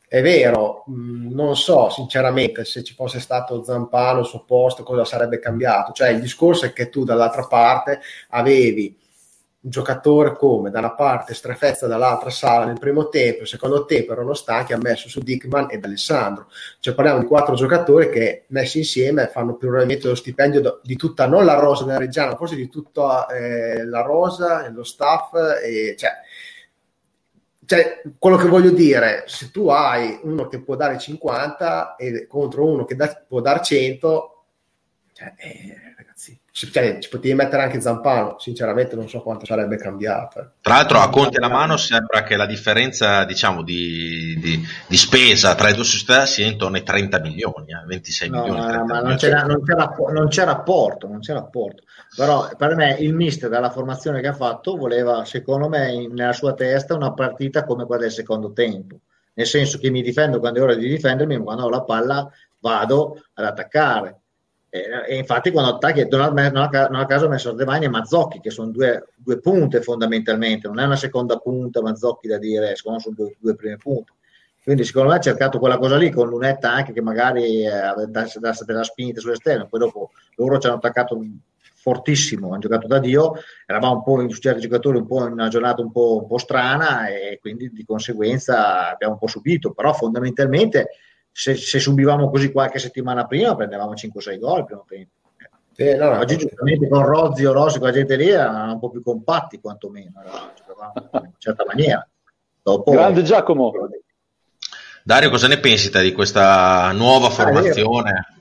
è 0.09 0.21
vero, 0.21 0.83
mh, 0.87 1.33
non 1.33 1.55
so 1.57 1.89
sinceramente 1.89 2.63
se 2.63 2.81
ci 2.83 2.93
fosse 2.93 3.19
stato 3.19 3.63
Zampano 3.63 4.19
al 4.19 4.25
suo 4.25 4.43
posto 4.45 4.83
cosa 4.83 5.03
sarebbe 5.03 5.39
cambiato. 5.39 5.91
Cioè 5.91 6.09
il 6.09 6.21
discorso 6.21 6.65
è 6.65 6.73
che 6.73 6.89
tu 6.89 7.03
dall'altra 7.03 7.45
parte 7.45 7.99
avevi 8.29 8.97
un 9.67 9.69
giocatore 9.69 10.33
come 10.33 10.69
da 10.71 10.79
una 10.79 10.93
parte 10.93 11.33
Strefezza 11.33 11.87
dall'altra 11.87 12.29
sala 12.29 12.65
nel 12.65 12.79
primo 12.79 13.09
tempo, 13.09 13.41
il 13.41 13.47
secondo 13.47 13.85
tempo 13.85 14.13
erano 14.13 14.33
stanchi, 14.33 14.73
ha 14.73 14.77
messo 14.77 15.09
su 15.09 15.19
Dickman 15.19 15.67
ed 15.69 15.83
Alessandro. 15.83 16.47
Cioè 16.79 16.93
parliamo 16.93 17.19
di 17.19 17.25
quattro 17.25 17.55
giocatori 17.55 18.09
che 18.09 18.45
messi 18.47 18.79
insieme 18.79 19.27
fanno 19.27 19.55
probabilmente 19.55 20.07
lo 20.07 20.15
stipendio 20.15 20.79
di 20.81 20.95
tutta, 20.95 21.27
non 21.27 21.45
la 21.45 21.55
rosa 21.55 21.83
della 21.83 21.97
Reggiana, 21.99 22.35
forse 22.35 22.55
di 22.55 22.69
tutta 22.69 23.27
eh, 23.27 23.85
la 23.85 24.01
rosa 24.01 24.65
e 24.65 24.71
lo 24.71 24.83
staff. 24.83 25.33
E, 25.61 25.95
cioè, 25.97 26.11
cioè, 27.65 28.01
quello 28.17 28.37
che 28.37 28.47
voglio 28.47 28.71
dire, 28.71 29.25
se 29.27 29.51
tu 29.51 29.67
hai 29.67 30.17
uno 30.23 30.47
che 30.47 30.61
può 30.61 30.77
dare 30.77 30.97
50 30.97 31.97
e 31.97 32.25
contro 32.25 32.65
uno 32.65 32.85
che 32.85 32.95
da, 32.95 33.23
può 33.27 33.41
dare 33.41 33.61
100, 33.61 34.45
Cioè, 35.11 35.33
eh, 35.35 35.86
cioè, 36.65 36.97
ci 36.97 37.09
potevi 37.09 37.35
mettere 37.35 37.61
anche 37.61 37.79
Zampano, 37.79 38.37
sinceramente 38.39 38.95
non 38.95 39.07
so 39.07 39.21
quanto 39.21 39.45
sarebbe 39.45 39.77
cambiato. 39.77 40.39
Eh. 40.39 40.47
Tra 40.61 40.73
l'altro 40.73 40.97
a 40.97 41.09
conti 41.09 41.37
alla 41.37 41.49
mano 41.49 41.77
sembra 41.77 42.23
che 42.23 42.35
la 42.35 42.47
differenza 42.47 43.25
diciamo, 43.25 43.61
di, 43.61 44.35
di, 44.39 44.67
di, 44.87 44.97
spesa 44.97 45.53
tra 45.53 45.67
le 45.67 45.75
due 45.75 45.83
società 45.83 46.25
sia 46.25 46.47
intorno 46.47 46.77
ai 46.77 46.83
30 46.83 47.19
milioni, 47.19 47.73
eh, 47.73 47.85
26 47.85 48.29
no, 48.29 48.41
milioni. 48.41 48.59
No, 48.59 48.85
ma 48.85 49.01
non 49.01 49.15
c'è, 49.17 49.29
non, 49.29 49.63
c'è 49.63 49.75
non 50.11 50.27
c'è, 50.29 50.45
rapporto, 50.45 51.07
non 51.07 51.19
c'è 51.19 51.33
rapporto. 51.33 51.83
Però 52.15 52.49
per 52.57 52.75
me 52.75 52.95
il 52.99 53.13
mister 53.13 53.49
dalla 53.49 53.69
formazione 53.69 54.19
che 54.19 54.27
ha 54.27 54.33
fatto 54.33 54.75
voleva, 54.75 55.25
secondo 55.25 55.69
me, 55.69 56.07
nella 56.07 56.33
sua 56.33 56.55
testa 56.55 56.95
una 56.95 57.13
partita 57.13 57.65
come 57.65 57.85
quella 57.85 58.01
del 58.01 58.11
secondo 58.11 58.51
tempo. 58.51 59.01
Nel 59.33 59.45
senso 59.45 59.77
che 59.77 59.91
mi 59.91 60.01
difendo 60.01 60.39
quando 60.39 60.57
è 60.57 60.63
ora 60.63 60.73
di 60.73 60.87
difendermi, 60.87 61.37
ma 61.37 61.43
quando 61.43 61.65
ho 61.65 61.69
la 61.69 61.83
palla 61.83 62.27
vado 62.59 63.21
ad 63.35 63.45
attaccare 63.45 64.16
e, 64.69 65.15
infatti 65.15 65.51
quando 65.51 65.75
attacchi 65.75 66.05
non 66.09 66.21
a, 66.21 66.29
non 66.49 66.99
a, 66.99 67.05
caso 67.05 67.25
ho 67.25 67.29
messo 67.29 67.49
Ardemani 67.49 67.85
e 67.85 67.89
Mazzocchi 67.89 68.41
che 68.41 68.49
sono 68.49 68.69
due, 68.69 69.07
due, 69.15 69.39
punte 69.39 69.81
fondamentalmente 69.81 70.67
non 70.67 70.79
è 70.79 70.85
una 70.85 70.97
seconda 70.97 71.37
punta 71.37 71.81
Mazzocchi 71.81 72.27
da 72.27 72.37
dire 72.37 72.75
secondo 72.75 72.97
me 72.97 73.03
sono 73.03 73.15
due, 73.15 73.35
due 73.39 73.55
prime 73.55 73.77
punte. 73.77 74.13
Quindi 74.61 74.83
secondo 74.83 75.09
me 75.09 75.15
ha 75.15 75.21
cercato 75.21 75.59
quella 75.59 75.77
cosa 75.77 75.95
lì 75.95 76.11
con 76.11 76.27
Lunetta 76.27 76.73
anche 76.73 76.91
che 76.91 77.01
magari 77.01 77.65
eh, 77.65 77.69
dà 78.09 78.27
della 78.65 78.83
spinta 78.83 79.21
sull'esterno 79.21 79.67
poi 79.67 79.79
dopo 79.79 80.11
loro 80.35 80.57
ci 80.57 80.67
hanno 80.67 80.75
attaccato 80.75 81.17
fortissimo, 81.87 82.49
hanno 82.49 82.59
giocato 82.59 82.85
da 82.85 82.99
Dio, 82.99 83.35
eravamo 83.65 83.93
un 83.93 84.03
po' 84.03 84.21
in 84.21 84.29
certi 84.29 84.59
giocatori 84.59 84.97
un 84.97 85.07
po' 85.07 85.25
in 85.25 85.31
una 85.31 85.47
giornata 85.47 85.81
un 85.81 85.89
po', 85.89 86.19
un 86.21 86.27
po' 86.27 86.37
strana 86.37 87.07
e 87.07 87.37
quindi 87.39 87.71
di 87.71 87.85
conseguenza 87.85 88.89
abbiamo 88.89 89.13
un 89.13 89.19
po' 89.19 89.27
subito, 89.27 89.71
però 89.71 89.93
fondamentalmente 89.93 90.89
se, 91.37 91.55
se, 91.55 91.79
subivamo 91.79 92.31
così 92.31 92.51
qualche 92.51 92.79
settimana 92.79 93.27
prima 93.27 93.55
prendevamo 93.55 93.93
5-6 93.93 94.39
gol 94.39 94.65
prima 94.65 94.83
tempo. 94.87 95.11
Eh, 95.75 95.95
no, 95.95 96.09
no, 96.09 96.17
Oggi 96.17 96.35
giustamente 96.35 96.87
con 96.87 97.05
Rozzi 97.05 97.45
o 97.45 97.53
Rossi, 97.53 97.77
quella 97.77 97.93
gente 97.93 98.15
lì 98.15 98.29
erano 98.29 98.73
un 98.73 98.79
po' 98.79 98.89
più 98.89 99.03
compatti 99.03 99.59
quantomeno, 99.59 100.13
in 100.15 100.31
una 101.13 101.31
certa 101.37 101.63
maniera. 101.63 102.07
Dopo, 102.63 102.89
Grande 102.89 103.21
Giacomo. 103.21 103.71
Dario, 105.03 105.29
cosa 105.29 105.47
ne 105.47 105.59
pensi 105.59 105.91
te 105.91 106.01
di 106.01 106.11
questa 106.11 106.91
nuova 106.93 107.27
ah, 107.27 107.29
formazione? 107.29 108.09
Ah, 108.09 108.35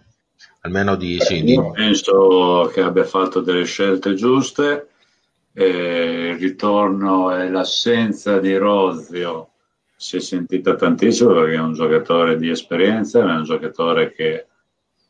Almeno 0.62 0.96
di, 0.96 1.20
sì, 1.20 1.42
di... 1.42 1.60
Penso 1.74 2.70
che 2.72 2.80
abbia 2.80 3.04
fatto 3.04 3.40
delle 3.40 3.66
scelte 3.66 4.14
giuste. 4.14 4.88
Eh, 5.52 6.30
il 6.32 6.38
ritorno 6.38 7.36
e 7.36 7.50
l'assenza 7.50 8.38
di 8.38 8.56
Rozio 8.56 9.50
si 9.96 10.18
è 10.18 10.20
sentita 10.20 10.74
tantissimo 10.74 11.32
perché 11.32 11.54
è 11.54 11.60
un 11.60 11.72
giocatore 11.72 12.36
di 12.36 12.50
esperienza, 12.50 13.20
è 13.20 13.34
un 13.34 13.44
giocatore 13.44 14.12
che, 14.12 14.46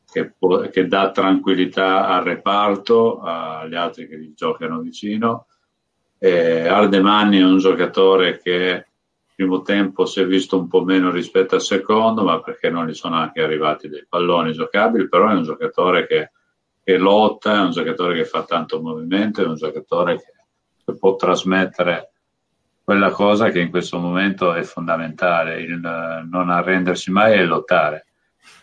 che, 0.08 0.32
può, 0.38 0.60
che 0.68 0.86
dà 0.86 1.10
tranquillità 1.10 2.06
al 2.06 2.22
reparto, 2.22 3.20
agli 3.20 3.74
altri 3.74 4.06
che 4.06 4.18
gli 4.18 4.32
giocano 4.34 4.78
vicino. 4.78 5.46
Eh, 6.18 6.68
Ardemani 6.68 7.38
è 7.38 7.44
un 7.44 7.58
giocatore 7.58 8.38
che 8.38 8.86
il 9.26 9.32
primo 9.34 9.62
tempo 9.62 10.06
si 10.06 10.20
è 10.20 10.26
visto 10.26 10.56
un 10.56 10.68
po' 10.68 10.84
meno 10.84 11.10
rispetto 11.10 11.56
al 11.56 11.62
secondo, 11.62 12.22
ma 12.22 12.40
perché 12.40 12.70
non 12.70 12.86
gli 12.86 12.94
sono 12.94 13.16
anche 13.16 13.42
arrivati 13.42 13.88
dei 13.88 14.06
palloni 14.08 14.52
giocabili, 14.52 15.08
però 15.08 15.28
è 15.28 15.34
un 15.34 15.42
giocatore 15.42 16.06
che, 16.06 16.30
che 16.82 16.96
lotta, 16.96 17.56
è 17.56 17.60
un 17.60 17.72
giocatore 17.72 18.14
che 18.14 18.24
fa 18.24 18.44
tanto 18.44 18.80
movimento, 18.80 19.42
è 19.42 19.46
un 19.46 19.56
giocatore 19.56 20.16
che, 20.16 20.32
che 20.84 20.96
può 20.96 21.16
trasmettere 21.16 22.12
quella 22.86 23.10
cosa 23.10 23.50
che 23.50 23.58
in 23.58 23.70
questo 23.70 23.98
momento 23.98 24.52
è 24.52 24.62
fondamentale, 24.62 25.60
il 25.60 25.80
non 26.30 26.50
arrendersi 26.50 27.10
mai 27.10 27.32
e 27.32 27.44
lottare. 27.44 28.06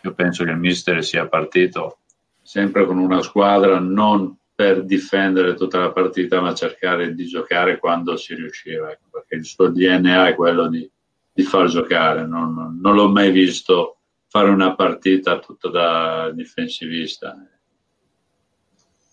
Io 0.00 0.14
penso 0.14 0.44
che 0.44 0.50
il 0.50 0.56
mister 0.56 1.04
sia 1.04 1.28
partito 1.28 1.98
sempre 2.40 2.86
con 2.86 2.96
una 2.96 3.20
squadra 3.20 3.78
non 3.78 4.34
per 4.54 4.82
difendere 4.82 5.52
tutta 5.52 5.78
la 5.78 5.92
partita, 5.92 6.40
ma 6.40 6.54
cercare 6.54 7.12
di 7.12 7.26
giocare 7.26 7.78
quando 7.78 8.16
si 8.16 8.34
riusciva, 8.34 8.92
ecco, 8.92 9.08
perché 9.10 9.34
il 9.34 9.44
suo 9.44 9.68
DNA 9.68 10.28
è 10.28 10.34
quello 10.34 10.68
di, 10.68 10.90
di 11.30 11.42
far 11.42 11.66
giocare. 11.66 12.26
Non, 12.26 12.78
non, 12.80 12.94
l'ho 12.94 13.10
mai 13.10 13.30
visto 13.30 13.98
fare 14.26 14.48
una 14.48 14.74
partita 14.74 15.38
tutta 15.38 15.68
da 15.68 16.30
difensivista. 16.30 17.36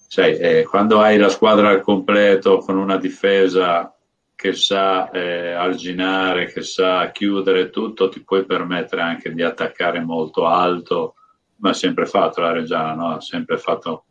Sai, 0.07 0.37
eh, 0.37 0.63
quando 0.63 1.01
hai 1.01 1.17
la 1.17 1.27
squadra 1.27 1.67
al 1.67 1.81
completo 1.81 2.59
con 2.59 2.77
una 2.77 2.95
difesa 2.95 3.93
che 4.41 4.53
sa 4.53 5.11
eh, 5.11 5.51
arginare, 5.51 6.47
che 6.47 6.63
sa 6.63 7.11
chiudere 7.11 7.69
tutto, 7.69 8.09
ti 8.09 8.23
puoi 8.23 8.43
permettere 8.43 9.03
anche 9.03 9.31
di 9.31 9.43
attaccare 9.43 9.99
molto 9.99 10.47
alto, 10.47 11.13
ma 11.57 11.69
ha 11.69 11.73
sempre 11.73 12.07
fatto 12.07 12.41
la 12.41 12.51
Reggiana, 12.51 12.95
no? 12.95 13.11
ha 13.11 13.21
sempre 13.21 13.59
fatto 13.59 14.05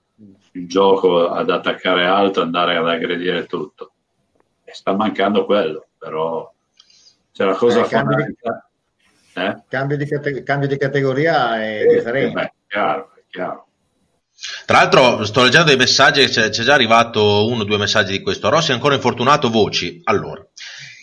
il 0.52 0.68
gioco 0.68 1.30
ad 1.30 1.50
attaccare 1.50 2.06
alto, 2.06 2.42
andare 2.42 2.76
ad 2.76 2.86
aggredire 2.86 3.46
tutto. 3.46 3.90
E 4.62 4.72
sta 4.72 4.94
mancando 4.94 5.44
quello, 5.44 5.88
però 5.98 6.48
c'è 7.32 7.44
la 7.44 7.54
cosa 7.56 7.84
eh, 7.84 7.88
cambio, 7.88 8.16
di, 8.24 8.36
eh? 9.34 9.62
cambio, 9.68 9.96
di 9.96 10.06
cate- 10.06 10.42
cambio, 10.44 10.68
di, 10.68 10.76
categoria 10.76 11.60
è 11.60 11.82
eh, 11.82 11.86
differente. 11.94 12.34
Beh, 12.34 12.42
è 12.42 12.52
chiaro, 12.68 13.10
è 13.16 13.22
chiaro. 13.28 13.66
Tra 14.64 14.78
l'altro 14.78 15.24
sto 15.24 15.42
leggendo 15.42 15.68
dei 15.68 15.76
messaggi, 15.76 16.26
c'è, 16.26 16.48
c'è 16.48 16.62
già 16.62 16.74
arrivato 16.74 17.46
uno 17.46 17.62
o 17.62 17.64
due 17.64 17.76
messaggi 17.76 18.12
di 18.12 18.22
questo. 18.22 18.48
Rossi 18.48 18.70
è 18.70 18.74
ancora 18.74 18.94
infortunato, 18.94 19.50
voci. 19.50 20.00
Allora, 20.04 20.44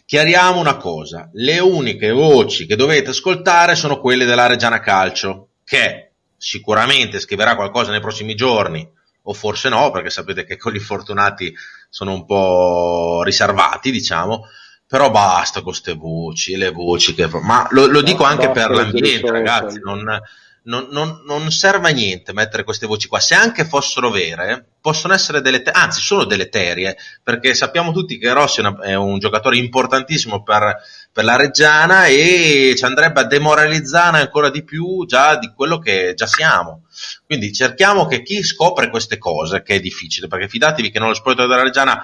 chiariamo 0.06 0.60
una 0.60 0.78
cosa, 0.78 1.30
le 1.34 1.60
uniche 1.60 2.12
voci 2.12 2.66
che 2.66 2.76
dovete 2.76 3.12
ascoltare 3.12 3.76
sono 3.76 4.00
quelle 4.00 4.26
della 4.26 4.48
Reggiana 4.48 4.80
Calcio, 4.80 5.50
che 5.64 6.14
sicuramente 6.36 7.20
scriverà 7.20 7.56
qualcosa 7.56 7.92
nei 7.92 8.00
prossimi 8.00 8.34
giorni, 8.34 8.88
o 9.24 9.34
forse 9.34 9.70
no, 9.70 9.92
perché 9.92 10.10
sapete 10.10 10.46
che 10.46 10.58
con 10.58 10.72
gli 10.72 10.78
infortunati 10.78 11.54
sono 11.90 12.14
un 12.14 12.26
po' 12.26 13.22
riservati, 13.24 13.92
diciamo, 13.92 14.48
però 14.88 15.12
basta 15.12 15.62
con 15.62 15.72
queste 15.72 15.94
voci, 15.94 16.56
le 16.56 16.72
voci 16.72 17.14
che... 17.14 17.28
Ma 17.42 17.68
lo, 17.72 17.88
lo 17.88 18.02
dico 18.02 18.24
anche 18.24 18.50
per 18.50 18.70
l'ambiente, 18.70 19.30
ragazzi, 19.30 19.80
non 19.84 20.22
non, 20.68 20.88
non, 20.92 21.22
non, 21.26 21.50
serve 21.50 21.90
a 21.90 21.94
niente 21.94 22.34
mettere 22.34 22.64
queste 22.64 22.88
voci 22.88 23.08
qua. 23.08 23.20
Se 23.20 23.36
anche 23.36 23.66
fossero 23.66 24.10
vere, 24.10 24.66
possono 24.82 25.14
essere 25.14 25.42
deleterie, 25.42 25.80
anzi, 25.80 26.02
sono 26.02 26.26
deleterie, 26.26 26.98
perché 27.24 27.54
sappiamo 27.54 27.92
tutti 27.92 28.18
che 28.18 28.34
Rossi 28.34 28.60
è, 28.60 28.66
una, 28.66 28.80
è 28.82 28.96
un 28.96 29.18
giocatore 29.18 29.58
importantissimo 29.58 30.44
per, 30.44 30.78
per, 31.12 31.24
la 31.24 31.38
Reggiana 31.38 32.06
e 32.06 32.74
ci 32.78 32.86
andrebbe 32.86 33.22
a 33.22 33.26
demoralizzare 33.26 34.20
ancora 34.20 34.50
di 34.50 34.64
più 34.64 35.06
già 35.06 35.38
di 35.38 35.52
quello 35.56 35.80
che 35.80 36.14
già 36.16 36.28
siamo. 36.28 36.84
Quindi 37.26 37.54
cerchiamo 37.54 38.06
che 38.06 38.22
chi 38.22 38.44
scopre 38.44 38.90
queste 38.90 39.18
cose, 39.18 39.64
che 39.64 39.76
è 39.76 39.80
difficile, 39.80 40.28
perché 40.28 40.50
fidatevi 40.50 40.92
che 40.92 41.00
nello 41.00 41.14
spogliatoio 41.14 41.50
della 41.50 41.64
Reggiana 41.64 42.02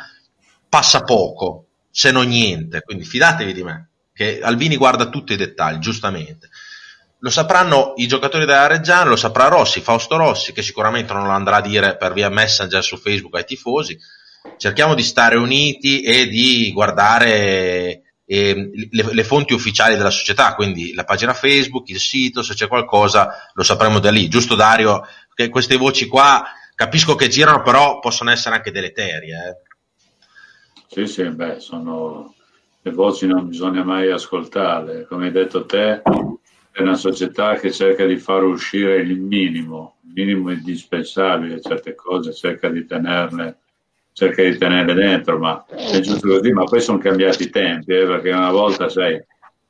passa 0.70 1.04
poco, 1.04 1.68
se 1.92 2.12
non 2.12 2.28
niente, 2.28 2.82
quindi 2.82 3.04
fidatevi 3.04 3.54
di 3.54 3.64
me, 3.64 3.90
che 4.14 4.40
Albini 4.42 4.78
guarda 4.78 5.10
tutti 5.10 5.34
i 5.34 5.38
dettagli, 5.38 5.80
giustamente 5.80 6.50
lo 7.24 7.30
sapranno 7.30 7.94
i 7.96 8.06
giocatori 8.06 8.46
della 8.46 8.68
Reggiana, 8.68 9.10
lo 9.10 9.16
saprà 9.16 9.48
Rossi, 9.48 9.80
Fausto 9.80 10.18
Rossi, 10.18 10.52
che 10.52 10.62
sicuramente 10.62 11.14
non 11.14 11.24
lo 11.24 11.30
andrà 11.30 11.58
a 11.58 11.62
dire 11.62 11.96
per 11.96 12.12
via 12.12 12.28
Messenger 12.28 12.84
su 12.84 12.98
Facebook 12.98 13.36
ai 13.36 13.46
tifosi. 13.46 13.98
Cerchiamo 14.58 14.94
di 14.94 15.04
stare 15.04 15.38
uniti 15.38 16.02
e 16.02 16.28
di 16.28 16.70
guardare 16.74 18.18
eh, 18.26 18.72
le, 18.92 19.14
le, 19.14 19.24
fonti 19.24 19.54
ufficiali 19.54 19.96
della 19.96 20.10
società, 20.10 20.54
quindi 20.54 20.94
la 20.94 21.06
pagina 21.06 21.34
Facebook, 21.34 21.88
il 21.92 22.00
sito, 22.00 22.44
se 22.44 22.56
c'è 22.56 22.68
qualcosa 22.68 23.30
lo 23.54 23.64
sapremo 23.64 24.00
da 24.00 24.12
lì. 24.12 24.28
Giusto 24.28 24.56
Dario? 24.56 25.08
Che 25.34 25.48
queste 25.48 25.78
voci 25.78 26.08
qua 26.08 26.44
capisco 26.76 27.16
che 27.16 27.30
girano, 27.30 27.62
però 27.62 28.00
possono 28.00 28.32
essere 28.32 28.56
anche 28.56 28.72
deleterie. 28.72 29.38
Eh. 29.38 30.06
Sì, 30.90 31.08
sì, 31.08 31.30
beh, 31.30 31.62
sono 31.62 32.36
le 32.82 32.92
voci 32.92 33.28
non 33.28 33.48
bisogna 33.48 33.82
mai 33.86 34.12
ascoltarle. 34.12 35.06
Come 35.06 35.28
hai 35.28 35.32
detto 35.32 35.66
te, 35.66 36.02
è 36.74 36.82
una 36.82 36.96
società 36.96 37.54
che 37.54 37.72
cerca 37.72 38.04
di 38.04 38.18
far 38.18 38.44
uscire 38.44 38.96
il 38.96 39.20
minimo, 39.20 39.98
il 40.08 40.14
minimo 40.16 40.52
indispensabile, 40.52 41.62
certe 41.62 41.94
cose 41.94 42.34
cerca 42.34 42.68
di 42.68 42.84
tenerle, 42.84 43.60
cerca 44.12 44.42
di 44.42 44.58
tenerle 44.58 44.96
dentro, 44.96 45.38
ma 45.38 45.64
è 45.68 46.00
giusto 46.00 46.28
così, 46.30 46.52
ma 46.52 46.64
poi 46.64 46.82
sono 46.82 46.98
cambiati 46.98 47.44
i 47.44 47.50
tempi, 47.52 47.94
eh, 47.94 48.08
perché 48.08 48.32
una 48.32 48.50
volta, 48.50 48.90
sai, 48.90 49.24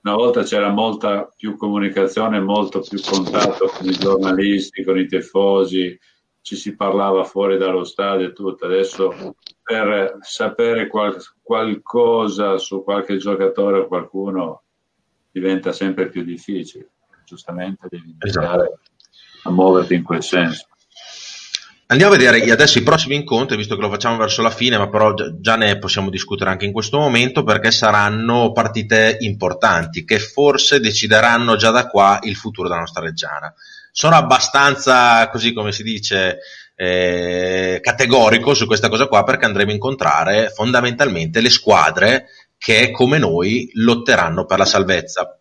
una 0.04 0.16
volta 0.16 0.44
c'era 0.44 0.70
molta 0.70 1.30
più 1.36 1.58
comunicazione, 1.58 2.40
molto 2.40 2.80
più 2.80 3.02
contatto 3.02 3.68
con 3.68 3.86
i 3.86 3.92
giornalisti, 3.92 4.86
con 4.86 4.98
i 4.98 5.06
tifosi, 5.06 6.00
ci 6.40 6.56
si 6.56 6.74
parlava 6.74 7.26
fuori 7.26 7.58
dallo 7.58 7.84
stadio 7.84 8.28
e 8.28 8.34
tutto. 8.34 8.66
Adesso 8.66 9.36
per 9.62 10.20
sapere 10.22 10.88
qual- 10.88 11.22
qualcosa 11.42 12.58
su 12.58 12.82
qualche 12.82 13.18
giocatore 13.18 13.80
o 13.80 13.88
qualcuno 13.88 14.62
diventa 15.32 15.74
sempre 15.74 16.08
più 16.08 16.24
difficile. 16.24 16.93
Giustamente 17.34 17.88
devi 17.90 18.16
iniziare 18.20 18.64
esatto. 18.64 18.80
a 19.44 19.52
muoverti 19.52 19.96
in 19.96 20.04
quel 20.04 20.22
senso. 20.22 20.68
Andiamo 21.88 22.14
a 22.14 22.18
vedere 22.18 22.52
adesso 22.52 22.78
i 22.78 22.84
prossimi 22.84 23.16
incontri, 23.16 23.58
visto 23.58 23.76
che 23.76 23.82
lo 23.82 23.90
facciamo 23.90 24.18
verso 24.18 24.42
la 24.44 24.52
fine, 24.52 24.78
ma 24.78 24.88
però 24.88 25.14
già 25.40 25.56
ne 25.56 25.78
possiamo 25.80 26.10
discutere 26.10 26.52
anche 26.52 26.66
in 26.66 26.72
questo 26.72 26.98
momento 26.98 27.44
perché 27.44 27.72
saranno 27.72 28.52
partite 28.52 29.18
importanti 29.20 30.06
che 30.06 30.20
forse 30.20 30.80
decideranno 30.80 31.56
già 31.56 31.72
da 31.72 31.88
qua 31.88 32.20
il 32.24 32.36
futuro 32.36 32.68
della 32.68 32.80
nostra 32.80 33.04
Reggiana. 33.04 33.54
Sono 33.92 34.16
abbastanza, 34.16 35.28
così 35.30 35.54
come 35.54 35.72
si 35.72 35.84
dice, 35.84 36.40
eh, 36.76 37.80
categorico 37.82 38.54
su 38.54 38.66
questa 38.66 38.90
cosa 38.90 39.08
qua 39.08 39.24
perché 39.24 39.46
andremo 39.46 39.72
a 39.72 39.76
incontrare 39.76 40.50
fondamentalmente 40.50 41.42
le 41.42 41.50
squadre 41.50 42.26
che 42.58 42.92
come 42.92 43.18
noi 43.18 43.70
lotteranno 43.74 44.46
per 44.46 44.58
la 44.58 44.66
salvezza. 44.66 45.38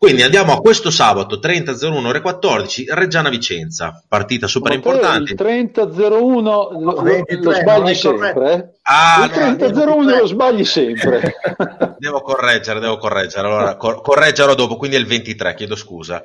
Quindi 0.00 0.22
andiamo 0.22 0.54
a 0.54 0.62
questo 0.62 0.90
sabato 0.90 1.36
30-01 1.36 2.06
ore 2.06 2.22
14 2.22 2.86
Reggiana 2.88 3.28
Vicenza, 3.28 4.02
partita 4.08 4.46
super 4.46 4.72
importante. 4.72 5.32
Il 5.32 5.38
30-01 5.38 6.42
lo, 6.42 6.70
lo, 6.72 7.52
sbagli 7.52 7.94
sempre. 7.94 8.52
Eh? 8.54 8.78
Ah, 8.84 9.26
il 9.26 9.30
30-01 9.30 10.18
lo 10.18 10.26
sbagli 10.26 10.64
sempre. 10.64 11.34
devo 12.00 12.22
correggere, 12.22 12.80
devo 12.80 12.96
correggere. 12.96 13.46
Allora, 13.46 13.76
cor- 13.76 14.00
correggerò 14.00 14.54
dopo, 14.54 14.76
quindi 14.76 14.96
è 14.96 15.00
il 15.00 15.06
23, 15.06 15.52
chiedo 15.52 15.76
scusa. 15.76 16.22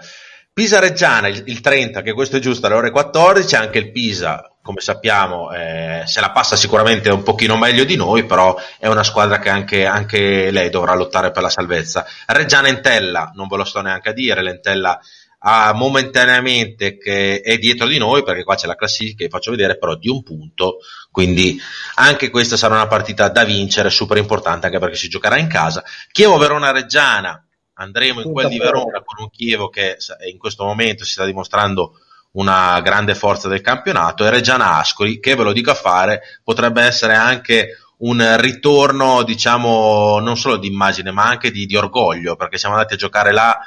Pisa 0.53 0.79
Reggiana 0.79 1.27
il, 1.27 1.59
30, 1.59 2.01
che 2.01 2.13
questo 2.13 2.37
è 2.37 2.39
giusto, 2.39 2.67
alle 2.67 2.75
ore 2.75 2.91
14, 2.91 3.55
anche 3.57 3.79
il 3.79 3.91
Pisa, 3.91 4.54
come 4.65 4.81
sappiamo, 4.81 5.53
eh, 5.53 6.01
se 6.07 6.19
la 6.21 6.31
passa 6.31 6.55
sicuramente 6.55 7.11
un 7.11 7.21
pochino 7.21 7.55
meglio 7.55 7.83
di 7.83 7.95
noi, 7.95 8.25
però 8.25 8.57
è 8.79 8.87
una 8.87 9.03
squadra 9.03 9.37
che 9.37 9.49
anche, 9.49 9.85
anche 9.85 10.49
lei 10.49 10.71
dovrà 10.71 10.95
lottare 10.95 11.29
per 11.29 11.43
la 11.43 11.51
salvezza. 11.51 12.03
Reggiana 12.25 12.67
Entella, 12.67 13.31
non 13.35 13.47
ve 13.47 13.57
lo 13.57 13.63
sto 13.63 13.81
neanche 13.81 14.09
a 14.09 14.13
dire, 14.13 14.41
l'Entella 14.41 14.99
ha 15.37 15.71
momentaneamente 15.73 16.97
che 16.97 17.41
è 17.41 17.59
dietro 17.59 17.85
di 17.85 17.99
noi, 17.99 18.23
perché 18.23 18.43
qua 18.43 18.55
c'è 18.55 18.65
la 18.65 18.73
classifica, 18.73 19.23
vi 19.23 19.29
faccio 19.29 19.51
vedere, 19.51 19.77
però 19.77 19.93
di 19.93 20.09
un 20.09 20.23
punto, 20.23 20.79
quindi 21.11 21.61
anche 21.97 22.31
questa 22.31 22.57
sarà 22.57 22.73
una 22.73 22.87
partita 22.87 23.29
da 23.29 23.43
vincere, 23.43 23.91
super 23.91 24.17
importante, 24.17 24.65
anche 24.65 24.79
perché 24.79 24.95
si 24.95 25.09
giocherà 25.09 25.37
in 25.37 25.47
casa. 25.47 25.83
Chievo 26.11 26.39
Verona 26.39 26.71
Reggiana, 26.71 27.39
andremo 27.73 28.21
in 28.21 28.31
quel 28.31 28.47
di 28.47 28.57
Verona 28.57 29.03
con 29.03 29.25
un 29.25 29.29
Chievo 29.29 29.69
che 29.69 29.97
in 30.27 30.39
questo 30.39 30.65
momento 30.65 31.05
si 31.05 31.11
sta 31.11 31.25
dimostrando 31.25 31.99
una 32.35 32.79
grande 32.81 33.15
forza 33.15 33.47
del 33.47 33.61
campionato 33.61 34.25
e 34.25 34.29
Reggiana 34.29 34.77
Ascoli 34.77 35.19
che 35.19 35.35
ve 35.35 35.43
lo 35.43 35.51
dico 35.51 35.71
a 35.71 35.75
fare 35.75 36.21
potrebbe 36.43 36.81
essere 36.81 37.15
anche 37.15 37.77
un 37.97 38.35
ritorno 38.39 39.23
diciamo 39.23 40.19
non 40.19 40.37
solo 40.37 40.57
di 40.57 40.67
immagine 40.67 41.11
ma 41.11 41.25
anche 41.25 41.51
di, 41.51 41.65
di 41.65 41.75
orgoglio 41.75 42.35
perché 42.35 42.57
siamo 42.57 42.75
andati 42.75 42.93
a 42.93 42.97
giocare 42.97 43.31
là 43.31 43.59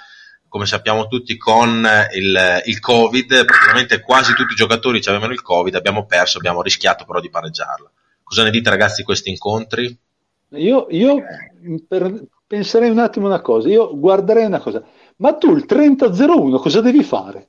come 0.49 0.67
sappiamo 0.67 1.07
tutti 1.07 1.37
con 1.37 1.87
il, 2.15 2.63
il 2.65 2.81
covid 2.81 3.45
praticamente 3.45 4.01
quasi 4.01 4.35
tutti 4.35 4.53
i 4.53 4.57
giocatori 4.57 5.01
avevano 5.05 5.33
il 5.33 5.43
covid 5.43 5.75
abbiamo 5.75 6.07
perso 6.07 6.39
abbiamo 6.39 6.63
rischiato 6.63 7.05
però 7.05 7.21
di 7.21 7.31
pareggiarla 7.31 7.91
cosa 8.29 8.43
ne 8.43 8.51
dite 8.51 8.69
ragazzi 8.69 8.97
di 8.99 9.05
questi 9.05 9.31
incontri? 9.31 9.99
Io, 10.51 10.87
io 10.91 11.23
per, 11.87 12.27
penserei 12.47 12.91
un 12.91 12.99
attimo 12.99 13.27
una 13.27 13.41
cosa, 13.41 13.69
io 13.69 13.99
guarderei 13.99 14.45
una 14.45 14.61
cosa, 14.61 14.83
ma 15.17 15.35
tu 15.35 15.55
il 15.55 15.65
3001 15.65 16.59
cosa 16.59 16.81
devi 16.83 17.03
fare? 17.03 17.49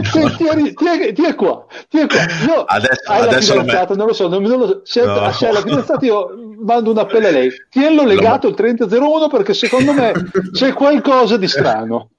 Ti, 0.00 0.20
ti, 0.36 1.12
ti, 1.12 1.24
è 1.24 1.34
qua, 1.34 1.66
ti 1.88 1.98
è 1.98 2.06
qua. 2.06 2.18
Io, 2.46 2.64
adesso, 2.64 3.10
hai 3.10 3.22
adesso 3.22 3.54
la 3.54 3.60
fidanzata, 3.60 3.90
me... 3.92 3.96
non 3.96 4.06
lo 4.06 4.12
so, 4.12 4.28
non, 4.28 4.42
non 4.42 4.58
lo 4.58 4.66
so. 4.66 4.80
Se, 4.84 5.04
no. 5.04 5.32
se 5.32 5.52
la 5.52 5.60
fidanzata 5.60 6.06
io 6.06 6.30
mando 6.62 6.90
un 6.90 6.98
appello 6.98 7.26
a 7.28 7.30
lei, 7.30 7.50
tienlo 7.68 8.04
legato 8.04 8.48
il 8.48 8.54
3001 8.54 9.28
perché 9.28 9.54
secondo 9.54 9.92
me 9.92 10.12
c'è 10.52 10.72
qualcosa 10.72 11.36
di 11.36 11.48
strano. 11.48 12.10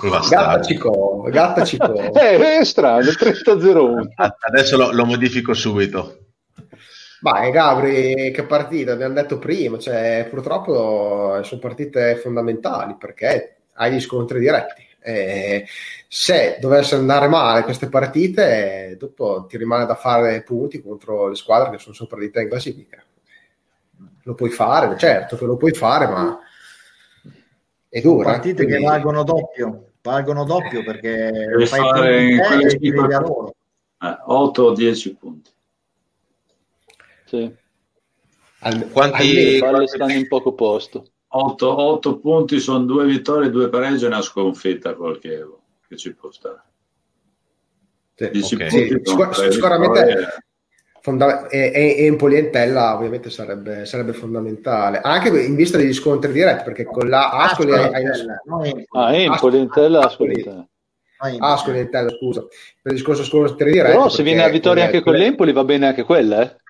Gattacico, 0.00 1.22
gattacico. 1.28 1.94
eh, 2.14 2.58
è 2.58 2.64
strano, 2.64 3.00
il 3.00 3.16
3001. 3.16 4.08
Adesso 4.48 4.76
lo, 4.76 4.92
lo 4.92 5.04
modifico 5.04 5.54
subito. 5.54 6.18
Beh, 7.22 7.50
Gabri, 7.50 8.32
che 8.32 8.42
partita, 8.44 8.92
abbiamo 8.92 9.14
detto 9.14 9.38
prima, 9.38 9.78
cioè, 9.78 10.26
purtroppo 10.28 11.40
sono 11.44 11.60
partite 11.60 12.16
fondamentali 12.16 12.96
perché 12.98 13.58
hai 13.74 13.92
gli 13.92 14.00
scontri 14.00 14.40
diretti. 14.40 14.81
E 15.04 15.66
se 16.06 16.58
dovesse 16.60 16.94
andare 16.94 17.26
male 17.26 17.64
queste 17.64 17.88
partite, 17.88 18.96
dopo 18.98 19.46
ti 19.48 19.56
rimane 19.56 19.84
da 19.84 19.96
fare 19.96 20.42
punti 20.42 20.80
contro 20.80 21.28
le 21.28 21.34
squadre 21.34 21.70
che 21.70 21.78
sono 21.78 21.94
sopra 21.94 22.20
di 22.20 22.30
te 22.30 22.42
in 22.42 22.48
classifica. 22.48 23.02
Lo 24.22 24.34
puoi 24.34 24.50
fare, 24.50 24.96
certo 24.96 25.36
che 25.36 25.44
lo 25.44 25.56
puoi 25.56 25.72
fare, 25.72 26.06
ma 26.06 26.38
è 27.88 28.00
dura. 28.00 28.30
Partite 28.30 28.64
quindi... 28.64 28.74
che 28.74 28.88
valgono 28.88 29.24
doppio, 29.24 29.90
valgono 30.00 30.44
doppio 30.44 30.84
perché 30.84 31.30
Devi 31.30 31.66
fai 31.66 31.80
fare 31.80 32.22
in 32.22 32.38
quelle 32.38 33.20
8 34.24 34.62
o 34.62 34.72
10 34.72 35.16
punti. 35.16 35.50
Sì. 37.24 37.54
Al, 38.60 38.90
quanti, 38.90 39.58
quanti 39.58 39.88
stanno 39.88 40.12
in 40.12 40.28
poco 40.28 40.54
posto? 40.54 41.11
8, 41.34 41.80
8 41.80 42.18
punti 42.18 42.60
sono 42.60 42.84
due 42.84 43.06
vittorie, 43.06 43.50
due 43.50 43.68
pareggi 43.68 44.04
e 44.04 44.08
una 44.08 44.20
sconfitta 44.20 44.94
col 44.94 45.18
Chievo, 45.18 45.62
che 45.88 45.96
ci 45.96 46.14
può 46.14 46.30
stare. 46.30 46.62
Sì, 48.14 48.54
okay. 48.54 48.70
sì, 48.70 49.00
sicuramente 49.50 50.44
fonda- 51.00 51.48
e, 51.48 51.72
e, 51.74 52.04
Empoli 52.04 52.36
e 52.36 52.38
Entella 52.38 52.94
ovviamente 52.94 53.30
sarebbe, 53.30 53.86
sarebbe, 53.86 54.12
fondamentale. 54.12 55.00
Anche 55.00 55.28
in 55.28 55.54
vista 55.54 55.78
degli 55.78 55.94
scontri 55.94 56.32
diretti 56.32 56.64
perché 56.64 56.84
con 56.84 57.08
la 57.08 57.30
Ascoli 57.30 57.72
hai, 57.72 57.92
hai... 57.94 58.86
ah, 58.90 59.16
Empoli, 59.16 59.58
Entella, 59.58 60.04
Ascoli, 60.04 60.44
Ascoli, 61.38 61.78
Entella 61.78 62.10
scusa. 62.10 62.42
Per 62.42 62.92
il 62.92 62.98
discorso 62.98 63.24
scontri 63.24 63.72
diretti 63.72 63.90
però 63.90 64.08
se 64.08 64.22
viene 64.22 64.44
a 64.44 64.48
vittoria 64.48 64.84
anche 64.84 65.02
con 65.02 65.14
l'Empoli 65.14 65.52
va 65.52 65.64
bene 65.64 65.86
anche 65.86 66.04
quella 66.04 66.42
eh 66.42 66.60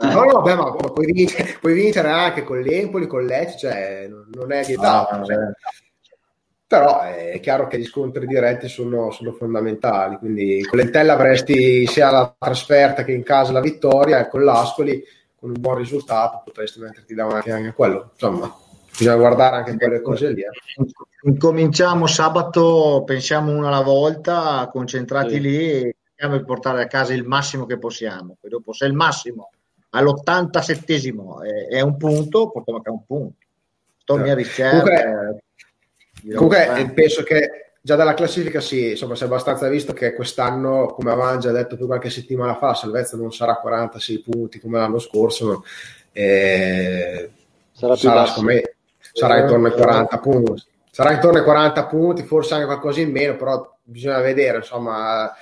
No, 0.00 0.24
no, 0.24 0.40
vabbè, 0.40 0.54
ma 0.54 0.70
puoi 0.70 1.12
vincere, 1.12 1.56
puoi 1.60 1.74
vincere 1.74 2.08
anche 2.08 2.44
con 2.44 2.60
l'Empoli, 2.60 3.08
con 3.08 3.24
l'Ec, 3.24 3.56
cioè 3.56 4.08
non 4.32 4.52
è 4.52 4.64
vietato. 4.64 5.14
Ah, 5.14 5.24
cioè. 5.24 5.36
Però 6.68 7.00
è 7.00 7.40
chiaro 7.40 7.66
che 7.66 7.78
gli 7.78 7.84
scontri 7.84 8.26
diretti 8.26 8.68
sono, 8.68 9.10
sono, 9.10 9.32
fondamentali, 9.32 10.18
quindi 10.18 10.62
con 10.64 10.78
l'Entella 10.78 11.14
avresti 11.14 11.86
sia 11.86 12.10
la 12.10 12.32
trasferta 12.38 13.04
che 13.04 13.12
in 13.12 13.22
casa 13.22 13.52
la 13.52 13.60
vittoria 13.60 14.20
e 14.20 14.28
con 14.28 14.44
l'Ascoli 14.44 15.02
con 15.34 15.50
un 15.50 15.60
buon 15.60 15.78
risultato 15.78 16.42
potresti 16.44 16.80
metterti 16.80 17.14
davanti 17.14 17.50
anche 17.50 17.68
a 17.68 17.72
quello. 17.72 18.10
Insomma, 18.12 18.54
bisogna 18.90 19.16
guardare 19.16 19.56
anche 19.56 19.76
quelle 19.76 20.02
cose 20.02 20.30
lì. 20.30 20.42
Eh. 20.42 20.50
Incominciamo 21.22 22.06
sabato, 22.06 23.02
pensiamo 23.04 23.50
una 23.50 23.68
alla 23.68 23.82
volta, 23.82 24.68
concentrati 24.70 25.34
sì. 25.34 25.40
lì 25.40 25.70
e 25.70 25.96
cerchiamo 26.06 26.36
di 26.36 26.44
portare 26.44 26.82
a 26.82 26.86
casa 26.86 27.14
il 27.14 27.24
massimo 27.24 27.66
che 27.66 27.78
possiamo. 27.78 28.36
Poi 28.38 28.50
dopo, 28.50 28.72
se 28.72 28.84
il 28.84 28.92
massimo 28.92 29.48
all'87esimo 29.90 31.42
è, 31.42 31.74
è 31.76 31.80
un 31.80 31.96
punto, 31.96 32.50
portiamo 32.50 32.80
a 32.84 32.90
un 32.90 33.04
punto. 33.06 33.36
Torni 34.04 34.30
a 34.30 34.34
ricerca. 34.34 35.40
Comunque, 36.22 36.34
comunque 36.34 36.80
eh, 36.80 36.90
penso 36.90 37.22
che 37.22 37.68
già 37.80 37.94
dalla 37.94 38.14
classifica 38.14 38.60
sì, 38.60 38.90
insomma, 38.90 39.14
si 39.14 39.22
è 39.22 39.26
abbastanza 39.26 39.68
visto 39.68 39.92
che 39.92 40.12
quest'anno, 40.12 40.86
come 40.86 41.10
avevamo 41.10 41.38
già 41.38 41.52
detto 41.52 41.76
più 41.76 41.86
qualche 41.86 42.10
settimana 42.10 42.54
fa, 42.56 42.68
la 42.68 42.74
salvezza 42.74 43.16
non 43.16 43.32
sarà 43.32 43.56
46 43.56 44.20
punti 44.20 44.60
come 44.60 44.78
l'anno 44.78 44.98
scorso, 44.98 45.64
eh, 46.12 47.30
sarà, 47.72 47.96
sarà, 47.96 48.26
me, 48.42 48.76
sarà 49.12 49.40
intorno 49.40 49.68
ai 49.68 49.72
40 49.72 50.18
punti. 50.18 50.62
Sarà 50.90 51.12
intorno 51.12 51.38
ai 51.38 51.44
40 51.44 51.86
punti, 51.86 52.22
forse 52.24 52.54
anche 52.54 52.66
qualcosa 52.66 53.00
in 53.00 53.10
meno, 53.10 53.36
però 53.36 53.78
bisogna 53.82 54.20
vedere, 54.20 54.58
insomma, 54.58 55.32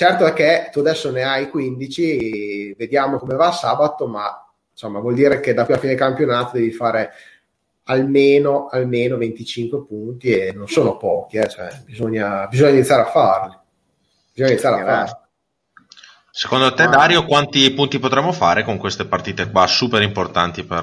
Certo 0.00 0.24
è 0.24 0.32
che 0.32 0.70
tu 0.72 0.78
adesso 0.78 1.10
ne 1.10 1.24
hai 1.24 1.50
15, 1.50 2.72
vediamo 2.78 3.18
come 3.18 3.34
va 3.34 3.52
sabato, 3.52 4.06
ma 4.06 4.50
insomma 4.70 4.98
vuol 4.98 5.12
dire 5.12 5.40
che 5.40 5.52
da 5.52 5.66
qui 5.66 5.74
a 5.74 5.78
fine 5.78 5.94
campionato 5.94 6.56
devi 6.56 6.72
fare 6.72 7.10
almeno, 7.82 8.68
almeno 8.68 9.18
25 9.18 9.84
punti 9.84 10.30
e 10.30 10.52
non 10.54 10.68
sono 10.68 10.96
pochi, 10.96 11.36
eh, 11.36 11.50
cioè, 11.50 11.82
bisogna, 11.84 12.46
bisogna, 12.46 12.70
iniziare 12.70 13.02
a 13.02 13.10
farli. 13.10 13.58
Bisogna 14.32 14.50
iniziare 14.52 14.80
a 14.80 14.84
farli. 14.86 15.12
Secondo 16.30 16.72
te, 16.72 16.86
Dario, 16.86 17.26
quanti 17.26 17.70
punti 17.74 17.98
potremmo 17.98 18.32
fare 18.32 18.64
con 18.64 18.78
queste 18.78 19.04
partite 19.04 19.50
qua 19.50 19.66
super 19.66 20.00
importanti 20.00 20.64
per... 20.64 20.82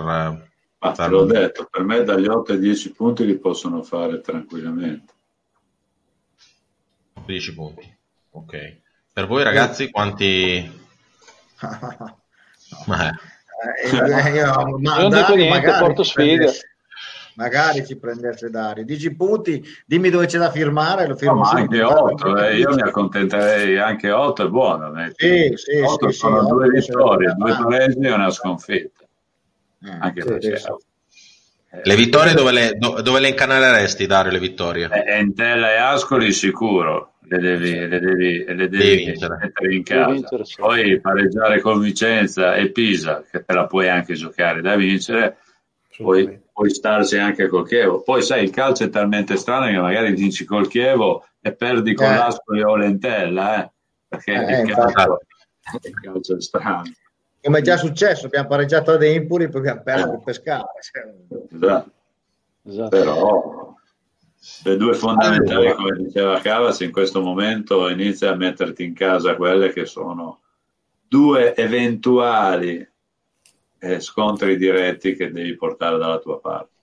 Ah, 0.78 0.92
per... 0.92 1.10
l'ho 1.10 1.26
detto, 1.26 1.68
per 1.72 1.82
me 1.82 2.04
dagli 2.04 2.28
8 2.28 2.52
ai 2.52 2.60
10 2.60 2.92
punti 2.92 3.26
li 3.26 3.40
possono 3.40 3.82
fare 3.82 4.22
tranquillamente. 4.22 5.12
10 7.26 7.54
punti, 7.56 7.98
ok. 8.30 8.86
Per 9.18 9.26
voi 9.26 9.42
ragazzi 9.42 9.90
quanti... 9.90 10.72
ma, 12.86 13.10
eh, 13.10 14.30
io, 14.30 14.78
ma 14.78 15.00
non 15.00 15.10
dico 15.10 15.34
niente, 15.34 15.76
porto 15.80 16.04
sfida. 16.04 16.52
Magari 17.34 17.84
ci 17.84 17.98
prendesse 17.98 18.52
Dario. 18.52 18.86
Dici 18.86 19.16
punti, 19.16 19.66
dimmi 19.88 20.12
dove 20.12 20.28
c'è 20.28 20.38
da 20.38 20.52
firmare, 20.52 21.08
lo 21.08 21.16
firmo 21.16 21.42
no, 21.42 21.50
anche 21.50 21.82
8, 21.82 22.38
eh, 22.38 22.58
io 22.58 22.76
mi 22.76 22.82
accontenterei 22.82 23.80
anche 23.80 24.12
8 24.12 24.46
è 24.46 24.50
buono. 24.50 24.94
Sì, 25.16 25.52
sì, 25.56 25.80
8 25.80 26.12
sì, 26.12 26.16
sono 26.16 26.44
sì, 26.44 26.50
due 26.50 26.70
vittorie, 26.70 27.34
due 27.36 27.58
pareggi 27.58 27.98
e 27.98 28.12
una 28.12 28.30
sconfitta. 28.30 29.04
Eh, 29.84 29.98
anche 30.00 30.22
sì, 30.22 30.28
perché... 30.28 30.58
Sì. 30.58 30.68
Le 31.70 31.96
vittorie 31.96 32.34
dove 32.34 32.52
le, 32.52 32.78
dove 32.78 33.20
le 33.20 33.30
incanaleresti, 33.30 34.06
Dario, 34.06 34.32
le 34.32 34.40
vittorie? 34.40 34.90
Eh, 34.92 35.18
Entella 35.18 35.72
e 35.72 35.78
Ascoli 35.78 36.32
sicuro, 36.32 37.14
le 37.28 37.38
devi, 37.40 37.88
le 37.88 38.00
devi, 38.00 38.46
le 38.46 38.70
devi 38.70 39.14
mettere 39.40 39.76
in 39.76 39.84
casa. 39.84 40.28
Poi 40.56 41.00
pareggiare 41.00 41.60
con 41.62 41.80
Vicenza 41.80 42.56
e 42.56 42.72
Pisa, 42.72 43.24
che 43.30 43.44
te 43.44 43.54
la 43.54 43.66
puoi 43.66 43.90
anche 43.90 44.14
giocare 44.14 44.62
da 44.62 44.76
vincere, 44.76 45.38
poi 45.98 46.40
puoi 46.52 46.70
starci 46.70 47.18
anche 47.18 47.48
col 47.48 47.68
Chievo. 47.68 48.02
Poi 48.02 48.22
sai, 48.22 48.44
il 48.44 48.52
calcio 48.52 48.86
è 48.86 48.90
talmente 48.90 49.36
strano 49.36 49.68
che 49.68 49.78
magari 49.78 50.14
vinci 50.14 50.46
col 50.46 50.68
Chievo 50.68 51.26
e 51.42 51.54
perdi 51.54 51.94
con 51.94 52.08
eh. 52.08 52.16
l'Ascoli 52.16 52.62
o 52.62 52.76
l'Entella. 52.76 53.64
Eh. 53.64 53.72
perché 54.08 54.32
eh, 54.34 54.62
il, 54.62 54.74
calcio, 54.74 55.20
il 55.82 56.00
calcio 56.02 56.38
è 56.38 56.42
strano 56.42 56.84
come 57.48 57.60
è 57.60 57.62
già 57.62 57.78
successo, 57.78 58.26
abbiamo 58.26 58.50
pareggiato 58.50 58.92
ad 58.92 59.04
Empoli 59.04 59.48
poi 59.48 59.62
abbiamo 59.62 59.82
perso 59.82 60.10
per 60.10 60.20
pescare. 60.20 60.66
Esatto. 61.50 61.92
esatto. 62.64 62.90
Però 62.90 63.67
le 64.64 64.78
due 64.78 64.94
fondamentali, 64.94 65.74
come 65.74 65.98
diceva 65.98 66.40
Cavas, 66.40 66.80
in 66.82 66.92
questo 66.92 67.22
momento 67.22 67.90
inizia 67.90 68.32
a 68.32 68.36
metterti 68.36 68.84
in 68.84 68.94
casa 68.94 69.36
quelle 69.36 69.72
che 69.72 69.86
sono 69.86 70.42
due 71.08 71.56
eventuali 71.56 72.88
eh, 73.80 74.00
scontri 74.00 74.58
diretti 74.58 75.16
che 75.16 75.32
devi 75.32 75.56
portare 75.56 75.98
dalla 75.98 76.20
tua 76.20 76.40
parte. 76.40 76.76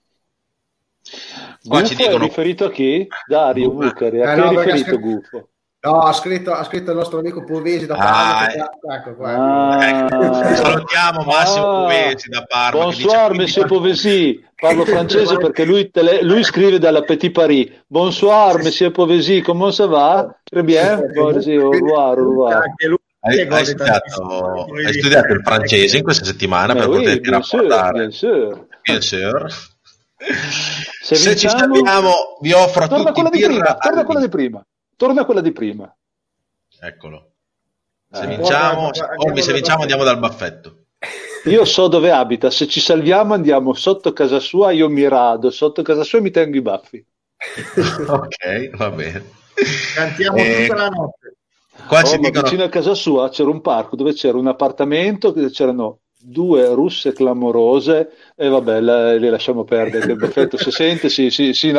Qua 1.67 1.81
Gufo 1.81 1.85
ci 1.85 1.95
dicono... 1.95 2.23
è 2.23 2.27
riferito 2.27 2.65
a 2.65 2.71
chi? 2.71 3.07
Dario 3.27 3.71
Bucari, 3.71 4.21
a 4.21 4.31
eh, 4.31 4.35
chi 4.35 4.41
no, 4.41 4.61
è 4.61 4.63
riferito 4.63 4.99
Gufo? 4.99 5.49
No, 5.85 5.99
ha 5.99 6.13
scritto, 6.13 6.51
ha 6.51 6.63
scritto 6.63 6.89
il 6.89 6.97
nostro 6.97 7.19
amico 7.19 7.43
Povesi 7.43 7.85
da 7.85 7.93
Parma. 7.93 8.39
Ah, 8.39 8.47
che... 8.47 8.57
ecco, 8.91 9.15
qua. 9.15 9.35
Ah, 9.35 9.87
ecco. 9.87 10.33
Salutiamo 10.55 11.21
Massimo 11.23 11.67
ah, 11.67 11.81
Povesi 11.81 12.29
da 12.29 12.43
Parma. 12.43 12.83
Bonsoir, 12.85 13.29
dice, 13.29 13.41
Monsieur 13.41 13.67
Povesi. 13.67 14.43
Parlo 14.55 14.83
francese 14.85 15.37
perché 15.37 15.63
lui, 15.63 15.91
tele... 15.91 16.23
lui, 16.23 16.43
scrive 16.43 16.79
dalla 16.79 17.03
Petit 17.03 17.31
Paris. 17.31 17.69
Bonsoir, 17.85 18.57
Monsieur 18.63 18.91
Povesi, 18.91 19.41
come 19.41 19.71
ça 19.71 19.85
va? 19.85 20.35
Très 20.43 20.63
bien. 20.63 21.01
Bonjour, 21.13 21.65
au 21.65 21.69
revoir, 21.69 22.17
au 22.17 22.29
revoir. 22.29 22.63
Hai, 23.19 23.47
hai, 23.47 23.65
studiato, 23.65 24.67
hai, 24.85 24.93
studiato, 24.93 25.33
il 25.33 25.41
francese 25.43 25.97
in 25.97 26.03
questa 26.03 26.25
settimana 26.25 26.73
Beh, 26.73 26.79
per 26.79 26.89
oui, 26.89 26.97
poterti 26.97 27.29
rapportare. 27.29 27.97
Bien 27.99 28.11
sûr. 28.11 28.67
Bien 28.81 29.01
sûr. 29.01 29.47
Se, 31.03 31.15
Se 31.15 31.35
ci 31.35 31.47
salviamo, 31.47 32.37
vi 32.41 32.53
offro 32.53 32.85
a 32.85 32.87
tutti 32.87 33.29
birra. 33.29 33.77
Torna 33.79 34.03
quella 34.03 34.21
di 34.21 34.29
prima 34.29 34.65
torna 34.95 35.21
a 35.21 35.25
quella 35.25 35.41
di 35.41 35.51
prima. 35.51 35.93
Eccolo. 36.79 37.31
Se 38.11 38.23
eh, 38.23 38.27
vinciamo, 38.27 38.89
guarda, 39.17 39.41
se 39.41 39.53
vinciamo 39.53 39.81
andiamo 39.81 40.03
dal 40.03 40.19
baffetto. 40.19 40.85
Io 41.45 41.63
so 41.65 41.87
dove 41.87 42.11
abita, 42.11 42.49
se 42.49 42.67
ci 42.67 42.79
salviamo 42.79 43.33
andiamo 43.33 43.73
sotto 43.73 44.13
casa 44.13 44.39
sua, 44.39 44.71
io 44.71 44.89
mi 44.89 45.07
rado 45.07 45.51
sotto 45.51 45.83
casa 45.83 46.03
sua 46.03 46.17
e 46.17 46.21
mi 46.21 46.31
tengo 46.31 46.57
i 46.57 46.61
baffi. 46.61 47.05
ok, 48.07 48.75
va 48.75 48.89
bene. 48.89 49.23
Cantiamo 49.93 50.37
eh, 50.37 50.65
tutta 50.67 50.75
la 50.75 50.89
notte. 50.89 51.35
Qua 51.87 52.01
oh, 52.01 52.17
dicono... 52.17 52.41
Vicino 52.41 52.63
a 52.63 52.69
casa 52.69 52.93
sua 52.95 53.29
c'era 53.29 53.49
un 53.49 53.61
parco 53.61 53.95
dove 53.95 54.13
c'era 54.13 54.37
un 54.37 54.47
appartamento, 54.47 55.33
c'erano 55.33 55.99
due 56.17 56.73
russe 56.73 57.13
clamorose 57.13 58.09
e 58.37 58.49
vabbè, 58.49 58.81
la, 58.81 59.13
le 59.13 59.29
lasciamo 59.29 59.63
perdere. 59.63 60.07
Che 60.07 60.15
perfetto, 60.17 60.57
si 60.57 60.69
sente, 60.69 61.07
si, 61.07 61.29
si, 61.29 61.53
si, 61.53 61.73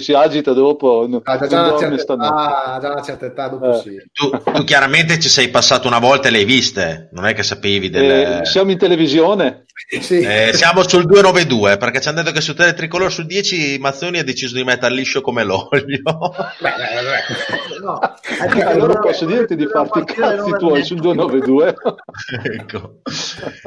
si 0.00 0.12
agita 0.14 0.54
dopo. 0.54 1.06
Ah, 1.24 1.46
già, 1.46 1.68
una 1.68 1.78
certa 1.78 2.14
età, 2.14 2.78
già 2.80 2.92
una 2.92 3.02
certa 3.02 3.26
età 3.26 3.48
dopo 3.48 3.74
eh. 3.74 3.80
sì. 3.80 4.02
tu, 4.12 4.30
tu, 4.30 4.64
chiaramente 4.64 5.18
ci 5.18 5.28
sei 5.28 5.48
passato 5.50 5.86
una 5.86 5.98
volta 5.98 6.28
e 6.28 6.30
le 6.30 6.38
hai 6.38 6.44
viste, 6.46 7.10
non 7.12 7.26
è 7.26 7.34
che 7.34 7.42
sapevi 7.42 7.90
delle... 7.90 8.40
Eh, 8.40 8.44
siamo 8.46 8.70
in 8.70 8.78
televisione? 8.78 9.66
Sì. 10.00 10.20
Eh, 10.20 10.50
siamo 10.54 10.82
sul 10.82 11.04
292 11.04 11.76
perché 11.76 12.00
ci 12.00 12.08
hanno 12.08 12.22
detto 12.22 12.34
che 12.34 12.40
su 12.40 12.54
Tele 12.54 12.74
Tricolore 12.74 13.10
su 13.10 13.22
10 13.22 13.78
Mazzoni 13.78 14.18
ha 14.18 14.24
deciso 14.24 14.56
di 14.56 14.64
mettere 14.64 14.92
liscio 14.92 15.20
come 15.20 15.44
l'olio. 15.44 16.02
Beh, 16.60 16.72
beh, 16.76 17.02
beh. 17.04 17.80
No. 17.84 17.98
Allora 18.68 18.98
posso 18.98 19.24
dirti 19.24 19.54
di 19.54 19.66
farti 19.66 20.00
i 20.00 20.04
cazzi 20.04 20.50
tuoi 20.58 20.84
sul 20.84 20.98
292. 20.98 21.74
ecco. 22.58 23.00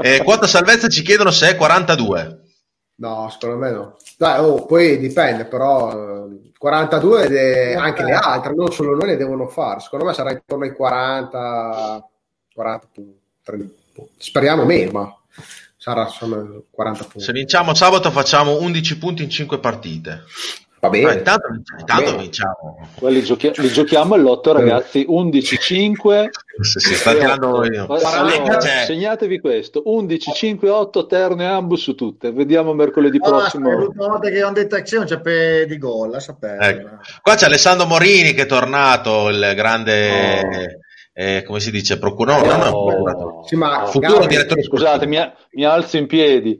Eh, 0.01 0.21
quota 0.23 0.47
salvezza 0.47 0.89
ci 0.89 1.01
chiedono 1.01 1.31
se 1.31 1.51
è 1.51 1.55
42. 1.55 2.30
No, 3.01 3.29
secondo 3.31 3.57
me 3.57 3.71
no. 3.71 3.97
Dai, 4.15 4.39
oh, 4.39 4.65
poi 4.65 4.99
dipende, 4.99 5.45
però 5.45 6.27
42 6.55 7.27
de... 7.27 7.75
anche 7.75 8.03
le 8.03 8.13
altre, 8.13 8.53
non 8.53 8.71
solo 8.71 8.95
noi 8.95 9.07
le 9.07 9.17
devono 9.17 9.47
fare. 9.47 9.79
Secondo 9.79 10.05
me 10.05 10.13
sarà 10.13 10.31
intorno 10.31 10.65
ai 10.65 10.73
40, 10.73 12.09
40 12.53 12.87
30, 13.41 13.73
speriamo 14.17 14.65
meno, 14.65 14.91
ma 14.91 15.17
sarà 15.77 16.03
insomma 16.03 16.45
40 16.69 17.03
punti. 17.05 17.21
Se 17.21 17.31
vinciamo 17.31 17.73
sabato 17.73 18.11
facciamo 18.11 18.59
11 18.59 18.97
punti 18.99 19.23
in 19.23 19.31
5 19.31 19.57
partite. 19.57 20.21
Va 20.81 20.89
bene. 20.89 21.05
Ma 21.05 21.13
intanto, 21.13 21.47
intanto 21.77 22.17
vinciamo. 22.17 22.79
Quelli 22.95 23.21
giochi- 23.23 23.51
li 23.57 23.71
giochiamo 23.71 24.15
all'otto, 24.15 24.51
ragazzi. 24.51 25.05
11-5. 25.07 26.29
Si, 26.59 26.79
si 26.79 26.95
sta 26.95 27.13
tirando 27.13 27.63
io. 27.65 27.85
Allora, 27.85 28.59
segnatevi 28.59 29.39
questo: 29.39 29.83
11-5-8 29.85 31.05
Terno 31.05 31.43
e 31.43 31.45
Ambus 31.45 31.81
su 31.83 31.93
tutte. 31.93 32.31
Vediamo 32.31 32.73
mercoledì 32.73 33.19
oh, 33.21 33.29
prossimo. 33.29 33.71
L'ultima 33.71 34.07
volta 34.07 34.29
che 34.29 34.43
ho 34.43 34.51
detto 34.51 34.75
azione 34.75 35.05
c'è 35.05 35.19
pe 35.19 35.67
di 35.67 35.77
gol. 35.77 36.17
Ecco. 36.17 36.89
Qua 37.21 37.35
c'è 37.35 37.45
Alessandro 37.45 37.85
Morini 37.85 38.33
che 38.33 38.41
è 38.41 38.47
tornato, 38.47 39.29
il 39.29 39.53
grande. 39.55 40.39
Oh 40.39 40.89
eh, 41.13 41.43
come 41.45 41.59
si 41.59 41.71
dice, 41.71 41.99
procuratore, 41.99 42.47
no, 42.47 42.63
no, 42.63 42.85
procuratore. 42.85 43.47
Sì, 43.47 43.55
ma 43.55 43.85
futuro 43.85 44.13
Gabri, 44.13 44.27
direttore. 44.27 44.63
Scusate, 44.63 45.05
mi, 45.05 45.17
mi, 45.51 45.65
alzo 45.65 45.97
in 45.97 46.07
piedi. 46.07 46.57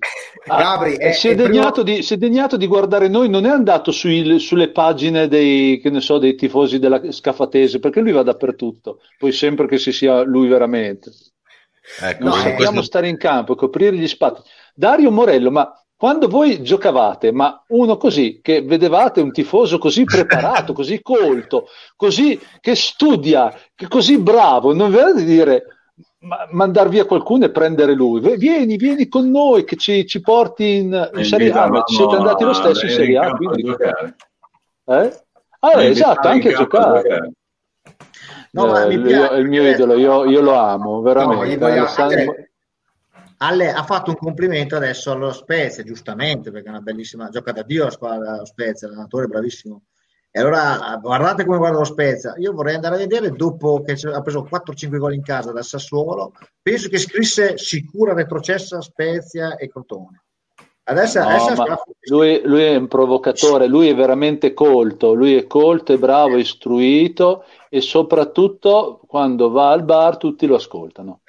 Ah, 0.48 0.58
Gabri, 0.58 0.96
ah, 0.96 1.12
si, 1.12 1.28
è 1.28 1.36
degnato 1.36 1.84
primo... 1.84 1.98
di, 1.98 2.04
si, 2.04 2.16
è 2.16 2.18
degnato 2.18 2.58
di, 2.58 2.66
guardare 2.66 3.08
noi, 3.08 3.30
non 3.30 3.46
è 3.46 3.50
andato 3.50 3.92
sui, 3.92 4.40
sulle 4.40 4.72
pagine 4.72 5.28
dei, 5.28 5.82
so, 6.00 6.18
dei, 6.18 6.36
tifosi 6.36 6.80
della 6.80 7.12
Scafatese, 7.12 7.80
perché 7.80 8.02
lui 8.02 8.12
va 8.12 8.24
dappertutto, 8.24 9.02
poi 9.20 9.32
sempre 9.32 9.68
che 9.68 9.78
si 9.78 9.92
sia 9.92 10.22
lui 10.24 10.48
veramente. 10.48 11.12
Ecco, 12.00 12.24
no, 12.24 12.32
sappiamo 12.32 12.56
questo... 12.56 12.82
stare 12.82 13.08
in 13.08 13.18
campo, 13.18 13.56
coprire 13.56 13.96
gli 13.96 14.08
spazi. 14.08 14.42
Dario 14.74 15.12
Morello, 15.12 15.52
ma 15.52 15.72
quando 15.96 16.28
voi 16.28 16.64
giocavate, 16.64 17.32
ma 17.32 17.64
uno 17.68 17.98
così, 17.98 18.40
che 18.42 18.64
vedevate 18.64 19.22
un 19.22 19.32
tifoso 19.32 19.78
così 19.78 20.04
preparato, 20.06 20.74
così 20.74 21.00
colto, 21.04 21.68
così 21.96 22.40
che 22.60 22.74
studia, 22.74 23.56
che 23.76 23.88
così 23.88 24.18
bravo, 24.18 24.74
non 24.74 24.90
vedete 24.90 25.24
di 25.24 25.26
dire 25.26 25.64
ma, 26.22 26.48
mandar 26.52 26.90
via 26.90 27.06
qualcuno 27.06 27.46
e 27.46 27.52
prendere 27.52 27.94
lui. 27.94 28.20
Vieni, 28.38 28.76
vieni 28.78 29.08
con 29.08 29.30
noi 29.30 29.64
che 29.64 29.76
ci, 29.76 30.06
ci 30.06 30.22
porti 30.22 30.76
in, 30.76 31.12
in 31.16 31.26
Serie 31.26 31.52
A, 31.52 31.68
ma 31.68 31.84
siete 31.86 32.16
andati 32.16 32.44
lo 32.44 32.54
stesso 32.54 32.86
in 32.86 32.92
Serie 32.92 33.18
A. 33.18 33.32
Quindi... 33.32 33.76
Eh? 34.86 35.24
Ah, 35.60 35.84
esatto, 35.84 36.28
anche 36.28 36.54
a 36.54 36.58
giocare. 36.58 37.32
No, 38.52 38.78
eh, 38.78 38.94
io, 38.94 39.32
il 39.36 39.48
mio 39.48 39.68
idolo, 39.68 39.96
io, 39.96 40.26
io, 40.26 40.42
lo 40.42 40.56
amo, 40.56 41.02
veramente. 41.02 41.56
No, 41.58 41.66
Alessandro... 41.68 42.36
Alle, 43.38 43.72
ha 43.72 43.84
fatto 43.84 44.12
un 44.12 44.18
complimento 44.18 44.76
adesso 44.76 45.12
allo 45.12 45.32
Spezia, 45.32 45.84
giustamente, 45.84 46.52
perché 46.52 46.68
è 46.68 46.72
una 46.72 46.82
bellissima 46.82 47.30
gioca 47.30 47.52
da 47.52 47.64
Dio 47.64 47.86
la 47.86 47.92
squadra 47.92 48.46
Spezia, 48.46 48.88
l'allenatore 48.88 49.28
bravissimo. 49.28 49.82
E 50.34 50.40
allora 50.40 50.98
guardate 51.02 51.44
come 51.44 51.58
guarda 51.58 51.80
lo 51.80 51.84
Spezia. 51.84 52.34
Io 52.38 52.54
vorrei 52.54 52.76
andare 52.76 52.96
a 52.96 53.00
vedere 53.00 53.32
dopo 53.32 53.82
che 53.82 53.98
ha 54.08 54.22
preso 54.22 54.48
4-5 54.50 54.98
gol 54.98 55.14
in 55.14 55.22
casa 55.22 55.52
dal 55.52 55.66
Sassuolo, 55.66 56.32
penso 56.62 56.88
che 56.88 56.98
scrisse 57.00 57.58
sicura 57.58 58.14
retrocessa 58.14 58.80
Spezia 58.80 59.58
e 59.58 59.68
Crotone. 59.68 60.24
Adesso, 60.84 61.20
no, 61.20 61.28
adesso 61.28 61.84
lui, 62.10 62.42
lui, 62.44 62.64
è 62.64 62.76
un 62.76 62.88
provocatore, 62.88 63.68
lui 63.68 63.90
è 63.90 63.96
veramente 63.96 64.54
colto, 64.54 65.14
lui 65.14 65.36
è 65.36 65.46
colto, 65.48 65.94
è 65.94 65.98
bravo, 65.98 66.36
è 66.36 66.40
istruito 66.40 67.46
e 67.74 67.80
soprattutto 67.80 69.00
quando 69.08 69.50
va 69.50 69.72
al 69.72 69.84
bar 69.84 70.18
tutti 70.18 70.46
lo 70.46 70.56
ascoltano. 70.56 71.22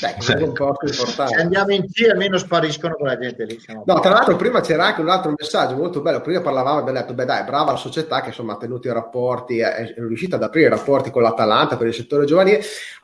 Beh, 0.00 0.16
è 0.16 0.42
un 0.42 0.52
po' 0.52 0.74
importante. 0.82 1.32
Se 1.32 1.40
andiamo 1.40 1.72
in 1.72 1.84
giro 1.86 2.10
almeno 2.10 2.38
spariscono 2.38 2.96
quella 2.96 3.16
gente 3.16 3.44
lì. 3.44 3.56
No, 3.84 4.00
tra 4.00 4.10
l'altro 4.10 4.34
prima 4.34 4.60
c'era 4.60 4.86
anche 4.86 5.00
un 5.00 5.08
altro 5.08 5.32
messaggio 5.38 5.76
molto 5.76 6.00
bello, 6.00 6.22
prima 6.22 6.40
parlavamo, 6.40 6.80
abbiamo 6.80 6.98
detto, 6.98 7.14
beh 7.14 7.24
dai, 7.24 7.44
brava 7.44 7.70
la 7.70 7.76
società 7.76 8.20
che 8.20 8.30
insomma 8.30 8.54
ha 8.54 8.56
tenuto 8.56 8.88
i 8.88 8.92
rapporti, 8.92 9.60
è 9.60 9.94
riuscita 9.96 10.34
ad 10.34 10.42
aprire 10.42 10.66
i 10.66 10.70
rapporti 10.70 11.12
con 11.12 11.22
l'Atalanta 11.22 11.76
per 11.76 11.86
il 11.86 11.94
settore 11.94 12.24
giovanile, 12.24 12.60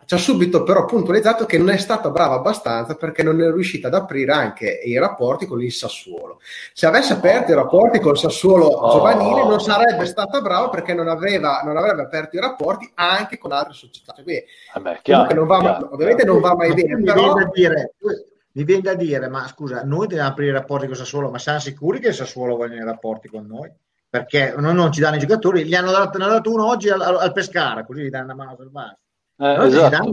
ci 0.06 0.14
ha 0.14 0.18
subito 0.18 0.62
però 0.62 0.84
puntualizzato 0.84 1.46
che 1.46 1.58
non 1.58 1.70
è 1.70 1.76
stata 1.76 2.10
brava 2.10 2.34
abbastanza 2.34 2.94
perché 2.94 3.22
non 3.22 3.40
è 3.40 3.50
riuscita 3.50 3.88
ad 3.88 3.94
aprire 3.94 4.32
anche 4.32 4.80
i 4.84 4.98
rapporti 4.98 5.46
con 5.46 5.62
il 5.62 5.72
Sassuolo. 5.72 6.40
Se 6.72 6.86
avesse 6.86 7.14
aperto 7.14 7.52
i 7.52 7.54
rapporti 7.54 8.00
con 8.00 8.12
il 8.12 8.18
Sassuolo 8.18 8.66
oh. 8.66 8.92
giovanile 8.92 9.44
non 9.44 9.60
sarebbe 9.60 10.04
stata 10.06 10.40
brava 10.40 10.68
perché 10.68 10.94
non, 10.94 11.08
aveva, 11.08 11.62
non 11.64 11.76
avrebbe 11.76 12.02
aperto 12.02 12.36
i 12.36 12.40
rapporti 12.40 12.90
anche 12.94 13.38
con 13.38 13.52
altre 13.52 13.72
società. 13.72 14.12
Cioè, 14.14 14.24
quindi, 14.24 14.44
Vabbè, 14.74 15.00
chiaro, 15.02 15.34
non 15.34 15.46
va, 15.46 15.60
chiaro, 15.60 15.88
ovviamente 15.92 16.22
chiaro. 16.22 16.38
non 16.38 16.50
va 16.50 16.56
mai 16.56 16.74
bene. 16.74 16.96
Mi, 16.96 17.04
però... 17.04 17.32
viene 17.34 17.50
dire, 17.52 17.92
mi 18.52 18.64
viene 18.64 18.82
da 18.82 18.94
dire, 18.94 19.28
ma 19.28 19.46
scusa, 19.48 19.82
noi 19.84 20.06
dobbiamo 20.06 20.28
aprire 20.28 20.50
i 20.50 20.54
rapporti 20.54 20.86
con 20.86 20.96
Sassuolo, 20.96 21.30
ma 21.30 21.38
siamo 21.38 21.58
sicuri 21.58 21.98
che 21.98 22.08
il 22.08 22.14
Sassuolo 22.14 22.56
voglia 22.56 22.76
i 22.76 22.84
rapporti 22.84 23.28
con 23.28 23.46
noi? 23.46 23.70
Perché 24.08 24.54
noi 24.56 24.74
non 24.74 24.92
ci 24.92 25.00
danno 25.00 25.16
i 25.16 25.18
giocatori, 25.18 25.64
gli 25.64 25.74
hanno 25.74 25.90
dato, 25.90 26.18
hanno 26.18 26.28
dato 26.28 26.52
uno 26.52 26.68
oggi 26.68 26.88
al, 26.88 27.00
al, 27.00 27.32
Pescara, 27.32 27.84
così 27.84 28.02
gli 28.02 28.10
danno 28.10 28.26
una 28.26 28.34
mano 28.34 28.52
a 28.52 28.56
salvare. 28.56 28.98
Eh, 29.36 29.66
esatto. 29.66 30.10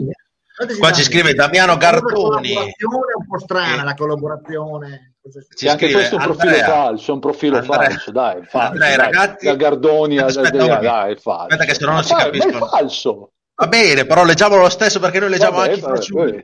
Qua 0.77 0.91
ci 0.91 1.03
scrive 1.03 1.33
Damiano 1.33 1.77
Gardoni. 1.77 2.53
È 2.53 2.83
un 2.83 3.27
po' 3.27 3.39
strana 3.39 3.83
la 3.83 3.93
collaborazione. 3.93 5.15
Sì, 5.49 5.67
anche 5.67 5.85
scrive, 5.85 5.93
questo 5.93 6.15
è 6.15 6.17
un 6.17 6.23
profilo 6.23 6.51
Andrea, 6.51 6.67
falso, 6.67 7.13
un 7.13 7.19
profilo 7.19 7.57
Andrea, 7.57 7.79
falso, 7.79 8.11
dai, 8.11 8.43
falso, 8.43 8.57
Andrea, 8.57 8.87
dai, 8.87 8.97
ragazzi, 8.97 9.45
da 9.45 9.55
Gardoni 9.55 10.17
aspetta, 10.17 10.47
aspetta, 10.47 10.79
dai, 10.79 11.15
falso. 11.15 11.41
Aspetta 11.41 11.65
che 11.65 11.73
se 11.75 11.85
no 11.85 11.91
non 11.91 12.03
si 12.03 12.13
capisce. 12.15 12.47
è 12.49 12.57
falso. 12.57 13.31
Va 13.53 13.67
bene, 13.67 14.05
però 14.05 14.23
leggiamo 14.23 14.55
lo 14.55 14.69
stesso 14.69 14.99
perché 14.99 15.19
noi 15.19 15.29
leggiamo 15.29 15.57
vabbè, 15.57 15.73
anche 15.73 15.81
vabbè, 15.81 16.43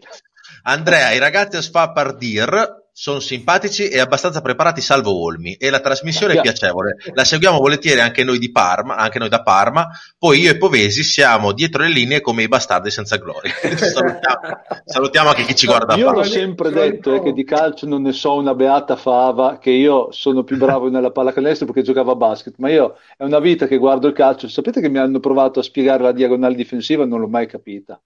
Andrea, 0.63 1.11
i 1.11 1.17
ragazzi 1.17 1.57
a 1.57 1.61
Sfa 1.61 1.91
Pardir 1.91 2.86
sono 2.99 3.19
simpatici 3.19 3.89
e 3.89 3.99
abbastanza 3.99 4.41
preparati 4.41 4.81
salvo 4.81 5.23
Olmi 5.23 5.53
e 5.53 5.69
la 5.69 5.81
trasmissione 5.81 6.33
è 6.33 6.41
piacevole. 6.41 6.95
La 7.13 7.25
seguiamo 7.25 7.59
volentieri 7.59 7.99
anche 7.99 8.23
noi 8.23 8.39
di 8.39 8.49
Parma, 8.49 8.95
anche 8.95 9.19
noi 9.19 9.29
da 9.29 9.43
Parma. 9.43 9.87
Poi 10.17 10.39
io 10.39 10.49
e 10.49 10.57
Povesi 10.57 11.03
siamo 11.03 11.51
dietro 11.51 11.83
le 11.83 11.89
linee 11.89 12.21
come 12.21 12.41
i 12.41 12.47
bastardi 12.47 12.89
senza 12.89 13.17
gloria. 13.17 13.53
salutiamo, 13.77 14.61
salutiamo, 14.83 15.29
anche 15.29 15.43
chi 15.43 15.53
ci 15.53 15.67
guarda. 15.67 15.93
Io 15.93 16.11
l'ho 16.11 16.23
sempre 16.23 16.71
detto 16.71 17.13
eh, 17.13 17.21
che 17.21 17.33
di 17.33 17.43
calcio 17.43 17.85
non 17.85 18.01
ne 18.01 18.13
so 18.13 18.33
una 18.33 18.55
beata 18.55 18.95
fava, 18.95 19.59
che 19.59 19.69
io 19.69 20.11
sono 20.11 20.43
più 20.43 20.57
bravo 20.57 20.89
nella 20.89 21.11
pallacanestro 21.11 21.67
perché 21.67 21.83
giocavo 21.83 22.13
a 22.13 22.15
basket, 22.15 22.55
ma 22.57 22.71
io 22.71 22.97
è 23.15 23.23
una 23.23 23.39
vita 23.39 23.67
che 23.67 23.77
guardo 23.77 24.07
il 24.07 24.13
calcio. 24.13 24.49
Sapete 24.49 24.81
che 24.81 24.89
mi 24.89 24.97
hanno 24.97 25.19
provato 25.19 25.59
a 25.59 25.63
spiegare 25.63 26.01
la 26.01 26.11
diagonale 26.13 26.55
difensiva 26.55 27.05
non 27.05 27.19
l'ho 27.19 27.27
mai 27.27 27.45
capita. 27.45 28.01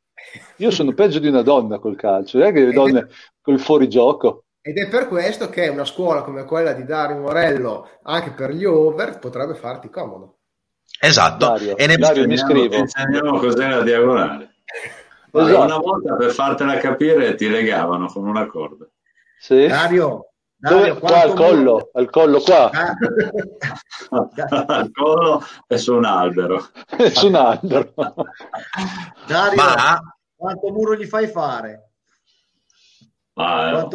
Io 0.58 0.70
sono 0.70 0.92
peggio 0.92 1.20
di 1.20 1.30
una 1.30 1.44
donna 1.44 1.80
col 1.80 1.96
calcio, 1.96 2.40
non 2.40 2.48
è 2.48 2.52
che 2.52 2.66
le 2.66 2.74
donne 2.74 3.08
col 3.40 3.58
fuorigioco. 3.58 4.44
Ed 4.64 4.78
è 4.78 4.88
per 4.90 5.08
questo 5.08 5.50
che 5.50 5.68
una 5.70 5.86
scuola 5.86 6.22
come 6.22 6.46
quella 6.46 6.74
di 6.74 6.86
Dario 6.86 7.18
Morello, 7.18 7.90
anche 8.04 8.32
per 8.32 8.52
gli 8.52 8.64
over, 8.64 9.18
potrebbe 9.18 9.56
farti 9.56 9.90
comodo. 9.90 10.38
Esatto. 11.00 11.48
Dario, 11.48 11.76
e 11.76 11.88
ne 11.88 11.98
Dario, 11.98 12.28
mi 12.28 12.38
scrivo. 12.38 12.76
Insegniamo 12.76 13.40
cos'è 13.40 13.68
la 13.68 13.82
diagonale. 13.82 14.58
Esatto. 15.32 15.62
Una 15.64 15.78
volta 15.78 16.16
per 16.16 16.30
fartarte 16.32 16.80
capire 16.80 17.34
ti 17.34 17.50
legavano 17.50 18.06
con 18.06 18.28
una 18.28 18.46
corda. 18.46 18.88
Sì. 19.40 19.66
Dario, 19.66 20.28
Dario 20.56 21.00
qua 21.00 21.22
al 21.22 21.34
collo, 21.34 21.72
muro... 21.72 21.90
al 21.94 22.10
collo 22.12 22.40
qua. 22.40 22.70
al 24.68 24.92
collo 24.92 25.44
e 25.68 25.78
su 25.80 25.96
un 25.96 26.06
albero. 26.06 26.68
su 27.14 27.28
un 27.28 27.36
albero. 27.36 27.94
Dario, 29.26 29.56
Ma... 29.56 30.00
quanto 30.36 30.70
muro 30.70 30.94
gli 30.96 31.06
fai 31.06 31.26
fare? 31.26 31.91
Ah, 33.44 33.88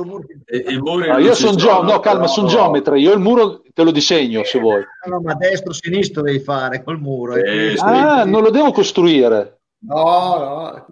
i 0.69 0.79
muri 0.79 1.09
ah, 1.09 1.19
io 1.19 1.35
sono 1.35 1.57
geo- 1.57 1.83
no, 1.83 2.01
calma, 2.01 2.27
sono 2.27 2.49
geometra. 2.49 2.97
Io 2.97 3.13
il 3.13 3.21
muro 3.21 3.63
te 3.73 3.83
lo 3.83 3.91
disegno 3.91 4.43
se 4.45 4.59
vuoi. 4.59 4.83
No, 5.07 5.21
ma 5.21 5.35
destro 5.35 5.73
sinistro 5.73 6.23
devi 6.23 6.41
fare 6.41 6.83
col 6.83 6.99
muro. 6.99 7.37
Eh, 7.37 7.75
ah, 7.79 8.25
non 8.25 8.43
lo 8.43 8.51
devo 8.51 8.73
costruire. 8.73 9.61
No, 9.81 10.05
no. 10.39 10.87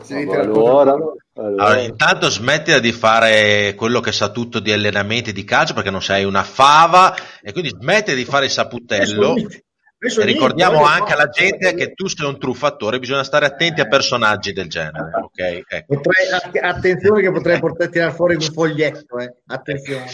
Allora, 0.00 0.42
allora. 0.42 0.96
allora, 1.34 1.80
intanto 1.80 2.30
smettila 2.30 2.78
di 2.78 2.92
fare 2.92 3.74
quello 3.74 3.98
che 3.98 4.12
sa 4.12 4.30
tutto 4.30 4.60
di 4.60 4.70
allenamenti 4.70 5.32
di 5.32 5.42
calcio 5.42 5.74
perché 5.74 5.90
non 5.90 6.00
sei 6.00 6.24
una 6.24 6.44
fava 6.44 7.16
e 7.42 7.50
quindi 7.50 7.70
smettila 7.70 8.14
di 8.14 8.24
fare 8.24 8.44
il 8.44 8.52
saputello 8.52 9.34
e 9.34 9.64
ricordiamo 9.98 10.84
anche 10.84 11.12
alla 11.12 11.28
gente 11.28 11.74
che 11.74 11.92
tu 11.92 12.06
sei 12.06 12.26
un 12.26 12.38
truffatore, 12.38 12.98
bisogna 12.98 13.24
stare 13.24 13.46
attenti 13.46 13.80
a 13.80 13.88
personaggi 13.88 14.52
del 14.52 14.68
genere. 14.68 15.10
Okay? 15.24 15.64
Ecco. 15.66 16.00
Potrei, 16.00 16.26
attenzione 16.62 17.20
che 17.22 17.32
potrei 17.32 17.58
portare 17.58 17.90
tirare 17.90 18.12
fuori 18.12 18.34
un 18.34 18.40
foglietto, 18.40 19.18
eh. 19.18 19.34
attenzione. 19.46 20.06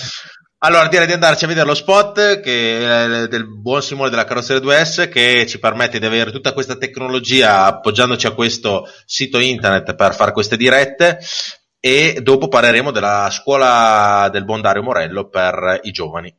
Allora 0.59 0.89
direi 0.89 1.07
di 1.07 1.13
andarci 1.13 1.45
a 1.45 1.49
vedere 1.49 1.67
lo 1.67 1.75
spot 1.75 2.41
che, 2.41 3.27
del 3.29 3.47
buon 3.47 3.83
Simone 3.83 4.09
della 4.09 4.25
carrozzeria 4.25 4.67
2S 4.67 5.11
che 5.11 5.45
ci 5.47 5.59
permette 5.59 5.99
di 5.99 6.07
avere 6.07 6.31
tutta 6.31 6.55
questa 6.55 6.77
tecnologia 6.77 7.67
appoggiandoci 7.67 8.27
a 8.27 8.33
questo 8.33 8.89
sito 9.05 9.39
internet 9.39 9.95
per 9.95 10.15
fare 10.15 10.33
queste 10.33 10.57
dirette 10.57 11.19
e 11.79 12.21
dopo 12.23 12.49
parleremo 12.49 12.91
della 12.91 13.29
scuola 13.31 14.31
del 14.33 14.47
buon 14.47 14.63
Dario 14.63 14.83
Morello 14.83 15.29
per 15.29 15.81
i 15.83 15.91
giovani. 15.91 16.35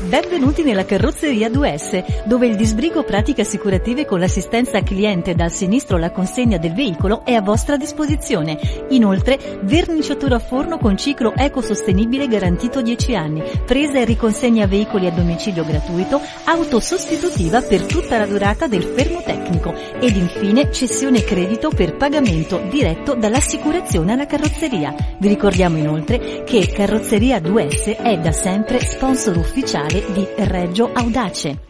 Benvenuti 0.00 0.62
nella 0.62 0.84
carrozzeria 0.84 1.48
2S, 1.48 2.22
dove 2.24 2.46
il 2.46 2.54
disbrigo 2.54 3.02
pratiche 3.02 3.40
assicurative 3.40 4.06
con 4.06 4.20
l'assistenza 4.20 4.80
cliente 4.80 5.34
dal 5.34 5.50
sinistro 5.50 5.96
alla 5.96 6.12
consegna 6.12 6.56
del 6.56 6.72
veicolo 6.72 7.24
è 7.24 7.32
a 7.32 7.42
vostra 7.42 7.76
disposizione. 7.76 8.60
Inoltre, 8.90 9.58
verniciatura 9.62 10.36
a 10.36 10.38
forno 10.38 10.78
con 10.78 10.96
ciclo 10.96 11.34
ecosostenibile 11.34 12.28
garantito 12.28 12.80
10 12.80 13.16
anni, 13.16 13.42
presa 13.66 13.98
e 13.98 14.04
riconsegna 14.04 14.66
veicoli 14.68 15.08
a 15.08 15.10
domicilio 15.10 15.64
gratuito, 15.64 16.20
auto 16.44 16.78
sostitutiva 16.78 17.60
per 17.60 17.82
tutta 17.82 18.18
la 18.18 18.26
durata 18.26 18.68
del 18.68 18.84
fermo 18.84 19.20
tecnico 19.20 19.74
ed 19.98 20.14
infine 20.14 20.70
cessione 20.70 21.24
credito 21.24 21.70
per 21.70 21.96
pagamento 21.96 22.62
diretto 22.70 23.14
dall'assicurazione 23.14 24.12
alla 24.12 24.26
carrozzeria. 24.26 24.94
Vi 25.18 25.26
ricordiamo 25.26 25.76
inoltre 25.76 26.44
che 26.44 26.68
Carrozzeria 26.68 27.38
2S 27.38 28.00
è 28.00 28.16
da 28.18 28.30
sempre 28.30 28.78
sponsor 28.80 29.36
ufficiale 29.36 29.86
di 29.88 30.26
Reggio 30.36 30.90
Audace. 30.92 31.67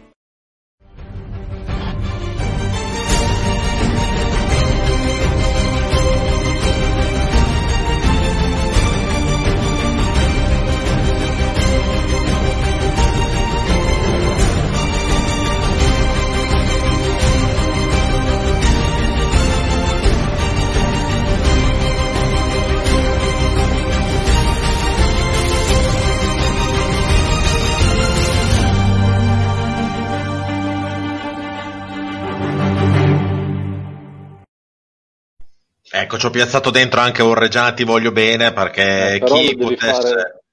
Ecco, 36.01 36.17
ci 36.17 36.25
ho 36.25 36.29
piazzato 36.29 36.69
dentro 36.69 37.01
anche 37.01 37.21
Orreggiani, 37.21 37.75
ti 37.75 37.83
voglio 37.83 38.11
bene 38.11 38.53
perché 38.53 39.15
eh, 39.15 39.23
chi 39.23 39.55
potesse... 39.57 40.01
Fare... 40.01 40.43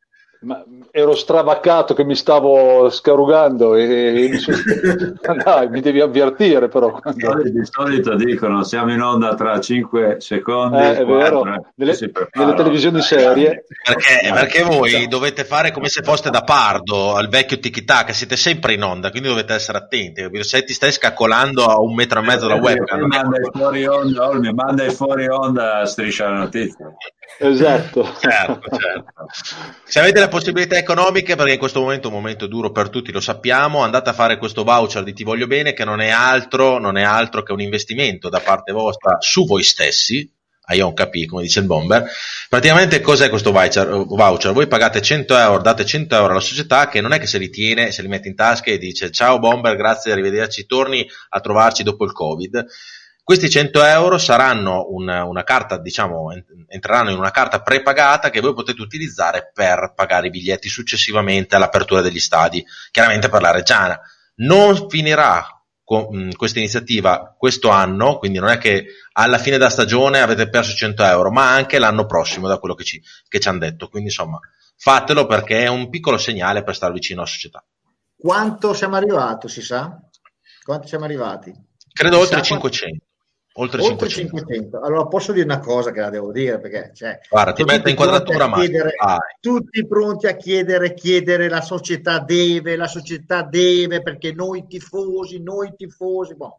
Ma 0.40 0.62
ero 0.99 1.14
stravaccato 1.14 1.92
che 1.92 2.05
mi 2.05 2.14
stavo 2.14 2.88
scarugando 2.88 3.74
e, 3.74 4.24
e 4.24 4.28
mi, 4.30 4.38
sono... 4.38 4.57
Dai, 5.44 5.68
mi 5.68 5.82
devi 5.82 6.01
avvertire 6.01 6.68
però. 6.68 6.90
Quando... 6.90 7.42
Di 7.42 7.66
solito 7.70 8.14
dicono 8.14 8.64
siamo 8.64 8.94
in 8.94 9.03
onda 9.03 9.34
tra 9.34 9.61
5 9.61 10.16
secondi. 10.20 10.78
Eh, 10.78 10.97
è 10.97 11.05
vero, 11.05 11.42
nelle, 11.74 11.99
nelle, 12.32 12.55
televisioni 12.55 13.03
serie. 13.03 13.64
Perché, 13.84 14.32
perché, 14.32 14.62
voi 14.62 15.07
dovete 15.07 15.44
fare 15.44 15.70
come 15.70 15.88
se 15.88 16.01
foste 16.03 16.30
da 16.30 16.40
pardo 16.40 17.14
al 17.14 17.28
vecchio 17.28 17.59
tic-tac, 17.59 18.14
siete 18.14 18.36
sempre 18.36 18.72
in 18.72 18.82
onda, 18.82 19.11
quindi 19.11 19.28
dovete 19.28 19.53
essere 19.53 19.76
attenti. 19.76 20.26
Se 20.44 20.64
ti 20.64 20.72
stai 20.72 20.92
scaccolando 20.92 21.66
a 21.66 21.78
un 21.78 21.94
metro 21.94 22.20
e 22.20 22.22
mezzo 22.22 22.49
da 22.49 22.55
webcam. 22.55 23.01
Mi 23.01 23.07
manda 23.07 23.38
fuori 23.53 23.86
onda, 23.86 24.32
mi 24.32 24.53
manda 24.55 24.88
fuori 24.88 25.28
onda 25.28 25.84
striscia 25.84 26.30
la 26.30 26.38
notizia. 26.38 26.90
Esatto. 27.38 28.03
certo, 28.18 28.61
certo. 28.78 29.26
Se 29.84 29.99
avete 29.99 30.20
le 30.20 30.28
possibilità 30.28 30.76
economiche, 30.87 31.34
perché 31.34 31.55
in 31.55 31.59
questo 31.59 31.80
momento 31.80 32.07
è 32.09 32.11
un 32.11 32.16
momento 32.16 32.47
duro 32.47 32.70
per 32.70 32.89
tutti, 32.89 33.11
lo 33.11 33.20
sappiamo, 33.20 33.82
andate 33.82 34.11
a 34.11 34.12
fare 34.12 34.39
questo 34.39 34.62
voucher 34.62 35.03
di 35.03 35.12
Ti 35.12 35.24
voglio 35.24 35.49
bene, 35.49 35.72
che 35.72 35.84
non 35.84 36.01
è 36.01 36.11
altro, 36.11 36.78
non 36.78 36.97
è 36.97 37.03
altro 37.03 37.43
che 37.43 37.53
un 37.53 37.61
investimento 37.61 38.28
da 38.28 38.41
parte 38.41 38.72
vostra 38.72 39.16
su 39.18 39.45
voi 39.45 39.64
stessi, 39.64 40.32
a 40.68 40.74
Ion 40.74 40.95
Capi, 40.95 41.26
come 41.26 41.43
dice 41.43 41.61
il 41.61 41.66
bomber. 41.66 42.09
Praticamente 42.49 43.01
cos'è 43.01 43.28
questo 43.28 43.53
voucher? 43.53 44.53
Voi 44.53 44.66
pagate 44.66 45.03
100 45.03 45.37
euro, 45.37 45.62
date 45.62 45.84
100 45.84 46.14
euro 46.14 46.30
alla 46.32 46.41
società 46.41 46.89
che 46.89 47.01
non 47.01 47.12
è 47.12 47.18
che 47.18 47.26
se 47.26 47.39
li 47.39 47.51
tiene, 47.51 47.91
se 47.93 48.03
li 48.03 48.09
mette 48.09 48.28
in 48.28 48.34
tasca 48.34 48.70
e 48.70 48.78
dice 48.78 49.11
ciao 49.11 49.39
bomber, 49.39 49.76
grazie, 49.76 50.12
arrivederci, 50.12 50.66
torni 50.66 51.07
a 51.30 51.41
trovarci 51.41 51.82
dopo 51.82 52.05
il 52.05 52.12
Covid 52.12 52.66
questi 53.27 53.51
100 53.51 53.83
euro 53.83 54.18
saranno 54.18 54.87
una, 54.91 55.24
una 55.24 55.43
carta, 55.43 55.79
diciamo, 55.79 56.29
entreranno 56.68 57.11
in 57.11 57.18
una 57.18 57.33
carta 57.33 57.61
prepagata 57.61 58.31
che 58.31 58.41
voi 58.41 58.55
potete 58.55 58.81
utilizzare 58.81 59.51
per 59.53 59.95
pagare 59.97 60.29
i 60.29 60.31
biglietti 60.31 60.68
successivamente 60.68 61.57
all'apertura 61.57 62.03
degli 62.03 62.20
stadi, 62.20 62.64
chiaramente 62.93 63.29
per 63.29 63.43
la 63.43 63.51
Reggiana. 63.51 64.01
Non 64.37 64.89
finirà 64.89 65.45
con 65.83 66.31
questa 66.37 66.61
iniziativa 66.61 67.35
questo 67.37 67.68
anno, 67.70 68.18
quindi 68.18 68.39
non 68.39 68.49
è 68.49 68.59
che 68.59 68.87
alla 69.14 69.39
fine 69.39 69.59
della 69.59 69.70
stagione 69.70 70.20
avete 70.20 70.49
perso 70.49 70.77
100 70.77 71.03
euro, 71.03 71.33
ma 71.33 71.51
anche 71.51 71.81
l'anno 71.81 72.07
prossimo, 72.07 72.47
da 72.47 72.59
quello 72.59 72.77
che 72.77 72.85
ci, 72.85 73.03
che 73.27 73.41
ci 73.41 73.49
hanno 73.49 73.59
detto. 73.59 73.89
Quindi 73.89 74.11
insomma, 74.11 74.39
fatelo 74.77 75.27
perché 75.27 75.64
è 75.64 75.66
un 75.66 75.91
piccolo 75.91 76.16
segnale 76.16 76.62
per 76.62 76.77
stare 76.77 76.93
vicino 76.93 77.22
alla 77.22 77.29
società. 77.29 77.64
Quanto 78.16 78.72
siamo 78.72 78.95
arrivati, 78.95 79.49
si 79.49 79.62
sa? 79.62 79.99
Quanto 80.62 80.87
siamo 80.87 81.07
arrivati? 81.07 81.53
Credo 81.93 82.16
si 82.18 82.22
oltre 82.22 82.43
500. 82.43 83.05
Oltre, 83.59 83.80
Oltre 83.82 84.09
500. 84.09 84.46
500. 84.46 84.80
Allora 84.80 85.07
posso 85.07 85.32
dire 85.32 85.44
una 85.44 85.61
cosa 85.61 85.90
che 85.90 86.00
la 86.00 86.11
devo 86.11 86.30
dire? 86.30 86.61
Perché 86.61 86.90
cioè, 86.94 87.20
Guarda, 87.28 87.52
ti 87.52 87.64
metto 87.64 87.88
in 87.88 87.96
quadratura 87.96 88.48
ma 88.48 88.62
tutti 89.40 89.86
pronti 89.86 90.26
a 90.26 90.36
chiedere, 90.36 90.92
chiedere 90.92 91.48
la 91.48 91.62
società 91.62 92.18
deve, 92.18 92.76
la 92.76 92.86
società 92.86 93.42
deve 93.42 94.02
perché 94.02 94.32
noi 94.32 94.66
tifosi, 94.66 95.40
noi 95.40 95.74
tifosi, 95.74 96.34
boh, 96.34 96.59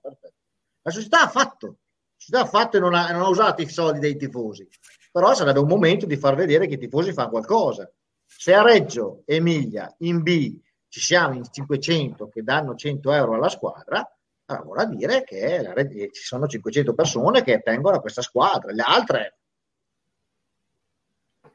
la 0.82 0.92
società 0.92 1.22
ha 1.24 1.28
fatto, 1.28 1.68
la 1.68 1.76
società 2.18 2.42
ha 2.42 2.48
fatto 2.48 2.78
e 2.78 2.80
non 2.80 2.96
ha, 2.96 3.12
non 3.12 3.22
ha 3.22 3.28
usato 3.28 3.62
i 3.62 3.70
soldi 3.70 4.00
dei 4.00 4.18
tifosi, 4.18 4.68
però 5.12 5.36
sarebbe 5.36 5.60
un 5.60 5.68
momento 5.68 6.08
di 6.08 6.18
far 6.18 6.36
vedere 6.36 6.66
che 6.66 6.76
i 6.76 6.80
tifosi 6.80 7.14
fanno 7.14 7.30
qualcosa. 7.30 7.92
Se 8.26 8.54
a 8.54 8.64
Reggio 8.64 9.22
Emilia 9.26 9.94
in 10.00 10.24
B 10.24 10.60
ci 10.88 11.00
siamo 11.00 11.36
in 11.36 11.44
500 11.50 12.30
che 12.30 12.42
danno 12.42 12.74
100 12.74 13.12
euro 13.12 13.36
alla 13.36 13.50
squadra, 13.50 14.04
allora, 14.48 14.86
vuol 14.86 14.96
dire 14.96 15.24
che 15.24 15.62
la, 15.62 15.74
ci 15.86 16.24
sono 16.24 16.48
500 16.48 16.94
persone 16.94 17.44
che 17.44 17.62
tengono 17.62 17.98
a 17.98 18.02
questa 18.02 18.22
squadra, 18.22 18.72
le 18.72 18.84
altre 18.86 19.38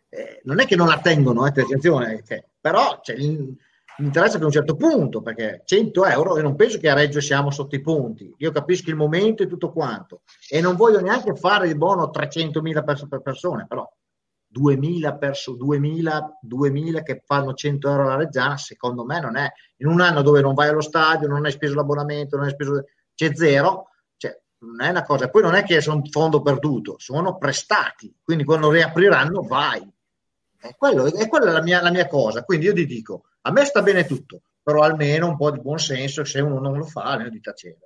eh, 0.09 0.41
non 0.45 0.61
è 0.61 0.67
che 0.67 0.77
non 0.77 0.89
la 0.89 1.01
tengono, 1.01 1.47
eh, 1.47 1.49
attenzione, 1.49 2.23
cioè, 2.23 2.45
però 2.61 3.01
cioè, 3.03 3.17
mi 3.17 3.57
interessa 3.99 4.37
per 4.37 4.47
un 4.47 4.53
certo 4.53 4.77
punto, 4.77 5.23
perché 5.23 5.63
100 5.65 6.05
euro, 6.05 6.37
e 6.37 6.43
non 6.43 6.55
penso 6.55 6.79
che 6.79 6.91
a 6.91 6.95
Reggio 6.95 7.21
siamo 7.23 7.51
sotto 7.51 7.77
i 7.77 7.81
punti, 7.81 8.35
io 8.37 8.51
capisco 8.51 8.91
il 8.91 8.97
momento 8.97 9.43
e 9.43 9.47
tutto 9.47 9.73
quanto, 9.73 10.23
e 10.51 10.61
non 10.61 10.77
voglio 10.77 11.01
neanche 11.01 11.35
fare 11.35 11.69
il 11.69 11.79
buono 11.79 12.11
300.000 12.13 12.85
per, 12.85 13.09
per 13.09 13.21
persone, 13.23 13.67
però 13.67 13.91
2.000, 14.53 15.19
perso, 15.19 15.55
2000, 15.55 16.39
2000 16.43 17.03
che 17.03 17.23
fanno 17.25 17.55
100 17.55 17.89
euro 17.89 18.03
alla 18.03 18.17
Reggiana, 18.17 18.57
secondo 18.57 19.05
me 19.05 19.21
non 19.21 19.37
è, 19.37 19.51
in 19.77 19.87
un 19.87 20.01
anno 20.01 20.23
dove 20.23 20.41
non 20.41 20.55
vai 20.55 20.69
allo 20.69 20.81
stadio, 20.81 21.29
non 21.29 21.45
hai 21.45 21.53
speso 21.53 21.75
l'abbonamento, 21.75 22.37
non 22.37 22.47
hai 22.47 22.53
speso, 22.53 22.85
c'è 23.15 23.35
zero, 23.35 23.89
non 24.63 24.81
è 24.81 24.91
una 24.91 25.03
cosa, 25.03 25.29
poi 25.29 25.43
non 25.43 25.55
è 25.55 25.65
che 25.65 25.81
sono 25.81 26.03
fondo 26.09 26.41
perduto, 26.41 26.95
sono 26.99 27.37
prestati, 27.37 28.15
quindi 28.23 28.45
quando 28.45 28.71
riapriranno 28.71 29.43
vai. 29.43 29.87
È, 30.59 30.75
quello, 30.77 31.13
è 31.13 31.29
quella 31.29 31.51
la 31.51 31.63
mia, 31.63 31.83
la 31.83 31.91
mia 31.91 32.07
cosa, 32.07 32.45
quindi 32.45 32.67
io 32.67 32.73
ti 32.73 32.87
dico, 32.87 33.25
a 33.43 33.51
me 33.51 33.65
sta 33.65 33.83
bene 33.83 34.07
tutto, 34.07 34.43
però 34.63 34.83
almeno 34.83 35.27
un 35.27 35.37
po' 35.37 35.51
di 35.51 35.61
buon 35.61 35.79
senso, 35.79 36.25
se 36.25 36.41
uno 36.41 36.61
non 36.61 36.79
lo 36.79 36.85
fa, 36.85 37.03
almeno 37.03 37.31
di 37.31 37.41
tacere. 37.41 37.79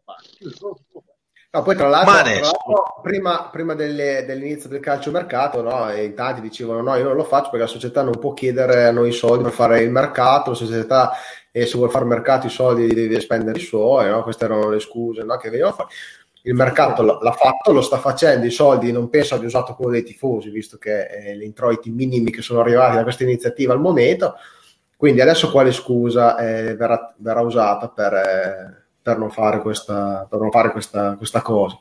No, 1.56 1.62
poi 1.62 1.74
tra 1.74 1.88
l'altro, 1.88 2.12
tra 2.12 2.22
l'altro 2.22 3.00
prima, 3.02 3.48
prima 3.50 3.74
delle, 3.74 4.24
dell'inizio 4.26 4.68
del 4.68 4.80
calciomercato, 4.80 5.62
no, 5.62 5.90
in 5.92 6.14
tanti 6.14 6.42
dicevano 6.42 6.82
no, 6.82 6.96
io 6.96 7.04
non 7.04 7.16
lo 7.16 7.24
faccio 7.24 7.48
perché 7.48 7.64
la 7.64 7.66
società 7.66 8.02
non 8.02 8.18
può 8.18 8.34
chiedere 8.34 8.84
a 8.84 8.90
noi 8.90 9.10
soldi 9.12 9.44
per 9.44 9.52
fare 9.52 9.80
il 9.80 9.90
mercato, 9.90 10.50
la 10.50 10.56
società 10.56 11.12
eh, 11.50 11.64
se 11.64 11.76
vuole 11.78 11.90
fare 11.90 12.04
mercato 12.04 12.46
i 12.46 12.50
soldi 12.50 12.86
deve 12.92 13.20
spendere 13.20 13.58
i 13.58 13.62
suoi, 13.62 14.10
no? 14.10 14.22
queste 14.22 14.44
erano 14.44 14.68
le 14.68 14.80
scuse 14.80 15.22
no, 15.22 15.38
che 15.38 15.48
venivano 15.48 15.74
fatte 15.74 15.94
il 16.42 16.54
mercato 16.54 17.02
l'ha 17.02 17.32
fatto, 17.32 17.72
lo 17.72 17.80
sta 17.80 17.98
facendo, 17.98 18.46
i 18.46 18.50
soldi 18.50 18.92
non 18.92 19.08
penso 19.08 19.34
abbia 19.34 19.48
usato 19.48 19.74
quello 19.74 19.92
dei 19.92 20.04
tifosi, 20.04 20.48
visto 20.50 20.76
che 20.76 21.06
eh, 21.06 21.36
gli 21.36 21.42
introiti 21.42 21.90
minimi 21.90 22.30
che 22.30 22.40
sono 22.40 22.60
arrivati 22.60 22.96
da 22.96 23.02
questa 23.02 23.24
iniziativa 23.24 23.72
al 23.72 23.80
momento, 23.80 24.34
quindi 24.96 25.20
adesso 25.20 25.50
quale 25.50 25.72
scusa 25.72 26.36
eh, 26.36 26.76
verrà, 26.76 27.14
verrà, 27.16 27.40
usata 27.40 27.88
per, 27.88 28.12
eh, 28.12 28.85
per, 29.06 29.18
non 29.18 29.30
fare, 29.30 29.60
questa, 29.60 30.26
per 30.28 30.40
non 30.40 30.50
fare 30.50 30.72
questa, 30.72 31.14
questa, 31.14 31.40
cosa? 31.40 31.78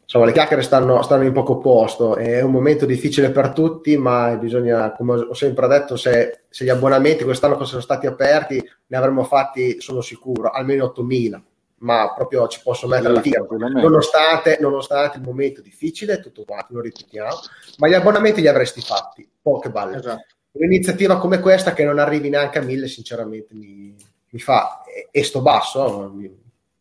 Insomma, 0.00 0.24
le 0.24 0.32
chiacchiere 0.32 0.62
stanno, 0.62 1.02
stanno, 1.02 1.24
in 1.24 1.32
poco 1.32 1.58
posto, 1.58 2.16
è 2.16 2.40
un 2.40 2.50
momento 2.50 2.86
difficile 2.86 3.28
per 3.28 3.50
tutti, 3.50 3.98
ma 3.98 4.34
bisogna, 4.36 4.92
come 4.92 5.16
ho 5.16 5.34
sempre 5.34 5.68
detto, 5.68 5.96
se, 5.96 6.44
se 6.48 6.64
gli 6.64 6.70
abbonamenti 6.70 7.24
quest'anno 7.24 7.58
fossero 7.58 7.82
stati 7.82 8.06
aperti, 8.06 8.56
ne 8.86 8.96
avremmo 8.96 9.24
fatti, 9.24 9.82
sono 9.82 10.00
sicuro, 10.00 10.50
almeno 10.50 10.92
8.000 10.96 11.40
ma 11.76 12.14
proprio 12.14 12.48
ci 12.48 12.60
posso 12.62 12.86
mettere 12.86 13.12
la 13.12 13.20
fila, 13.20 13.44
nonostante, 13.46 14.56
nonostante, 14.58 15.18
il 15.18 15.22
momento 15.22 15.60
difficile, 15.60 16.18
tutto 16.18 16.44
quanto, 16.46 16.72
lo 16.72 16.80
ripetiamo, 16.80 17.36
ma 17.76 17.88
gli 17.88 17.92
abbonamenti 17.92 18.40
li 18.40 18.48
avresti 18.48 18.80
fatti, 18.80 19.28
poche 19.42 19.68
balle. 19.68 19.98
Esatto. 19.98 20.24
Un'iniziativa 20.52 21.18
come 21.18 21.40
questa 21.40 21.74
che 21.74 21.84
non 21.84 21.98
arrivi 21.98 22.30
neanche 22.30 22.58
a 22.58 22.62
mille, 22.62 22.88
sinceramente 22.88 23.54
mi, 23.54 23.94
mi 24.34 24.40
fa, 24.40 24.82
e, 25.12 25.22
sto 25.22 25.42
basso, 25.42 26.10
mi, 26.12 26.28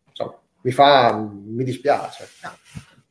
insomma, 0.09 0.35
mi 0.61 0.71
fa, 0.71 1.15
mi 1.15 1.63
dispiace. 1.63 2.27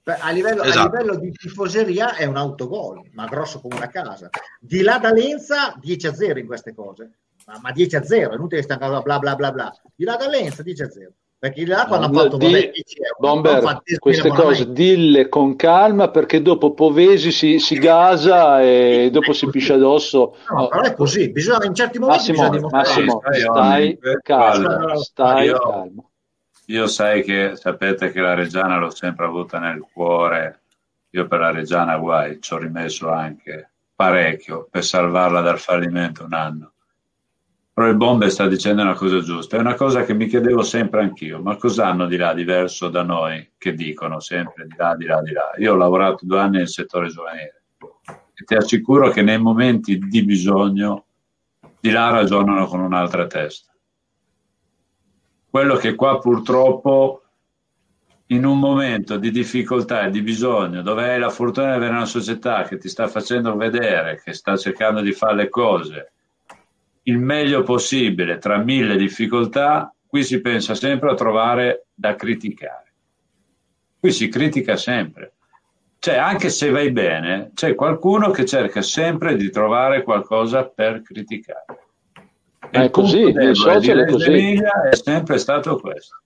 A 0.05 0.31
livello, 0.33 0.65
esatto. 0.65 0.97
a 0.97 0.99
livello, 0.99 1.17
di 1.17 1.31
tifoseria 1.31 2.17
è 2.17 2.25
un 2.25 2.37
autogol, 2.37 3.09
ma 3.13 3.27
grosso 3.27 3.61
come 3.61 3.77
una 3.77 3.89
casa. 3.89 4.31
Di 4.59 4.83
là 4.83 4.99
da 4.99 5.13
Lenza 5.13 5.77
10 5.81 6.07
a 6.09 6.15
0 6.15 6.41
in 6.41 6.47
queste 6.47 6.75
cose, 6.75 7.19
ma, 7.47 7.61
ma 7.63 7.71
10 7.71 7.95
a 7.95 8.03
0, 8.03 8.33
è 8.33 8.35
inutile 8.35 8.63
che 8.63 8.67
sta 8.67 8.77
bla 8.79 9.01
bla 9.01 9.37
bla 9.37 9.53
bla. 9.53 9.73
Di 9.95 10.03
là 10.03 10.17
da 10.17 10.27
Lenza 10.27 10.65
10 10.65 10.83
a 10.83 10.91
0 10.91 11.13
perché 11.43 11.67
là 11.67 11.87
quando 11.89 12.07
hanno 12.07 12.21
fatto 12.21 12.37
di, 12.37 12.71
Bomber, 13.19 13.83
queste 13.99 14.29
cose 14.29 14.71
dille 14.71 15.29
con 15.29 15.57
calma 15.57 16.09
perché 16.09 16.41
dopo 16.41 16.73
Povesi 16.73 17.33
si, 17.33 17.59
si 17.59 17.79
gasa 17.81 18.63
e 18.63 19.09
dopo 19.11 19.33
si 19.33 19.51
piscia 19.51 19.75
addosso. 19.75 20.37
No, 20.51 20.69
però 20.69 20.83
è 20.83 20.95
così 20.95 21.33
bisogna 21.33 21.65
in 21.65 21.75
certi 21.75 21.99
momenti 21.99 22.31
Massimo, 22.31 22.69
Massimo 22.71 23.23
stai, 23.33 23.99
calma 24.23 24.95
stai 24.99 25.47
io, 25.47 25.59
calmo. 25.59 26.11
io 26.67 26.87
sai 26.87 27.25
che 27.25 27.57
sapete 27.57 28.13
che 28.13 28.21
la 28.21 28.35
Reggiana 28.35 28.79
l'ho 28.79 28.91
sempre 28.91 29.25
avuta 29.25 29.59
nel 29.59 29.85
cuore. 29.93 30.61
Io 31.11 31.27
per 31.27 31.41
la 31.41 31.51
Reggiana 31.51 31.97
guai 31.97 32.41
ci 32.41 32.55
ho 32.55 32.59
rimesso 32.59 33.11
anche 33.11 33.73
parecchio 33.97 34.69
per 34.71 34.85
salvarla 34.85 35.41
dal 35.41 35.59
fallimento 35.59 36.23
un 36.23 36.35
anno 36.35 36.72
però 37.73 37.89
il 37.89 37.97
Bombe 37.97 38.29
sta 38.29 38.47
dicendo 38.49 38.83
una 38.83 38.95
cosa 38.95 39.21
giusta, 39.21 39.57
è 39.57 39.61
una 39.61 39.75
cosa 39.75 40.05
che 40.05 40.13
mi 40.13 40.27
chiedevo 40.27 40.63
sempre 40.63 41.01
anch'io, 41.01 41.41
ma 41.41 41.57
cosa 41.57 41.87
hanno 41.87 42.07
di 42.07 42.17
là 42.17 42.35
diverso 42.35 42.89
da 42.89 43.03
noi 43.03 43.53
che 43.57 43.73
dicono 43.73 44.21
sempre 44.21 44.67
di 44.67 44.75
là, 44.77 44.95
di 44.95 45.07
là, 45.07 45.23
di 45.23 45.33
là? 45.33 45.53
Io 45.57 45.73
ho 45.73 45.77
lavorato 45.77 46.27
due 46.27 46.39
anni 46.39 46.59
nel 46.59 46.69
settore 46.69 47.09
giovanile 47.09 47.63
e 48.35 48.45
ti 48.45 48.55
assicuro 48.55 49.11
che 49.11 49.23
nei 49.23 49.39
momenti 49.39 49.99
di 49.99 50.23
bisogno 50.23 51.07
di 51.81 51.91
là 51.91 52.11
ragionano 52.11 52.67
con 52.67 52.81
un'altra 52.81 53.27
testa. 53.27 53.73
Quello 55.49 55.77
che 55.77 55.95
qua 55.95 56.19
purtroppo 56.19 57.23
in 58.27 58.45
un 58.45 58.59
momento 58.59 59.17
di 59.17 59.31
difficoltà 59.31 60.05
e 60.05 60.11
di 60.11 60.23
bisogno, 60.23 60.83
dove 60.83 61.11
hai 61.11 61.19
la 61.19 61.31
fortuna 61.31 61.71
di 61.71 61.77
avere 61.77 61.93
una 61.93 62.07
società 62.07 62.63
che 62.65 62.79
ti 62.79 62.89
sta 62.89 63.09
facendo 63.09 63.57
vedere, 63.57 64.21
che 64.23 64.33
sta 64.33 64.57
cercando 64.57 65.01
di 65.01 65.13
fare 65.13 65.35
le 65.35 65.49
cose, 65.49 66.12
il 67.05 67.19
meglio 67.19 67.63
possibile 67.63 68.39
tra 68.39 68.59
mille 68.59 68.97
difficoltà, 68.97 69.93
qui 70.07 70.23
si 70.23 70.41
pensa 70.41 70.75
sempre 70.75 71.11
a 71.11 71.15
trovare 71.15 71.87
da 71.95 72.15
criticare. 72.15 72.93
Qui 73.99 74.13
si 74.13 74.29
critica 74.29 74.77
sempre. 74.77 75.35
Cioè, 75.99 76.17
anche 76.17 76.51
se 76.51 76.71
vai 76.71 76.91
bene, 76.91 77.53
c'è 77.55 77.75
qualcuno 77.75 78.31
che 78.31 78.45
cerca 78.45 78.83
sempre 78.83 79.37
di 79.37 79.51
trovare 79.51 80.03
qualcosa 80.03 80.65
per 80.65 81.03
criticare. 81.03 81.65
E 82.71 82.85
è 82.85 82.91
così, 82.91 83.21
il 83.21 83.55
social 83.55 83.99
è 83.99 84.11
così. 84.11 84.55
È 84.91 84.95
sempre 84.97 85.39
stato 85.39 85.79
questo. 85.79 86.22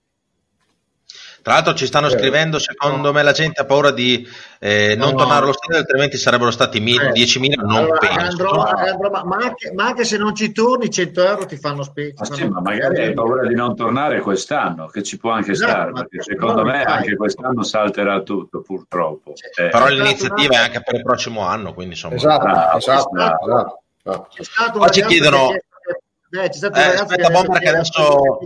Tra 1.47 1.55
l'altro 1.55 1.75
ci 1.75 1.85
stanno 1.85 2.09
scrivendo, 2.09 2.59
secondo 2.59 3.13
me 3.13 3.23
la 3.23 3.31
gente 3.31 3.61
ha 3.61 3.65
paura 3.65 3.91
di 3.91 4.27
eh, 4.59 4.95
non 4.97 5.11
no. 5.11 5.15
tornare 5.19 5.43
allo 5.43 5.53
stadio, 5.53 5.77
altrimenti 5.77 6.17
sarebbero 6.17 6.51
stati 6.51 6.81
mil, 6.81 6.99
eh. 6.99 7.11
10.000, 7.13 7.61
non 7.61 7.75
allora, 7.77 7.97
penso. 7.99 8.19
Andrò, 8.19 8.63
andrò, 8.63 9.09
ma, 9.09 9.23
ma, 9.23 9.37
anche, 9.37 9.71
ma, 9.71 9.85
anche, 9.85 10.03
se 10.03 10.17
non 10.17 10.35
ci 10.35 10.51
torni, 10.51 10.89
100 10.89 11.23
euro 11.23 11.45
ti 11.45 11.55
fanno 11.55 11.83
specie. 11.83 12.15
Ma, 12.17 12.25
sì, 12.25 12.49
ma 12.49 12.59
magari 12.59 13.01
hai 13.01 13.13
paura 13.13 13.47
di 13.47 13.55
non 13.55 13.77
tornare 13.77 14.19
quest'anno, 14.19 14.87
che 14.87 15.03
ci 15.03 15.17
può 15.17 15.31
anche 15.31 15.51
esatto, 15.51 15.71
stare, 15.71 15.91
perché 15.93 16.21
secondo 16.21 16.65
me 16.65 16.83
anche 16.83 17.15
quest'anno 17.15 17.63
salterà 17.63 18.19
tutto, 18.23 18.59
purtroppo. 18.59 19.31
Eh, 19.57 19.69
Però 19.69 19.87
l'iniziativa 19.87 20.55
è 20.55 20.63
anche 20.63 20.81
per 20.81 20.95
il 20.95 21.03
prossimo 21.03 21.47
anno, 21.47 21.73
quindi 21.73 21.93
insomma... 21.93 22.15
Esatto, 22.15 22.45
ah, 22.45 22.75
esatto, 22.75 23.15
esatto. 23.15 24.29
esatto. 24.37 24.79
Poi 24.79 24.91
ci 24.91 25.01
chiedono... 25.05 25.47
Che, 25.47 26.43
eh, 26.43 26.49
c'è 26.49 26.69
eh, 26.73 26.95
aspetta, 26.97 27.29
Bomber, 27.29 27.59
che 27.61 27.69
adesso... 27.69 28.37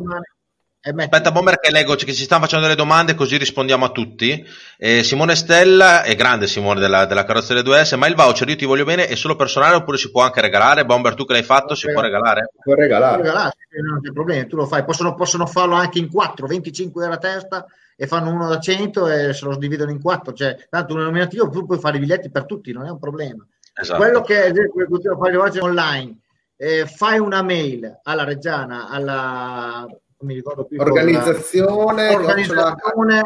Aspetta, 0.83 1.31
Bomber, 1.31 1.59
che 1.59 1.69
leggo 1.69 1.93
che 1.93 2.11
ci 2.11 2.23
stanno 2.23 2.41
facendo 2.41 2.65
delle 2.65 2.75
domande, 2.75 3.13
così 3.13 3.37
rispondiamo 3.37 3.85
a 3.85 3.91
tutti. 3.91 4.43
Eh, 4.77 5.03
Simone 5.03 5.35
Stella, 5.35 6.01
è 6.01 6.15
grande 6.15 6.47
Simone 6.47 6.79
della, 6.79 7.05
della 7.05 7.23
carrozzeria 7.23 7.61
2S, 7.61 7.95
ma 7.97 8.07
il 8.07 8.15
voucher 8.15 8.49
io 8.49 8.55
ti 8.55 8.65
voglio 8.65 8.83
bene 8.83 9.05
è 9.05 9.13
solo 9.13 9.35
personale 9.35 9.75
oppure 9.75 9.97
si 9.97 10.09
può 10.09 10.23
anche 10.23 10.41
regalare? 10.41 10.83
Bomber, 10.83 11.13
tu 11.13 11.25
che 11.25 11.33
l'hai 11.33 11.43
fatto, 11.43 11.75
si 11.75 11.91
può 11.91 12.01
regalare? 12.01 12.49
Può 12.63 12.73
regalare. 12.73 13.21
non 13.21 14.01
c'è 14.01 14.11
problema, 14.11 14.43
tu 14.45 14.55
lo 14.55 14.65
fai. 14.65 14.83
Possono, 14.83 15.13
possono, 15.13 15.45
farlo 15.45 15.75
anche 15.75 15.99
in 15.99 16.09
4, 16.09 16.47
25 16.47 17.03
euro 17.03 17.13
a 17.15 17.19
testa 17.19 17.65
e 17.95 18.07
fanno 18.07 18.31
uno 18.31 18.47
da 18.47 18.59
100 18.59 19.07
e 19.07 19.33
se 19.33 19.45
lo 19.45 19.55
dividono 19.57 19.91
in 19.91 20.01
4. 20.01 20.33
Cioè, 20.33 20.65
tanto 20.67 20.95
un 20.95 21.01
nominativo 21.01 21.47
tu 21.47 21.63
puoi 21.63 21.77
fare 21.77 21.97
i 21.97 21.99
biglietti 21.99 22.31
per 22.31 22.47
tutti, 22.47 22.71
non 22.71 22.87
è 22.87 22.89
un 22.89 22.97
problema. 22.97 23.45
Esatto. 23.71 24.01
Quello 24.01 24.21
che 24.21 24.45
è 24.45 24.51
fare 24.51 25.33
i 25.33 25.37
voucher 25.37 25.61
online, 25.61 26.17
eh, 26.57 26.87
fai 26.87 27.19
una 27.19 27.43
mail 27.43 27.99
alla 28.01 28.23
Reggiana, 28.23 28.89
alla 28.89 29.85
mi 30.21 30.33
ricordo 30.35 30.65
più 30.65 30.79
organizzazione, 30.79 32.15
organizzazione 32.15 33.23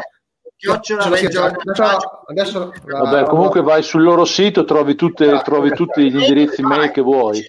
chiocciola 0.56 1.04
adesso, 1.04 2.22
adesso 2.26 2.72
vabbè 2.82 3.24
comunque 3.24 3.60
vai 3.60 3.82
sul 3.82 4.02
loro 4.02 4.24
sito 4.24 4.64
trovi, 4.64 4.94
tutte, 4.94 5.40
trovi 5.44 5.70
tutti 5.70 6.10
gli 6.10 6.18
indirizzi 6.18 6.62
mail 6.62 6.90
che 6.90 7.02
vuoi 7.02 7.44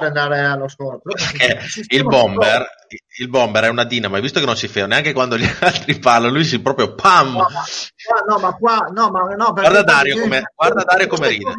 andare 0.00 0.40
allo 0.40 0.68
scopo 0.68 1.10
il 1.88 2.04
bomber 2.04 2.66
il 3.18 3.28
bomber 3.28 3.64
è 3.64 3.68
una 3.68 3.84
dinamo 3.84 4.14
hai 4.14 4.22
visto 4.22 4.40
che 4.40 4.46
non 4.46 4.56
si 4.56 4.68
ferma 4.68 4.88
neanche 4.88 5.12
quando 5.12 5.36
gli 5.36 5.44
altri 5.60 5.98
parlano 5.98 6.32
lui 6.32 6.44
si 6.44 6.60
proprio 6.60 6.94
pam! 6.94 7.32
No 7.32 7.46
ma, 7.48 8.24
no, 8.26 8.38
ma 8.38 8.54
qua 8.54 8.88
no 8.92 9.10
ma 9.10 9.22
no 9.34 9.52
guarda 9.52 9.82
Dario 9.82 10.20
come 10.20 10.52
guarda 10.54 10.84
Dario 10.84 11.06
come 11.08 11.28
ride. 11.28 11.52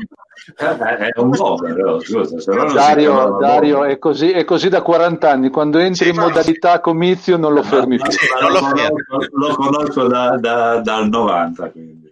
è 0.55 1.19
un 1.19 1.29
bomber 1.29 1.97
scusa, 2.01 2.71
Dario, 2.73 3.37
Dario 3.39 3.83
è, 3.83 3.99
così, 3.99 4.31
è 4.31 4.45
così 4.45 4.69
da 4.69 4.81
40 4.81 5.29
anni 5.29 5.49
quando 5.49 5.77
entri 5.79 6.05
sì, 6.05 6.11
in 6.11 6.17
modalità 6.17 6.79
comizio 6.79 7.37
non 7.37 7.53
lo 7.53 7.61
fermi 7.61 7.97
più. 7.97 8.11
non 8.41 8.51
lo, 8.51 8.59
conosco, 8.59 9.29
lo 9.31 9.55
conosco 9.55 10.07
da, 10.07 10.37
da, 10.39 10.79
dal 10.79 11.09
90 11.09 11.69
quindi 11.69 12.08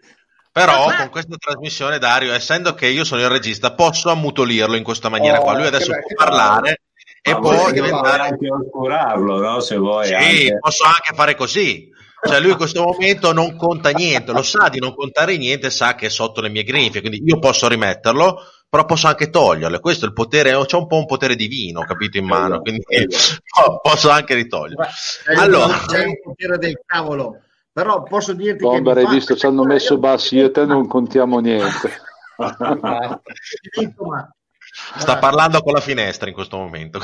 però 0.66 0.96
con 0.96 1.10
questa 1.10 1.36
trasmissione, 1.38 2.00
Dario, 2.00 2.34
essendo 2.34 2.74
che 2.74 2.88
io 2.88 3.04
sono 3.04 3.22
il 3.22 3.30
regista, 3.30 3.74
posso 3.74 4.10
ammutolirlo 4.10 4.76
in 4.76 4.84
questa 4.84 5.10
maniera 5.10 5.40
oh, 5.40 5.44
qua. 5.44 5.54
Lui 5.54 5.68
adesso 5.68 5.92
può 5.92 6.16
parlare 6.16 6.82
e 7.22 7.36
può 7.36 7.72
diventare 7.72 8.24
anche 8.24 8.50
oscurarlo, 8.50 9.40
no? 9.40 9.60
Se 9.60 9.78
vuoi. 9.78 10.08
Sì, 10.08 10.14
anche... 10.14 10.58
posso 10.60 10.84
anche 10.84 11.14
fare 11.14 11.36
così. 11.36 11.90
Cioè 12.28 12.40
lui 12.40 12.52
in 12.52 12.58
questo 12.58 12.82
momento 12.82 13.32
non 13.32 13.56
conta 13.56 13.92
niente, 13.92 14.32
lo 14.32 14.42
sa 14.42 14.70
di 14.70 14.80
non 14.80 14.96
contare 14.96 15.38
niente, 15.38 15.70
sa 15.70 15.94
che 15.94 16.08
è 16.08 16.10
sotto 16.10 16.42
le 16.42 16.50
mie 16.50 16.64
grinfie, 16.64 17.02
quindi 17.02 17.22
io 17.24 17.38
posso 17.38 17.68
rimetterlo, 17.68 18.42
però 18.68 18.86
posso 18.86 19.06
anche 19.06 19.30
toglierle. 19.30 19.80
Questo 19.80 20.06
è 20.06 20.08
il 20.08 20.14
potere, 20.16 20.56
ho 20.56 20.66
un 20.68 20.88
po' 20.88 20.98
un 20.98 21.06
potere 21.06 21.36
divino, 21.36 21.82
capito, 21.82 22.18
in 22.18 22.26
mano, 22.26 22.60
quindi 22.62 22.84
eh, 22.88 23.06
posso 23.82 24.10
anche 24.10 24.34
ritoglierle. 24.34 24.88
Allora, 25.38 25.78
c'è 25.86 26.08
il 26.08 26.20
potere 26.20 26.58
del 26.58 26.82
cavolo. 26.84 27.42
Però 27.78 28.02
posso 28.02 28.34
dirti 28.34 28.64
Bomber, 28.64 28.96
che... 28.96 29.02
hai 29.02 29.08
visto, 29.08 29.36
ci 29.36 29.46
hanno 29.46 29.64
messo 29.64 30.00
bassi, 30.00 30.38
io 30.38 30.48
e 30.48 30.52
te 30.52 30.66
non 30.66 30.88
contiamo 30.88 31.38
niente. 31.38 32.02
Sta 34.98 35.18
parlando 35.20 35.62
con 35.62 35.74
la 35.74 35.80
finestra 35.80 36.28
in 36.28 36.34
questo 36.34 36.58
momento. 36.58 37.00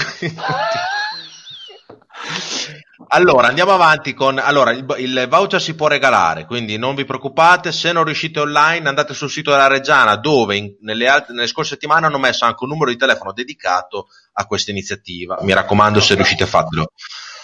Allora, 3.09 3.49
andiamo 3.49 3.71
avanti 3.71 4.15
con... 4.15 4.39
Allora, 4.39 4.71
il, 4.71 4.83
il, 4.97 5.27
voucher 5.29 5.61
si 5.61 5.75
può 5.75 5.87
regalare, 5.87 6.47
quindi 6.47 6.75
non 6.77 6.95
vi 6.95 7.05
preoccupate, 7.05 7.71
se 7.71 7.91
non 7.91 8.03
riuscite 8.03 8.39
online 8.39 8.89
andate 8.89 9.13
sul 9.13 9.29
sito 9.29 9.51
della 9.51 9.67
Reggiana 9.67 10.15
dove 10.15 10.55
in, 10.55 10.75
nelle, 10.81 11.07
altre, 11.07 11.35
nelle 11.35 11.45
scorse 11.45 11.75
settimane 11.75 12.07
hanno 12.07 12.17
messo 12.17 12.45
anche 12.45 12.63
un 12.63 12.71
numero 12.71 12.89
di 12.89 12.97
telefono 12.97 13.31
dedicato 13.31 14.07
a 14.31 14.47
questa 14.47 14.71
iniziativa. 14.71 15.37
Mi 15.41 15.53
raccomando, 15.53 15.99
se 15.99 16.15
riuscite 16.15 16.45
a 16.45 16.47
farlo. 16.47 16.93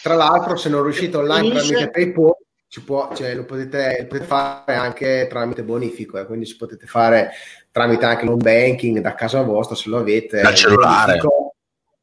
Tra 0.02 0.16
l'altro, 0.16 0.56
se 0.56 0.70
non 0.70 0.82
riuscite 0.82 1.16
online 1.18 1.52
tramite 1.52 1.92
PayPal, 1.92 2.34
può, 2.84 3.14
cioè, 3.16 3.34
lo, 3.34 3.46
potete, 3.46 3.98
lo, 4.02 4.08
potete, 4.08 4.26
fare 4.26 4.76
anche 4.76 5.28
tramite 5.28 5.64
bonifico, 5.64 6.20
eh, 6.20 6.26
quindi 6.26 6.46
si 6.46 6.56
potete 6.56 6.86
fare 6.86 7.32
tramite 7.72 8.06
anche 8.06 8.26
l'home 8.26 8.44
banking 8.44 9.00
da 9.00 9.16
casa 9.16 9.42
vostra 9.42 9.76
se 9.76 9.90
lo 9.90 9.98
avete. 9.98 10.42
Dal 10.42 10.54
cellulare. 10.54 11.18
Bonifico, 11.18 11.56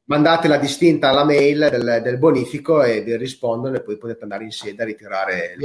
mandate 0.07 0.47
la 0.47 0.57
distinta 0.57 1.09
alla 1.09 1.23
mail 1.23 1.69
del, 1.71 2.01
del, 2.03 2.17
bonifico 2.17 2.83
e 2.83 3.01
vi 3.01 3.15
rispondono 3.15 3.77
e 3.77 3.81
poi 3.81 3.97
potete 3.97 4.23
andare 4.23 4.43
in 4.43 4.51
sede 4.51 4.83
a 4.83 4.85
ritirare 4.85 5.55
il 5.57 5.63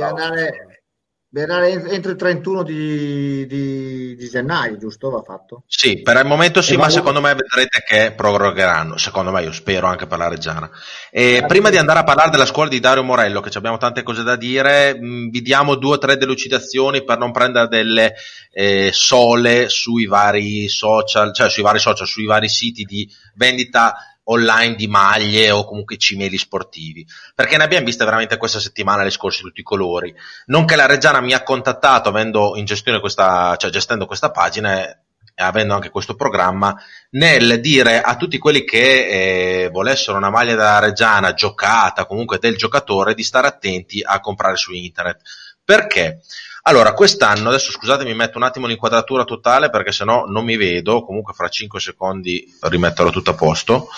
andare, 1.40 1.72
entro 1.88 2.10
il 2.10 2.18
31 2.18 2.62
di, 2.62 3.46
di, 3.46 4.14
di, 4.16 4.28
gennaio, 4.28 4.76
giusto? 4.76 5.08
Va 5.08 5.22
fatto? 5.22 5.62
Sì, 5.66 6.02
per 6.02 6.18
il 6.18 6.26
momento 6.26 6.60
sì, 6.60 6.74
e 6.74 6.76
ma 6.76 6.90
secondo 6.90 7.22
me 7.22 7.34
vedrete 7.34 7.82
che 7.86 8.12
prorogheranno. 8.12 8.98
Secondo 8.98 9.30
me, 9.30 9.42
io 9.42 9.52
spero 9.52 9.86
anche 9.86 10.06
per 10.06 10.18
la 10.18 10.28
Reggiana. 10.28 10.70
E 11.10 11.42
prima 11.48 11.70
di 11.70 11.78
andare 11.78 12.00
a 12.00 12.04
parlare 12.04 12.28
della 12.28 12.44
scuola 12.44 12.68
di 12.68 12.80
Dario 12.80 13.02
Morello, 13.02 13.40
che 13.40 13.56
abbiamo 13.56 13.78
tante 13.78 14.02
cose 14.02 14.22
da 14.22 14.36
dire, 14.36 14.94
mh, 14.94 15.30
vi 15.30 15.40
diamo 15.40 15.76
due 15.76 15.94
o 15.94 15.98
tre 15.98 16.18
delucidazioni 16.18 17.02
per 17.02 17.16
non 17.16 17.32
prendere 17.32 17.68
delle 17.68 18.14
eh, 18.52 18.90
sole 18.92 19.70
sui 19.70 20.04
vari 20.04 20.68
social, 20.68 21.32
cioè 21.32 21.48
sui 21.48 21.62
vari 21.62 21.78
social, 21.78 22.06
sui 22.06 22.26
vari 22.26 22.50
siti 22.50 22.84
di 22.84 23.10
vendita 23.36 23.94
online 24.24 24.74
di 24.74 24.86
maglie 24.86 25.50
o 25.50 25.64
comunque 25.64 25.96
cimeli 25.96 26.38
sportivi, 26.38 27.06
perché 27.34 27.56
ne 27.56 27.64
abbiamo 27.64 27.84
viste 27.84 28.04
veramente 28.04 28.36
questa 28.36 28.60
settimana 28.60 29.02
le 29.02 29.10
scorse 29.10 29.42
tutti 29.42 29.60
i 29.60 29.64
colori. 29.64 30.14
Non 30.46 30.64
che 30.64 30.76
la 30.76 30.86
Reggiana 30.86 31.20
mi 31.20 31.32
ha 31.32 31.42
contattato 31.42 32.08
avendo 32.08 32.56
in 32.56 32.64
gestione 32.64 33.00
questa, 33.00 33.56
cioè 33.56 33.70
gestendo 33.70 34.06
questa 34.06 34.30
pagina 34.30 34.88
e 35.34 35.42
avendo 35.42 35.74
anche 35.74 35.90
questo 35.90 36.14
programma, 36.14 36.76
nel 37.10 37.60
dire 37.60 38.00
a 38.00 38.16
tutti 38.16 38.38
quelli 38.38 38.64
che 38.64 39.64
eh, 39.64 39.68
volessero 39.70 40.18
una 40.18 40.30
maglia 40.30 40.54
della 40.54 40.78
Reggiana 40.78 41.32
giocata, 41.32 42.06
comunque 42.06 42.38
del 42.38 42.56
giocatore, 42.56 43.14
di 43.14 43.22
stare 43.22 43.46
attenti 43.46 44.02
a 44.02 44.20
comprare 44.20 44.56
su 44.56 44.72
internet. 44.72 45.22
Perché? 45.64 46.20
Allora, 46.62 46.92
quest'anno, 46.92 47.48
adesso 47.48 47.72
scusatemi, 47.72 48.14
metto 48.14 48.38
un 48.38 48.44
attimo 48.44 48.66
l'inquadratura 48.66 49.24
totale 49.24 49.68
perché 49.68 49.90
sennò 49.90 50.26
non 50.26 50.44
mi 50.44 50.56
vedo, 50.56 51.04
comunque 51.04 51.32
fra 51.32 51.48
5 51.48 51.80
secondi 51.80 52.56
rimetterò 52.60 53.10
tutto 53.10 53.30
a 53.30 53.34
posto. 53.34 53.88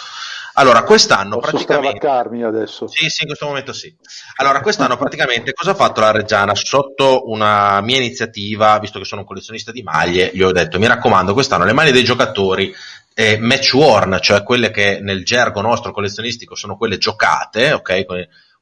Allora, 0.57 0.83
quest'anno 0.85 1.39
Posso 1.39 1.51
praticamente... 1.51 2.07
adesso? 2.47 2.87
Sì, 2.87 3.09
sì, 3.11 3.23
in 3.23 3.27
questo 3.27 3.47
momento 3.47 3.73
sì. 3.73 3.95
Allora, 4.37 4.61
quest'anno 4.61 4.97
praticamente 4.97 5.53
cosa 5.53 5.73
ha 5.73 5.75
fatto 5.75 6.01
la 6.01 6.13
Reggiana? 6.13 6.55
Sotto 6.55 7.29
una 7.29 7.81
mia 7.81 7.97
iniziativa, 7.97 8.79
visto 8.79 8.99
che 8.99 9.05
sono 9.05 9.23
un 9.23 9.27
collezionista 9.27 9.73
di 9.73 9.83
maglie, 9.83 10.31
gli 10.33 10.43
ho 10.43 10.53
detto, 10.53 10.79
mi 10.79 10.87
raccomando, 10.87 11.35
quest'anno 11.35 11.65
le 11.65 11.73
maglie 11.73 11.91
dei 11.91 12.05
giocatori 12.05 12.73
eh, 13.15 13.37
match 13.39 13.75
worn, 13.75 14.19
cioè 14.21 14.43
quelle 14.43 14.71
che 14.71 15.01
nel 15.03 15.25
gergo 15.25 15.61
nostro 15.61 15.93
collezionistico 15.93 16.55
sono 16.55 16.77
quelle 16.77 16.99
giocate, 16.99 17.73
ok? 17.73 18.07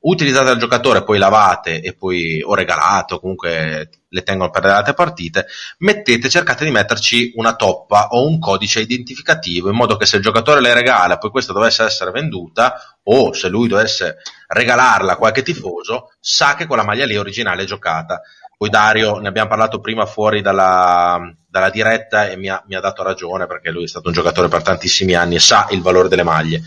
Utilizzate 0.03 0.47
dal 0.47 0.59
giocatore, 0.59 1.05
poi 1.05 1.19
lavate 1.19 1.81
e 1.81 1.95
poi 1.95 2.43
o 2.43 2.55
regalate 2.55 3.15
o 3.15 3.21
comunque 3.21 3.89
le 4.09 4.23
tengono 4.23 4.51
per 4.51 4.65
le 4.65 4.73
altre 4.73 4.95
partite, 4.95 5.47
mettete, 5.79 6.29
cercate 6.29 6.65
di 6.65 6.71
metterci 6.71 7.33
una 7.37 7.55
toppa 7.55 8.09
o 8.09 8.27
un 8.27 8.39
codice 8.39 8.81
identificativo 8.81 9.71
in 9.71 9.77
modo 9.77 9.97
che 9.97 10.07
se 10.07 10.17
il 10.17 10.23
giocatore 10.23 10.61
le 10.61 10.75
regala, 10.75 11.19
poi 11.19 11.31
questa 11.31 11.53
dovesse 11.53 11.85
essere 11.85 12.11
venduta 12.11 12.99
o 13.05 13.33
se 13.33 13.49
lui 13.49 13.69
dovesse 13.69 14.19
regalarla 14.49 15.13
a 15.13 15.17
qualche 15.17 15.43
tifoso, 15.43 16.13
sa 16.21 16.55
che 16.55 16.67
quella 16.67 16.85
maglia 16.85 17.07
lì 17.07 17.15
è 17.15 17.19
originale 17.19 17.65
giocata. 17.65 18.21
Poi 18.57 18.71
Dario, 18.71 19.19
ne 19.19 19.27
abbiamo 19.27 19.49
parlato 19.49 19.81
prima 19.81 20.07
fuori 20.07 20.41
dalla, 20.41 21.21
dalla 21.49 21.71
diretta 21.71 22.29
e 22.29 22.37
mi 22.37 22.49
ha, 22.49 22.63
mi 22.69 22.77
ha 22.77 22.81
dato 22.81 23.03
ragione 23.03 23.47
perché 23.47 23.71
lui 23.71 23.85
è 23.85 23.89
stato 23.89 24.07
un 24.07 24.15
giocatore 24.15 24.47
per 24.47 24.63
tantissimi 24.63 25.15
anni 25.15 25.35
e 25.35 25.41
sa 25.41 25.67
il 25.71 25.83
valore 25.83 26.09
delle 26.09 26.23
maglie. 26.23 26.63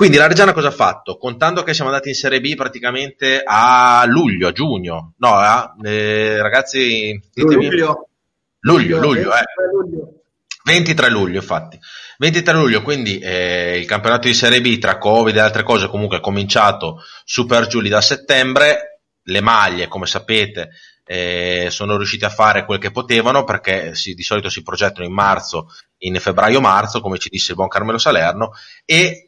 Quindi 0.00 0.16
la 0.16 0.28
Reggiana 0.28 0.54
cosa 0.54 0.68
ha 0.68 0.70
fatto? 0.70 1.18
Contando 1.18 1.62
che 1.62 1.74
siamo 1.74 1.90
andati 1.90 2.08
in 2.08 2.14
Serie 2.14 2.40
B 2.40 2.54
praticamente 2.54 3.42
a 3.44 4.02
luglio, 4.06 4.48
a 4.48 4.52
giugno, 4.52 5.12
no, 5.18 5.34
a, 5.34 5.74
eh, 5.82 6.40
ragazzi, 6.40 7.20
ditemi. 7.30 7.66
luglio, 7.66 8.08
luglio, 8.60 8.98
luglio, 8.98 9.30
eh. 9.34 9.42
luglio. 9.70 10.22
23 10.64 11.10
luglio, 11.10 11.40
infatti. 11.40 11.78
23 12.16 12.54
luglio, 12.54 12.80
quindi 12.80 13.18
eh, 13.18 13.76
il 13.78 13.84
campionato 13.84 14.26
di 14.26 14.32
Serie 14.32 14.62
B 14.62 14.78
tra 14.78 14.96
Covid 14.96 15.36
e 15.36 15.40
altre 15.40 15.64
cose 15.64 15.86
comunque 15.88 16.16
è 16.16 16.20
cominciato 16.20 17.02
super 17.26 17.66
giù 17.66 17.82
da 17.82 18.00
settembre. 18.00 19.02
Le 19.24 19.40
maglie, 19.42 19.86
come 19.86 20.06
sapete, 20.06 20.70
eh, 21.04 21.66
sono 21.68 21.98
riusciti 21.98 22.24
a 22.24 22.30
fare 22.30 22.64
quel 22.64 22.78
che 22.78 22.90
potevano 22.90 23.44
perché 23.44 23.94
si, 23.94 24.14
di 24.14 24.22
solito 24.22 24.48
si 24.48 24.62
progettano 24.62 25.04
in 25.04 25.12
marzo, 25.12 25.66
in 25.98 26.18
febbraio-marzo, 26.18 27.02
come 27.02 27.18
ci 27.18 27.28
disse 27.28 27.50
il 27.50 27.56
buon 27.58 27.68
Carmelo 27.68 27.98
Salerno, 27.98 28.52
e 28.86 29.26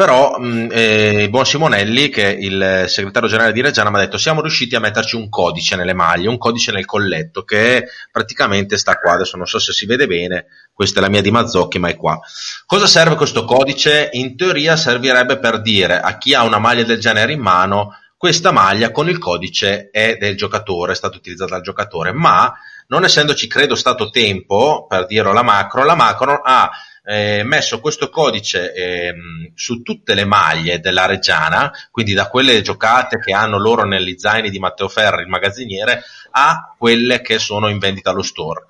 però 0.00 0.38
mh, 0.38 0.68
eh, 0.70 1.22
il 1.24 1.28
buon 1.28 1.44
Simonelli, 1.44 2.08
che 2.08 2.34
è 2.34 2.38
il 2.40 2.86
segretario 2.88 3.28
generale 3.28 3.52
di 3.52 3.60
Reggiana, 3.60 3.90
mi 3.90 3.96
ha 3.96 4.00
detto 4.00 4.16
siamo 4.16 4.40
riusciti 4.40 4.74
a 4.74 4.80
metterci 4.80 5.14
un 5.14 5.28
codice 5.28 5.76
nelle 5.76 5.92
maglie, 5.92 6.26
un 6.26 6.38
codice 6.38 6.72
nel 6.72 6.86
colletto, 6.86 7.42
che 7.42 7.86
praticamente 8.10 8.78
sta 8.78 8.96
qua, 8.98 9.12
adesso 9.12 9.36
non 9.36 9.44
so 9.44 9.58
se 9.58 9.74
si 9.74 9.84
vede 9.84 10.06
bene, 10.06 10.46
questa 10.72 11.00
è 11.00 11.02
la 11.02 11.10
mia 11.10 11.20
di 11.20 11.30
Mazzocchi, 11.30 11.78
ma 11.78 11.90
è 11.90 11.96
qua. 11.96 12.18
Cosa 12.64 12.86
serve 12.86 13.14
questo 13.14 13.44
codice? 13.44 14.08
In 14.12 14.38
teoria 14.38 14.74
servirebbe 14.74 15.38
per 15.38 15.60
dire 15.60 16.00
a 16.00 16.16
chi 16.16 16.32
ha 16.32 16.44
una 16.44 16.58
maglia 16.58 16.84
del 16.84 16.98
genere 16.98 17.32
in 17.32 17.40
mano, 17.40 17.90
questa 18.16 18.52
maglia 18.52 18.92
con 18.92 19.06
il 19.06 19.18
codice 19.18 19.90
è 19.90 20.16
del 20.18 20.34
giocatore, 20.34 20.92
è 20.92 20.96
stata 20.96 21.18
utilizzata 21.18 21.56
dal 21.56 21.62
giocatore, 21.62 22.12
ma 22.12 22.50
non 22.86 23.04
essendoci 23.04 23.46
credo 23.46 23.74
stato 23.74 24.08
tempo, 24.08 24.86
per 24.88 25.04
dirlo 25.04 25.32
alla 25.32 25.42
macro, 25.42 25.84
la 25.84 25.94
macro 25.94 26.40
ha 26.42 26.70
eh, 27.10 27.42
messo 27.42 27.80
questo 27.80 28.08
codice 28.08 28.72
eh, 28.72 29.12
su 29.56 29.82
tutte 29.82 30.14
le 30.14 30.24
maglie 30.24 30.78
della 30.78 31.06
Reggiana, 31.06 31.72
quindi 31.90 32.12
da 32.12 32.28
quelle 32.28 32.62
giocate 32.62 33.18
che 33.18 33.32
hanno 33.32 33.58
loro 33.58 33.84
negli 33.84 34.14
zaini 34.16 34.48
di 34.48 34.60
Matteo 34.60 34.88
Ferri, 34.88 35.22
il 35.22 35.28
magazziniere, 35.28 36.04
a 36.30 36.72
quelle 36.78 37.20
che 37.20 37.40
sono 37.40 37.68
in 37.68 37.78
vendita 37.78 38.10
allo 38.10 38.22
store. 38.22 38.66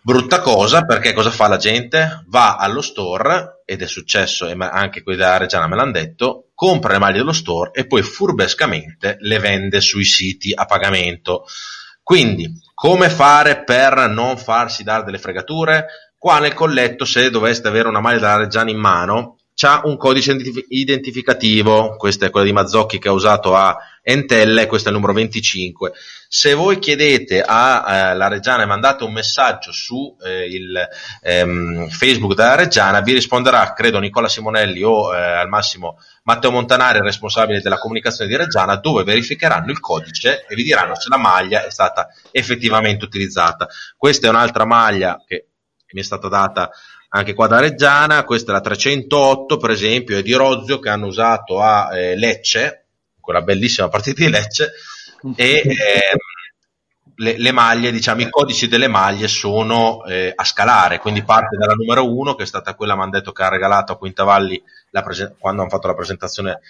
Brutta 0.00 0.40
cosa 0.40 0.84
perché 0.84 1.12
cosa 1.12 1.30
fa 1.30 1.46
la 1.46 1.56
gente? 1.56 2.24
Va 2.26 2.56
allo 2.56 2.80
store, 2.80 3.62
ed 3.64 3.80
è 3.80 3.86
successo, 3.86 4.48
e 4.48 4.56
anche 4.58 5.04
quelli 5.04 5.18
della 5.18 5.36
Reggiana 5.36 5.68
me 5.68 5.76
l'hanno 5.76 5.92
detto, 5.92 6.48
compra 6.52 6.94
le 6.94 6.98
maglie 6.98 7.18
dello 7.18 7.32
store 7.32 7.70
e 7.72 7.86
poi 7.86 8.02
furbescamente 8.02 9.18
le 9.20 9.38
vende 9.38 9.80
sui 9.80 10.04
siti 10.04 10.52
a 10.52 10.64
pagamento. 10.64 11.44
Quindi, 12.02 12.48
come 12.72 13.08
fare 13.08 13.64
per 13.64 14.08
non 14.08 14.36
farsi 14.36 14.84
dare 14.84 15.02
delle 15.02 15.18
fregature? 15.18 15.86
Qua 16.26 16.40
nel 16.40 16.54
colletto, 16.54 17.04
se 17.04 17.30
doveste 17.30 17.68
avere 17.68 17.86
una 17.86 18.00
maglia 18.00 18.18
della 18.18 18.36
Reggiana 18.38 18.68
in 18.68 18.78
mano, 18.78 19.38
c'ha 19.54 19.82
un 19.84 19.96
codice 19.96 20.36
identificativo, 20.70 21.94
questa 21.94 22.26
è 22.26 22.30
quella 22.30 22.46
di 22.46 22.52
Mazzocchi 22.52 22.98
che 22.98 23.06
ha 23.06 23.12
usato 23.12 23.54
a 23.54 23.76
Entelle, 24.02 24.66
questo 24.66 24.88
è 24.88 24.90
il 24.90 24.96
numero 24.96 25.12
25. 25.12 25.92
Se 26.26 26.54
voi 26.54 26.80
chiedete 26.80 27.42
alla 27.42 28.12
eh, 28.12 28.28
Reggiana 28.28 28.64
e 28.64 28.66
mandate 28.66 29.04
un 29.04 29.12
messaggio 29.12 29.70
su 29.70 30.16
eh, 30.20 30.46
il 30.46 30.76
ehm, 31.22 31.90
Facebook 31.90 32.34
della 32.34 32.56
Reggiana, 32.56 33.02
vi 33.02 33.12
risponderà, 33.12 33.72
credo, 33.72 34.00
Nicola 34.00 34.28
Simonelli 34.28 34.82
o 34.82 35.14
eh, 35.14 35.20
al 35.20 35.48
massimo 35.48 36.00
Matteo 36.24 36.50
Montanari, 36.50 36.98
responsabile 37.02 37.60
della 37.60 37.78
comunicazione 37.78 38.28
di 38.28 38.36
Reggiana, 38.36 38.74
dove 38.74 39.04
verificheranno 39.04 39.70
il 39.70 39.78
codice 39.78 40.44
e 40.48 40.56
vi 40.56 40.64
diranno 40.64 40.96
se 40.96 41.08
la 41.08 41.18
maglia 41.18 41.64
è 41.64 41.70
stata 41.70 42.08
effettivamente 42.32 43.04
utilizzata. 43.04 43.68
Questa 43.96 44.26
è 44.26 44.30
un'altra 44.30 44.64
maglia 44.64 45.22
che 45.24 45.50
mi 45.96 46.02
è 46.02 46.04
stata 46.04 46.28
data 46.28 46.70
anche 47.08 47.32
qua 47.32 47.46
da 47.46 47.58
Reggiana, 47.58 48.24
questa 48.24 48.50
è 48.50 48.54
la 48.54 48.60
308 48.60 49.56
per 49.56 49.70
esempio, 49.70 50.18
è 50.18 50.22
di 50.22 50.34
Rozio 50.34 50.78
che 50.78 50.90
hanno 50.90 51.06
usato 51.06 51.60
a 51.62 51.96
eh, 51.96 52.14
Lecce, 52.16 52.88
quella 53.18 53.40
bellissima 53.40 53.88
partita 53.88 54.22
di 54.22 54.28
Lecce, 54.28 54.72
e 55.34 55.62
eh, 55.64 56.16
le, 57.14 57.38
le, 57.38 57.52
maglie, 57.52 57.90
diciamo, 57.90 58.20
i 58.20 58.28
codici 58.28 58.68
delle 58.68 58.88
maglie 58.88 59.28
sono 59.28 60.04
eh, 60.04 60.32
a 60.34 60.44
scalare, 60.44 60.98
quindi 60.98 61.22
parte 61.22 61.56
dalla 61.56 61.72
numero 61.72 62.14
1 62.14 62.34
che 62.34 62.42
è 62.42 62.46
stata 62.46 62.74
quella, 62.74 62.94
mi 62.94 63.02
hanno 63.02 63.12
detto, 63.12 63.32
che 63.32 63.42
ha 63.42 63.48
regalato 63.48 63.92
a 63.92 63.96
Quintavalli 63.96 64.62
prese- 64.90 65.36
quando 65.38 65.62
hanno 65.62 65.70
fatto 65.70 65.86
la 65.86 65.94
presentazione 65.94 66.60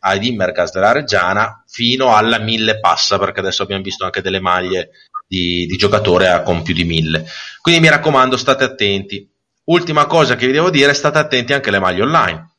ai 0.00 0.18
Dimmergas 0.18 0.72
della 0.72 0.92
Reggiana, 0.92 1.62
fino 1.66 2.14
alla 2.14 2.38
1000 2.38 2.80
passa, 2.80 3.18
perché 3.18 3.40
adesso 3.40 3.62
abbiamo 3.62 3.82
visto 3.82 4.04
anche 4.04 4.22
delle 4.22 4.40
maglie 4.40 4.90
di, 5.30 5.64
di 5.66 5.76
giocatore 5.76 6.42
con 6.44 6.62
più 6.62 6.74
di 6.74 6.82
1000. 6.82 7.24
Quindi 7.62 7.80
mi 7.80 7.88
raccomando, 7.88 8.36
state 8.36 8.64
attenti. 8.64 9.30
Ultima 9.64 10.06
cosa 10.06 10.34
che 10.34 10.46
vi 10.46 10.52
devo 10.52 10.70
dire, 10.70 10.92
state 10.92 11.18
attenti 11.18 11.52
anche 11.52 11.68
alle 11.68 11.78
maglie 11.78 12.02
online, 12.02 12.50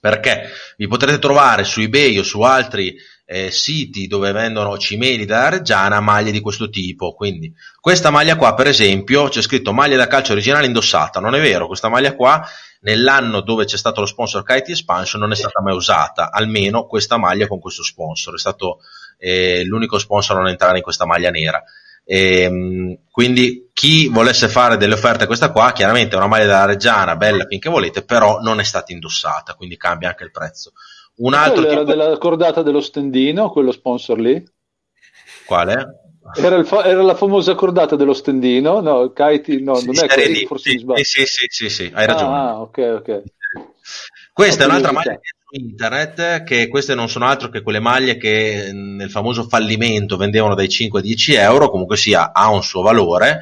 perché 0.00 0.48
vi 0.78 0.88
potrete 0.88 1.18
trovare 1.18 1.64
su 1.64 1.80
eBay 1.80 2.16
o 2.16 2.22
su 2.22 2.40
altri 2.40 2.96
eh, 3.26 3.50
siti 3.50 4.06
dove 4.06 4.32
vendono 4.32 4.78
cimeli 4.78 5.26
della 5.26 5.50
Reggiana 5.50 6.00
maglie 6.00 6.30
di 6.30 6.40
questo 6.40 6.70
tipo. 6.70 7.12
Quindi, 7.12 7.52
questa 7.78 8.08
maglia 8.08 8.36
qua, 8.36 8.54
per 8.54 8.68
esempio, 8.68 9.28
c'è 9.28 9.42
scritto 9.42 9.74
maglia 9.74 9.98
da 9.98 10.06
calcio 10.06 10.32
originale 10.32 10.64
indossata. 10.64 11.20
Non 11.20 11.34
è 11.34 11.42
vero, 11.42 11.66
questa 11.66 11.90
maglia 11.90 12.14
qua, 12.14 12.42
nell'anno 12.80 13.42
dove 13.42 13.66
c'è 13.66 13.76
stato 13.76 14.00
lo 14.00 14.06
sponsor 14.06 14.42
Kite 14.44 14.70
Expansion, 14.70 15.20
non 15.20 15.32
è 15.32 15.36
stata 15.36 15.60
mai 15.60 15.74
usata. 15.74 16.30
Almeno 16.30 16.86
questa 16.86 17.18
maglia 17.18 17.46
con 17.46 17.60
questo 17.60 17.82
sponsor. 17.82 18.36
È 18.36 18.38
stato 18.38 18.78
eh, 19.18 19.62
l'unico 19.64 19.98
sponsor 19.98 20.36
a 20.36 20.40
non 20.40 20.48
entrare 20.48 20.78
in 20.78 20.82
questa 20.82 21.04
maglia 21.04 21.28
nera. 21.28 21.62
E, 22.04 22.40
ehm, 22.42 22.98
quindi 23.10 23.70
chi 23.72 24.08
volesse 24.08 24.48
fare 24.48 24.76
delle 24.76 24.94
offerte 24.94 25.26
questa 25.26 25.50
qua, 25.50 25.72
chiaramente 25.72 26.14
è 26.14 26.18
una 26.18 26.26
maglia 26.26 26.46
della 26.46 26.64
Reggiana, 26.64 27.16
bella 27.16 27.46
finché 27.46 27.68
volete, 27.68 28.04
però 28.04 28.40
non 28.40 28.60
è 28.60 28.64
stata 28.64 28.92
indossata, 28.92 29.54
quindi 29.54 29.76
cambia 29.76 30.08
anche 30.08 30.24
il 30.24 30.30
prezzo. 30.30 30.72
Un 31.16 31.34
altro 31.34 31.62
tipo... 31.62 31.72
era 31.72 31.84
della 31.84 32.16
cordata 32.18 32.62
dello 32.62 32.80
stendino, 32.80 33.50
quello 33.50 33.70
sponsor 33.70 34.18
lì? 34.18 34.42
Quale? 35.44 36.00
Era, 36.34 36.64
fa- 36.64 36.84
era, 36.84 37.02
la 37.02 37.14
famosa 37.14 37.54
cordata 37.54 37.96
dello 37.96 38.14
stendino? 38.14 38.80
No, 38.80 39.12
Kaiti, 39.12 39.62
no, 39.62 39.74
sì, 39.74 39.86
non 39.86 39.98
è 39.98 40.06
Kaiti, 40.06 40.46
forse 40.46 40.70
sì, 40.70 40.84
mi 40.84 41.04
sì, 41.04 41.26
sì, 41.26 41.46
sì, 41.48 41.68
sì, 41.68 41.90
hai 41.94 42.06
ragione. 42.06 42.34
Ah, 42.34 42.60
ok, 42.60 42.78
ok. 42.98 43.22
Questa 44.32 44.62
è 44.62 44.66
un'altra 44.66 44.92
maglia 44.92 45.20
internet, 45.52 46.42
che 46.44 46.68
queste 46.68 46.94
non 46.94 47.08
sono 47.08 47.26
altro 47.26 47.48
che 47.48 47.62
quelle 47.62 47.80
maglie 47.80 48.16
che 48.16 48.70
nel 48.72 49.10
famoso 49.10 49.46
fallimento 49.48 50.16
vendevano 50.16 50.54
dai 50.54 50.68
5 50.68 51.00
a 51.00 51.02
10 51.02 51.34
euro, 51.34 51.70
comunque 51.70 51.96
sia, 51.96 52.32
ha 52.32 52.50
un 52.50 52.62
suo 52.62 52.82
valore 52.82 53.40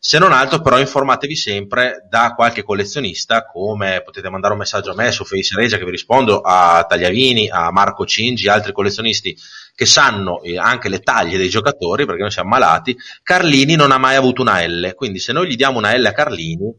se 0.00 0.18
non 0.20 0.32
altro, 0.32 0.60
però, 0.60 0.78
informatevi 0.78 1.34
sempre 1.34 2.06
da 2.08 2.32
qualche 2.34 2.62
collezionista, 2.62 3.44
come 3.44 4.00
potete 4.04 4.30
mandare 4.30 4.52
un 4.52 4.60
messaggio 4.60 4.92
a 4.92 4.94
me 4.94 5.10
su 5.10 5.24
Face 5.24 5.56
Regia 5.56 5.76
che 5.76 5.84
vi 5.84 5.90
rispondo, 5.90 6.40
a 6.40 6.86
Tagliavini, 6.88 7.48
a 7.50 7.72
Marco 7.72 8.06
Cingi, 8.06 8.46
altri 8.48 8.72
collezionisti 8.72 9.36
che 9.74 9.86
sanno 9.86 10.40
eh, 10.42 10.56
anche 10.56 10.88
le 10.88 11.00
taglie 11.00 11.36
dei 11.36 11.48
giocatori, 11.48 12.06
perché 12.06 12.20
noi 12.20 12.30
siamo 12.30 12.50
malati. 12.50 12.96
Carlini 13.24 13.74
non 13.74 13.90
ha 13.90 13.98
mai 13.98 14.14
avuto 14.14 14.40
una 14.40 14.64
L, 14.64 14.94
quindi 14.94 15.18
se 15.18 15.32
noi 15.32 15.48
gli 15.48 15.56
diamo 15.56 15.78
una 15.78 15.96
L 15.96 16.04
a 16.04 16.12
Carlini, 16.12 16.72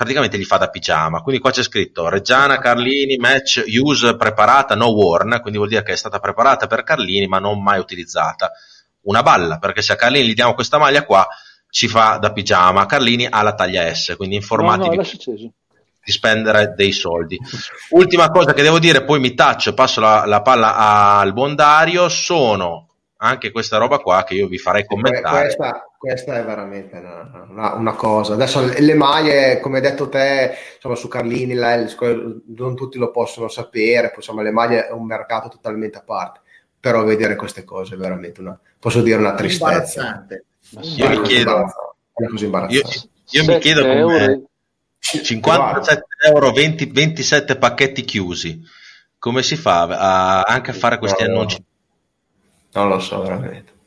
praticamente 0.00 0.38
gli 0.38 0.44
fa 0.44 0.56
da 0.56 0.70
pigiama. 0.70 1.20
Quindi 1.20 1.42
qua 1.42 1.50
c'è 1.50 1.62
scritto 1.62 2.08
Reggiana 2.08 2.58
Carlini 2.58 3.18
match 3.18 3.62
use 3.66 4.16
preparata 4.16 4.74
no 4.74 4.86
worn, 4.86 5.40
quindi 5.42 5.58
vuol 5.58 5.68
dire 5.68 5.82
che 5.82 5.92
è 5.92 5.96
stata 5.96 6.18
preparata 6.20 6.66
per 6.66 6.84
Carlini 6.84 7.26
ma 7.26 7.38
non 7.38 7.62
mai 7.62 7.78
utilizzata. 7.78 8.50
Una 9.02 9.22
balla, 9.22 9.58
perché 9.58 9.82
se 9.82 9.92
a 9.92 9.96
Carlini 9.96 10.28
gli 10.28 10.34
diamo 10.34 10.54
questa 10.54 10.78
maglia 10.78 11.04
qua 11.04 11.28
ci 11.68 11.86
fa 11.86 12.16
da 12.16 12.32
pigiama. 12.32 12.86
Carlini 12.86 13.26
ha 13.28 13.42
la 13.42 13.54
taglia 13.54 13.92
S, 13.92 14.14
quindi 14.16 14.36
informatevi 14.36 14.96
no, 14.96 15.02
no, 15.02 15.52
di 16.02 16.12
spendere 16.12 16.72
dei 16.74 16.92
soldi. 16.92 17.38
Ultima 17.90 18.30
cosa 18.30 18.54
che 18.54 18.62
devo 18.62 18.78
dire, 18.78 19.04
poi 19.04 19.20
mi 19.20 19.34
taccio, 19.34 19.74
passo 19.74 20.00
la, 20.00 20.24
la 20.24 20.40
palla 20.40 20.76
al 21.18 21.34
buon 21.34 21.54
Dario, 21.54 22.08
sono 22.08 22.88
anche 23.18 23.50
questa 23.50 23.76
roba 23.76 23.98
qua 23.98 24.24
che 24.24 24.32
io 24.32 24.48
vi 24.48 24.56
farei 24.56 24.86
commentare. 24.86 25.54
Questa, 25.54 25.89
questa 26.00 26.38
è 26.38 26.44
veramente 26.46 26.96
una, 26.96 27.46
una, 27.50 27.74
una, 27.74 27.92
cosa. 27.92 28.32
Adesso 28.32 28.72
le 28.78 28.94
maglie, 28.94 29.60
come 29.60 29.76
hai 29.76 29.82
detto 29.82 30.08
te, 30.08 30.54
insomma, 30.76 30.94
su 30.94 31.08
Carlini, 31.08 31.52
non 31.52 32.74
tutti 32.74 32.96
lo 32.96 33.10
possono 33.10 33.48
sapere, 33.48 34.06
poi, 34.06 34.16
insomma, 34.16 34.40
le 34.40 34.50
maglie 34.50 34.88
è 34.88 34.92
un 34.92 35.04
mercato 35.04 35.50
totalmente 35.50 35.98
a 35.98 36.02
parte, 36.02 36.40
però 36.80 37.04
vedere 37.04 37.36
queste 37.36 37.64
cose 37.64 37.96
è 37.96 37.98
veramente 37.98 38.40
una, 38.40 38.58
posso 38.78 39.02
dire, 39.02 39.18
una 39.18 39.34
tristezza. 39.34 40.26
Io 40.80 41.08
mi 41.10 41.20
chiedo, 41.20 41.66
io, 42.68 42.82
io 43.28 43.44
mi 43.44 43.58
chiedo 43.58 43.82
come 43.82 44.44
57 45.00 46.02
euro 46.28 46.50
20, 46.50 46.86
27 46.86 47.56
pacchetti 47.56 48.04
chiusi. 48.06 48.58
Come 49.18 49.42
si 49.42 49.56
fa 49.56 49.82
a, 49.82 50.40
anche 50.44 50.70
a 50.70 50.74
fare 50.74 50.96
questi 50.96 51.24
no, 51.24 51.28
annunci? 51.28 51.62
Non 52.72 52.88
lo 52.88 52.98
so 53.00 53.20
veramente 53.20 53.79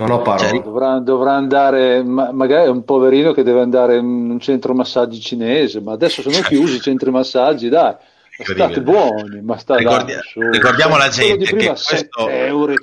non 0.00 0.10
ho 0.10 0.22
parole 0.22 0.48
cioè, 0.48 0.62
dovrà, 0.62 0.98
dovrà, 0.98 1.32
andare 1.32 2.02
ma, 2.02 2.32
magari 2.32 2.66
è 2.66 2.70
un 2.70 2.84
poverino 2.84 3.32
che 3.32 3.42
deve 3.42 3.60
andare 3.60 3.96
in 3.96 4.30
un 4.30 4.40
centro 4.40 4.72
massaggi 4.74 5.20
cinese 5.20 5.80
ma 5.80 5.92
adesso 5.92 6.22
sono 6.22 6.40
chiusi 6.40 6.76
i 6.76 6.80
centri 6.80 7.10
massaggi 7.10 7.68
dai 7.68 7.94
state 8.42 8.80
buoni, 8.80 9.42
ma 9.42 9.58
sta 9.58 9.76
Ricordi- 9.76 10.14
ricordiamo 10.50 10.96
la 10.96 11.08
gente 11.08 11.44
che 11.44 11.66
questo... 11.66 12.26
7,50 12.26 12.28
euro. 12.46 12.78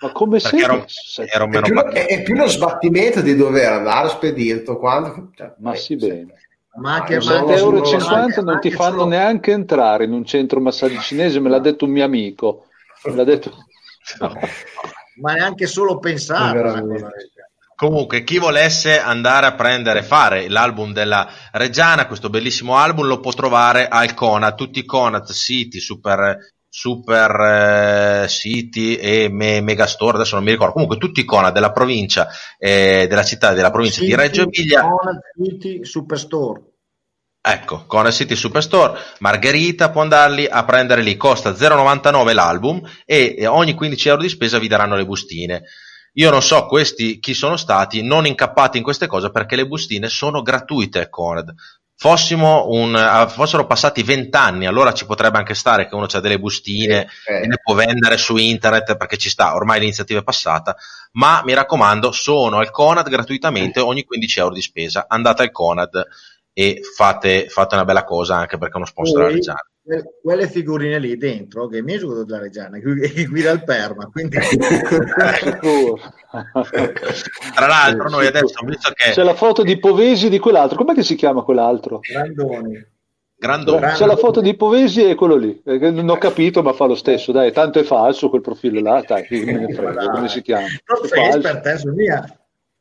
Ma 0.00 0.12
come 0.12 0.40
sei? 0.40 0.60
Era, 0.60 0.84
era 1.32 1.44
un 1.44 1.54
è, 1.54 1.60
più, 1.60 1.74
è, 1.74 2.06
è, 2.06 2.22
più 2.22 2.34
lo 2.34 2.46
sbattimento 2.46 3.20
di 3.20 3.34
dover 3.34 3.72
andare 3.72 4.08
spedito 4.08 4.76
quando... 4.78 5.30
Cioè, 5.34 5.54
ma 5.58 5.72
eh, 5.72 5.76
sì 5.76 5.96
bene. 5.96 6.34
Ma 6.76 7.02
che 7.04 7.18
7,50 7.18 7.56
euro 7.56 8.42
non 8.42 8.60
ti 8.60 8.70
fanno 8.70 8.98
solo... 8.98 9.06
neanche 9.06 9.52
entrare 9.52 10.04
in 10.04 10.12
un 10.12 10.24
centro 10.24 10.60
massaggi 10.60 10.98
cinese, 11.00 11.40
me 11.40 11.48
l'ha 11.48 11.58
detto 11.58 11.86
un 11.86 11.92
mio 11.92 12.04
amico. 12.04 12.66
Me 13.04 13.14
l'ha 13.14 13.24
detto... 13.24 13.50
No. 14.20 14.32
Ma 15.16 15.34
neanche 15.34 15.66
solo 15.66 15.98
pensare. 15.98 16.84
Comunque, 17.76 18.24
chi 18.24 18.38
volesse 18.38 18.98
andare 18.98 19.44
a 19.44 19.54
prendere, 19.54 20.02
fare 20.02 20.48
l'album 20.48 20.94
della 20.94 21.28
Reggiana, 21.52 22.06
questo 22.06 22.30
bellissimo 22.30 22.76
album, 22.76 23.06
lo 23.06 23.20
può 23.20 23.32
trovare 23.32 23.86
al 23.86 24.14
Conat, 24.14 24.56
tutti 24.56 24.78
i 24.78 24.84
Conat, 24.86 25.30
siti, 25.32 25.78
super, 25.78 26.38
super 26.66 28.24
eh, 28.24 28.28
siti 28.28 28.96
e 28.96 29.28
me, 29.30 29.60
megastore, 29.60 30.16
adesso 30.16 30.36
non 30.36 30.44
mi 30.44 30.52
ricordo, 30.52 30.72
comunque 30.72 30.96
tutti 30.96 31.20
i 31.20 31.24
Conat 31.24 31.52
della 31.52 31.72
provincia, 31.72 32.28
eh, 32.58 33.06
della 33.08 33.24
città, 33.24 33.52
della 33.52 33.70
provincia 33.70 34.00
City, 34.00 34.06
di 34.06 34.14
Reggio 34.14 34.42
Emilia. 34.42 34.80
Conad 34.80 35.18
City 35.38 35.84
Superstore. 35.84 36.75
Ecco, 37.48 37.84
Conad 37.86 38.10
City 38.10 38.34
Superstore, 38.34 38.98
Margherita 39.20 39.90
può 39.90 40.02
andarli 40.02 40.48
a 40.48 40.64
prendere 40.64 41.00
lì, 41.00 41.16
costa 41.16 41.50
0,99 41.50 42.34
l'album 42.34 42.82
e 43.04 43.46
ogni 43.46 43.72
15 43.72 44.08
euro 44.08 44.22
di 44.22 44.28
spesa 44.28 44.58
vi 44.58 44.66
daranno 44.66 44.96
le 44.96 45.06
bustine. 45.06 45.62
Io 46.14 46.28
non 46.30 46.42
so 46.42 46.66
questi 46.66 47.20
chi 47.20 47.34
sono 47.34 47.56
stati 47.56 48.02
non 48.02 48.26
incappati 48.26 48.78
in 48.78 48.82
queste 48.82 49.06
cose 49.06 49.30
perché 49.30 49.54
le 49.54 49.68
bustine 49.68 50.08
sono 50.08 50.42
gratuite 50.42 51.08
Conad. 51.08 51.54
Fossimo 51.94 52.66
un, 52.70 52.96
eh, 52.96 53.28
fossero 53.28 53.64
passati 53.64 54.02
vent'anni, 54.02 54.66
allora 54.66 54.92
ci 54.92 55.06
potrebbe 55.06 55.38
anche 55.38 55.54
stare 55.54 55.86
che 55.86 55.94
uno 55.94 56.08
ha 56.10 56.20
delle 56.20 56.40
bustine 56.40 57.08
eh, 57.26 57.42
e 57.42 57.46
le 57.46 57.60
può 57.62 57.74
vendere 57.74 58.16
su 58.16 58.36
internet 58.36 58.96
perché 58.96 59.16
ci 59.18 59.30
sta, 59.30 59.54
ormai 59.54 59.78
l'iniziativa 59.78 60.18
è 60.18 60.24
passata, 60.24 60.76
ma 61.12 61.42
mi 61.44 61.54
raccomando, 61.54 62.10
sono 62.10 62.58
al 62.58 62.72
Conad 62.72 63.08
gratuitamente 63.08 63.78
ogni 63.78 64.04
15 64.04 64.40
euro 64.40 64.54
di 64.54 64.62
spesa. 64.62 65.06
Andate 65.08 65.42
al 65.42 65.52
Conad 65.52 66.06
e 66.58 66.80
fate, 66.80 67.48
fate 67.50 67.74
una 67.74 67.84
bella 67.84 68.04
cosa 68.04 68.36
anche 68.36 68.56
perché 68.56 68.72
è 68.72 68.76
uno 68.78 68.86
sponsor 68.86 69.18
della 69.18 69.30
Reggiana 69.30 69.60
quelle 70.22 70.48
figurine 70.48 70.98
lì 70.98 71.18
dentro 71.18 71.68
che 71.68 71.82
mi 71.82 71.92
è 71.92 71.98
giusto 71.98 72.24
della 72.24 72.38
Reggiana 72.38 72.78
che 72.78 73.26
guida 73.26 73.50
il 73.52 73.62
Perma 73.62 74.06
quindi... 74.06 74.38
tra 77.54 77.66
l'altro 77.66 78.08
noi 78.08 78.26
adesso 78.26 78.64
visto 78.64 78.90
che 78.94 79.10
c'è 79.10 79.22
la 79.22 79.34
foto 79.34 79.62
di 79.62 79.78
Povesi 79.78 80.30
di 80.30 80.38
quell'altro 80.38 80.78
com'è 80.78 80.94
che 80.94 81.02
si 81.02 81.14
chiama 81.14 81.42
quell'altro? 81.42 82.00
Grandoni 82.00 82.94
Grandoni. 83.38 83.92
C'è 83.92 84.06
la 84.06 84.16
foto 84.16 84.40
di 84.40 84.56
Povesi 84.56 85.10
e 85.10 85.14
quello 85.14 85.36
lì. 85.36 85.60
Non 85.62 86.08
ho 86.08 86.16
capito, 86.16 86.62
ma 86.62 86.72
fa 86.72 86.86
lo 86.86 86.94
stesso. 86.94 87.32
Dai, 87.32 87.52
tanto 87.52 87.78
è 87.78 87.82
falso 87.82 88.30
quel 88.30 88.40
profilo 88.40 88.80
là. 88.80 89.04
Dai, 89.06 89.26
frega, 89.26 90.08
come 90.08 90.28
si 90.28 90.40
chiama? 90.40 90.64
Non 90.86 91.62
sei 91.62 91.78
su 91.78 91.92
mia. 91.92 92.24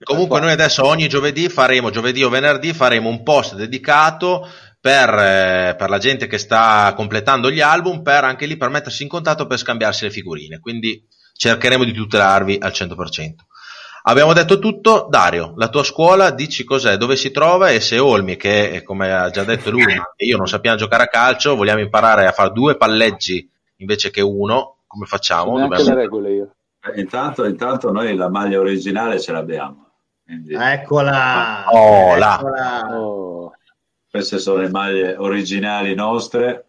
Comunque 0.04 0.40
noi 0.40 0.52
adesso 0.52 0.86
ogni 0.86 1.08
giovedì 1.08 1.48
faremo, 1.48 1.90
giovedì 1.90 2.24
o 2.24 2.30
venerdì 2.30 2.74
faremo 2.74 3.08
un 3.08 3.24
post 3.24 3.56
dedicato 3.56 4.48
per, 4.80 5.10
eh, 5.10 5.76
per, 5.78 5.90
la 5.90 5.98
gente 5.98 6.28
che 6.28 6.38
sta 6.38 6.94
completando 6.96 7.50
gli 7.50 7.62
album, 7.62 8.02
per 8.02 8.24
anche 8.24 8.46
lì 8.46 8.58
per 8.58 8.70
mettersi 8.70 9.04
in 9.04 9.10
contatto 9.10 9.48
per 9.48 9.58
scambiarsi 9.58 10.04
le 10.04 10.12
figurine. 10.12 10.60
Quindi 10.60 11.08
cercheremo 11.34 11.84
di 11.84 11.94
tutelarvi 11.94 12.58
al 12.62 12.72
100%. 12.72 13.34
Abbiamo 14.08 14.34
detto 14.34 14.60
tutto, 14.60 15.08
Dario, 15.10 15.54
la 15.56 15.70
tua 15.70 15.84
scuola, 15.84 16.30
dici 16.30 16.64
cos'è, 16.64 16.98
dove 16.98 17.16
si 17.16 17.32
trova 17.32 17.70
e 17.70 17.80
se 17.80 17.98
Olmi, 17.98 18.36
che 18.36 18.84
come 18.84 19.12
ha 19.12 19.32
già 19.32 19.44
detto 19.44 19.72
lui, 19.72 19.94
e 20.16 20.26
io 20.26 20.38
non 20.38 20.48
sappiamo 20.48 20.78
giocare 20.78 21.04
a 21.04 21.08
calcio, 21.08 21.56
vogliamo 21.56 21.80
imparare 21.82 22.28
a 22.28 22.32
fare 22.32 22.52
due 22.52 22.78
palleggi 22.78 23.50
invece 23.78 24.12
che 24.12 24.22
uno, 24.22 24.82
come 24.86 25.08
facciamo? 25.08 25.58
Dobbiamo... 25.58 25.84
le 25.84 25.96
regole 25.96 26.32
io. 26.32 26.56
Eh, 26.84 27.00
intanto, 27.00 27.46
intanto 27.46 27.92
noi 27.92 28.16
la 28.16 28.30
maglia 28.30 28.60
originale 28.60 29.20
ce 29.20 29.32
l'abbiamo. 29.32 29.85
Quindi... 30.26 30.56
Eccola! 30.56 31.66
Oh, 31.68 32.16
eccola. 32.16 32.98
Oh. 32.98 33.54
Queste 34.10 34.40
sono 34.40 34.62
le 34.62 34.70
maglie 34.70 35.16
originali 35.16 35.94
nostre, 35.94 36.66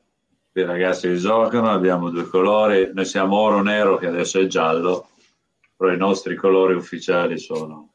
i 0.52 0.62
ragazzi 0.62 1.08
che 1.08 1.16
giocano, 1.16 1.70
abbiamo 1.70 2.10
due 2.10 2.28
colori, 2.28 2.90
noi 2.92 3.06
siamo 3.06 3.38
oro 3.38 3.62
nero 3.62 3.96
che 3.96 4.08
adesso 4.08 4.38
è 4.40 4.46
giallo, 4.46 5.08
però 5.74 5.90
i 5.90 5.96
nostri 5.96 6.34
colori 6.34 6.74
ufficiali 6.74 7.38
sono, 7.38 7.92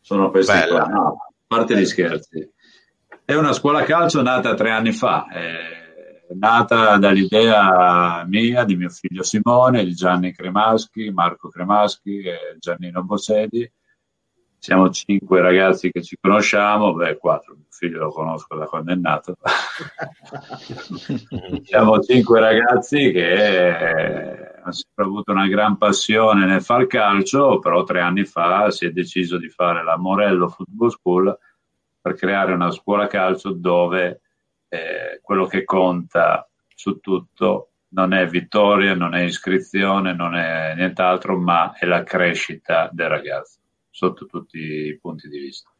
sono 0.00 0.30
questi 0.30 0.52
Bella. 0.52 0.82
qua. 0.82 0.92
No, 0.92 1.06
a 1.06 1.32
parte 1.46 1.76
gli 1.78 1.86
scherzi. 1.86 2.52
È 3.24 3.34
una 3.34 3.52
scuola 3.52 3.84
calcio 3.84 4.20
nata 4.20 4.54
tre 4.54 4.70
anni 4.72 4.92
fa, 4.92 5.26
è 5.28 6.34
nata 6.34 6.98
dall'idea 6.98 8.24
mia, 8.26 8.64
di 8.64 8.76
mio 8.76 8.90
figlio 8.90 9.22
Simone, 9.22 9.84
di 9.84 9.94
Gianni 9.94 10.34
Cremaschi, 10.34 11.10
Marco 11.10 11.48
Cremaschi 11.48 12.22
e 12.22 12.56
Giannino 12.58 13.04
Bossedi 13.04 13.70
siamo 14.62 14.90
cinque 14.90 15.40
ragazzi 15.40 15.90
che 15.90 16.04
ci 16.04 16.16
conosciamo, 16.20 16.94
beh, 16.94 17.16
quattro, 17.16 17.54
mio 17.54 17.66
figlio 17.68 17.98
lo 17.98 18.10
conosco 18.10 18.54
da 18.54 18.66
quando 18.66 18.92
è 18.92 18.94
nato. 18.94 19.34
siamo 21.64 21.98
cinque 21.98 22.38
ragazzi 22.38 23.10
che 23.10 24.52
hanno 24.62 24.70
sempre 24.70 25.04
avuto 25.04 25.32
una 25.32 25.48
gran 25.48 25.78
passione 25.78 26.46
nel 26.46 26.62
far 26.62 26.86
calcio, 26.86 27.58
però 27.58 27.82
tre 27.82 28.02
anni 28.02 28.24
fa 28.24 28.70
si 28.70 28.86
è 28.86 28.92
deciso 28.92 29.36
di 29.36 29.48
fare 29.48 29.82
la 29.82 29.96
Morello 29.96 30.48
Football 30.48 30.90
School 30.90 31.38
per 32.00 32.14
creare 32.14 32.52
una 32.52 32.70
scuola 32.70 33.08
calcio 33.08 33.50
dove 33.50 34.20
eh, 34.68 35.18
quello 35.22 35.46
che 35.46 35.64
conta 35.64 36.48
su 36.72 37.00
tutto 37.00 37.70
non 37.94 38.12
è 38.12 38.28
vittoria, 38.28 38.94
non 38.94 39.16
è 39.16 39.22
iscrizione, 39.22 40.14
non 40.14 40.36
è 40.36 40.72
nient'altro, 40.76 41.36
ma 41.36 41.72
è 41.72 41.84
la 41.84 42.04
crescita 42.04 42.88
del 42.92 43.08
ragazzo 43.08 43.58
sotto 43.92 44.26
tutti 44.26 44.58
i 44.58 44.98
punti 44.98 45.28
di 45.28 45.38
vista. 45.38 45.70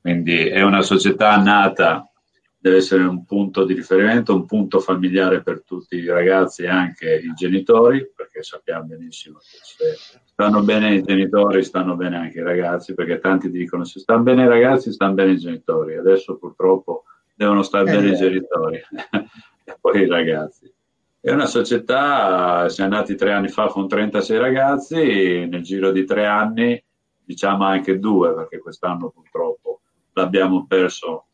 Quindi 0.00 0.48
è 0.48 0.62
una 0.62 0.82
società 0.82 1.36
nata, 1.36 2.10
deve 2.58 2.76
essere 2.78 3.04
un 3.04 3.24
punto 3.24 3.64
di 3.64 3.74
riferimento, 3.74 4.34
un 4.34 4.46
punto 4.46 4.80
familiare 4.80 5.42
per 5.42 5.62
tutti 5.62 5.96
i 5.96 6.06
ragazzi 6.06 6.62
e 6.62 6.68
anche 6.68 7.14
i 7.16 7.32
genitori, 7.34 8.10
perché 8.14 8.42
sappiamo 8.42 8.84
benissimo 8.84 9.38
che 9.38 9.58
se 9.62 10.20
stanno 10.24 10.62
bene 10.62 10.94
i 10.94 11.02
genitori, 11.02 11.62
stanno 11.62 11.94
bene 11.94 12.16
anche 12.16 12.38
i 12.38 12.42
ragazzi, 12.42 12.94
perché 12.94 13.18
tanti 13.20 13.50
dicono 13.50 13.84
se 13.84 14.00
stanno 14.00 14.22
bene 14.22 14.44
i 14.44 14.48
ragazzi, 14.48 14.92
stanno 14.92 15.14
bene 15.14 15.32
i 15.32 15.38
genitori. 15.38 15.96
Adesso 15.96 16.38
purtroppo 16.38 17.04
devono 17.34 17.62
stare 17.62 17.84
bene 17.84 18.10
i 18.10 18.16
genitori 18.16 18.80
e 19.64 19.76
poi 19.80 20.02
i 20.02 20.08
ragazzi. 20.08 20.72
È 21.20 21.30
una 21.30 21.46
società, 21.46 22.68
siamo 22.68 22.94
nati 22.94 23.14
tre 23.14 23.32
anni 23.32 23.48
fa 23.48 23.66
con 23.66 23.88
36 23.88 24.38
ragazzi, 24.38 25.46
nel 25.46 25.62
giro 25.62 25.90
di 25.90 26.04
tre 26.04 26.26
anni 26.26 26.82
diciamo 27.24 27.64
anche 27.64 27.98
due, 27.98 28.34
perché 28.34 28.58
quest'anno 28.58 29.10
purtroppo 29.10 29.80
l'abbiamo 30.12 30.66
perso 30.66 31.26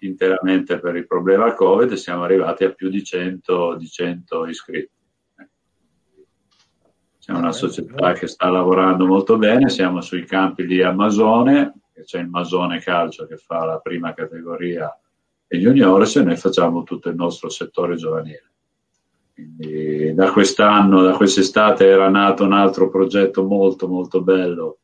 interamente 0.00 0.78
per 0.80 0.96
il 0.96 1.06
problema 1.06 1.54
Covid, 1.54 1.92
siamo 1.94 2.24
arrivati 2.24 2.64
a 2.64 2.72
più 2.72 2.88
di 2.88 3.02
100, 3.02 3.76
di 3.76 3.86
100 3.88 4.46
iscritti. 4.46 4.96
C'è 7.18 7.32
una 7.32 7.52
società 7.52 8.12
che 8.12 8.26
sta 8.26 8.48
lavorando 8.48 9.06
molto 9.06 9.36
bene, 9.36 9.68
siamo 9.68 10.00
sui 10.00 10.24
campi 10.24 10.66
di 10.66 10.82
Amazone, 10.82 11.74
c'è 12.04 12.20
il 12.20 12.28
Masone 12.28 12.80
Calcio 12.80 13.26
che 13.26 13.36
fa 13.36 13.64
la 13.64 13.78
prima 13.78 14.14
categoria 14.14 14.98
e 15.46 15.58
juniores 15.58 16.16
e 16.16 16.22
noi 16.22 16.36
facciamo 16.36 16.84
tutto 16.84 17.08
il 17.08 17.16
nostro 17.16 17.48
settore 17.48 17.96
giovanile. 17.96 18.50
Quindi 19.34 20.14
da 20.14 20.32
quest'anno, 20.32 21.02
da 21.02 21.12
quest'estate 21.12 21.86
era 21.86 22.08
nato 22.08 22.44
un 22.44 22.52
altro 22.52 22.88
progetto 22.88 23.44
molto 23.44 23.86
molto 23.86 24.22
bello 24.22 24.77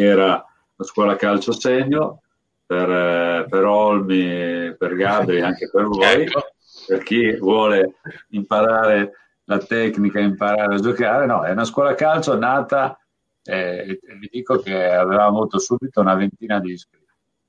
era 0.00 0.44
la 0.76 0.84
scuola 0.84 1.16
calcio 1.16 1.52
segno 1.52 2.22
per, 2.66 2.90
eh, 2.90 3.46
per 3.48 3.64
Olmi, 3.64 4.74
per 4.76 4.94
Gabri, 4.94 5.40
anche 5.42 5.68
per 5.70 5.84
voi, 5.84 6.22
ecco. 6.22 6.42
per 6.86 7.02
chi 7.02 7.36
vuole 7.36 7.96
imparare 8.30 9.12
la 9.44 9.58
tecnica, 9.58 10.20
imparare 10.20 10.74
a 10.74 10.78
giocare. 10.78 11.26
No, 11.26 11.42
è 11.42 11.50
una 11.50 11.64
scuola 11.64 11.94
calcio 11.94 12.36
nata, 12.38 12.98
eh, 13.44 14.00
vi 14.18 14.28
dico 14.30 14.58
che 14.58 14.90
avevamo 14.90 15.38
avuto 15.38 15.58
subito 15.58 16.00
una 16.00 16.14
ventina 16.14 16.60
di 16.60 16.72
iscritti. 16.72 17.00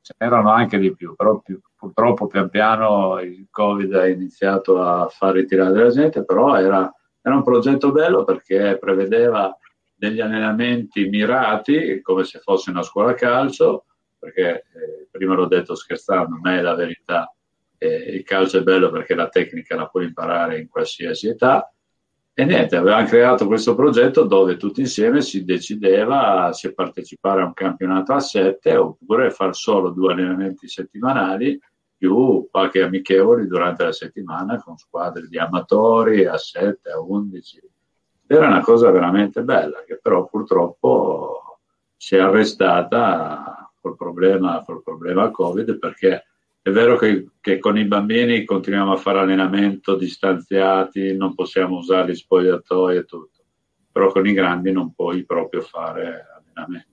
Ce 0.01 0.13
n'erano 0.17 0.51
anche 0.51 0.77
di 0.77 0.93
più, 0.93 1.15
però 1.15 1.39
più, 1.39 1.57
purtroppo 1.77 2.27
pian 2.27 2.49
piano 2.49 3.21
il 3.21 3.47
Covid 3.49 3.93
ha 3.95 4.07
iniziato 4.07 4.81
a 4.81 5.07
far 5.07 5.33
ritirare 5.33 5.71
della 5.71 5.91
gente, 5.91 6.25
però 6.25 6.57
era, 6.57 6.93
era 7.21 7.35
un 7.35 7.43
progetto 7.43 7.93
bello 7.93 8.25
perché 8.25 8.77
prevedeva 8.77 9.57
degli 10.03 10.19
allenamenti 10.19 11.07
mirati, 11.07 12.01
come 12.01 12.25
se 12.25 12.39
fosse 12.39 12.71
una 12.71 12.83
scuola 12.83 13.13
calcio, 13.13 13.85
perché 14.19 14.65
eh, 14.73 15.07
prima 15.09 15.33
l'ho 15.33 15.47
detto 15.47 15.75
scherzando, 15.75 16.39
ma 16.41 16.57
è 16.57 16.61
la 16.61 16.75
verità. 16.75 17.33
Eh, 17.77 18.15
il 18.15 18.23
calcio 18.23 18.57
è 18.57 18.63
bello 18.63 18.91
perché 18.91 19.15
la 19.15 19.29
tecnica 19.29 19.77
la 19.77 19.87
puoi 19.87 20.03
imparare 20.03 20.59
in 20.59 20.67
qualsiasi 20.67 21.29
età. 21.29 21.71
E 22.33 22.43
niente, 22.43 22.75
avevamo 22.75 23.07
creato 23.07 23.47
questo 23.47 23.75
progetto 23.75 24.23
dove 24.23 24.57
tutti 24.57 24.81
insieme 24.81 25.21
si 25.21 25.45
decideva 25.45 26.51
se 26.51 26.73
partecipare 26.73 27.41
a 27.41 27.45
un 27.45 27.53
campionato 27.53 28.11
a 28.11 28.19
7 28.19 28.75
oppure 28.75 29.29
fare 29.29 29.53
solo 29.53 29.91
due 29.91 30.11
allenamenti 30.11 30.67
settimanali 30.67 31.57
più 31.95 32.49
qualche 32.51 32.81
amichevoli 32.81 33.47
durante 33.47 33.85
la 33.85 33.93
settimana 33.93 34.61
con 34.61 34.75
squadre 34.75 35.27
di 35.27 35.37
amatori 35.37 36.25
a 36.25 36.37
7, 36.37 36.89
a 36.89 36.99
11 36.99 37.72
era 38.27 38.47
una 38.47 38.61
cosa 38.61 38.89
veramente 38.91 39.41
bella, 39.43 39.83
che 39.85 39.99
però 40.01 40.25
purtroppo 40.25 41.59
si 41.95 42.15
è 42.15 42.19
arrestata 42.19 43.71
col 43.79 43.95
problema, 43.95 44.63
col 44.65 44.81
problema 44.83 45.29
Covid, 45.29 45.77
perché 45.77 46.25
è 46.61 46.69
vero 46.69 46.97
che, 46.97 47.27
che, 47.41 47.59
con 47.59 47.77
i 47.77 47.83
bambini 47.83 48.45
continuiamo 48.45 48.93
a 48.93 48.97
fare 48.97 49.19
allenamento 49.19 49.95
distanziati, 49.95 51.15
non 51.15 51.35
possiamo 51.35 51.77
usare 51.77 52.13
gli 52.13 52.15
spogliatoi 52.15 52.97
e 52.97 53.03
tutto, 53.03 53.43
però 53.91 54.11
con 54.11 54.25
i 54.25 54.33
grandi 54.33 54.71
non 54.71 54.93
puoi 54.93 55.25
proprio 55.25 55.61
fare 55.61 56.25
allenamento. 56.33 56.87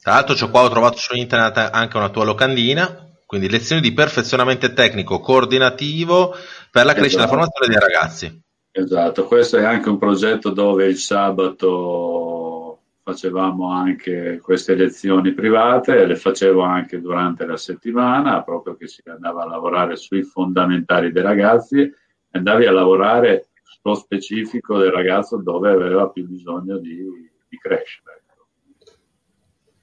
Tra 0.00 0.14
l'altro, 0.14 0.48
qua 0.50 0.62
ho 0.62 0.68
trovato 0.68 0.98
su 0.98 1.14
internet 1.14 1.70
anche 1.72 1.96
una 1.96 2.10
tua 2.10 2.24
locandina, 2.24 3.10
quindi 3.24 3.48
lezioni 3.48 3.80
di 3.80 3.92
perfezionamento 3.92 4.72
tecnico 4.72 5.20
coordinativo 5.20 6.34
per 6.70 6.84
la 6.84 6.92
crescita 6.92 7.22
e 7.22 7.26
la 7.26 7.32
esatto. 7.32 7.48
formazione 7.48 7.68
dei 7.68 7.78
ragazzi. 7.78 8.43
Esatto, 8.76 9.26
questo 9.26 9.58
è 9.58 9.62
anche 9.62 9.88
un 9.88 9.98
progetto 9.98 10.50
dove 10.50 10.86
il 10.86 10.96
sabato 10.96 12.80
facevamo 13.04 13.70
anche 13.70 14.40
queste 14.42 14.74
lezioni 14.74 15.32
private, 15.32 16.04
le 16.04 16.16
facevo 16.16 16.60
anche 16.60 17.00
durante 17.00 17.46
la 17.46 17.56
settimana, 17.56 18.42
proprio 18.42 18.74
che 18.74 18.88
si 18.88 19.00
andava 19.04 19.44
a 19.44 19.46
lavorare 19.46 19.94
sui 19.94 20.24
fondamentali 20.24 21.12
dei 21.12 21.22
ragazzi, 21.22 21.88
andavi 22.32 22.66
a 22.66 22.72
lavorare 22.72 23.50
sullo 23.62 23.94
specifico 23.94 24.76
del 24.76 24.90
ragazzo 24.90 25.36
dove 25.36 25.70
aveva 25.70 26.08
più 26.08 26.26
bisogno 26.26 26.76
di, 26.78 27.30
di 27.48 27.56
crescere. 27.58 28.24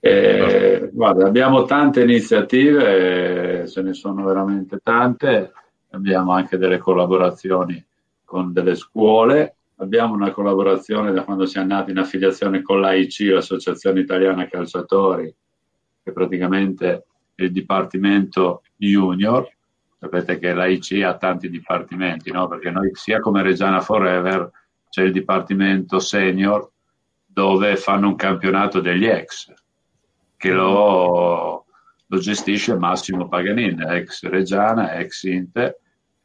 E, 0.02 0.90
guarda, 0.92 1.28
abbiamo 1.28 1.64
tante 1.64 2.02
iniziative, 2.02 3.66
ce 3.70 3.82
ne 3.84 3.94
sono 3.94 4.26
veramente 4.26 4.80
tante, 4.84 5.54
abbiamo 5.92 6.34
anche 6.34 6.58
delle 6.58 6.78
collaborazioni 6.78 7.86
con 8.32 8.54
delle 8.54 8.76
scuole. 8.76 9.58
Abbiamo 9.76 10.14
una 10.14 10.32
collaborazione 10.32 11.12
da 11.12 11.26
quando 11.26 11.46
siamo 11.46 11.68
nati 11.68 11.92
in 11.92 11.98
affiliazione 11.98 12.62
con 12.62 12.80
l'AIC, 12.80 13.32
l'Associazione 13.34 14.00
Italiana 14.00 14.48
Calciatori, 14.48 15.36
che 16.02 16.12
praticamente 16.14 17.04
è 17.36 17.44
il 17.44 17.52
Dipartimento 17.52 18.62
Junior. 18.78 19.46
Sapete 20.00 20.40
che 20.40 20.54
l'AIC 20.54 21.04
ha 21.04 21.18
tanti 21.18 21.50
dipartimenti, 21.50 22.32
no? 22.32 22.48
perché 22.48 22.72
noi 22.72 22.92
sia 22.94 23.20
come 23.20 23.44
Reggiana 23.44 23.82
Forever 23.82 24.50
c'è 24.90 25.04
il 25.04 25.12
Dipartimento 25.12 26.00
Senior 26.00 26.72
dove 27.26 27.76
fanno 27.76 28.08
un 28.08 28.16
campionato 28.16 28.80
degli 28.80 29.06
ex, 29.06 29.52
che 30.38 30.52
lo, 30.52 31.66
lo 32.06 32.18
gestisce 32.18 32.78
Massimo 32.78 33.28
Paganin, 33.28 33.82
ex 33.82 34.24
Reggiana, 34.24 34.94
ex 34.94 35.24
Inter, 35.24 35.81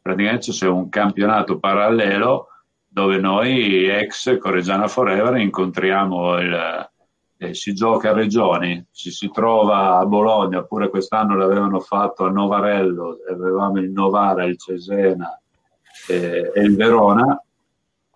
praticamente 0.06 0.52
c'è 0.52 0.68
un 0.68 0.88
campionato 0.88 1.58
parallelo 1.58 2.48
dove 2.86 3.18
noi 3.18 3.88
ex 3.88 4.38
Correggiana 4.38 4.86
Forever 4.86 5.36
incontriamo 5.36 6.38
il, 6.38 6.90
eh, 7.38 7.54
si 7.54 7.74
gioca 7.74 8.10
a 8.10 8.14
regioni, 8.14 8.86
ci 8.92 9.10
si 9.10 9.30
trova 9.30 9.98
a 9.98 10.06
Bologna, 10.06 10.58
oppure 10.58 10.88
quest'anno 10.88 11.36
l'avevano 11.36 11.80
fatto 11.80 12.24
a 12.24 12.30
Novarello, 12.30 13.18
avevamo 13.28 13.78
il 13.78 13.90
Novara, 13.90 14.44
il 14.44 14.56
Cesena 14.56 15.38
eh, 16.08 16.52
e 16.54 16.60
il 16.62 16.76
Verona, 16.76 17.42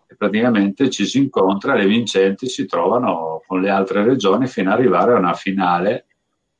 e 0.06 0.14
praticamente 0.16 0.88
ci 0.88 1.04
si 1.04 1.18
incontra, 1.18 1.74
le 1.74 1.86
vincenti 1.86 2.48
si 2.48 2.66
trovano 2.66 3.42
con 3.46 3.60
le 3.60 3.68
altre 3.68 4.04
regioni 4.04 4.46
fino 4.46 4.70
ad 4.70 4.78
arrivare 4.78 5.12
a 5.12 5.18
una 5.18 5.34
finale 5.34 6.06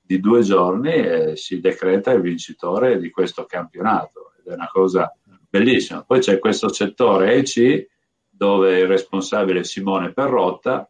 di 0.01 0.19
due 0.19 0.43
giorni 0.43 0.93
e 0.93 1.36
si 1.36 1.61
decreta 1.61 2.11
il 2.11 2.20
vincitore 2.20 2.98
di 2.98 3.11
questo 3.11 3.44
campionato. 3.44 4.32
Ed 4.40 4.52
è 4.52 4.55
una 4.55 4.69
cosa 4.70 5.15
bellissimo. 5.51 6.05
Poi 6.07 6.21
c'è 6.21 6.39
questo 6.39 6.73
settore 6.73 7.35
EC 7.35 7.89
dove 8.29 8.79
il 8.79 8.87
responsabile 8.87 9.61
è 9.61 9.65
Simone 9.65 10.13
Perrotta 10.13 10.89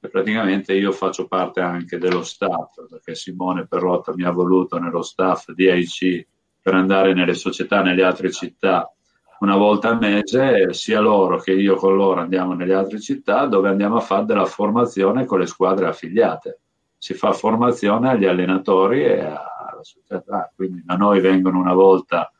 e 0.00 0.08
praticamente 0.08 0.74
io 0.74 0.90
faccio 0.90 1.28
parte 1.28 1.60
anche 1.60 1.98
dello 1.98 2.22
staff 2.22 2.86
perché 2.88 3.14
Simone 3.14 3.66
Perrotta 3.66 4.14
mi 4.14 4.24
ha 4.24 4.30
voluto 4.30 4.78
nello 4.78 5.02
staff 5.02 5.50
di 5.52 5.68
AIC 5.68 6.26
per 6.60 6.74
andare 6.74 7.14
nelle 7.14 7.34
società 7.34 7.82
nelle 7.82 8.02
altre 8.02 8.32
città 8.32 8.92
una 9.40 9.56
volta 9.56 9.90
al 9.90 9.98
mese, 9.98 10.72
sia 10.72 10.98
loro 11.00 11.38
che 11.38 11.52
io 11.52 11.76
con 11.76 11.94
loro 11.94 12.20
andiamo 12.20 12.54
nelle 12.54 12.74
altre 12.74 13.00
città 13.00 13.46
dove 13.46 13.68
andiamo 13.68 13.96
a 13.96 14.00
fare 14.00 14.24
della 14.24 14.46
formazione 14.46 15.26
con 15.26 15.38
le 15.38 15.46
squadre 15.46 15.86
affiliate. 15.86 16.60
Si 16.98 17.14
fa 17.14 17.32
formazione 17.32 18.10
agli 18.10 18.24
allenatori 18.24 19.04
e 19.04 19.20
alla 19.20 19.82
società, 19.82 20.52
quindi 20.56 20.82
da 20.84 20.96
noi 20.96 21.20
vengono 21.20 21.60
una 21.60 21.72
volta 21.72 22.32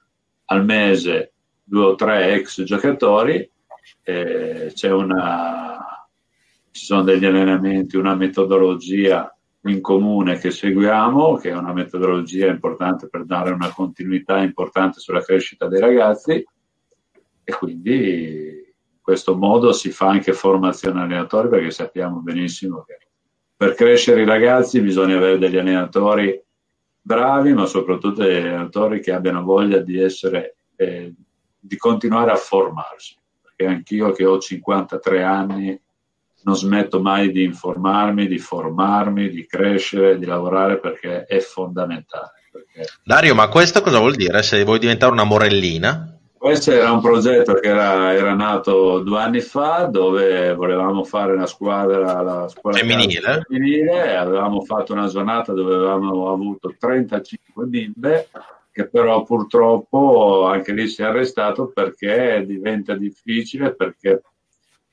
al 0.47 0.65
mese 0.65 1.35
due 1.69 1.85
o 1.85 1.95
tre 1.95 2.35
ex 2.35 2.62
giocatori, 2.62 3.49
eh, 4.03 4.73
una, 4.85 6.09
ci 6.70 6.85
sono 6.85 7.03
degli 7.03 7.24
allenamenti, 7.24 7.97
una 7.97 8.15
metodologia 8.15 9.32
in 9.62 9.81
comune 9.81 10.39
che 10.39 10.51
seguiamo, 10.51 11.36
che 11.36 11.51
è 11.51 11.57
una 11.57 11.73
metodologia 11.73 12.47
importante 12.47 13.09
per 13.09 13.24
dare 13.24 13.51
una 13.51 13.73
continuità 13.73 14.39
importante 14.39 15.01
sulla 15.01 15.23
crescita 15.23 15.69
dei 15.69 15.81
ragazzi. 15.81 16.45
E 17.45 17.53
quindi 17.53 18.66
in 18.93 19.01
questo 19.01 19.36
modo 19.36 19.73
si 19.73 19.90
fa 19.90 20.09
anche 20.09 20.32
formazione 20.32 21.03
allenatori 21.03 21.49
perché 21.49 21.70
sappiamo 21.70 22.20
benissimo 22.20 22.82
che 22.82 22.99
per 23.57 23.74
crescere 23.74 24.23
i 24.23 24.27
ragazzi 24.27 24.81
bisogna 24.81 25.16
avere 25.16 25.39
degli 25.39 25.57
allenatori 25.57 26.40
bravi, 27.01 27.55
ma 27.55 27.66
soprattutto 27.66 28.23
degli 28.23 28.36
allenatori 28.36 29.01
che 29.01 29.12
abbiano 29.12 29.43
voglia 29.43 29.78
di 29.78 29.99
essere, 29.99 30.57
eh, 30.77 31.12
di 31.59 31.76
continuare 31.76 32.30
a 32.30 32.36
formarsi. 32.36 33.16
Perché 33.43 33.66
anch'io 33.66 34.12
che 34.12 34.24
ho 34.24 34.39
53 34.39 35.22
anni 35.22 35.80
non 36.43 36.56
smetto 36.56 37.01
mai 37.01 37.30
di 37.30 37.44
informarmi, 37.44 38.26
di 38.26 38.39
formarmi, 38.39 39.28
di 39.28 39.47
crescere, 39.47 40.18
di 40.18 40.26
lavorare 40.26 40.78
perché 40.78 41.24
è 41.24 41.40
fondamentale. 41.40 42.32
Perché... 42.51 42.85
Dario, 43.05 43.35
ma 43.35 43.48
questo 43.48 43.80
cosa 43.82 43.98
vuol 43.98 44.14
dire? 44.14 44.43
Se 44.43 44.62
vuoi 44.64 44.78
diventare 44.78 45.12
una 45.12 45.24
morellina? 45.24 46.18
Questo 46.39 46.70
era 46.70 46.93
un 46.93 47.01
progetto 47.01 47.55
che 47.55 47.66
era, 47.66 48.14
era, 48.14 48.32
nato 48.32 49.01
due 49.01 49.20
anni 49.20 49.40
fa 49.40 49.89
dove 49.90 50.55
volevamo 50.55 51.02
fare 51.02 51.32
una 51.32 51.47
squadra, 51.47 52.22
la 52.22 52.47
squadra 52.47 52.78
femminile. 52.78 53.44
femminile 53.48 54.16
avevamo 54.16 54.60
fatto 54.60 54.93
una 54.93 55.09
giornata 55.09 55.52
dove 55.52 55.74
avevamo 55.74 56.30
avuto 56.30 56.72
35 56.78 57.64
bimbe 57.64 58.28
che 58.78 58.88
però 58.88 59.24
purtroppo 59.24 60.46
anche 60.46 60.72
lì 60.72 60.86
si 60.86 61.02
è 61.02 61.06
arrestato 61.06 61.72
perché 61.74 62.44
diventa 62.46 62.94
difficile 62.94 63.74
perché 63.74 64.22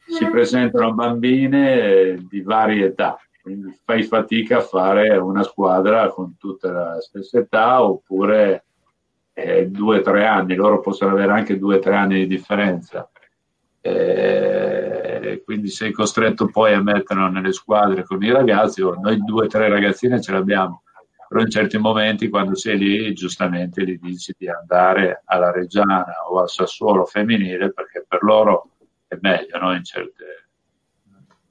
si 0.08 0.26
presentano 0.26 0.92
bambine 0.96 2.26
di 2.28 2.42
varie 2.42 2.88
età, 2.88 3.16
quindi 3.44 3.80
fai 3.84 4.02
fatica 4.02 4.58
a 4.58 4.62
fare 4.62 5.18
una 5.18 5.44
squadra 5.44 6.10
con 6.10 6.36
tutte 6.38 6.68
la 6.68 7.00
stessa 7.00 7.38
età 7.38 7.84
oppure 7.84 8.66
eh, 9.34 9.68
due 9.68 10.00
o 10.00 10.02
tre 10.02 10.26
anni, 10.26 10.56
loro 10.56 10.80
possono 10.80 11.12
avere 11.12 11.34
anche 11.34 11.60
due 11.60 11.76
o 11.76 11.80
tre 11.80 11.96
anni 11.96 12.16
di 12.16 12.28
differenza. 12.28 13.08
Eh, 13.82 15.44
quindi 15.46 15.68
sei 15.68 15.92
costretto 15.92 16.48
poi 16.48 16.74
a 16.74 16.82
metterlo 16.82 17.28
nelle 17.28 17.54
squadre 17.54 18.04
con 18.04 18.24
i 18.24 18.32
ragazzi, 18.32 18.82
noi 18.82 19.24
due 19.24 19.46
o 19.46 19.48
tre 19.48 19.70
ragazzine 19.70 20.20
ce 20.20 20.32
l'abbiamo, 20.32 20.82
però 21.28 21.42
in 21.42 21.50
certi 21.50 21.78
momenti 21.78 22.30
quando 22.30 22.56
sei 22.56 22.78
lì 22.78 23.14
giustamente 23.14 23.84
gli 23.84 23.98
dici 23.98 24.34
di 24.38 24.48
andare 24.50 25.22
alla 25.26 25.52
Reggiana 25.52 26.06
o 26.30 26.40
al 26.40 26.50
Sassuolo 26.50 27.06
femminile 27.06 27.72
perché 27.72 28.06
per 28.08 28.24
loro 28.24 28.70
è 29.08 29.18
meglio 29.20 29.58
no? 29.60 29.74
in 29.74 29.84
certe, 29.84 30.48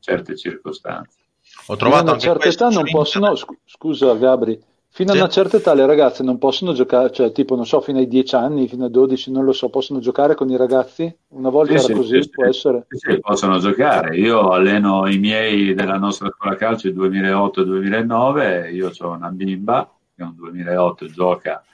certe 0.01 0.37
circostanze. 0.37 1.19
Ho 1.67 1.77
trovato 1.77 2.09
a 2.09 2.13
una 2.13 2.21
certa 2.21 2.49
età 2.49 2.69
non 2.69 2.85
possono, 2.91 3.35
scusa 3.65 4.15
Gabri, 4.15 4.61
fino 4.97 5.11
sì. 5.11 5.19
a 5.19 5.23
una 5.23 5.29
certa 5.29 5.57
età 5.57 5.75
le 5.75 5.87
ragazze 5.87 6.23
non 6.23 6.39
possono 6.39 6.73
giocare, 6.73 7.11
cioè 7.11 7.33
tipo 7.33 7.57
non 7.57 7.66
so, 7.66 7.81
fino 7.81 7.99
ai 7.99 8.07
10 8.07 8.37
anni, 8.37 8.69
fino 8.69 8.85
a 8.85 8.89
12, 8.89 9.33
non 9.33 9.45
lo 9.45 9.53
so, 9.53 9.69
possono 9.69 9.99
giocare 9.99 10.37
con 10.37 10.49
i 10.51 10.57
ragazzi? 10.57 11.12
Una 11.31 11.49
volta 11.49 11.77
sì, 11.77 11.85
era 11.87 11.87
sì, 11.87 11.93
così, 11.95 12.31
può 12.31 12.45
essere? 12.45 12.87
Sì, 12.91 13.19
possono 13.19 13.59
giocare. 13.59 14.16
Io 14.16 14.51
alleno 14.51 15.09
i 15.09 15.19
miei 15.19 15.75
della 15.75 15.99
nostra 15.99 16.31
scuola 16.31 16.55
calcio 16.55 16.91
2008-2009, 16.91 18.73
io 18.73 18.93
ho 18.97 19.09
una 19.09 19.31
bimba 19.31 19.93
che 20.15 20.23
è 20.23 20.25
un 20.27 20.37
2008 20.37 21.07
gioca 21.07 21.65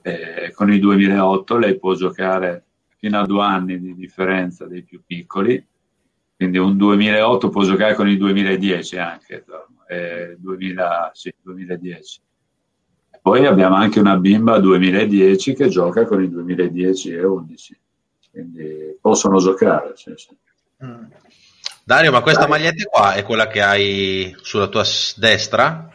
eh, 0.00 0.50
con 0.54 0.72
i 0.72 0.78
2008, 0.78 1.58
lei 1.58 1.78
può 1.78 1.92
giocare 1.92 2.64
fino 2.96 3.20
a 3.20 3.26
due 3.26 3.42
anni 3.42 3.78
di 3.78 3.94
differenza 3.94 4.64
dei 4.64 4.84
più 4.84 5.02
piccoli, 5.04 5.62
quindi 6.34 6.56
un 6.56 6.78
2008 6.78 7.50
può 7.50 7.62
giocare 7.64 7.92
con 7.92 8.08
il 8.08 8.16
2010 8.16 8.96
anche, 8.96 9.44
eh, 9.86 10.34
2000, 10.38 11.10
sì, 11.12 11.30
2010. 11.42 12.20
Poi 13.28 13.44
abbiamo 13.44 13.76
anche 13.76 14.00
una 14.00 14.16
bimba 14.16 14.58
2010 14.58 15.52
che 15.52 15.68
gioca 15.68 16.06
con 16.06 16.22
il 16.22 16.30
2010 16.30 17.12
e 17.12 17.24
11, 17.26 17.80
quindi 18.30 18.96
possono 18.98 19.38
giocare. 19.38 19.92
Sì, 19.96 20.14
sì. 20.16 20.34
Mm. 20.82 21.04
Dario, 21.84 22.10
ma 22.10 22.22
questa 22.22 22.46
Dario. 22.46 22.54
maglietta 22.54 22.84
qua 22.88 23.12
è 23.12 23.22
quella 23.24 23.46
che 23.48 23.60
hai 23.60 24.34
sulla 24.40 24.68
tua 24.68 24.82
destra? 25.16 25.90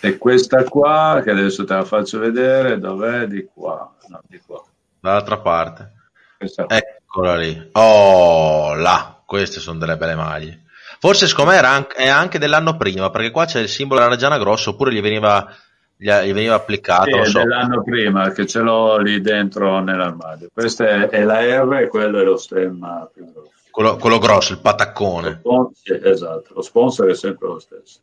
E 0.00 0.16
questa 0.16 0.64
qua, 0.64 1.20
che 1.22 1.30
adesso 1.30 1.66
te 1.66 1.74
la 1.74 1.84
faccio 1.84 2.20
vedere, 2.20 2.78
dov'è? 2.78 3.26
Di 3.26 3.44
qua, 3.52 3.94
no, 4.08 4.22
di 4.26 4.40
qua. 4.46 4.64
Dall'altra 4.98 5.36
parte. 5.36 5.92
Eccola 6.38 7.36
lì. 7.36 7.68
Oh, 7.72 8.72
là, 8.72 9.20
queste 9.26 9.60
sono 9.60 9.78
delle 9.78 9.98
belle 9.98 10.14
maglie. 10.14 10.62
Forse 11.00 11.26
secondo 11.26 11.50
me 11.50 11.58
anche, 11.58 11.96
è 11.96 12.08
anche 12.08 12.38
dell'anno 12.38 12.78
prima, 12.78 13.10
perché 13.10 13.30
qua 13.30 13.44
c'è 13.44 13.60
il 13.60 13.68
simbolo 13.68 14.00
della 14.00 14.12
Reggiana 14.12 14.38
Grosso, 14.38 14.70
oppure 14.70 14.94
gli 14.94 15.02
veniva, 15.02 15.54
gli, 15.96 16.10
gli 16.10 16.32
veniva 16.32 16.54
applicato. 16.54 17.24
Sì, 17.24 17.30
so. 17.30 17.38
dell'anno 17.38 17.82
prima, 17.82 18.30
che 18.30 18.46
ce 18.46 18.60
l'ho 18.60 18.98
lì 18.98 19.20
dentro 19.20 19.80
nell'armadio. 19.80 20.48
Questa 20.52 20.86
è, 20.86 21.08
è 21.08 21.24
la 21.24 21.40
R 21.40 21.80
e 21.80 21.88
quello 21.88 22.20
è 22.20 22.24
lo 22.24 22.36
stemma 22.36 23.08
più 23.12 23.24
grosso. 23.32 23.50
Quello, 23.70 23.96
quello 23.96 24.18
grosso, 24.18 24.52
il 24.52 24.60
pataccone. 24.60 25.40
Lo 25.42 25.70
sì, 25.74 25.98
esatto, 26.02 26.54
lo 26.54 26.62
sponsor 26.62 27.08
è 27.08 27.14
sempre 27.14 27.46
lo 27.48 27.58
stesso. 27.58 28.00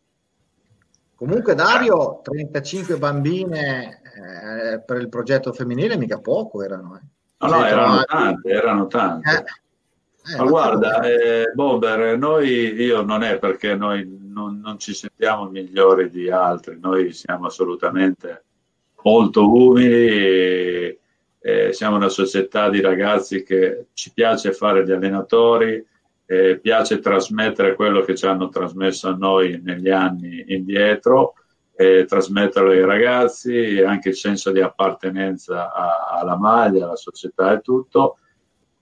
Comunque 1.16 1.56
Dario, 1.56 2.20
35 2.22 2.98
bambine 2.98 4.02
eh, 4.04 4.80
per 4.82 4.98
il 4.98 5.10
progetto 5.10 5.54
femminile, 5.54 5.98
mica 5.98 6.20
poco 6.20 6.64
erano. 6.64 6.96
Eh. 6.98 7.48
No, 7.48 7.50
no, 7.50 7.66
erano 7.66 8.04
tante, 8.04 8.50
erano 8.50 8.88
tante. 8.88 9.30
Eh, 9.30 9.44
ma 10.38 10.44
guarda, 10.46 11.02
eh, 11.02 11.52
Bomber, 11.54 12.18
noi, 12.18 12.74
io 12.74 13.02
non 13.02 13.24
è 13.24 13.38
perché 13.40 13.76
noi 13.76 14.08
non, 14.22 14.60
non, 14.60 14.80
ci 14.80 14.94
sentiamo 14.94 15.50
migliori 15.50 16.10
di 16.10 16.30
altri, 16.30 16.80
noi 16.80 17.12
siamo 17.12 17.48
assolutamente 17.48 18.44
molto 19.04 19.52
umili, 19.52 20.98
e, 21.40 21.70
siamo 21.72 21.98
una 21.98 22.10
società 22.10 22.70
di 22.70 22.80
ragazzi 22.80 23.44
che 23.44 23.88
ci 23.94 24.14
piace 24.14 24.54
fare 24.54 24.86
gli 24.86 24.92
allenatori, 24.92 25.86
piace 26.62 26.98
trasmettere 26.98 27.76
quello 27.76 28.02
che 28.02 28.16
ci 28.16 28.26
hanno 28.26 28.50
trasmesso 28.50 29.10
a 29.10 29.16
noi 29.16 29.62
negli 29.62 29.92
anni 29.92 30.44
indietro 30.48 31.36
e 31.76 32.06
trasmetterlo 32.06 32.72
ai 32.72 32.86
ragazzi, 32.86 33.80
anche 33.82 34.10
il 34.10 34.16
senso 34.16 34.52
di 34.52 34.62
appartenenza 34.62 35.72
a, 35.72 36.20
alla 36.20 36.38
maglia, 36.38 36.86
alla 36.86 36.96
società 36.96 37.54
e 37.54 37.62
tutto. 37.62 38.18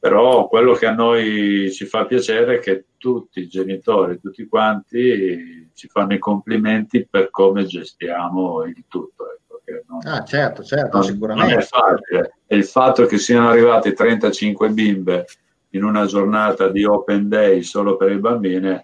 Però 0.01 0.47
quello 0.47 0.73
che 0.73 0.87
a 0.87 0.95
noi 0.95 1.71
ci 1.71 1.85
fa 1.85 2.07
piacere 2.07 2.55
è 2.55 2.59
che 2.59 2.85
tutti 2.97 3.41
i 3.41 3.47
genitori, 3.47 4.19
tutti 4.19 4.47
quanti 4.47 5.69
ci 5.75 5.87
fanno 5.87 6.15
i 6.15 6.17
complimenti 6.17 7.05
per 7.07 7.29
come 7.29 7.65
gestiamo 7.65 8.63
il 8.63 8.83
tutto. 8.87 9.25
Ecco, 9.63 9.83
non, 9.87 9.99
ah, 10.05 10.23
certo, 10.23 10.63
certo, 10.63 10.97
non, 10.97 11.05
sicuramente. 11.05 11.51
Non 11.51 11.61
è 11.61 11.63
facile. 11.63 12.33
E 12.47 12.55
il 12.55 12.65
fatto 12.65 13.05
che 13.05 13.19
siano 13.19 13.49
arrivate 13.49 13.93
35 13.93 14.69
bimbe 14.69 15.25
in 15.69 15.83
una 15.83 16.07
giornata 16.07 16.69
di 16.69 16.83
open 16.83 17.29
day 17.29 17.61
solo 17.61 17.95
per 17.95 18.11
i 18.11 18.17
bambini 18.17 18.83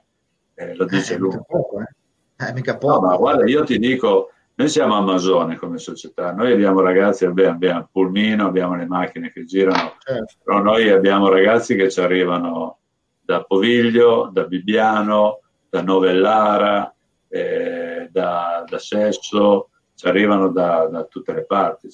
eh, 0.53 0.76
lo 0.76 0.85
dice 0.85 1.15
eh, 1.15 1.18
lui. 1.18 1.35
Poco, 1.48 1.80
eh. 1.81 2.45
Eh, 2.45 2.53
mica 2.53 2.77
poco. 2.77 3.02
No, 3.02 3.07
ma 3.07 3.18
guarda, 3.18 3.49
io 3.49 3.64
ti 3.64 3.80
dico, 3.80 4.34
noi 4.60 4.70
siamo 4.70 4.96
Amazone 4.96 5.56
come 5.56 5.78
società, 5.78 6.32
noi 6.32 6.52
abbiamo 6.52 6.82
ragazzi, 6.82 7.26
abbiamo, 7.26 7.52
abbiamo 7.52 7.80
il 7.80 7.90
pulmino, 7.92 8.48
abbiamo 8.48 8.76
le 8.76 8.88
macchine 8.88 9.32
che 9.32 9.46
girano, 9.46 9.98
certo. 10.00 10.34
però 10.44 10.64
noi 10.64 10.90
abbiamo 10.90 11.30
ragazzi 11.30 11.76
che 11.76 11.92
ci 11.92 12.00
arrivano 12.02 12.80
da 13.22 13.44
Poviglio, 13.44 14.32
da 14.34 14.46
Bibbiano, 14.46 15.42
da 15.70 15.84
Novellara, 15.84 16.92
eh, 17.28 18.10
da, 18.12 18.64
da, 18.68 18.80
Sesso, 18.80 19.70
ci 19.94 20.08
arrivano 20.08 20.50
da, 20.50 20.88
da 20.88 21.04
tutte 21.04 21.34
le 21.34 21.46
parti. 21.46 21.90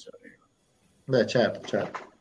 Beh, 1.04 1.26
certo, 1.26 1.66
certo. 1.66 2.12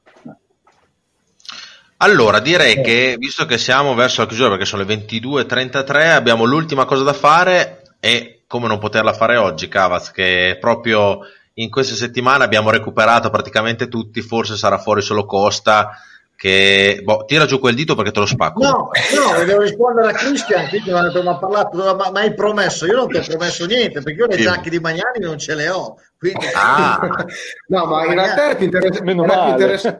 Allora, 1.98 2.42
direi 2.42 2.82
che 2.82 3.16
visto 3.18 3.46
che 3.46 3.58
siamo 3.58 3.96
verso 3.96 4.20
la 4.20 4.28
chiusura 4.28 4.50
perché 4.50 4.66
sono 4.66 4.84
le 4.84 4.94
22.33, 4.94 6.10
abbiamo 6.10 6.44
l'ultima 6.44 6.84
cosa 6.84 7.04
da 7.04 7.14
fare 7.14 7.96
e 8.02 8.33
come 8.54 8.68
non 8.68 8.78
poterla 8.78 9.14
fare 9.14 9.36
oggi, 9.36 9.68
Cavaz, 9.68 10.12
che 10.12 10.60
proprio 10.62 11.22
in 11.56 11.72
queste 11.72 11.96
settimane 11.96 12.44
abbiamo 12.44 12.70
recuperato 12.70 13.32
praticamente 13.32 13.88
tutti, 13.88 14.22
forse 14.22 14.58
sarà 14.58 14.78
fuori 14.78 15.02
solo 15.02 15.26
Costa, 15.26 15.90
che 16.36 17.02
boh, 17.04 17.26
tira 17.26 17.48
giù 17.48 17.58
quel 17.58 17.74
dito 17.74 17.96
perché 17.96 18.12
te 18.12 18.20
lo 18.20 18.28
spacco. 18.28 18.62
No, 18.62 18.92
no, 19.16 19.44
devo 19.44 19.62
rispondere 19.62 20.12
a 20.12 20.14
Christian, 20.14 20.68
che 20.68 20.84
mi 20.86 20.92
ha 20.92 21.38
parlato, 21.40 21.96
ma, 21.96 22.12
ma 22.12 22.20
hai 22.20 22.36
promesso, 22.36 22.86
io 22.86 22.98
non 22.98 23.08
ti 23.08 23.18
ho 23.18 23.24
promesso 23.24 23.66
niente, 23.66 24.04
perché 24.04 24.20
io 24.20 24.28
le 24.28 24.36
sì. 24.36 24.44
giacche 24.44 24.70
di 24.70 24.80
Magnani 24.80 25.20
non 25.20 25.40
ce 25.40 25.56
le 25.56 25.70
ho. 25.70 25.98
Quindi... 26.16 26.46
Ah. 26.54 27.26
no, 27.70 27.86
ma 27.88 28.06
in 28.06 28.14
realtà 28.14 28.46
era 28.46 28.56
più, 28.56 28.66
interess- 28.66 29.02
era, 29.02 29.42
più 29.42 29.50
interess- 29.50 30.00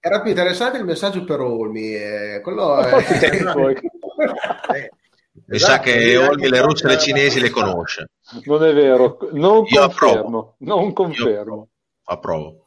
era 0.00 0.20
più 0.22 0.30
interessante 0.30 0.78
il 0.78 0.84
messaggio 0.84 1.22
per 1.22 1.38
Olmi, 1.38 1.94
eh, 1.94 2.40
quello 2.42 2.78
è... 2.78 2.90
Eh. 4.74 4.90
Mi 5.46 5.56
esatto, 5.56 5.72
sa 5.72 5.78
che 5.80 6.16
Olmi 6.16 6.48
le 6.48 6.60
russe 6.60 6.84
e 6.84 6.88
le 6.88 6.98
cinesi 6.98 7.40
le 7.40 7.50
conosce. 7.50 8.10
Non 8.44 8.64
è 8.64 8.72
vero, 8.72 9.18
non 9.32 9.64
Io 9.66 9.80
confermo. 9.80 9.86
Approvo. 9.90 10.54
Non 10.58 10.92
confermo. 10.92 11.68
Approvo. 12.04 12.64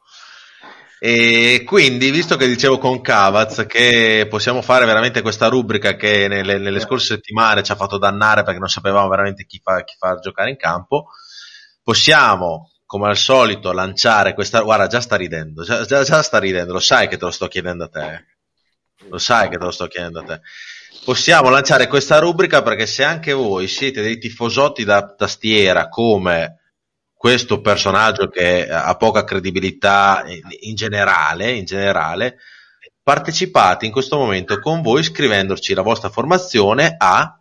E 1.02 1.62
quindi, 1.64 2.10
visto 2.10 2.36
che 2.36 2.46
dicevo 2.46 2.76
con 2.76 3.00
Cavaz 3.00 3.64
che 3.66 4.26
possiamo 4.28 4.60
fare 4.60 4.84
veramente 4.84 5.22
questa 5.22 5.48
rubrica 5.48 5.96
che 5.96 6.28
nelle, 6.28 6.58
nelle 6.58 6.80
scorse 6.80 7.14
settimane 7.14 7.62
ci 7.62 7.72
ha 7.72 7.76
fatto 7.76 7.96
dannare 7.96 8.42
perché 8.42 8.58
non 8.58 8.68
sapevamo 8.68 9.08
veramente 9.08 9.46
chi, 9.46 9.60
fa, 9.62 9.82
chi 9.82 9.94
far 9.98 10.18
giocare 10.20 10.50
in 10.50 10.56
campo, 10.56 11.06
possiamo, 11.82 12.72
come 12.84 13.08
al 13.08 13.16
solito, 13.16 13.72
lanciare 13.72 14.34
questa... 14.34 14.60
Guarda, 14.60 14.88
già 14.88 15.00
sta 15.00 15.16
ridendo, 15.16 15.62
già, 15.62 15.86
già, 15.86 16.02
già 16.02 16.22
sta 16.22 16.38
ridendo, 16.38 16.74
lo 16.74 16.80
sai 16.80 17.08
che 17.08 17.16
te 17.16 17.24
lo 17.24 17.30
sto 17.30 17.48
chiedendo 17.48 17.84
a 17.84 17.88
te. 17.88 18.24
Lo 19.08 19.16
sai 19.16 19.48
che 19.48 19.56
te 19.56 19.64
lo 19.64 19.70
sto 19.70 19.86
chiedendo 19.86 20.20
a 20.20 20.24
te. 20.24 20.40
Possiamo 21.04 21.48
lanciare 21.48 21.86
questa 21.88 22.18
rubrica 22.18 22.62
perché 22.62 22.86
se 22.86 23.04
anche 23.04 23.32
voi 23.32 23.68
siete 23.68 24.02
dei 24.02 24.18
tifosotti 24.18 24.84
da 24.84 25.14
tastiera 25.14 25.88
come 25.88 26.58
questo 27.14 27.60
personaggio 27.60 28.28
che 28.28 28.68
ha 28.68 28.94
poca 28.96 29.24
credibilità 29.24 30.24
in 30.60 30.74
generale, 30.74 31.52
in 31.52 31.64
generale, 31.64 32.38
partecipate 33.02 33.86
in 33.86 33.92
questo 33.92 34.16
momento 34.16 34.58
con 34.58 34.82
voi 34.82 35.02
scrivendoci 35.02 35.74
la 35.74 35.82
vostra 35.82 36.08
formazione 36.08 36.94
a 36.96 37.40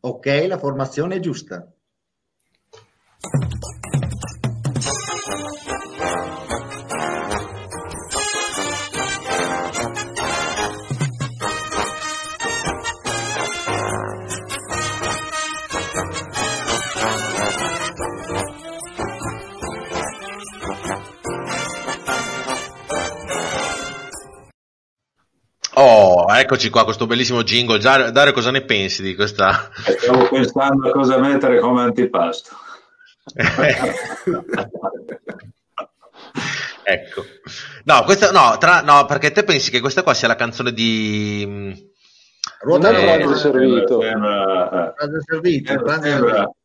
Ok, 0.00 0.44
la 0.46 0.58
formazione 0.58 1.16
è 1.16 1.20
giusta. 1.20 1.66
Eccoci 26.40 26.70
qua, 26.70 26.84
questo 26.84 27.08
bellissimo 27.08 27.42
jingle. 27.42 27.80
Dario, 27.80 28.32
cosa 28.32 28.52
ne 28.52 28.60
pensi 28.62 29.02
di 29.02 29.16
questa? 29.16 29.70
Stavo 29.72 30.28
pensando 30.28 30.88
a 30.88 30.92
cosa 30.92 31.18
mettere 31.18 31.58
come 31.58 31.82
antipasto. 31.82 32.50
ecco. 36.84 37.24
No, 37.84 38.04
questa, 38.04 38.30
no, 38.30 38.56
tra, 38.58 38.82
no, 38.82 39.04
perché 39.06 39.32
te 39.32 39.42
pensi 39.42 39.72
che 39.72 39.80
questa 39.80 40.04
qua 40.04 40.14
sia 40.14 40.28
la 40.28 40.36
canzone 40.36 40.72
di... 40.72 41.96
Ruota 42.60 42.90
eh, 42.90 43.34
servito. 43.34 44.00
Sembra, 44.00 44.92
Pranzo 44.96 45.20
servito, 45.26 45.68
sembra, 45.72 45.82
pranzo 45.84 46.06
sembra- 46.08 46.34
servito. 46.34 46.56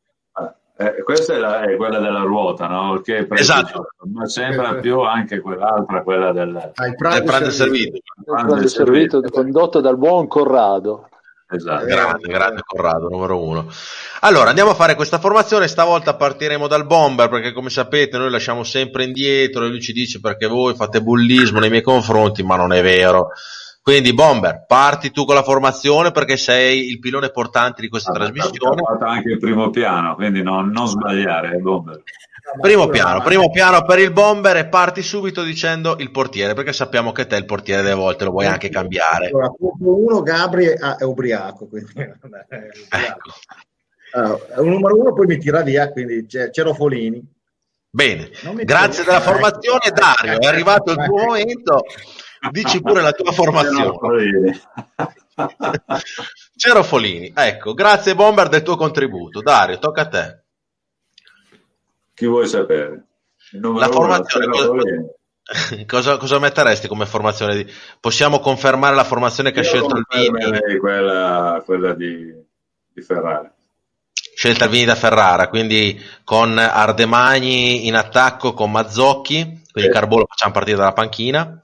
Eh, 0.77 1.03
questa 1.03 1.33
è, 1.35 1.37
la- 1.37 1.61
è 1.61 1.75
quella 1.75 1.99
della 1.99 2.21
ruota, 2.21 2.67
no? 2.67 2.99
Che 3.01 3.27
Esatto. 3.31 3.87
ma 4.11 4.25
sembra 4.27 4.73
più 4.75 4.99
anche 5.01 5.39
quell'altra, 5.39 6.01
quella 6.03 6.31
del 6.31 6.55
Ah, 6.75 6.87
il 6.87 7.51
servito. 7.51 7.51
servito. 7.51 8.67
Servito 8.67 9.21
condotto 9.29 9.81
dal 9.81 9.97
buon 9.97 10.27
Corrado. 10.27 11.07
Esatto. 11.49 11.85
Grande, 11.85 12.27
grande 12.27 12.61
Corrado, 12.65 13.09
numero 13.09 13.39
uno. 13.43 13.67
Allora, 14.21 14.49
andiamo 14.49 14.71
a 14.71 14.75
fare 14.75 14.95
questa 14.95 15.19
formazione. 15.19 15.67
Stavolta 15.67 16.15
partiremo 16.15 16.67
dal 16.67 16.87
bomber 16.87 17.29
perché, 17.29 17.51
come 17.53 17.69
sapete, 17.69 18.17
noi 18.17 18.31
lasciamo 18.31 18.63
sempre 18.63 19.03
indietro. 19.03 19.63
E 19.65 19.69
lui 19.69 19.79
ci 19.81 19.93
dice 19.93 20.19
perché 20.19 20.47
voi 20.47 20.73
fate 20.73 21.01
bullismo 21.03 21.59
nei 21.59 21.69
miei 21.69 21.83
confronti, 21.83 22.41
ma 22.41 22.55
non 22.55 22.73
è 22.73 22.81
vero. 22.81 23.29
Quindi, 23.83 24.13
bomber, 24.13 24.63
parti 24.65 25.11
tu 25.11 25.25
con 25.25 25.35
la 25.35 25.43
formazione 25.43 26.11
perché 26.11 26.37
sei 26.37 26.87
il 26.89 26.99
pilone 26.99 27.31
portante 27.31 27.81
di 27.81 27.89
questa 27.89 28.11
Ha 28.11 28.13
trasmissione. 28.13 28.81
fatto 28.81 29.03
anche 29.03 29.31
il 29.31 29.39
primo 29.39 29.69
piano, 29.71 30.15
quindi 30.15 30.41
non, 30.41 30.69
non 30.69 30.87
sbagliare, 30.87 31.55
eh, 31.55 31.59
Bomber. 31.59 32.01
Primo 32.61 32.87
piano, 32.87 33.21
primo 33.21 33.49
piano 33.49 33.83
per 33.83 33.99
il 33.99 34.11
bomber 34.11 34.55
e 34.57 34.67
parti 34.67 35.01
subito 35.01 35.43
dicendo 35.43 35.95
il 35.99 36.11
portiere 36.11 36.53
perché 36.53 36.71
sappiamo 36.71 37.11
che 37.11 37.25
te 37.25 37.35
il 37.35 37.45
portiere 37.45 37.81
delle 37.81 37.95
volte 37.95 38.23
lo 38.23 38.31
vuoi 38.31 38.45
anche 38.45 38.69
cambiare. 38.69 39.27
Allora, 39.27 39.51
uno, 39.79 40.21
Gabri 40.21 40.65
è, 40.67 40.77
è 40.77 41.03
ubriaco. 41.03 41.67
Quindi, 41.67 41.91
è 41.95 42.13
ubriaco. 42.21 42.49
Ecco. 42.89 43.31
Allora, 44.13 44.61
un 44.61 44.69
numero 44.69 44.97
uno 44.97 45.13
poi 45.13 45.25
mi 45.25 45.37
tira 45.39 45.61
via, 45.61 45.89
quindi 45.91 46.25
c'è 46.25 46.51
Cerofolini. 46.51 47.21
Bene, 47.89 48.29
grazie 48.63 49.03
tira- 49.03 49.19
della 49.19 49.23
ecco. 49.23 49.31
formazione 49.31 49.91
Dario, 49.93 50.39
è 50.39 50.45
arrivato 50.45 50.91
il 50.91 51.03
tuo 51.05 51.17
momento, 51.17 51.85
dici 52.51 52.81
pure 52.81 53.01
la 53.01 53.11
tua 53.11 53.31
formazione. 53.31 53.91
Cerofolini, 56.55 57.33
ecco, 57.35 57.73
grazie 57.73 58.15
Bomber 58.15 58.49
del 58.49 58.61
tuo 58.63 58.75
contributo. 58.75 59.41
Dario, 59.41 59.79
tocca 59.79 60.01
a 60.01 60.07
te. 60.07 60.43
Chi 62.13 62.25
vuoi 62.27 62.47
sapere? 62.47 63.05
Il 63.51 63.61
La 63.61 63.87
formazione, 63.89 64.47
cosa-. 64.47 64.71
Cosa, 65.85 66.17
cosa 66.17 66.39
metteresti 66.39 66.87
come 66.87 67.05
formazione? 67.05 67.55
Di... 67.55 67.71
Possiamo 67.99 68.39
confermare 68.39 68.95
la 68.95 69.03
formazione 69.03 69.51
che 69.51 69.59
ha 69.59 69.63
Io 69.63 69.67
scelto 69.67 69.95
Alvini? 69.95 70.29
confermerei 70.29 70.79
quella, 70.79 71.61
quella 71.65 71.93
di, 71.93 72.33
di 72.93 73.01
Ferrari. 73.01 73.49
Scelta 74.35 74.65
Alvini 74.65 74.85
da 74.85 74.95
Ferrara, 74.95 75.47
quindi 75.49 75.99
con 76.23 76.57
Ardemagni 76.57 77.87
in 77.87 77.95
attacco 77.95 78.53
con 78.53 78.71
Mazzocchi, 78.71 79.43
quindi 79.71 79.89
Sì. 79.91 79.95
Carbolo 79.95 80.25
facciamo 80.27 80.53
partire 80.53 80.77
dalla 80.77 80.93
panchina. 80.93 81.61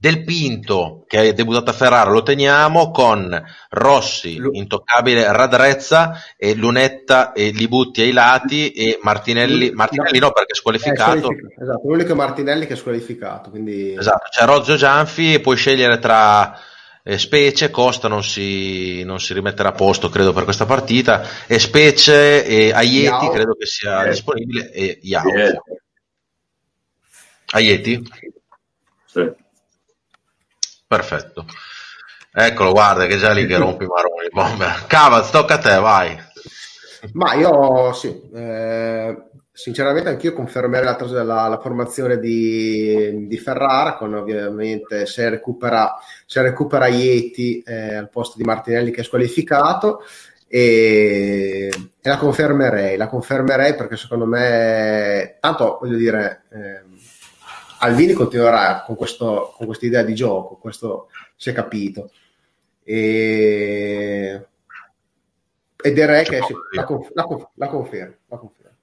Del 0.00 0.22
Pinto, 0.22 1.02
che 1.08 1.22
è 1.22 1.32
debuttato 1.32 1.70
a 1.70 1.72
Ferrara, 1.72 2.08
lo 2.08 2.22
teniamo 2.22 2.92
con 2.92 3.28
Rossi, 3.70 4.36
Lu- 4.36 4.54
intoccabile 4.54 5.32
Radrezza, 5.32 6.22
e 6.36 6.54
Lunetta 6.54 7.32
e 7.32 7.50
Libutti 7.50 8.02
ai 8.02 8.12
lati 8.12 8.70
e 8.70 9.00
Martinelli, 9.02 9.72
Martinelli 9.72 10.20
no 10.20 10.30
perché 10.30 10.50
è 10.50 10.52
È 10.52 10.54
squalificato. 10.54 11.18
squalificato, 11.18 11.60
esatto, 11.60 11.88
l'unico 11.88 12.12
è 12.12 12.14
Martinelli 12.14 12.66
che 12.66 12.74
è 12.74 12.76
squalificato, 12.76 13.50
quindi 13.50 13.92
Esatto, 13.98 14.28
c'è 14.30 14.44
Rozzo 14.44 14.76
Gianfi 14.76 15.34
e 15.34 15.40
puoi 15.40 15.56
scegliere 15.56 15.98
tra 15.98 16.56
eh, 17.02 17.18
Specie, 17.18 17.70
Costa 17.70 18.06
non 18.06 18.22
si, 18.22 19.02
non 19.02 19.18
si 19.18 19.34
rimetterà 19.34 19.70
a 19.70 19.72
posto 19.72 20.08
credo 20.10 20.32
per 20.32 20.44
questa 20.44 20.64
partita, 20.64 21.24
e 21.48 21.58
Specie 21.58 22.44
e 22.46 22.70
Aieti 22.72 23.02
Yao. 23.24 23.30
credo 23.30 23.54
che 23.58 23.66
sia 23.66 24.04
Eh. 24.04 24.10
disponibile 24.10 24.70
e. 24.70 25.00
Eh, 25.02 25.60
Aieti? 27.52 28.00
sì. 29.04 29.46
Perfetto. 30.88 31.44
Eccolo, 32.32 32.72
guarda 32.72 33.06
che 33.06 33.18
già 33.18 33.32
lì 33.32 33.46
che 33.46 33.56
rompi 33.56 33.86
maroni. 33.86 34.28
Cavaz, 34.86 35.30
tocca 35.30 35.54
a 35.54 35.58
te, 35.58 35.76
vai. 35.78 36.16
Ma 37.12 37.34
io 37.34 37.92
sì, 37.92 38.28
eh, 38.34 39.16
sinceramente 39.52 40.08
anch'io 40.08 40.32
confermerei 40.32 40.84
la, 40.84 41.22
la- 41.22 41.48
la 41.48 41.60
formazione 41.60 42.18
di, 42.18 43.26
di 43.28 43.38
Ferrara 43.38 43.94
con 43.94 44.14
ovviamente 44.14 45.06
se 45.06 45.28
recupera, 45.28 45.94
se 46.26 46.42
recupera 46.42 46.88
Ieti 46.88 47.60
eh, 47.62 47.94
al 47.94 48.08
posto 48.10 48.36
di 48.36 48.44
Martinelli 48.44 48.90
che 48.90 49.02
è 49.02 49.04
squalificato 49.04 50.00
e, 50.48 51.68
e 52.00 52.08
la 52.08 52.16
confermerei, 52.16 52.96
la 52.96 53.08
confermerei 53.08 53.74
perché 53.76 53.96
secondo 53.96 54.26
me, 54.26 55.36
tanto 55.40 55.78
voglio 55.80 55.96
dire, 55.96 56.42
ehm, 56.50 56.97
Alvini 57.78 58.12
continuerà 58.12 58.82
con, 58.82 58.96
questo, 58.96 59.52
con 59.56 59.66
questa 59.66 59.86
idea 59.86 60.02
di 60.02 60.14
gioco, 60.14 60.56
questo 60.56 61.08
si 61.36 61.50
è 61.50 61.52
capito. 61.52 62.10
E, 62.82 64.46
e 65.76 65.92
direi 65.92 66.24
che 66.24 66.38
la, 66.72 66.84
conf- 66.84 67.10
la, 67.14 67.22
conf- 67.22 67.50
la 67.54 67.68
confermo. 67.68 68.14
La 68.26 68.36
confermo. 68.36 68.76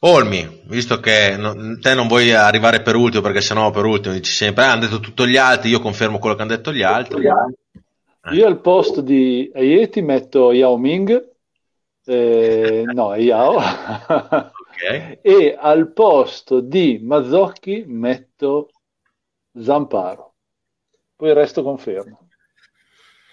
Olmi, 0.00 0.62
visto 0.66 1.00
che 1.00 1.36
non- 1.36 1.78
te 1.80 1.94
non 1.94 2.06
vuoi 2.06 2.32
arrivare 2.32 2.82
per 2.82 2.94
ultimo 2.94 3.22
perché 3.22 3.40
sennò 3.40 3.70
per 3.70 3.84
ultimo 3.84 4.14
dici 4.14 4.30
sempre 4.30 4.64
ah, 4.64 4.72
hanno 4.72 4.82
detto 4.82 5.00
tutto 5.00 5.26
gli 5.26 5.36
altri, 5.36 5.70
io 5.70 5.80
confermo 5.80 6.18
quello 6.18 6.36
che 6.36 6.42
hanno 6.42 6.54
detto 6.54 6.72
gli 6.72 6.82
altri. 6.82 7.22
Io 8.32 8.46
al 8.46 8.60
posto 8.60 9.00
di 9.00 9.50
Aieti 9.54 10.02
metto 10.02 10.52
Yao 10.52 10.76
Ming, 10.76 11.30
eh, 12.04 12.82
no, 12.92 13.14
Yao, 13.16 13.58
E 15.22 15.56
al 15.58 15.92
posto 15.92 16.60
di 16.60 17.00
Mazzocchi 17.02 17.84
metto 17.86 18.70
Zamparo. 19.58 20.34
Poi 21.16 21.28
il 21.30 21.34
resto 21.34 21.62
confermo. 21.62 22.28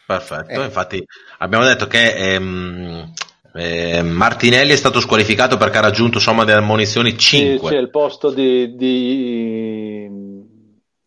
Perfetto, 0.07 0.61
Eh. 0.61 0.63
infatti 0.63 1.03
abbiamo 1.39 1.65
detto 1.65 1.87
che 1.87 2.33
ehm, 2.33 3.13
eh, 3.55 4.01
Martinelli 4.03 4.71
è 4.71 4.75
stato 4.75 4.99
squalificato 4.99 5.57
perché 5.57 5.77
ha 5.77 5.81
raggiunto 5.81 6.19
somma 6.19 6.43
delle 6.43 6.61
munizioni 6.61 7.11
Sì, 7.11 7.17
5. 7.17 7.69
sì, 7.69 7.75
il 7.75 7.89
posto 7.89 8.29
di, 8.31 8.75
di 8.75 10.07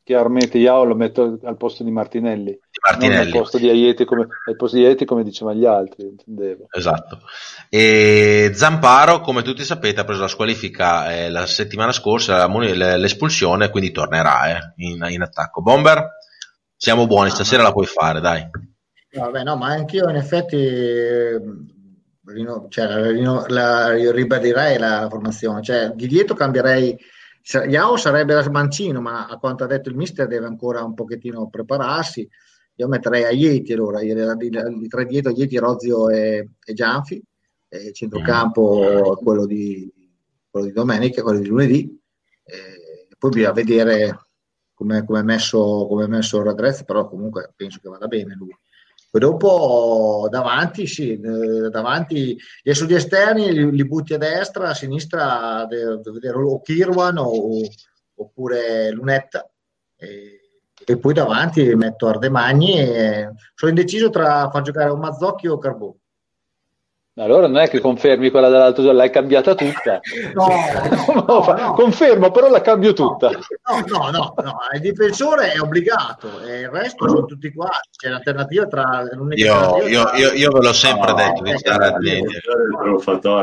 chiaramente 0.09 0.57
Yao 0.57 0.85
lo 0.85 0.95
metto 0.95 1.39
al 1.43 1.59
posto 1.59 1.85
di 1.85 1.91
Martinelli, 1.91 2.53
di 2.53 2.59
non 2.89 2.93
Martinelli. 2.93 3.31
al 3.31 3.39
posto 3.39 3.59
di 3.59 3.69
Aieti 3.69 4.07
come, 4.07 4.27
al 4.47 4.57
posto 4.57 4.79
di 4.79 4.85
Aieti 4.87 5.05
come 5.05 5.23
dicevano 5.23 5.59
gli 5.59 5.67
altri, 5.67 6.07
intendevo. 6.07 6.69
Esatto. 6.71 7.21
E 7.69 8.51
Zamparo, 8.55 9.21
come 9.21 9.43
tutti 9.43 9.63
sapete, 9.65 10.01
ha 10.01 10.05
preso 10.05 10.23
la 10.23 10.29
squalifica 10.29 11.15
eh, 11.15 11.29
la 11.29 11.45
settimana 11.45 11.93
scorsa, 11.93 12.39
la 12.39 12.97
l'espulsione, 12.97 13.69
quindi 13.69 13.91
tornerà 13.91 14.57
eh, 14.57 14.73
in, 14.77 15.07
in 15.11 15.21
attacco. 15.21 15.61
Bomber, 15.61 16.13
siamo 16.75 17.07
buoni, 17.07 17.29
stasera 17.29 17.63
la 17.63 17.73
puoi 17.73 17.85
fare, 17.85 18.21
dai. 18.21 18.49
Vabbè, 19.13 19.43
no, 19.43 19.57
ma 19.57 19.67
anch'io 19.67 20.09
in 20.09 20.17
effetti 20.17 20.57
eh, 20.57 21.39
rino- 22.25 22.67
cioè, 22.71 23.13
rino- 23.13 23.45
la- 23.49 23.95
io 23.95 24.11
ribadirei 24.11 24.79
la, 24.79 25.01
la 25.01 25.09
formazione. 25.11 25.61
Cioè, 25.63 25.91
di 25.95 26.07
dietro 26.07 26.35
cambierei 26.35 26.97
Iao 27.51 27.97
sarebbe 27.97 28.35
da 28.35 28.43
smancino, 28.43 29.01
ma 29.01 29.27
a 29.27 29.39
quanto 29.39 29.65
ha 29.65 29.67
detto 29.67 29.89
il 29.89 29.97
mister 29.97 30.27
deve 30.27 30.47
ancora 30.47 30.85
un 30.85 30.95
pochettino 30.95 31.49
prepararsi. 31.49 32.29
Io 32.75 32.89
metterei 32.89 33.25
a 33.25 33.31
Ieti 33.31 33.73
allora, 33.73 34.01
i, 34.03 34.15
tre 34.89 35.07
dietro, 35.07 35.33
Ieti, 35.33 35.57
Rozio 35.57 36.11
e, 36.11 36.51
e 36.65 36.73
Gianfi, 36.75 37.23
e 37.69 37.93
centrocampo 37.93 39.17
mm. 39.19 39.25
quello 39.25 39.47
di, 39.47 39.91
quello 40.51 40.67
di 40.67 40.73
domenica, 40.73 41.23
quello 41.23 41.41
di 41.41 41.49
lunedì. 41.49 42.01
E 42.45 43.09
poi 43.19 43.31
bisogna 43.31 43.53
vedere 43.53 44.29
come 44.75 45.05
è 45.05 45.23
messo, 45.23 45.89
messo 46.07 46.39
il 46.39 46.45
Radrez, 46.45 46.85
però 46.85 47.09
comunque 47.09 47.53
penso 47.57 47.81
che 47.83 47.89
vada 47.89 48.07
bene 48.07 48.35
lui. 48.37 48.57
Poi 49.11 49.21
dopo 49.21 50.29
davanti, 50.31 50.87
sì, 50.87 51.13
eh, 51.13 51.71
davanti 51.71 52.37
gli 52.63 52.73
sugli 52.75 52.95
esterni 52.95 53.53
li, 53.53 53.71
li, 53.71 53.87
butti 53.87 54.13
a 54.13 54.19
destra, 54.19 54.69
a 54.69 54.75
sinistra 54.75 55.65
devo 55.67 56.01
vedere 56.13 56.37
o 56.37 56.61
Kirwan 56.61 57.17
o, 57.17 57.63
oppure 58.17 58.91
Lunetta. 58.91 59.49
E, 59.97 60.41
e, 60.85 60.99
poi 60.99 61.15
davanti 61.15 61.75
metto 61.75 62.07
Ardemagni 62.07 62.79
e 62.79 63.33
sono 63.55 63.71
indeciso 63.71 64.11
tra 64.11 64.51
far 64.51 64.63
giocare 64.63 64.91
un 64.91 65.01
Mazzocchi 65.01 65.47
o 65.49 65.59
Carbò. 65.59 65.95
Allora 67.19 67.49
non 67.49 67.59
è 67.59 67.69
che 67.69 67.81
confermi 67.81 68.31
quella 68.31 68.49
dell'altro 68.49 68.83
giorno, 68.83 68.99
l'hai 68.99 69.11
cambiata 69.11 69.55
tutta. 69.55 70.01
No, 70.35 70.47
no, 71.15 71.25
no, 71.27 71.55
no, 71.59 71.73
Confermo, 71.73 72.31
però 72.31 72.49
la 72.49 72.61
cambio 72.61 72.93
tutta. 72.93 73.31
No, 73.31 73.85
no, 73.87 74.11
no, 74.11 74.35
no, 74.37 74.57
il 74.75 74.81
difensore 74.81 75.53
è 75.53 75.61
obbligato 75.61 76.41
e 76.41 76.61
il 76.61 76.69
resto 76.69 77.09
sono 77.09 77.25
tutti 77.25 77.53
qua. 77.53 77.71
C'è 77.91 78.09
l'alternativa 78.09 78.67
tra 78.67 79.03
io, 79.35 79.87
io, 79.87 80.11
io, 80.15 80.33
io, 80.33 80.51
ve 80.53 80.61
l'ho 80.61 80.73
sempre 80.73 81.13
detto 81.15 81.43
di 81.43 81.57
stare 81.57 81.87
attenti. 81.87 82.41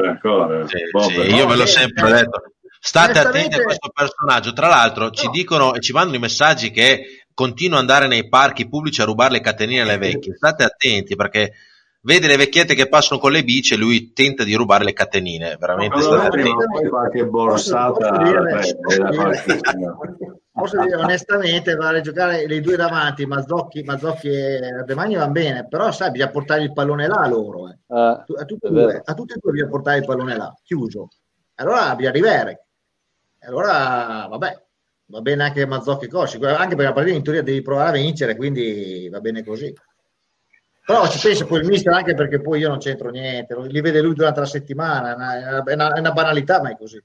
ancora. 0.08 0.66
Sì, 0.68 0.78
sì, 1.10 1.20
io 1.36 1.46
ve 1.46 1.56
l'ho 1.56 1.66
sempre 1.66 2.12
detto. 2.12 2.44
State 2.80 3.20
attenti 3.20 3.60
a 3.60 3.64
questo 3.64 3.90
personaggio. 3.94 4.54
Tra 4.54 4.68
l'altro 4.68 5.10
ci 5.10 5.28
dicono 5.30 5.74
e 5.74 5.82
ci 5.82 5.92
mandano 5.92 6.16
i 6.16 6.20
messaggi 6.20 6.72
che 6.72 7.26
continua 7.34 7.80
ad 7.80 7.82
andare 7.82 8.08
nei 8.08 8.30
parchi 8.30 8.70
pubblici 8.70 9.02
a 9.02 9.06
rubare 9.06 9.34
le 9.34 9.42
catenine 9.42 9.82
alle 9.82 9.98
vecchie. 9.98 10.36
State 10.36 10.64
attenti 10.64 11.16
perché 11.16 11.52
vede 12.06 12.28
le 12.28 12.38
vecchiette 12.38 12.76
che 12.76 12.88
passano 12.88 13.20
con 13.20 13.32
le 13.32 13.44
bici 13.44 13.74
e 13.74 13.78
lui 13.78 14.14
tenta 14.14 14.44
di 14.44 14.54
rubare 14.54 14.84
le 14.84 14.94
catenine. 14.94 15.58
Veramente 15.60 15.98
allora, 15.98 16.30
poi 16.30 16.88
qualche 16.88 17.26
borsata. 17.26 18.22
Posso 20.52 20.82
dire 20.82 20.96
onestamente, 20.96 21.76
vale 21.76 22.00
giocare 22.02 22.48
le 22.48 22.62
due 22.62 22.78
davanti, 22.78 23.26
Mazzocchi, 23.26 23.84
Mazzocchi 23.84 24.30
e 24.30 24.84
Demagni 24.86 25.16
va 25.16 25.28
bene, 25.28 25.68
però 25.68 25.92
sai, 25.92 26.12
bisogna 26.12 26.32
portare 26.32 26.62
il 26.62 26.72
pallone 26.72 27.08
là 27.08 27.28
loro. 27.28 27.70
Eh. 27.70 27.78
Ah, 27.88 28.24
a, 28.24 28.46
tutti 28.46 28.70
due, 28.70 29.02
a 29.04 29.14
tutti 29.14 29.34
e 29.34 29.38
due 29.42 29.52
bisogna 29.52 29.70
portare 29.70 29.98
il 29.98 30.06
pallone 30.06 30.38
là, 30.38 30.56
chiuso. 30.64 31.10
Allora 31.56 31.94
bisogna 31.96 32.10
arrivare. 32.10 32.66
Allora, 33.40 34.28
vabbè, 34.30 34.64
va 35.08 35.22
bene 35.22 35.44
anche 35.44 35.66
Mazzocchi 35.66 36.06
e 36.06 36.08
Cosci, 36.08 36.38
anche 36.38 36.76
perché 36.76 36.84
la 36.84 36.94
partita 36.94 37.18
in 37.18 37.24
teoria 37.24 37.42
devi 37.42 37.62
provare 37.62 37.90
a 37.90 38.02
vincere, 38.02 38.36
quindi 38.38 39.10
va 39.10 39.20
bene 39.20 39.44
così. 39.44 39.74
Però 40.86 41.08
ci 41.10 41.18
pensa 41.20 41.46
poi 41.46 41.62
il 41.62 41.66
mister 41.68 41.94
anche 41.94 42.14
perché 42.14 42.40
poi 42.40 42.60
io 42.60 42.70
non 42.70 42.78
c'entro 42.78 43.10
niente, 43.10 43.56
li 43.68 43.82
vede 43.82 44.02
lui 44.02 44.14
durante 44.14 44.42
la 44.42 44.46
settimana, 44.46 45.12
è 45.12 45.16
una, 45.16 45.64
è 45.64 45.74
una, 45.74 45.94
è 45.94 46.00
una 46.00 46.12
banalità, 46.12 46.62
ma 46.62 46.70
è 46.70 46.78
così. 46.78 47.02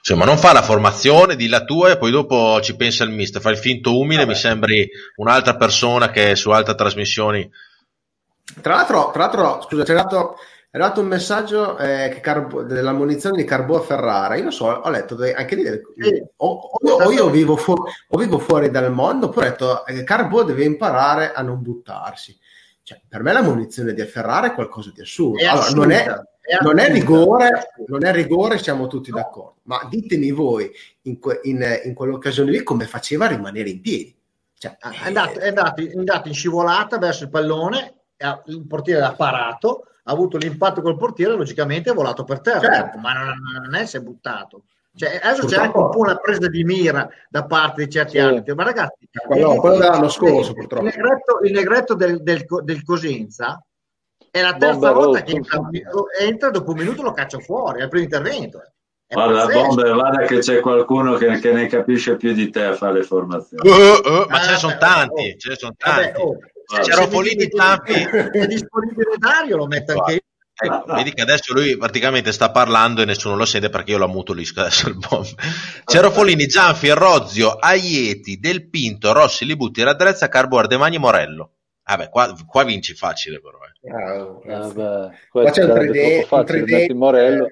Sì, 0.00 0.14
ma 0.14 0.24
non 0.24 0.38
fa 0.38 0.52
la 0.52 0.62
formazione, 0.62 1.34
di 1.34 1.48
la 1.48 1.64
tua 1.64 1.90
e 1.90 1.98
poi 1.98 2.12
dopo 2.12 2.60
ci 2.60 2.76
pensa 2.76 3.02
il 3.02 3.10
mister, 3.10 3.40
fa 3.40 3.50
il 3.50 3.56
finto 3.56 3.98
umile, 3.98 4.20
Vabbè. 4.20 4.28
mi 4.28 4.36
sembri 4.36 4.88
un'altra 5.16 5.56
persona 5.56 6.10
che 6.10 6.30
è 6.30 6.34
su 6.36 6.50
altre 6.50 6.76
trasmissioni. 6.76 7.50
Tra 8.62 8.76
l'altro, 8.76 9.10
tra 9.10 9.22
l'altro 9.22 9.62
scusa, 9.62 9.82
c'è 9.82 9.94
arrivato, 9.94 10.36
è 10.70 10.76
arrivato 10.78 11.00
un 11.00 11.08
messaggio 11.08 11.76
eh, 11.78 12.20
Carbo, 12.22 12.62
della 12.62 12.92
munizione 12.92 13.38
di 13.38 13.42
Carbò 13.42 13.78
a 13.78 13.82
Ferrara. 13.82 14.36
Io 14.36 14.44
non 14.44 14.52
so, 14.52 14.66
ho 14.66 14.88
letto 14.88 15.16
anche 15.34 15.56
lì, 15.56 15.64
sì. 15.64 16.24
o, 16.36 16.46
o, 16.46 16.92
o, 16.92 17.10
io 17.10 17.28
vivo, 17.28 17.56
fu- 17.56 17.72
o 17.72 18.16
vivo 18.16 18.38
fuori 18.38 18.70
dal 18.70 18.92
mondo, 18.92 19.30
poi 19.30 19.46
ho 19.46 19.48
detto 19.48 19.82
che 19.84 19.98
eh, 19.98 20.04
Carbò 20.04 20.44
deve 20.44 20.62
imparare 20.62 21.32
a 21.32 21.42
non 21.42 21.60
buttarsi. 21.60 22.38
Cioè, 22.86 23.00
per 23.08 23.24
me 23.24 23.32
la 23.32 23.42
munizione 23.42 23.92
di 23.92 24.04
Ferrara 24.04 24.46
è 24.46 24.54
qualcosa 24.54 24.92
di 24.94 25.00
assurdo. 25.00 25.40
È 25.40 25.44
allora, 25.44 25.70
non, 25.70 25.90
è, 25.90 26.04
è 26.40 26.62
non, 26.62 26.78
è, 26.78 26.88
rigore, 26.88 27.72
non 27.88 28.04
è 28.04 28.12
rigore, 28.12 28.58
siamo 28.58 28.86
tutti 28.86 29.10
no. 29.10 29.16
d'accordo, 29.16 29.56
ma 29.64 29.84
ditemi 29.90 30.30
voi 30.30 30.70
in, 31.02 31.18
que, 31.18 31.40
in, 31.42 31.80
in, 31.82 31.94
quell'occasione 31.94 32.52
lì 32.52 32.62
come 32.62 32.86
faceva 32.86 33.24
a 33.24 33.30
rimanere 33.30 33.70
in 33.70 33.80
piedi. 33.80 34.16
Cioè, 34.56 34.76
è, 34.78 35.04
andato, 35.04 35.40
è, 35.40 35.48
andato, 35.48 35.80
è, 35.80 35.96
andato, 35.96 36.28
in 36.28 36.34
scivolata 36.34 36.96
verso 36.98 37.24
il 37.24 37.30
pallone, 37.30 38.02
il 38.46 38.64
portiere 38.68 39.00
l'ha 39.00 39.14
parato, 39.14 39.88
ha 40.04 40.12
avuto 40.12 40.36
l'impatto 40.36 40.80
col 40.80 40.96
portiere, 40.96 41.34
logicamente 41.34 41.90
è 41.90 41.92
volato 41.92 42.22
per 42.22 42.40
terra, 42.40 42.72
certo. 42.72 42.98
ma 42.98 43.14
non, 43.14 43.34
non 43.64 43.74
è 43.74 43.84
si 43.84 43.96
è 43.96 44.00
buttato. 44.00 44.62
Cioè, 44.96 45.20
adesso 45.22 45.46
c'è 45.46 45.58
anche 45.58 45.76
un 45.76 45.90
po' 45.90 45.98
una 45.98 46.16
presa 46.16 46.48
di 46.48 46.64
mira 46.64 47.06
da 47.28 47.44
parte 47.44 47.84
di 47.84 47.90
certi 47.90 48.12
sì. 48.12 48.18
arbitri, 48.18 48.54
ma 48.54 48.64
ragazzi, 48.64 49.06
quello, 49.10 49.52
il, 49.52 49.60
quello 49.60 49.76
dell'anno 49.76 50.08
scorso, 50.08 50.54
purtroppo. 50.54 50.86
Il 50.86 50.94
negretto, 50.96 51.38
il 51.42 51.52
negretto 51.52 51.94
del, 51.94 52.22
del, 52.22 52.46
del, 52.62 52.82
Cosenza 52.82 53.62
è 54.30 54.40
la 54.40 54.56
terza 54.56 54.92
Bomba 54.92 54.92
volta 54.92 55.22
che 55.22 55.32
entra, 55.32 55.60
entra, 56.18 56.50
dopo 56.50 56.70
un 56.70 56.78
minuto 56.78 57.02
lo 57.02 57.12
caccia 57.12 57.38
fuori, 57.40 57.80
è 57.80 57.82
il 57.82 57.88
primo 57.90 58.04
intervento. 58.04 58.62
È 59.06 59.14
guarda, 59.14 59.46
Bomber, 59.46 59.92
guarda 59.92 60.24
che 60.24 60.38
c'è 60.38 60.60
qualcuno 60.60 61.14
che, 61.16 61.38
che, 61.40 61.52
ne 61.52 61.66
capisce 61.66 62.16
più 62.16 62.32
di 62.32 62.48
te 62.48 62.64
a 62.64 62.74
fare 62.74 62.94
le 62.94 63.02
formazioni. 63.02 63.68
Uh, 63.68 63.72
uh, 63.72 64.26
ma 64.28 64.38
ah, 64.38 64.40
ce 64.40 64.50
ne 64.52 64.56
sono 64.56 64.76
tanti, 64.78 65.32
oh, 65.34 65.36
ce 65.36 65.48
ne 65.50 65.56
sono 65.56 65.74
tanti. 65.76 66.12
Vabbè, 66.12 66.20
oh, 66.20 66.38
se 66.64 66.80
c'era 66.80 67.06
Polini 67.06 67.48
tanti. 67.48 67.92
È 68.32 68.46
disponibile 68.46 69.14
Dario, 69.18 69.58
lo 69.58 69.66
metto 69.66 69.92
anche 69.92 70.12
io. 70.12 70.20
Ecco, 70.58 70.94
vedi 70.94 71.12
che 71.12 71.20
adesso 71.20 71.52
lui 71.52 71.76
praticamente 71.76 72.32
sta 72.32 72.50
parlando 72.50 73.02
e 73.02 73.04
nessuno 73.04 73.36
lo 73.36 73.44
sente 73.44 73.68
perché 73.68 73.90
io 73.90 73.98
lo 73.98 74.06
ammutolisco 74.06 74.60
adesso 74.60 74.88
il 74.88 74.96
bomb. 74.96 75.26
Cerofolini, 75.84 76.46
Gianfi, 76.46 76.88
Rozio, 76.90 77.50
Aieti, 77.50 78.38
Del 78.38 78.68
Pinto, 78.70 79.12
Rossi, 79.12 79.44
Libutti, 79.44 79.82
Radrezza, 79.82 80.28
Carbo, 80.28 80.58
Ardemagni, 80.58 80.98
Morello. 80.98 81.50
Vabbè, 81.84 82.08
qua, 82.08 82.34
qua, 82.46 82.64
vinci 82.64 82.94
facile 82.94 83.40
però. 83.40 83.58
Eh. 83.80 84.52
Ah, 84.52 84.72
vabbè, 84.72 85.16
qua 85.28 85.50
c'è 85.50 85.64
un 85.64 85.70
3D, 85.70 86.24
facile, 86.26 86.64
3D. 86.64 86.94
Morello. 86.94 87.46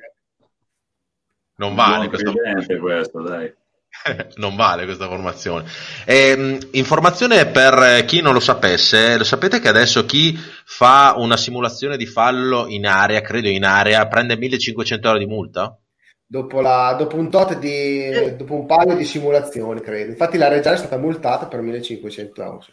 Non 1.57 1.75
vale 1.75 2.09
questo. 2.09 2.33
questo, 2.81 3.23
dai. 3.23 3.55
non 4.37 4.57
vale 4.57 4.85
questa 4.85 5.07
formazione. 5.07 5.65
Eh, 6.05 6.59
informazione 6.73 7.47
per 7.47 8.05
chi 8.05 8.21
non 8.21 8.33
lo 8.33 8.41
sapesse, 8.41 9.16
lo 9.16 9.25
sapete 9.25 9.61
che 9.61 9.69
adesso 9.69 10.05
chi 10.05 10.37
fa 10.37 11.15
una 11.16 11.37
simulazione 11.37 11.97
di 11.97 12.07
fallo 12.07 12.66
in 12.69 12.87
area, 12.87 13.21
credo 13.21 13.49
in 13.49 13.65
area, 13.65 14.07
prende 14.09 14.37
1500 14.37 15.07
euro 15.07 15.19
di 15.19 15.27
multa? 15.27 15.79
Dopo, 16.27 16.61
la, 16.61 16.95
dopo, 16.99 17.16
un 17.16 17.31
tot 17.31 17.59
di, 17.59 18.35
dopo 18.37 18.55
un 18.55 18.66
paio 18.66 18.95
di 18.95 19.05
simulazioni, 19.05 19.81
credo. 19.81 20.11
Infatti 20.11 20.39
la 20.39 20.49
Reggiana 20.49 20.77
è 20.77 20.79
stata 20.79 20.97
multata 20.97 21.47
per 21.47 21.61
1500 21.61 22.43
euro. 22.43 22.65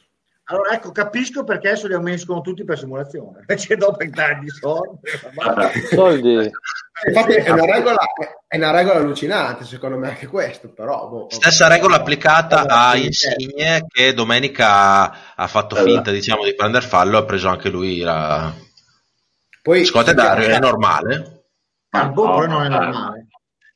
Allora, 0.52 0.72
ecco, 0.74 0.92
capisco 0.92 1.46
perché 1.46 1.70
adesso 1.70 1.88
li 1.88 1.94
ammoniscono 1.94 2.42
tutti 2.42 2.66
per 2.66 2.78
simulazione, 2.78 3.44
perché 3.46 3.76
dopo 3.78 4.02
entrare 4.02 4.42
soldi. 4.48 5.00
soldi. 5.90 6.52
Infatti 7.08 7.34
è 7.34 7.50
una, 7.50 7.66
regola, 7.66 7.98
è 8.46 8.58
una 8.58 8.72
regola 8.72 9.00
allucinante, 9.00 9.64
secondo 9.64 9.98
me 9.98 10.10
anche 10.10 10.28
questo, 10.28 10.70
però... 10.70 11.08
Boh, 11.08 11.28
Stessa 11.30 11.68
regola 11.68 11.96
applicata 11.96 12.66
a 12.66 12.98
Insigne 12.98 13.86
che 13.88 14.14
domenica 14.14 15.36
ha 15.36 15.48
fatto 15.48 15.78
finta, 15.78 16.12
diciamo, 16.12 16.44
di 16.44 16.54
prendere 16.54 16.86
fallo, 16.86 17.18
ha 17.18 17.24
preso 17.24 17.48
anche 17.48 17.70
lui 17.70 18.00
la... 18.00 18.54
Poi, 19.64 19.90
te 19.90 20.14
Dario 20.14 20.48
è 20.48 20.60
normale? 20.60 21.46
Ma 21.92 22.08
boh, 22.08 22.46
no, 22.46 22.46
non 22.46 22.66
è 22.66 22.68
normale. 22.68 23.28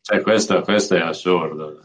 Cioè, 0.01 0.21
questo, 0.21 0.61
questo 0.61 0.95
è 0.95 0.99
assurdo. 0.99 1.79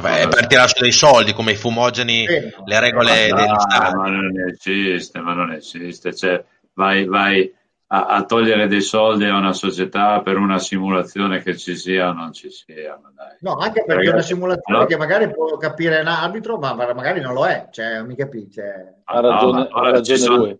Beh, 0.00 0.28
per 0.28 0.46
tirare 0.46 0.68
su 0.68 0.80
dei 0.80 0.92
soldi 0.92 1.32
come 1.32 1.52
i 1.52 1.56
fumogeni, 1.56 2.26
eh, 2.26 2.54
le 2.64 2.80
regole 2.80 3.28
no, 3.28 3.36
degli 3.36 3.54
stati. 3.58 3.96
Ma 3.96 4.08
non 4.08 4.32
esiste, 4.48 5.20
ma 5.20 5.32
non 5.34 5.52
esiste. 5.52 6.14
Cioè, 6.14 6.44
vai, 6.74 7.04
vai 7.06 7.52
a, 7.92 8.06
a, 8.06 8.24
togliere 8.24 8.68
dei 8.68 8.80
soldi 8.80 9.24
a 9.24 9.36
una 9.36 9.52
società 9.52 10.20
per 10.20 10.36
una 10.36 10.58
simulazione 10.58 11.42
che 11.42 11.56
ci 11.56 11.76
sia 11.76 12.10
o 12.10 12.12
non 12.12 12.32
ci 12.32 12.50
sia. 12.50 12.98
No, 13.40 13.56
anche 13.56 13.84
perché 13.84 14.08
è 14.08 14.12
una 14.12 14.22
simulazione 14.22 14.78
allora, 14.78 14.86
che 14.86 14.96
magari 14.96 15.30
può 15.30 15.56
capire 15.56 16.00
un 16.00 16.06
arbitro, 16.06 16.58
ma 16.58 16.74
magari 16.74 17.20
non 17.20 17.34
lo 17.34 17.46
è. 17.46 17.68
Cioè, 17.70 18.02
mi 18.02 18.14
capisci? 18.14 18.52
Cioè... 18.52 18.94
Ha 19.04 19.20
ragione, 19.20 19.58
no, 19.58 19.68
ha 19.68 19.90
ragione 19.90 20.18
ci 20.18 20.22
sono, 20.22 20.36
lui. 20.36 20.58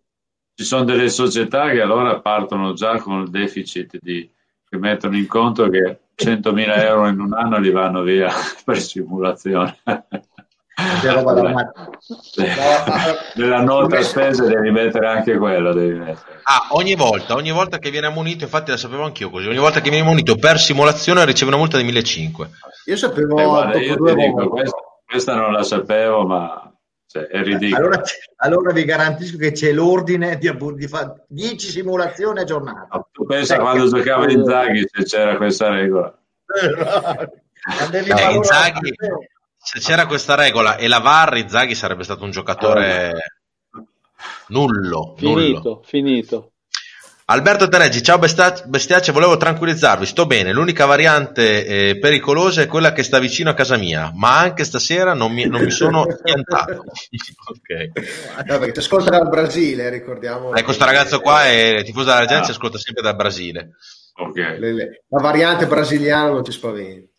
Ci 0.54 0.64
sono 0.64 0.84
delle 0.84 1.08
società 1.08 1.70
che 1.70 1.80
allora 1.80 2.20
partono 2.20 2.72
già 2.72 2.98
con 2.98 3.20
il 3.22 3.30
deficit 3.30 3.98
di, 4.00 4.28
che 4.68 4.76
mettono 4.76 5.16
in 5.16 5.26
conto 5.26 5.68
che 5.68 5.98
100.000 6.20 6.78
euro 6.84 7.08
in 7.08 7.20
un 7.20 7.32
anno 7.32 7.58
li 7.58 7.70
vanno 7.70 8.02
via 8.02 8.30
per 8.64 8.78
simulazione. 8.78 9.78
Nella 13.34 13.60
nota 13.62 14.02
spese 14.02 14.46
devi 14.46 14.70
mettere 14.70 15.06
anche 15.08 15.36
quello. 15.36 15.70
Ah, 16.44 16.68
ogni 16.70 16.94
volta, 16.94 17.34
ogni 17.34 17.50
volta 17.50 17.78
che 17.78 17.90
viene 17.90 18.06
ammonito, 18.06 18.44
infatti 18.44 18.70
la 18.70 18.76
sapevo 18.76 19.04
anch'io 19.04 19.30
così, 19.30 19.46
ogni 19.48 19.58
volta 19.58 19.80
che 19.80 19.90
viene 19.90 20.04
ammonito 20.04 20.36
per 20.36 20.58
simulazione 20.58 21.24
riceve 21.24 21.50
una 21.50 21.58
multa 21.58 21.76
di 21.76 21.84
1.500. 21.84 22.48
Io 22.86 22.96
sapevo 22.96 23.38
eh, 23.38 23.44
guarda, 23.44 23.78
io 23.78 23.96
dico, 24.14 24.48
questa, 24.48 24.76
questa, 25.06 25.34
non 25.34 25.52
la 25.52 25.62
sapevo, 25.62 26.24
ma 26.24 26.69
cioè, 27.10 27.26
è 27.26 27.42
ridicolo. 27.42 27.76
Allora, 27.76 28.02
allora, 28.36 28.72
vi 28.72 28.84
garantisco 28.84 29.36
che 29.36 29.50
c'è 29.50 29.72
l'ordine 29.72 30.38
di, 30.38 30.48
di 30.76 30.86
fare 30.86 31.24
10 31.26 31.70
simulazioni 31.70 32.38
a 32.38 32.44
giornata. 32.44 33.08
tu 33.10 33.26
pensa 33.26 33.56
cioè, 33.56 33.64
quando 33.64 33.88
giocava 33.88 34.30
in 34.30 34.44
Zaghi 34.44 34.86
se 34.88 35.02
c'era 35.02 35.36
questa 35.36 35.70
regola. 35.70 36.16
Eh, 37.92 38.32
Inzaghi, 38.32 38.94
se 39.56 39.80
c'era 39.80 40.06
questa 40.06 40.36
regola 40.36 40.76
e 40.76 40.86
la 40.86 41.00
VAR, 41.00 41.48
Zaghi 41.48 41.74
sarebbe 41.74 42.04
stato 42.04 42.22
un 42.22 42.30
giocatore 42.30 43.40
nullo. 44.46 45.16
Finito, 45.16 45.34
nullo. 45.34 45.82
finito. 45.84 46.52
Alberto 47.30 47.68
Tereggi, 47.68 48.02
ciao 48.02 48.18
bestiace, 48.18 49.12
volevo 49.12 49.36
tranquillizzarvi, 49.36 50.04
sto 50.04 50.26
bene, 50.26 50.52
l'unica 50.52 50.84
variante 50.84 51.64
eh, 51.64 51.98
pericolosa 52.00 52.62
è 52.62 52.66
quella 52.66 52.92
che 52.92 53.04
sta 53.04 53.20
vicino 53.20 53.50
a 53.50 53.54
casa 53.54 53.76
mia, 53.76 54.10
ma 54.16 54.40
anche 54.40 54.64
stasera 54.64 55.14
non 55.14 55.30
mi, 55.30 55.46
non 55.46 55.62
mi 55.62 55.70
sono 55.70 56.06
piantato. 56.24 56.82
ok. 56.90 58.46
No, 58.48 58.58
perché 58.58 58.72
ti 58.72 58.78
ascolta 58.80 59.10
dal 59.10 59.28
Brasile, 59.28 59.90
ricordiamo. 59.90 60.52
Eh, 60.54 60.64
questo 60.64 60.84
ragazzo 60.84 61.20
qua 61.20 61.46
è 61.46 61.84
tifoso 61.84 62.06
della 62.06 62.26
gente, 62.26 62.48
ah. 62.48 62.50
ascolta 62.50 62.78
sempre 62.78 63.04
dal 63.04 63.14
Brasile. 63.14 63.76
Le, 64.34 65.04
la 65.08 65.22
variante 65.22 65.68
brasiliana 65.68 66.30
non 66.30 66.42
ti 66.42 66.50
spaventi 66.50 67.09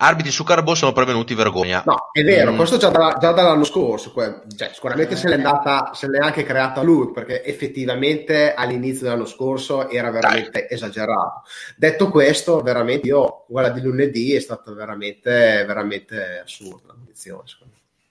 arbitri 0.00 0.30
su 0.30 0.44
Carbò 0.44 0.74
sono 0.74 0.92
prevenuti 0.92 1.34
vergogna. 1.34 1.82
No, 1.84 2.10
è 2.12 2.22
vero, 2.22 2.52
mm. 2.52 2.56
questo 2.56 2.76
già, 2.76 2.88
da, 2.90 3.16
già, 3.20 3.32
dall'anno 3.32 3.64
scorso, 3.64 4.12
cioè, 4.56 4.70
sicuramente 4.72 5.16
se 5.16 5.28
l'è, 5.28 5.34
andata, 5.34 5.90
se 5.94 6.08
l'è 6.08 6.18
anche 6.18 6.44
creata 6.44 6.82
lui, 6.82 7.10
perché 7.10 7.44
effettivamente 7.44 8.54
all'inizio 8.54 9.04
dell'anno 9.04 9.26
scorso 9.26 9.88
era 9.88 10.10
veramente 10.10 10.50
Dai. 10.50 10.66
esagerato. 10.70 11.42
Detto 11.76 12.10
questo, 12.10 12.60
veramente 12.60 13.06
io, 13.06 13.44
quella 13.48 13.70
di 13.70 13.80
lunedì 13.80 14.34
è 14.34 14.40
stata 14.40 14.72
veramente, 14.72 15.64
veramente 15.66 16.40
assurda 16.44 16.94
secondo 17.12 17.46
me. 17.64 17.67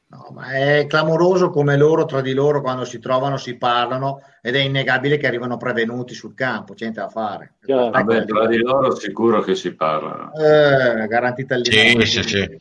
No, 0.09 0.29
ma 0.33 0.51
è 0.51 0.85
clamoroso 0.87 1.49
come 1.49 1.75
loro 1.75 2.05
tra 2.05 2.21
di 2.21 2.33
loro 2.33 2.61
quando 2.61 2.85
si 2.85 2.97
trovano 2.97 3.35
si 3.35 3.57
parlano 3.57 4.21
ed 4.41 4.55
è 4.55 4.59
innegabile 4.59 5.17
che 5.17 5.27
arrivano 5.27 5.57
prevenuti 5.57 6.13
sul 6.13 6.33
campo, 6.33 6.73
c'è 6.73 6.83
niente 6.83 7.01
da 7.01 7.09
fare. 7.09 7.55
Yeah. 7.65 7.89
Vabbè, 7.89 8.23
tra 8.23 8.47
di 8.47 8.57
loro 8.57 8.95
sicuro 8.95 9.41
che 9.41 9.53
si 9.53 9.75
parlano. 9.75 10.31
Eh, 10.33 11.07
garantita 11.07 11.57
lì. 11.57 11.65
Sì, 11.65 12.05
sì, 12.05 12.23
sì. 12.23 12.59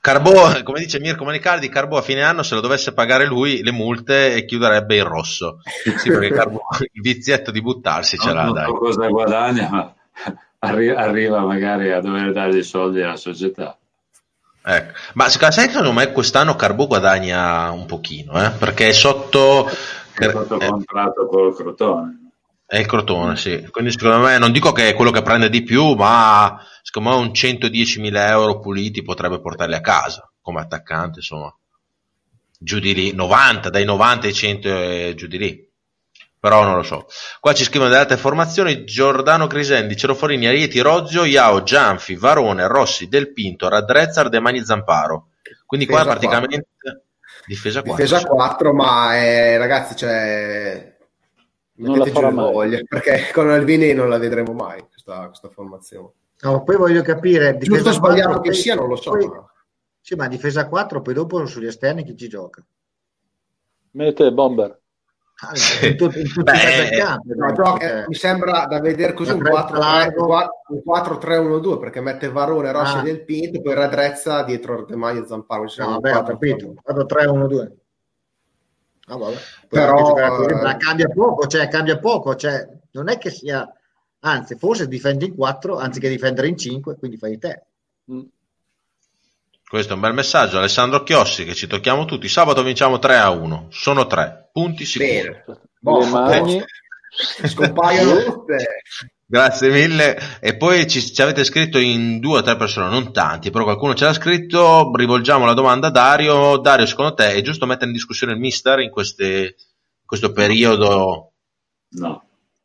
Carbò, 0.00 0.62
come 0.62 0.78
dice 0.78 0.98
Mirko 0.98 1.24
Manicardi, 1.24 1.68
Carbò 1.68 1.98
a 1.98 2.02
fine 2.02 2.22
anno 2.22 2.42
se 2.42 2.54
lo 2.54 2.62
dovesse 2.62 2.94
pagare 2.94 3.26
lui 3.26 3.62
le 3.62 3.72
multe 3.72 4.32
e 4.32 4.46
chiuderebbe 4.46 4.96
il 4.96 5.04
rosso. 5.04 5.60
Sì, 5.98 6.08
perché 6.08 6.30
Carbò 6.32 6.60
il 6.78 7.02
vizietto 7.02 7.50
di 7.50 7.60
buttarsi 7.60 8.16
ce 8.16 8.32
l'ha. 8.32 8.44
Non 8.44 8.64
so 8.64 8.72
cosa 8.72 9.06
guadagna, 9.08 9.68
ma 9.68 9.94
arriva 10.60 11.44
magari 11.44 11.92
a 11.92 12.00
dover 12.00 12.32
dare 12.32 12.56
i 12.56 12.62
soldi 12.62 13.02
alla 13.02 13.16
società. 13.16 13.76
Ecco. 14.62 14.92
Ma 15.14 15.28
secondo 15.28 15.92
me 15.92 16.12
quest'anno 16.12 16.54
Carbo 16.54 16.86
guadagna 16.86 17.70
un 17.70 17.86
pochino, 17.86 18.42
eh? 18.44 18.50
perché 18.50 18.88
è 18.88 18.92
sotto... 18.92 19.66
È 19.66 20.30
sotto 20.30 20.60
eh, 20.60 20.66
contratto 20.66 21.26
col 21.26 21.54
Crotone. 21.54 22.32
È 22.66 22.78
il 22.78 22.86
Crotone, 22.86 23.36
sì. 23.36 23.66
Quindi 23.70 23.90
secondo 23.90 24.18
me, 24.18 24.38
non 24.38 24.52
dico 24.52 24.72
che 24.72 24.90
è 24.90 24.94
quello 24.94 25.10
che 25.10 25.22
prende 25.22 25.48
di 25.48 25.62
più, 25.62 25.94
ma 25.94 26.62
secondo 26.82 27.10
me 27.10 27.16
un 27.16 27.28
110.000 27.28 28.28
euro 28.28 28.60
puliti 28.60 29.02
potrebbe 29.02 29.40
portarli 29.40 29.74
a 29.74 29.80
casa 29.80 30.30
come 30.40 30.60
attaccante, 30.60 31.18
insomma. 31.18 31.54
Giù 32.58 32.78
di 32.78 32.92
lì, 32.92 33.14
90, 33.14 33.70
dai 33.70 33.84
90 33.84 34.26
ai 34.26 34.34
100 34.34 34.68
e 34.68 35.14
giù 35.16 35.26
di 35.26 35.38
lì 35.38 35.69
però 36.40 36.64
non 36.64 36.74
lo 36.74 36.82
so. 36.82 37.06
Qua 37.38 37.52
ci 37.52 37.64
scrivono 37.64 37.90
delle 37.90 38.00
altre 38.00 38.16
formazioni: 38.16 38.84
Giordano 38.84 39.46
Crisendi, 39.46 39.94
Cerofolini, 39.94 40.46
Arieti, 40.46 40.80
Rozio, 40.80 41.24
Iao, 41.24 41.62
Gianfi, 41.62 42.16
Varone, 42.16 42.66
Rossi, 42.66 43.08
Del 43.08 43.32
Pinto, 43.34 43.68
Radrezza, 43.68 44.22
Ardemani, 44.22 44.64
Zamparo. 44.64 45.28
Quindi 45.66 45.86
difesa 45.86 46.04
qua 46.04 46.12
praticamente 46.12 46.66
4. 46.80 47.02
difesa 47.46 47.82
4. 47.82 48.04
Difesa 48.04 48.26
4, 48.26 48.72
ma 48.72 49.16
eh, 49.18 49.58
ragazzi, 49.58 49.94
cioè, 49.94 50.96
non 51.74 51.98
la 51.98 52.06
farà 52.06 52.30
mai. 52.30 52.52
Voglia, 52.52 52.80
perché 52.88 53.30
con 53.32 53.50
Alvini 53.50 53.92
non 53.92 54.08
la 54.08 54.18
vedremo 54.18 54.54
mai 54.54 54.80
questa, 54.88 55.26
questa 55.26 55.50
formazione. 55.50 56.12
No, 56.40 56.64
poi 56.64 56.76
voglio 56.76 57.02
capire. 57.02 57.58
Giusto 57.58 57.92
sbagliato 57.92 58.40
che 58.40 58.54
sia, 58.54 58.74
non 58.74 58.88
lo 58.88 58.96
so. 58.96 59.10
Poi, 59.10 59.30
sì, 60.00 60.14
ma 60.14 60.26
difesa 60.26 60.66
4, 60.66 61.02
poi 61.02 61.12
dopo 61.12 61.44
sugli 61.44 61.66
esterni 61.66 62.02
chi 62.02 62.16
ci 62.16 62.28
gioca? 62.28 62.64
Mette 63.92 64.32
Bomber. 64.32 64.79
Ah, 65.42 65.52
in, 65.86 65.96
tut- 65.96 66.16
in 66.16 66.30
tutti 66.30 66.52
Beh, 66.52 67.02
no, 67.34 67.52
gioca, 67.54 68.04
mi 68.06 68.14
sembra 68.14 68.66
da 68.66 68.78
vedere 68.78 69.14
così 69.14 69.32
un 69.32 69.40
4-3-1-2 69.40 71.78
perché 71.78 72.02
mette 72.02 72.28
Varone, 72.28 72.70
Rossi 72.72 72.98
ah. 72.98 73.02
del 73.02 73.24
Pinto 73.24 73.62
poi 73.62 73.72
Radrezza 73.72 74.42
dietro 74.42 74.74
Artemagno 74.74 75.22
e 75.22 75.26
Zamparo 75.26 75.64
no, 75.78 75.98
vabbè, 75.98 76.14
ho 76.14 76.22
capito 76.24 76.74
4-3-1-2 76.86 77.70
ah, 79.06 79.16
vabbè. 79.16 79.36
però 79.66 80.12
così, 80.12 80.54
ma 80.62 80.76
cambia 80.76 81.08
poco 81.08 81.46
cioè 81.46 81.68
cambia 81.68 81.98
poco 81.98 82.36
cioè, 82.36 82.68
non 82.90 83.08
è 83.08 83.16
che 83.16 83.30
sia 83.30 83.66
anzi 84.18 84.56
forse 84.56 84.88
difendi 84.88 85.24
in 85.24 85.34
4 85.34 85.78
anziché 85.78 86.10
difendere 86.10 86.48
in 86.48 86.58
5 86.58 86.96
quindi 86.96 87.16
fai 87.16 87.38
te 87.38 87.64
mm. 88.12 88.20
Questo 89.70 89.92
è 89.92 89.94
un 89.94 90.00
bel 90.00 90.14
messaggio. 90.14 90.58
Alessandro 90.58 91.04
Chiossi, 91.04 91.44
che 91.44 91.54
ci 91.54 91.68
tocchiamo 91.68 92.04
tutti. 92.04 92.28
Sabato 92.28 92.64
vinciamo 92.64 92.98
3 92.98 93.16
a 93.18 93.30
1. 93.30 93.68
Sono 93.70 94.04
3 94.04 94.50
punti 94.52 94.84
sicuri. 94.84 95.30
Boh, 95.78 96.00
Le 96.00 96.06
mani 96.06 96.64
scompaiono 97.46 98.20
tutte. 98.24 98.82
Grazie 99.24 99.70
mille. 99.70 100.18
E 100.40 100.56
poi 100.56 100.88
ci, 100.88 101.00
ci, 101.00 101.22
avete 101.22 101.44
scritto 101.44 101.78
in 101.78 102.18
due 102.18 102.38
o 102.38 102.42
tre 102.42 102.56
persone, 102.56 102.88
non 102.88 103.12
tanti, 103.12 103.52
però 103.52 103.62
qualcuno 103.62 103.94
ce 103.94 104.06
l'ha 104.06 104.12
scritto. 104.12 104.90
Rivolgiamo 104.92 105.46
la 105.46 105.54
domanda 105.54 105.86
a 105.86 105.90
Dario. 105.92 106.56
Dario, 106.56 106.84
secondo 106.84 107.14
te 107.14 107.34
è 107.34 107.40
giusto 107.40 107.64
mettere 107.64 107.86
in 107.86 107.92
discussione 107.92 108.32
il 108.32 108.40
mister 108.40 108.80
in, 108.80 108.90
queste, 108.90 109.24
in 109.24 110.04
questo 110.04 110.32
periodo? 110.32 111.34
No, 111.90 112.24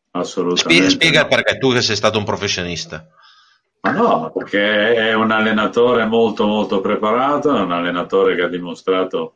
assolutamente. 0.10 0.90
Spiega, 0.90 0.90
spiega 0.90 1.28
perché 1.28 1.60
tu 1.60 1.72
che 1.72 1.84
sei 1.84 1.96
stato 1.96 2.18
un 2.18 2.26
professionista. 2.26 3.08
Ma 3.86 3.92
no, 3.92 4.32
perché 4.32 4.96
è 4.96 5.14
un 5.14 5.30
allenatore 5.30 6.06
molto 6.06 6.48
molto 6.48 6.82
preparato, 6.82 7.56
è 7.56 7.60
un 7.62 7.72
allenatore 7.72 8.36
che 8.36 8.42
ha 8.42 8.48
dimostrato 8.48 9.36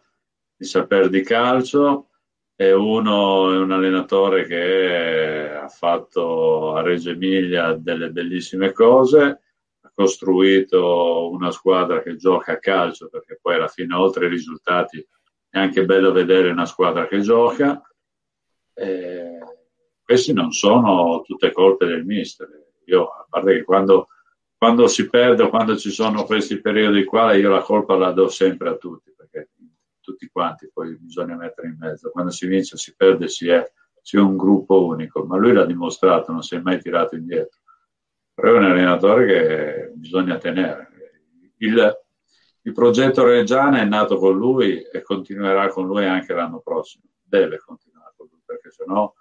di 0.56 0.66
saper 0.66 1.10
di 1.10 1.22
calcio, 1.22 2.08
è, 2.56 2.72
uno, 2.72 3.54
è 3.54 3.58
un 3.58 3.72
allenatore 3.72 4.48
che 4.48 5.52
ha 5.56 5.68
fatto 5.68 6.74
a 6.74 6.82
Reggio 6.82 7.12
Emilia 7.12 7.74
delle 7.74 8.10
bellissime 8.10 8.72
cose, 8.72 9.22
ha 9.82 9.92
costruito 9.94 11.30
una 11.30 11.52
squadra 11.52 12.02
che 12.02 12.16
gioca 12.16 12.54
a 12.54 12.58
calcio, 12.58 13.08
perché 13.08 13.38
poi 13.40 13.54
alla 13.54 13.68
fine 13.68 13.94
oltre 13.94 14.26
ai 14.26 14.32
risultati 14.32 14.98
è 15.48 15.60
anche 15.60 15.86
bello 15.86 16.12
vedere 16.12 16.50
una 16.50 16.66
squadra 16.66 17.06
che 17.06 17.20
gioca. 17.20 17.88
E 18.74 19.38
questi 20.04 20.34
non 20.34 20.52
sono 20.52 21.22
tutte 21.22 21.52
colpe 21.52 21.86
del 21.86 22.04
mister. 22.04 22.50
Io, 22.86 23.10
a 23.10 23.28
parte 23.30 23.54
che 23.54 23.64
quando 23.64 24.08
quando 24.60 24.88
si 24.88 25.10
perde 25.10 25.48
quando 25.48 25.77
ci 25.77 25.90
sono 25.90 26.26
questi 26.26 26.60
periodi 26.60 27.06
qua, 27.06 27.34
io 27.34 27.49
la 27.49 27.61
colpa 27.61 27.95
la 27.95 28.11
do 28.11 28.27
sempre 28.27 28.68
a 28.68 28.76
tutti, 28.76 29.14
perché 29.15 29.52
tutti 30.02 30.27
quanti 30.27 30.69
poi 30.69 30.98
bisogna 30.99 31.38
mettere 31.38 31.69
in 31.69 31.77
mezzo. 31.80 32.11
Quando 32.11 32.30
si 32.30 32.45
vince 32.45 32.76
si 32.76 32.94
perde 32.94 33.30
si 33.30 33.48
è, 33.48 33.65
si 34.02 34.18
è 34.18 34.19
un 34.19 34.36
gruppo 34.36 34.86
unico, 34.86 35.23
ma 35.23 35.38
lui 35.38 35.53
l'ha 35.53 35.64
dimostrato, 35.64 36.34
non 36.34 36.41
si 36.41 36.56
è 36.56 36.60
mai 36.60 36.77
tirato 36.81 37.15
indietro. 37.15 37.57
Però 38.34 38.52
è 38.53 38.57
un 38.57 38.65
allenatore 38.65 39.26
che 39.26 39.91
bisogna 39.95 40.38
tenere. 40.38 40.90
Il, 41.60 41.98
il 42.64 42.73
progetto 42.73 43.23
Reggiana 43.23 43.80
è 43.80 43.86
nato 43.86 44.18
con 44.18 44.36
lui 44.36 44.81
e 44.81 45.02
continuerà 45.02 45.69
con 45.69 45.88
lui 45.88 46.06
anche 46.06 46.34
l'anno 46.34 46.60
prossimo. 46.60 47.06
Deve 47.23 47.60
continuare 47.60 48.14
con 48.18 48.27
lui, 48.30 48.41
perché 48.45 48.72
sennò, 48.72 49.14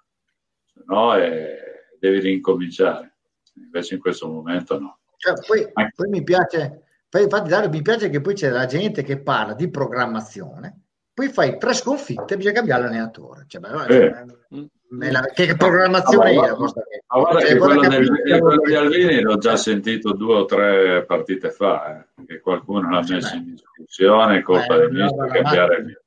sennò 0.65 1.13
è, 1.13 1.59
devi 1.97 2.19
rincominciare. 2.19 3.19
Invece 3.55 3.95
in 3.95 4.01
questo 4.01 4.27
momento 4.27 4.81
no. 4.81 4.99
Cioè, 5.19 5.35
poi, 5.45 5.69
poi, 5.73 6.09
mi 6.09 6.23
piace, 6.23 6.85
poi, 7.09 7.23
infatti 7.25 7.49
Dario, 7.49 7.69
mi 7.69 7.83
piace 7.83 8.09
che 8.09 8.21
poi 8.21 8.35
c'è 8.35 8.49
la 8.51 8.67
gente 8.67 9.03
che 9.03 9.21
parla 9.21 9.55
di 9.55 9.69
programmazione, 9.69 10.83
poi 11.13 11.29
fai 11.29 11.59
tre 11.59 11.75
sconfitte 11.75 12.35
e 12.35 12.37
bisogna 12.37 12.55
cambiare 12.55 12.85
allenatore. 12.87 13.45
Cioè, 13.49 13.61
beh, 13.61 13.87
eh. 13.89 15.13
cioè, 15.35 15.47
che 15.47 15.57
programmazione 15.57 16.37
ah, 16.37 16.47
è? 16.47 16.51
Ma 16.51 17.19
guarda 17.19 17.41
cioè, 17.41 17.49
che 17.49 17.59
quello, 17.59 17.81
del, 17.81 18.41
quello 18.41 18.63
di 18.65 18.75
Alvini 18.77 19.21
l'ho 19.21 19.39
già 19.39 19.57
sentito 19.57 20.13
due 20.13 20.37
o 20.37 20.45
tre 20.45 21.05
partite 21.05 21.51
fa, 21.51 21.99
eh, 21.99 22.25
che 22.25 22.41
qualcuno 22.41 22.89
l'ha 22.89 23.05
messo 23.09 23.35
in 23.35 23.57
discussione, 23.57 24.43
colpa 24.43 24.77
del 24.77 24.93
ministro 24.93 25.27
cambiare 25.27 26.03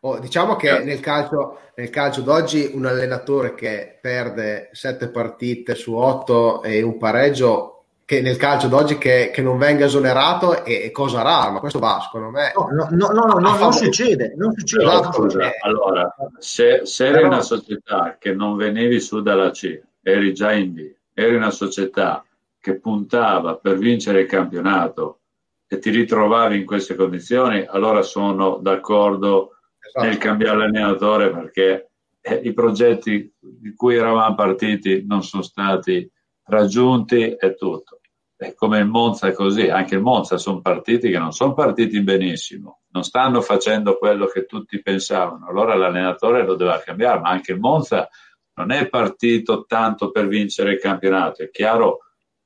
Oh, 0.00 0.20
diciamo 0.20 0.54
che 0.54 0.84
nel 0.84 1.00
calcio, 1.00 1.58
nel 1.74 1.90
calcio 1.90 2.20
d'oggi 2.20 2.70
un 2.72 2.86
allenatore 2.86 3.54
che 3.54 3.98
perde 4.00 4.68
sette 4.70 5.08
partite 5.08 5.74
su 5.74 5.94
otto 5.94 6.62
e 6.62 6.80
un 6.82 6.96
pareggio 6.96 7.75
che 8.06 8.20
nel 8.20 8.36
calcio 8.36 8.68
d'oggi 8.68 8.98
che, 8.98 9.32
che 9.34 9.42
non 9.42 9.58
venga 9.58 9.84
esonerato 9.84 10.62
è, 10.62 10.82
è, 10.82 10.90
cosa 10.92 11.22
rara, 11.22 11.50
ma 11.50 11.58
questo 11.58 11.80
va 11.80 12.00
secondo 12.00 12.30
me. 12.30 12.52
No, 12.54 12.68
no, 12.70 12.88
no, 12.92 13.08
no, 13.08 13.38
no 13.40 13.58
non 13.58 13.72
succede. 13.72 14.32
Non 14.36 14.52
succede. 14.56 14.84
Allora, 14.84 15.12
scusa, 15.12 15.50
allora 15.62 16.14
se, 16.38 16.86
se 16.86 17.06
eri 17.08 17.24
una 17.24 17.40
società 17.40 18.16
che 18.16 18.32
non 18.32 18.54
venevi 18.54 19.00
su 19.00 19.20
dalla 19.22 19.50
C, 19.50 19.82
eri 20.00 20.32
già 20.32 20.52
in 20.52 20.72
D, 20.72 20.94
eri 21.12 21.34
una 21.34 21.50
società 21.50 22.24
che 22.60 22.78
puntava 22.78 23.56
per 23.56 23.76
vincere 23.76 24.20
il 24.20 24.28
campionato 24.28 25.22
e 25.66 25.80
ti 25.80 25.90
ritrovavi 25.90 26.58
in 26.58 26.64
queste 26.64 26.94
condizioni, 26.94 27.66
allora 27.68 28.02
sono 28.02 28.58
d'accordo 28.58 29.56
esatto. 29.80 30.06
nel 30.06 30.16
cambiare 30.18 30.62
allenatore 30.62 31.30
perché 31.30 31.90
eh, 32.20 32.34
i 32.44 32.52
progetti 32.52 33.34
di 33.36 33.74
cui 33.74 33.96
eravamo 33.96 34.36
partiti 34.36 35.04
non 35.04 35.24
sono 35.24 35.42
stati 35.42 36.08
raggiunti 36.44 37.34
e 37.34 37.54
tutto. 37.54 37.95
È 38.36 38.52
come 38.52 38.78
il 38.78 38.86
Monza 38.86 39.28
è 39.28 39.32
così, 39.32 39.68
anche 39.68 39.94
il 39.94 40.02
Monza 40.02 40.36
sono 40.36 40.60
partiti 40.60 41.10
che 41.10 41.18
non 41.18 41.32
sono 41.32 41.54
partiti 41.54 42.02
benissimo, 42.02 42.82
non 42.90 43.02
stanno 43.02 43.40
facendo 43.40 43.96
quello 43.96 44.26
che 44.26 44.44
tutti 44.44 44.82
pensavano, 44.82 45.48
allora 45.48 45.74
l'allenatore 45.74 46.44
lo 46.44 46.54
doveva 46.54 46.78
cambiare, 46.80 47.20
ma 47.20 47.30
anche 47.30 47.52
il 47.52 47.58
Monza 47.58 48.08
non 48.54 48.72
è 48.72 48.88
partito 48.88 49.64
tanto 49.66 50.10
per 50.10 50.28
vincere 50.28 50.72
il 50.72 50.78
campionato, 50.78 51.42
è 51.42 51.50
chiaro 51.50 52.00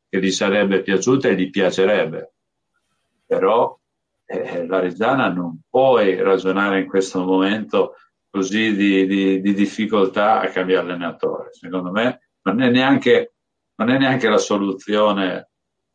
che 0.08 0.20
gli 0.20 0.30
sarebbe 0.30 0.82
piaciuto 0.82 1.26
e 1.26 1.34
gli 1.34 1.50
piacerebbe, 1.50 2.34
però 3.26 3.76
eh, 4.24 4.66
la 4.66 4.78
Reggiana 4.78 5.28
non 5.28 5.60
puoi 5.68 6.14
ragionare 6.22 6.80
in 6.80 6.86
questo 6.86 7.24
momento 7.24 7.96
così 8.30 8.76
di, 8.76 9.06
di, 9.06 9.40
di 9.40 9.54
difficoltà 9.54 10.40
a 10.40 10.48
cambiare 10.50 10.86
allenatore, 10.86 11.52
secondo 11.52 11.90
me 11.90 12.30
non 12.42 12.62
è 12.62 12.70
neanche, 12.70 13.34
non 13.74 13.90
è 13.90 13.98
neanche 13.98 14.28
la 14.28 14.38
soluzione 14.38 15.49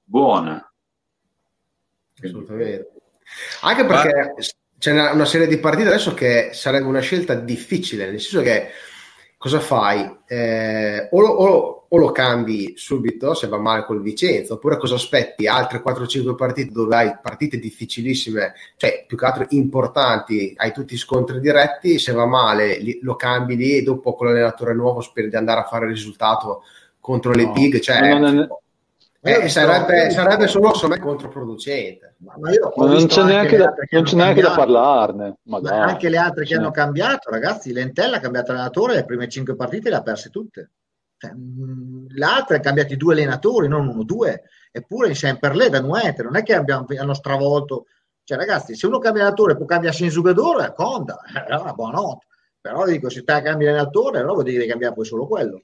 buona. 0.06 0.72
Assolutamente. 2.23 2.91
Anche 3.61 3.86
perché 3.86 4.14
Ma... 4.14 4.34
c'è 4.77 4.91
una, 4.91 5.11
una, 5.11 5.26
serie 5.26 5.48
di 5.48 5.57
partite 5.57 5.90
adesso 5.90 6.14
che 6.14 6.52
sarebbe 6.53 6.86
una 6.86 6.99
scelta 6.99 7.34
difficile, 7.34 8.06
nel 8.06 8.22
senso 8.22 8.41
che 8.41 8.69
cosa 9.38 9.60
fai? 9.60 10.19
Eh, 10.27 11.10
o, 11.11 11.19
lo, 11.19 11.27
o, 11.27 11.86
o, 11.90 11.98
lo 11.98 12.11
cambi 12.11 12.73
subito 12.77 13.34
se 13.34 13.48
va 13.48 13.57
male 13.57 13.84
col 13.84 14.02
Vicenza, 14.02 14.53
oppure 14.53 14.77
cosa 14.77 14.95
aspetti? 14.95 15.48
Altre 15.48 15.82
4-5 15.84 16.36
partite 16.36 16.72
dove 16.72 16.95
hai 16.95 17.18
partite 17.22 17.57
difficilissime, 17.57 18.53
cioè 18.77 19.03
più 19.07 19.18
che 19.18 19.26
altro 19.26 19.45
importanti, 19.49 20.53
hai 20.56 20.72
tutti 20.72 20.95
scontri 20.98 21.40
diretti, 21.40 21.99
se 21.99 22.11
va 22.11 22.26
male 22.26 22.77
li, 22.80 22.99
lo 23.02 23.15
cambi 23.15 23.56
lì 23.56 23.77
e 23.77 23.84
dopo 23.84 24.14
con 24.14 24.27
l'allenatore 24.27 24.73
nuovo 24.73 25.02
speri 25.02 25.30
di 25.30 25.36
andare 25.36 25.61
a 25.61 25.65
fare 25.65 25.86
il 25.86 25.91
risultato 25.91 26.64
contro 26.99 27.32
le 27.32 27.45
no, 27.45 27.52
big. 27.52 27.80
Cioè, 27.80 28.18
non, 28.18 28.40
è, 28.40 28.48
eh, 29.26 29.49
sarebbe, 29.49 30.11
sarebbe, 30.11 30.47
solo 30.47 30.72
me 30.88 30.99
controproducente. 30.99 32.15
Ma, 32.19 32.35
ma, 32.38 32.49
ma 32.76 32.85
non 32.85 33.07
c'è 33.07 33.23
neanche, 33.23 33.57
da, 33.57 33.73
non 33.89 34.03
c'è 34.03 34.15
neanche 34.15 34.41
da, 34.41 34.52
parlarne. 34.52 35.38
Ma 35.43 35.60
anche 35.60 36.10
le 36.10 36.18
altre 36.18 36.45
che 36.45 36.56
hanno 36.56 36.69
cambiato, 36.69 37.31
ragazzi. 37.31 37.73
Lentella 37.73 38.18
ha 38.18 38.19
cambiato 38.19 38.52
allenatore, 38.52 38.93
le 38.93 39.06
prime 39.06 39.27
cinque 39.27 39.56
partite 39.56 39.89
le 39.89 39.95
ha 39.95 40.02
perse 40.03 40.30
tutte. 40.30 40.72
Cioè, 41.18 41.31
l'altra 42.15 42.57
ha 42.57 42.60
cambiati 42.60 42.95
due 42.97 43.14
allenatori, 43.14 43.68
non 43.68 43.88
uno, 43.88 44.03
due. 44.03 44.43
Eppure 44.72 45.07
in 45.07 45.15
Semperlé 45.15 45.69
da 45.69 45.81
Nuete, 45.81 46.22
non 46.22 46.35
è 46.35 46.43
che 46.43 46.53
abbiamo, 46.53 46.85
hanno 46.95 47.14
stravolto. 47.14 47.85
Cioè, 48.23 48.38
ragazzi, 48.38 48.76
se 48.76 48.85
uno 48.85 48.99
cambia 48.99 49.23
allenatore 49.23 49.56
può 49.56 49.65
cambiare 49.65 49.95
Shinsugadore, 49.95 50.73
Conda, 50.76 51.19
allora 51.47 51.73
buonanotte. 51.73 52.26
Però 52.61 52.85
dico, 52.85 53.10
se 53.10 53.23
te 53.23 53.41
cambi 53.41 53.65
allenatore, 53.68 54.18
allora 54.19 54.34
vuol 54.34 54.45
dire 54.45 54.64
che 54.64 54.69
cambiare 54.69 54.93
poi 54.93 55.06
solo 55.06 55.27
quello. 55.27 55.64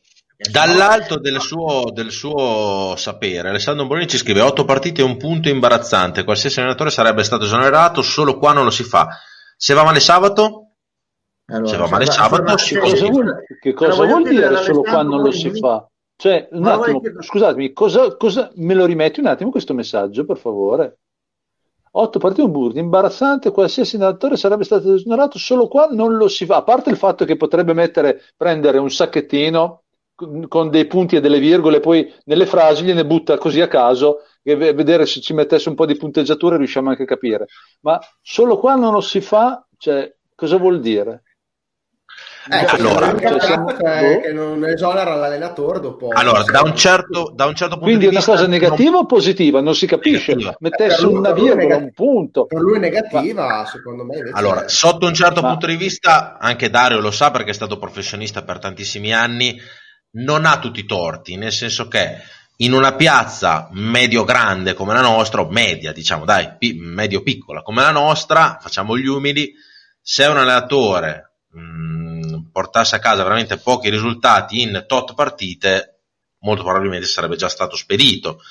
Dall'alto 0.50 1.20
del 1.20 1.40
suo, 1.40 1.92
del 1.94 2.10
suo, 2.10 2.96
sapere, 2.98 3.50
Alessandro 3.50 3.86
Bonini 3.86 4.08
ci 4.08 4.18
scrive: 4.18 4.42
8 4.42 4.66
partite 4.66 5.02
e 5.02 5.04
un 5.04 5.18
punto 5.18 5.50
imbarazzante. 5.50 6.24
Qualsiasi 6.24 6.60
allenatore 6.60 6.90
sarebbe 6.90 7.24
stato 7.24 7.44
esonerato, 7.44 8.02
solo 8.02 8.38
qua 8.40 8.52
non 8.52 8.64
lo 8.64 8.72
si 8.72 8.84
fa. 8.84 9.08
Se 9.56 9.76
va 9.76 9.84
male 9.84 10.00
sabato, 10.00 10.72
allora, 11.46 11.68
se 11.68 11.78
va 11.78 11.88
male 11.88 12.06
va, 12.06 12.12
sabato, 12.12 12.58
si 12.58 12.76
cosa 12.76 13.08
vuol, 13.08 13.44
che 13.62 13.74
cosa 13.74 14.04
vuol 14.04 14.24
dire 14.24 14.64
solo 14.64 14.82
qua 14.82 15.04
non 15.04 15.22
lo 15.22 15.32
si 15.32 15.52
fa? 15.52 15.88
Cioè, 16.16 16.48
un 16.52 16.66
attimo, 16.66 17.02
che... 17.02 17.14
scusatemi, 17.20 17.72
cosa, 17.72 18.16
cosa, 18.16 18.52
me 18.56 18.74
lo 18.74 18.86
rimetti 18.86 19.20
un 19.20 19.28
attimo 19.28 19.52
questo 19.52 19.76
messaggio, 19.76 20.26
per 20.26 20.38
favore? 20.38 20.98
8 21.92 22.20
partite 22.20 22.42
un 22.42 22.52
burro, 22.52 22.80
imbarazzante, 22.80 23.52
qualsiasi 23.52 23.98
allenatore 23.98 24.38
sarebbe 24.38 24.64
stato 24.64 24.96
esonerato, 24.96 25.38
solo 25.38 25.68
qua 25.68 25.88
non 25.92 26.16
lo 26.16 26.28
si 26.28 26.46
fa. 26.46 26.56
A 26.56 26.64
parte 26.64 26.90
il 26.90 26.98
fatto 26.98 27.26
che 27.26 27.38
potrebbe 27.38 27.74
mettere, 27.74 28.24
prendere 28.36 28.80
un 28.80 28.90
sacchettino 28.90 29.84
con 30.16 30.70
dei 30.70 30.86
punti 30.86 31.16
e 31.16 31.20
delle 31.20 31.40
virgole, 31.40 31.80
poi 31.80 32.14
nelle 32.26 32.46
frasi 32.46 32.84
gliene 32.84 33.06
butta 33.06 33.38
così 33.38 33.62
a 33.62 33.68
caso 33.68 34.20
e 34.44 34.56
vedere 34.56 35.06
se 35.06 35.22
ci 35.22 35.34
mettesse 35.34 35.70
un 35.70 35.76
po' 35.76 35.86
di 35.86 35.96
punteggiatura 35.96 36.58
riusciamo 36.58 36.90
anche 36.90 37.04
a 37.04 37.08
capire. 37.08 37.48
Ma 37.82 38.00
solo 38.22 38.58
qua 38.58 38.76
non 38.76 38.94
lo 38.94 39.02
si 39.02 39.22
fa, 39.22 39.66
cioè, 39.78 40.14
cosa 40.36 40.58
vuol 40.58 40.80
dire? 40.80 41.24
Eh, 42.50 42.66
cioè, 42.66 42.80
allora, 42.80 43.16
cioè, 43.20 43.40
siamo... 43.40 43.66
boh. 43.66 43.76
che 43.76 44.32
non 44.34 44.66
esonera 44.66 45.14
l'allenatore 45.14 45.80
dopo. 45.80 46.08
Allora, 46.10 46.42
da 46.44 46.62
un, 46.62 46.76
certo, 46.76 47.32
da 47.36 47.46
un 47.46 47.54
certo 47.54 47.76
punto 47.76 47.86
Quindi 47.86 48.10
di 48.10 48.16
vista. 48.16 48.32
Quindi 48.32 48.46
una 48.46 48.60
cosa 48.60 48.68
negativa 48.68 48.96
non... 48.96 49.04
o 49.04 49.06
positiva? 49.06 49.62
Non 49.62 49.76
si 49.76 49.86
capisce. 49.86 50.34
Negativa. 50.34 50.58
Mettesse 50.60 51.02
lui, 51.04 51.14
una 51.14 51.34
virgola, 51.34 51.56
negat- 51.56 51.82
un 51.82 51.92
punto. 51.94 52.46
Per 52.46 52.60
lui 52.60 52.78
è 52.78 52.80
negativa, 52.80 53.48
Ma... 53.48 53.66
secondo 53.68 54.06
me. 54.06 54.18
Allora, 54.32 54.66
è... 54.66 54.70
sotto 54.70 55.06
un 55.06 55.14
certo 55.14 55.42
Ma... 55.42 55.50
punto 55.50 55.68
di 55.68 55.76
vista, 55.76 56.40
anche 56.40 56.72
Dario 56.72 57.00
lo 57.00 57.12
sa 57.12 57.30
perché 57.30 57.52
è 57.52 57.54
stato 57.54 57.78
professionista 57.78 58.44
per 58.44 58.58
tantissimi 58.58 59.14
anni 59.14 59.56
non 60.12 60.46
ha 60.46 60.60
tutti 60.60 60.82
i 60.82 60.86
torti, 60.86 61.36
nel 61.36 61.52
senso 61.52 61.88
che 61.88 62.18
in 62.58 62.74
una 62.74 62.96
piazza 62.96 63.70
medio-grande 63.72 64.74
come 64.74 64.94
la 64.94 65.02
nostra, 65.02 65.42
o 65.42 65.50
media 65.50 65.92
diciamo, 65.92 66.26
dai, 66.26 66.56
pi- 66.58 66.74
medio-piccola 66.74 67.62
come 67.62 67.82
la 67.82 67.92
nostra, 67.92 68.58
facciamo 68.62 68.98
gli 68.98 69.08
umili, 69.08 69.54
se 70.00 70.26
un 70.26 70.38
allenatore 70.38 71.34
mh, 71.50 72.50
portasse 72.52 72.96
a 72.96 73.00
casa 73.00 73.24
veramente 73.24 73.58
pochi 73.58 73.90
risultati 73.90 74.62
in 74.62 74.86
tot 74.88 75.14
partite, 75.16 76.02
molto 76.40 76.64
probabilmente 76.64 77.08
sarebbe 77.08 77.36
già 77.36 77.50
stato 77.50 77.76
spedito. 77.76 78.42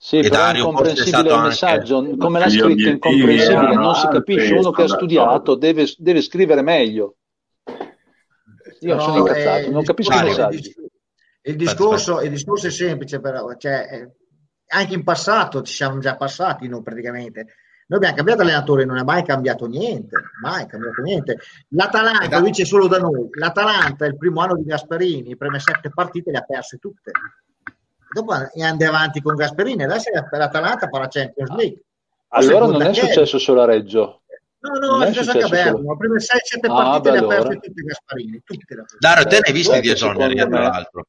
Sì, 0.00 0.18
e 0.18 0.28
però 0.28 0.36
Dario 0.36 0.64
è 0.64 0.68
incomprensibile 0.68 1.34
il 1.34 1.40
messaggio, 1.40 2.16
come 2.16 2.38
l'ha 2.38 2.48
scritto 2.48 2.88
incomprensibile, 2.88 3.74
non 3.74 3.94
si 3.96 4.06
capisce, 4.06 4.54
uno 4.54 4.70
che 4.70 4.82
ha 4.82 4.88
studiato 4.88 5.56
deve, 5.56 5.92
deve 5.96 6.22
scrivere 6.22 6.62
meglio. 6.62 7.16
Io 8.80 8.94
no, 8.94 9.00
sono 9.00 9.18
incazzato, 9.18 9.66
eh, 9.66 9.70
non 9.70 9.82
capisco 9.82 10.16
i 10.16 10.22
messaggi. 10.22 10.74
Il 11.42 11.56
discorso, 11.56 12.20
il 12.20 12.30
discorso, 12.30 12.66
è 12.66 12.70
semplice, 12.70 13.20
però, 13.20 13.54
cioè, 13.56 13.88
eh, 13.90 14.12
anche 14.68 14.94
in 14.94 15.04
passato 15.04 15.62
ci 15.62 15.72
siamo 15.72 15.98
già 15.98 16.16
passati 16.16 16.68
noi 16.68 16.82
praticamente. 16.82 17.46
Noi 17.86 17.98
abbiamo 18.00 18.16
cambiato 18.16 18.42
allenatore, 18.42 18.84
non 18.84 18.98
è 18.98 19.02
mai 19.02 19.24
cambiato 19.24 19.66
niente, 19.66 20.16
mai 20.42 20.66
cambiato 20.66 21.00
niente. 21.00 21.38
L'Atalanta, 21.68 22.38
lo 22.38 22.44
dice 22.44 22.66
solo 22.66 22.86
da 22.86 22.98
noi, 22.98 23.28
l'Atalanta 23.32 24.04
il 24.04 24.18
primo 24.18 24.42
anno 24.42 24.56
di 24.56 24.64
Gasperini, 24.64 25.30
le 25.30 25.36
prime 25.36 25.58
sette 25.58 25.88
partite 25.88 26.30
le 26.30 26.38
ha 26.38 26.42
perse 26.42 26.76
tutte. 26.76 27.12
Dopo 28.12 28.32
andiamo 28.32 28.96
avanti 28.96 29.22
con 29.22 29.34
Gasperini, 29.36 29.84
adesso 29.84 30.10
l'Atalanta 30.12 30.88
farà 30.88 31.08
Champions 31.08 31.50
League. 31.50 31.84
Allora 32.28 32.66
non 32.66 32.82
è 32.82 32.92
successo 32.92 33.38
solo 33.38 33.62
a 33.62 33.64
Reggio. 33.64 34.22
No, 34.68 34.96
no, 34.96 35.02
è 35.02 35.06
successo 35.06 35.30
anche 35.30 35.44
a 35.44 35.48
Bergamo. 35.48 35.90
Le 35.92 35.96
prime 35.96 36.18
6-7 36.18 36.26
ah, 36.60 36.74
partite 36.74 37.10
le 37.10 37.18
ha 37.18 37.26
perse 37.26 37.58
tutte 37.58 37.82
Gasparini. 37.82 38.42
Tutte 38.44 38.74
le 38.74 38.84
Dario, 38.98 39.24
te 39.24 39.34
ne 39.34 39.40
hai 39.46 39.52
visti 39.52 39.80
di 39.80 39.90
esoneri, 39.90 40.34
tra 40.36 40.60
l'altro. 40.60 41.06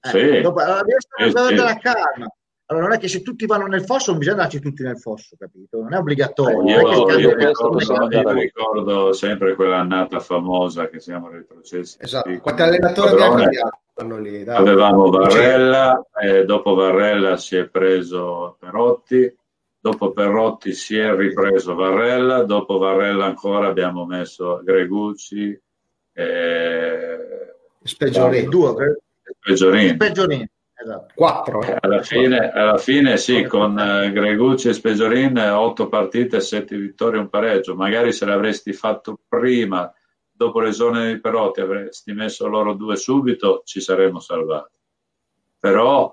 Eh, 0.00 0.08
sì. 0.08 0.40
Dopo, 0.40 0.60
allora, 0.60 0.82
deve 0.82 1.00
stare 1.00 1.48
sì, 1.48 1.54
della 1.54 1.78
calma. 1.78 2.26
Allora, 2.68 2.86
non 2.86 2.96
è 2.96 2.98
che 2.98 3.06
se 3.06 3.22
tutti 3.22 3.46
vanno 3.46 3.66
nel 3.66 3.84
fosso, 3.84 4.10
non 4.10 4.18
bisogna 4.18 4.38
darci 4.38 4.58
tutti 4.58 4.82
nel 4.82 4.98
fosso, 4.98 5.36
capito? 5.38 5.80
Non 5.80 5.94
è 5.94 5.98
obbligatorio. 5.98 6.62
Eh, 6.62 6.72
io, 6.72 6.80
io, 6.80 7.18
io, 7.18 7.34
ricordo, 7.36 8.16
io 8.16 8.32
ricordo 8.32 9.12
sempre 9.12 9.54
quell'annata 9.54 10.18
famosa 10.18 10.88
che 10.88 10.98
siamo 10.98 11.28
retrocessi. 11.28 11.98
Esatto. 12.00 12.36
Quanti 12.40 12.62
allenatori 12.62 13.10
abbiamo 13.10 13.36
cambiato? 13.36 13.78
Lì, 14.18 14.44
Avevamo 14.46 15.08
Varrella, 15.08 16.04
e 16.20 16.44
dopo 16.44 16.74
Varrella 16.74 17.38
si 17.38 17.56
è 17.56 17.66
preso 17.66 18.56
Perotti, 18.58 19.34
dopo 19.86 20.10
Perrotti 20.10 20.72
si 20.72 20.98
è 20.98 21.14
ripreso 21.14 21.76
Varrella, 21.76 22.42
dopo 22.42 22.76
Varrella 22.76 23.24
ancora 23.24 23.68
abbiamo 23.68 24.04
messo 24.04 24.60
Gregucci 24.64 25.62
e 26.12 27.18
Speggiorini. 27.84 28.48
Due. 28.48 29.02
Speggiorini. 29.22 30.50
Esatto. 30.78 31.12
Quattro. 31.14 31.62
Eh. 31.62 31.76
Alla, 31.80 32.02
fine, 32.02 32.50
alla 32.50 32.78
fine 32.78 33.16
sì, 33.16 33.44
con 33.44 33.78
eh, 33.78 34.10
Gregucci 34.10 34.68
e 34.68 34.72
Speggiorin 34.72 35.38
otto 35.38 35.88
partite, 35.88 36.40
sette 36.40 36.76
vittorie 36.76 37.20
un 37.20 37.28
pareggio. 37.28 37.76
Magari 37.76 38.12
se 38.12 38.24
l'avresti 38.26 38.72
fatto 38.72 39.20
prima, 39.28 39.90
dopo 40.28 40.58
le 40.58 40.72
zone 40.72 41.14
di 41.14 41.20
Perotti, 41.20 41.60
avresti 41.60 42.12
messo 42.12 42.48
loro 42.48 42.74
due 42.74 42.96
subito, 42.96 43.62
ci 43.64 43.80
saremmo 43.80 44.18
salvati. 44.18 44.76
Però 45.60 46.12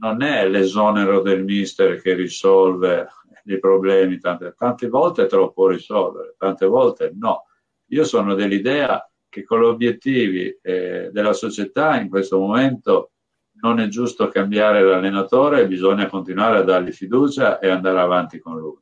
non 0.00 0.22
è 0.22 0.48
l'esonero 0.48 1.20
del 1.20 1.44
mister 1.44 2.00
che 2.00 2.14
risolve 2.14 3.08
i 3.44 3.58
problemi, 3.58 4.18
tante, 4.18 4.54
tante 4.56 4.88
volte 4.88 5.26
te 5.26 5.36
lo 5.36 5.50
può 5.50 5.68
risolvere, 5.68 6.34
tante 6.36 6.66
volte 6.66 7.12
no. 7.14 7.46
Io 7.86 8.04
sono 8.04 8.34
dell'idea 8.34 9.08
che 9.28 9.44
con 9.44 9.60
gli 9.60 9.64
obiettivi 9.64 10.58
eh, 10.60 11.10
della 11.12 11.32
società 11.32 12.00
in 12.00 12.08
questo 12.08 12.38
momento 12.38 13.12
non 13.62 13.78
è 13.78 13.88
giusto 13.88 14.28
cambiare 14.28 14.82
l'allenatore, 14.82 15.66
bisogna 15.66 16.06
continuare 16.06 16.58
a 16.58 16.62
dargli 16.62 16.92
fiducia 16.92 17.58
e 17.58 17.68
andare 17.68 18.00
avanti 18.00 18.38
con 18.38 18.58
lui. 18.58 18.78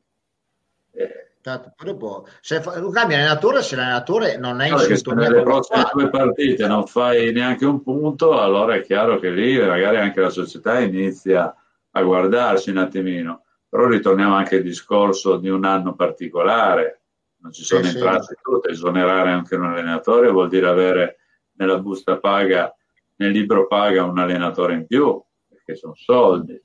Eh, 0.93 1.28
Certo, 1.41 1.73
dopo, 1.83 2.27
se 2.41 2.61
fa, 2.61 2.73
cambia 2.91 3.17
allenatore, 3.17 3.63
se 3.63 3.77
l'allenatore 3.77 4.37
non 4.37 4.61
è 4.61 4.71
in 4.71 4.79
sintonia 4.79 5.29
nelle 5.29 5.43
prossime 5.43 5.89
due 5.93 6.11
partite 6.11 6.67
non 6.67 6.87
fai 6.87 7.33
neanche 7.33 7.65
un 7.65 7.83
punto, 7.83 8.39
allora 8.39 8.75
è 8.75 8.83
chiaro 8.83 9.19
che 9.19 9.31
lì 9.31 9.57
magari 9.59 9.99
anche 9.99 10.21
la 10.21 10.31
società 10.31 10.81
inizia 10.81 11.55
a 11.91 12.03
guardarsi 12.03 12.71
un 12.71 12.79
attimino. 12.79 13.45
Però 13.69 13.87
ritorniamo 13.87 14.35
anche 14.35 14.57
al 14.57 14.63
discorso 14.63 15.37
di 15.37 15.49
un 15.49 15.65
anno 15.65 15.95
particolare, 15.95 17.03
non 17.41 17.53
ci 17.53 17.63
sono 17.63 17.85
sì, 17.85 17.95
entrate 17.95 18.35
sì. 18.35 18.35
tutte, 18.43 18.71
esonerare 18.71 19.31
anche 19.31 19.55
un 19.57 19.67
allenatore 19.67 20.31
vuol 20.31 20.49
dire 20.49 20.67
avere 20.67 21.19
nella 21.53 21.79
busta 21.79 22.19
paga, 22.19 22.75
nel 23.17 23.31
libro 23.31 23.67
paga 23.67 24.05
un 24.05 24.19
allenatore 24.19 24.75
in 24.75 24.87
più, 24.87 25.23
perché 25.49 25.77
sono 25.77 25.95
soldi. 25.95 26.61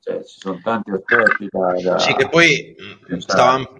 Cioè, 0.00 0.24
ci 0.24 0.38
sono 0.38 0.60
tanti 0.62 0.90
aspetti 0.90 1.48
da, 1.50 1.74
da... 1.82 1.98
Sì, 1.98 2.14
che 2.14 2.28
poi 2.28 2.74
stavamo, 3.18 3.78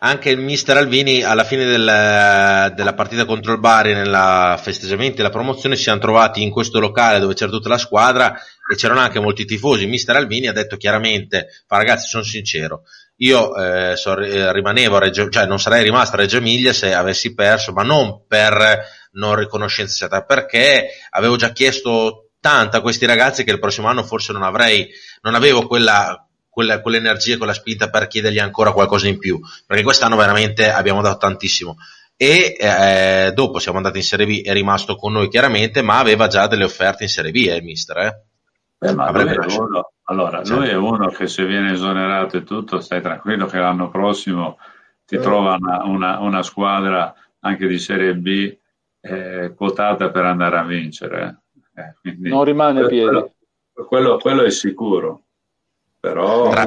anche 0.00 0.30
il 0.30 0.38
mister 0.38 0.76
Alvini 0.76 1.22
alla 1.22 1.44
fine 1.44 1.64
del, 1.64 2.72
della 2.74 2.94
partita 2.94 3.24
contro 3.24 3.52
il 3.52 3.60
Bari 3.60 3.94
nella 3.94 4.58
festeggiamenti 4.60 5.20
e 5.20 5.22
la 5.22 5.30
promozione 5.30 5.76
si 5.76 5.82
siamo 5.82 6.00
trovati 6.00 6.42
in 6.42 6.50
questo 6.50 6.78
locale 6.78 7.18
dove 7.18 7.34
c'era 7.34 7.50
tutta 7.50 7.68
la 7.68 7.78
squadra 7.78 8.34
e 8.70 8.76
c'erano 8.76 9.00
anche 9.00 9.20
molti 9.20 9.44
tifosi. 9.44 9.84
Il 9.84 9.88
mister 9.88 10.16
Alvini 10.16 10.46
ha 10.46 10.52
detto 10.52 10.76
chiaramente 10.76 11.48
fa 11.66 11.76
ragazzi 11.76 12.08
sono 12.08 12.22
sincero 12.22 12.82
io 13.18 13.54
eh, 13.56 13.96
so, 13.96 14.16
eh, 14.18 14.52
rimanevo 14.52 14.96
a 14.96 15.00
Reggio, 15.00 15.28
cioè 15.28 15.46
non 15.46 15.58
sarei 15.58 15.82
rimasto 15.82 16.14
a 16.14 16.18
Reggio 16.18 16.36
Emilia 16.36 16.72
se 16.72 16.94
avessi 16.94 17.34
perso 17.34 17.72
ma 17.72 17.82
non 17.82 18.26
per 18.26 18.86
non 19.12 19.34
riconoscenza 19.34 20.08
perché 20.22 20.90
avevo 21.10 21.36
già 21.36 21.50
chiesto 21.50 22.30
tanto 22.40 22.76
a 22.76 22.80
questi 22.80 23.06
ragazzi 23.06 23.42
che 23.42 23.50
il 23.50 23.58
prossimo 23.58 23.88
anno 23.88 24.04
forse 24.04 24.32
non 24.32 24.42
avrei 24.44 24.88
non 25.22 25.34
avevo 25.34 25.66
quella 25.66 26.27
quella, 26.58 26.80
quell'energia 26.80 27.34
e 27.34 27.36
quella 27.36 27.52
spinta 27.52 27.88
per 27.88 28.08
chiedergli 28.08 28.40
ancora 28.40 28.72
qualcosa 28.72 29.06
in 29.06 29.16
più, 29.16 29.38
perché 29.64 29.84
quest'anno 29.84 30.16
veramente 30.16 30.72
abbiamo 30.72 31.00
dato 31.02 31.18
tantissimo. 31.18 31.76
E 32.16 32.56
eh, 32.58 33.30
dopo 33.32 33.60
siamo 33.60 33.76
andati 33.76 33.98
in 33.98 34.02
Serie 34.02 34.26
B, 34.26 34.42
è 34.42 34.52
rimasto 34.52 34.96
con 34.96 35.12
noi 35.12 35.28
chiaramente, 35.28 35.82
ma 35.82 36.00
aveva 36.00 36.26
già 36.26 36.48
delle 36.48 36.64
offerte 36.64 37.04
in 37.04 37.10
Serie 37.10 37.30
B, 37.30 37.46
eh, 37.48 37.62
mister. 37.62 37.96
Eh? 37.98 38.88
Eh, 38.88 38.92
ma 38.92 39.08
lui 39.12 39.32
è, 39.32 39.56
uno, 39.56 39.92
allora, 40.06 40.42
cioè. 40.42 40.56
lui 40.58 40.68
è 40.68 40.74
uno 40.74 41.10
che 41.10 41.28
se 41.28 41.46
viene 41.46 41.74
esonerato 41.74 42.38
e 42.38 42.42
tutto, 42.42 42.80
stai 42.80 43.00
tranquillo 43.02 43.46
che 43.46 43.58
l'anno 43.58 43.88
prossimo 43.88 44.58
ti 45.06 45.14
eh. 45.14 45.20
trova 45.20 45.56
una, 45.60 45.84
una, 45.84 46.18
una, 46.18 46.42
squadra 46.42 47.14
anche 47.38 47.68
di 47.68 47.78
Serie 47.78 48.16
B 48.16 48.56
eh, 49.00 49.54
quotata 49.56 50.10
per 50.10 50.24
andare 50.24 50.58
a 50.58 50.64
vincere. 50.64 51.42
Eh, 51.72 51.94
quindi, 52.00 52.30
non 52.30 52.42
rimane 52.42 52.80
a 52.80 52.86
piedi. 52.88 53.04
Quello, 53.04 53.32
quello, 53.86 54.18
quello, 54.18 54.42
è 54.42 54.50
sicuro. 54.50 55.22
Però... 56.00 56.50
Tra, 56.50 56.66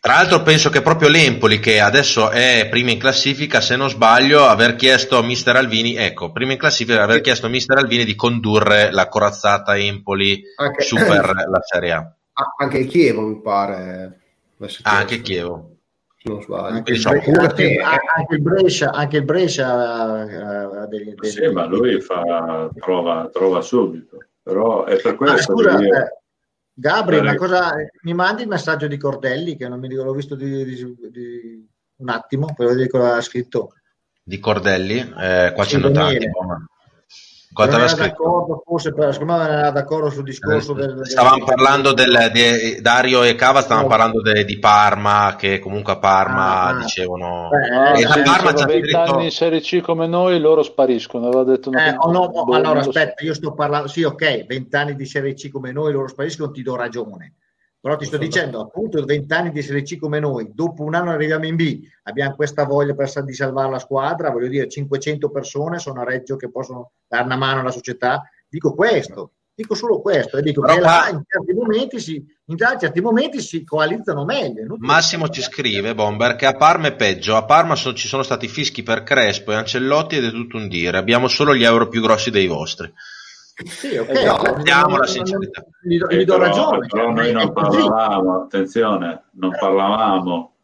tra, 0.00 0.14
l'altro 0.14 0.42
penso 0.42 0.70
che 0.70 0.82
proprio 0.82 1.08
l'Empoli, 1.08 1.60
che 1.60 1.80
adesso 1.80 2.30
è 2.30 2.66
prima 2.70 2.90
in 2.90 2.98
classifica, 2.98 3.60
se 3.60 3.76
non 3.76 3.88
sbaglio, 3.88 4.44
aver 4.44 4.74
chiesto 4.76 5.18
a 5.18 5.22
Mister 5.22 5.56
Alvini, 5.56 5.96
ecco, 5.96 6.32
prima 6.32 6.52
in 6.52 6.58
classifica, 6.58 7.02
aver 7.02 7.20
chiesto 7.20 7.46
a 7.46 7.50
Mister 7.50 7.78
Alvini 7.78 8.04
di 8.04 8.14
condurre 8.14 8.90
la 8.90 9.08
corazzata 9.08 9.76
Empoli 9.76 10.42
anche, 10.56 10.82
su 10.82 10.96
per 10.96 11.34
la 11.48 11.60
Serie 11.62 11.92
A. 11.92 12.12
Anche 12.58 12.78
il 12.78 12.86
Chievo, 12.86 13.22
mi 13.22 13.40
pare. 13.40 14.20
Ah, 14.82 14.98
anche 14.98 15.14
il 15.14 15.22
Chievo. 15.22 15.72
Non 16.22 16.42
sbaglio. 16.42 16.76
Anche, 16.76 16.92
il, 16.92 17.06
anche, 17.06 17.30
anche, 17.80 18.34
il 18.34 18.42
Brescia, 18.42 18.90
anche 18.90 19.16
il 19.18 19.24
Brescia 19.24 20.24
uh, 20.24 20.88
dei, 20.88 21.14
dei, 21.14 21.30
sì, 21.30 21.40
dei, 21.40 21.52
ma 21.52 21.64
lui 21.64 22.00
fa, 22.00 22.68
trova, 22.78 23.30
trova, 23.32 23.60
subito. 23.60 24.18
Però 24.42 24.84
è 24.84 25.00
per 25.00 25.14
questo 25.14 25.36
ah, 25.36 25.54
scusa, 25.54 25.76
che 25.76 25.84
io... 25.84 25.94
eh, 25.94 26.18
Gabri, 26.80 27.20
ma 27.20 27.34
cosa, 27.34 27.74
mi 28.02 28.14
mandi 28.14 28.42
il 28.42 28.48
messaggio 28.48 28.86
di 28.86 28.96
Cordelli 28.96 29.56
che 29.56 29.66
non 29.66 29.80
mi 29.80 29.88
dico, 29.88 30.04
l'ho 30.04 30.12
visto 30.12 30.36
di, 30.36 30.64
di, 30.64 30.74
di 31.10 31.68
un 31.96 32.08
attimo, 32.08 32.54
poi 32.54 32.68
vedere 32.68 32.88
cosa 32.88 33.16
ha 33.16 33.20
scritto. 33.20 33.72
Di 34.22 34.38
Cordelli? 34.38 34.98
Eh, 34.98 35.52
qua 35.56 35.64
c'è 35.64 35.80
tanti. 35.90 36.30
Quanto 37.52 37.76
aveva 37.76 37.88
scritto? 37.88 38.62
Forse, 38.64 38.92
per, 38.92 39.12
secondo 39.12 39.36
me 39.36 39.48
era 39.48 39.70
d'accordo 39.70 40.10
sul 40.10 40.22
discorso 40.22 40.72
eh, 40.76 40.86
del, 40.86 41.06
stavamo 41.06 41.44
del... 41.44 41.44
parlando 41.44 41.92
del, 41.92 42.30
di 42.32 42.80
Dario 42.80 43.22
e 43.22 43.34
Cava 43.34 43.62
stavano 43.62 43.86
no. 43.86 43.88
parlando 43.88 44.20
de, 44.20 44.44
di 44.44 44.58
Parma 44.58 45.34
che 45.36 45.58
comunque 45.58 45.94
a 45.94 45.98
Parma 45.98 46.66
ah, 46.66 46.76
dicevano 46.76 47.48
eh, 47.50 48.00
e 48.00 48.04
da 48.04 48.22
Parma 48.22 48.52
c'è 48.52 48.64
scritto... 48.64 49.18
in 49.20 49.30
Serie 49.30 49.60
C 49.60 49.80
come 49.80 50.06
noi 50.06 50.38
loro 50.38 50.62
spariscono 50.62 51.26
aveva 51.26 51.44
detto 51.44 51.70
una 51.70 51.86
eh, 51.86 51.96
oh 51.96 52.10
no, 52.10 52.28
boh, 52.28 52.54
allora 52.54 52.80
aspetta 52.80 53.24
io 53.24 53.34
sto 53.34 53.54
parlando 53.54 53.88
sì 53.88 54.02
ok 54.02 54.44
20 54.46 54.76
anni 54.76 54.94
di 54.94 55.06
Serie 55.06 55.34
C 55.34 55.48
come 55.50 55.72
noi 55.72 55.92
loro 55.92 56.08
spariscono 56.08 56.50
ti 56.50 56.62
do 56.62 56.76
ragione 56.76 57.34
però 57.80 57.96
ti 57.96 58.06
sto 58.06 58.18
dicendo, 58.18 58.60
appunto, 58.60 59.04
20 59.04 59.32
anni 59.32 59.50
di 59.52 59.62
Serie 59.62 59.82
C 59.82 59.98
come 59.98 60.18
noi, 60.18 60.50
dopo 60.52 60.82
un 60.82 60.94
anno 60.94 61.12
arriviamo 61.12 61.46
in 61.46 61.54
B, 61.54 61.80
abbiamo 62.04 62.34
questa 62.34 62.64
voglia 62.64 62.94
per, 62.94 63.24
di 63.24 63.32
salvare 63.32 63.70
la 63.70 63.78
squadra, 63.78 64.30
voglio 64.30 64.48
dire, 64.48 64.68
500 64.68 65.30
persone 65.30 65.78
sono 65.78 66.00
a 66.00 66.04
Reggio 66.04 66.36
che 66.36 66.50
possono 66.50 66.92
dare 67.06 67.24
una 67.24 67.36
mano 67.36 67.60
alla 67.60 67.70
società. 67.70 68.28
Dico 68.48 68.74
questo, 68.74 69.32
dico 69.54 69.76
solo 69.76 70.00
questo, 70.00 70.38
e 70.38 70.42
dico 70.42 70.60
Però 70.60 70.74
che 70.74 70.80
là, 70.80 71.08
in, 71.10 71.22
certi 71.24 71.52
momenti 71.52 72.00
si, 72.00 72.24
in 72.46 72.56
certi 72.56 73.00
momenti 73.00 73.40
si 73.40 73.62
coalizzano 73.62 74.24
meglio. 74.24 74.74
Massimo 74.78 75.28
ci 75.28 75.42
scrive, 75.42 75.94
Bomber, 75.94 76.34
che 76.34 76.46
a 76.46 76.56
Parma 76.56 76.88
è 76.88 76.96
peggio, 76.96 77.36
a 77.36 77.44
Parma 77.44 77.76
so, 77.76 77.92
ci 77.92 78.08
sono 78.08 78.24
stati 78.24 78.48
fischi 78.48 78.82
per 78.82 79.04
Crespo 79.04 79.52
e 79.52 79.54
Ancellotti 79.54 80.16
ed 80.16 80.24
è 80.24 80.30
tutto 80.30 80.56
un 80.56 80.66
dire, 80.66 80.98
abbiamo 80.98 81.28
solo 81.28 81.54
gli 81.54 81.64
euro 81.64 81.86
più 81.88 82.00
grossi 82.00 82.30
dei 82.30 82.48
vostri. 82.48 82.92
Sì, 83.64 83.96
ok, 83.96 84.10
no, 84.10 84.96
la 84.96 85.06
sincerità. 85.06 85.64
Gli 85.82 85.98
do, 85.98 86.06
gli 86.08 86.24
do 86.24 86.38
però, 86.38 86.46
ragione. 86.46 86.86
Però 86.86 87.10
noi 87.10 87.32
non 87.32 87.52
parlavamo, 87.52 88.42
attenzione, 88.42 89.24
non 89.32 89.50
parlavamo 89.58 90.54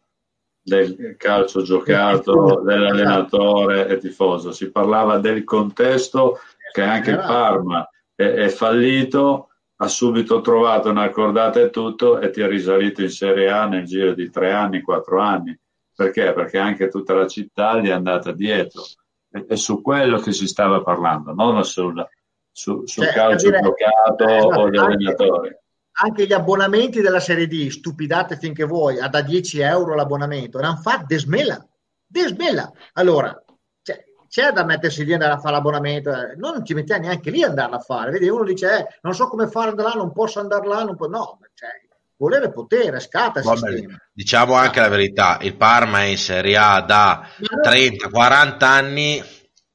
del 0.62 1.16
calcio 1.18 1.62
giocato, 1.62 2.62
dell'allenatore 2.64 3.88
e 3.88 3.98
tifoso, 3.98 4.52
si 4.52 4.70
parlava 4.70 5.18
del 5.18 5.44
contesto 5.44 6.38
che 6.72 6.82
anche 6.82 7.10
il 7.10 7.18
Parma 7.18 7.86
è, 8.14 8.22
è 8.22 8.48
fallito, 8.48 9.48
ha 9.76 9.88
subito 9.88 10.40
trovato 10.40 10.88
una 10.88 11.10
cordata 11.10 11.60
e 11.60 11.70
tutto 11.70 12.18
e 12.20 12.30
ti 12.30 12.40
ha 12.40 12.46
risalito 12.46 13.02
in 13.02 13.10
Serie 13.10 13.50
A 13.50 13.66
nel 13.66 13.84
giro 13.84 14.14
di 14.14 14.30
tre 14.30 14.52
anni, 14.52 14.80
quattro 14.80 15.20
anni. 15.20 15.58
Perché? 15.94 16.32
Perché 16.32 16.58
anche 16.58 16.88
tutta 16.88 17.14
la 17.14 17.26
città 17.26 17.78
gli 17.78 17.88
è 17.88 17.92
andata 17.92 18.32
dietro. 18.32 18.82
È 19.28 19.56
su 19.56 19.82
quello 19.82 20.18
che 20.18 20.32
si 20.32 20.46
stava 20.46 20.80
parlando, 20.82 21.34
non 21.34 21.62
sulla, 21.64 22.08
su, 22.55 22.86
sul 22.86 23.05
cioè, 23.05 23.12
calcio 23.12 23.51
dire, 23.51 23.60
giocato 23.60 24.28
eh, 24.28 24.40
o 24.40 24.70
gli 24.70 24.76
allenatori. 24.76 25.56
Anche 25.97 26.26
gli 26.26 26.32
abbonamenti 26.32 27.01
della 27.01 27.18
Serie 27.18 27.48
D, 27.48 27.68
stupidate 27.68 28.36
finché 28.36 28.64
vuoi, 28.64 29.01
a 29.01 29.09
da 29.09 29.22
10 29.22 29.60
euro 29.60 29.94
l'abbonamento, 29.94 30.60
non 30.60 30.76
fa 30.78 31.02
desmela, 31.05 31.64
desmela. 32.06 32.70
Allora, 32.94 33.36
cioè, 33.82 34.05
c'è 34.28 34.52
da 34.52 34.64
mettersi 34.64 35.05
lì 35.05 35.10
e 35.10 35.14
andare 35.14 35.32
a 35.32 35.39
fare 35.39 35.55
l'abbonamento, 35.55 36.10
eh, 36.10 36.36
non 36.36 36.64
ci 36.64 36.74
mettiamo 36.74 37.06
neanche 37.06 37.31
lì 37.31 37.43
ad 37.43 37.51
andarla 37.51 37.76
a 37.76 37.81
fare. 37.81 38.12
Vedi, 38.12 38.28
uno 38.28 38.44
dice, 38.44 38.78
eh, 38.78 38.86
non 39.02 39.14
so 39.14 39.28
come 39.28 39.48
fare 39.48 39.70
andare 39.70 39.89
là, 39.89 39.94
non 39.97 40.12
posso 40.12 40.39
andare 40.39 40.66
là, 40.66 40.85
non 40.85 40.97
po-". 40.97 41.09
no, 41.09 41.40
cioè, 41.55 41.70
volere 42.16 42.51
potere, 42.51 43.01
scatta 43.01 43.40
il 43.40 43.44
Vabbè, 43.44 43.59
sistema. 43.59 43.97
Diciamo 44.12 44.55
anche 44.55 44.81
la 44.81 44.89
verità, 44.89 45.39
il 45.40 45.56
Parma 45.56 46.02
è 46.02 46.05
in 46.05 46.18
Serie 46.18 46.56
A 46.56 46.81
da 46.81 47.26
30-40 47.40 48.64
anni 48.64 49.22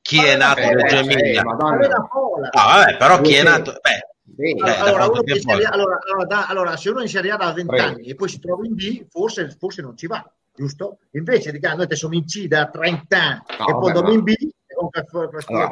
chi 0.10 0.26
è 0.26 0.36
nato 0.36 0.62
a 0.62 0.72
Reggio 0.72 0.96
Emilia? 0.96 1.44
Ah, 1.44 2.66
vabbè, 2.66 2.98
però 2.98 3.22
chi 3.22 3.36
è 3.36 3.44
nato... 3.44 3.76
Beh, 3.80 4.56
allora, 4.60 5.04
allora, 5.04 6.00
allora, 6.04 6.26
da, 6.26 6.48
allora, 6.48 6.78
se 6.78 6.90
uno 6.90 7.02
in 7.02 7.10
Serie 7.10 7.32
A 7.32 7.38
da 7.38 7.54
20 7.54 7.76
anni 7.78 8.08
e 8.08 8.16
poi 8.16 8.28
si 8.28 8.40
trova 8.40 8.66
in 8.66 8.74
B, 8.74 9.06
forse, 9.08 9.56
forse 9.60 9.84
non 9.84 9.96
ci 9.96 10.08
va, 10.08 10.28
giusto? 10.56 10.98
Invece 11.12 11.52
di 11.52 11.60
che 11.60 11.76
noi 11.76 11.88
siamo 11.96 12.16
in 12.16 12.26
C 12.26 12.48
da 12.48 12.68
30 12.70 13.18
anni 13.18 13.42
no, 13.60 13.68
e 13.68 13.72
poi 13.74 13.88
andiamo 13.88 14.12
in 14.12 14.24
B. 14.24 14.34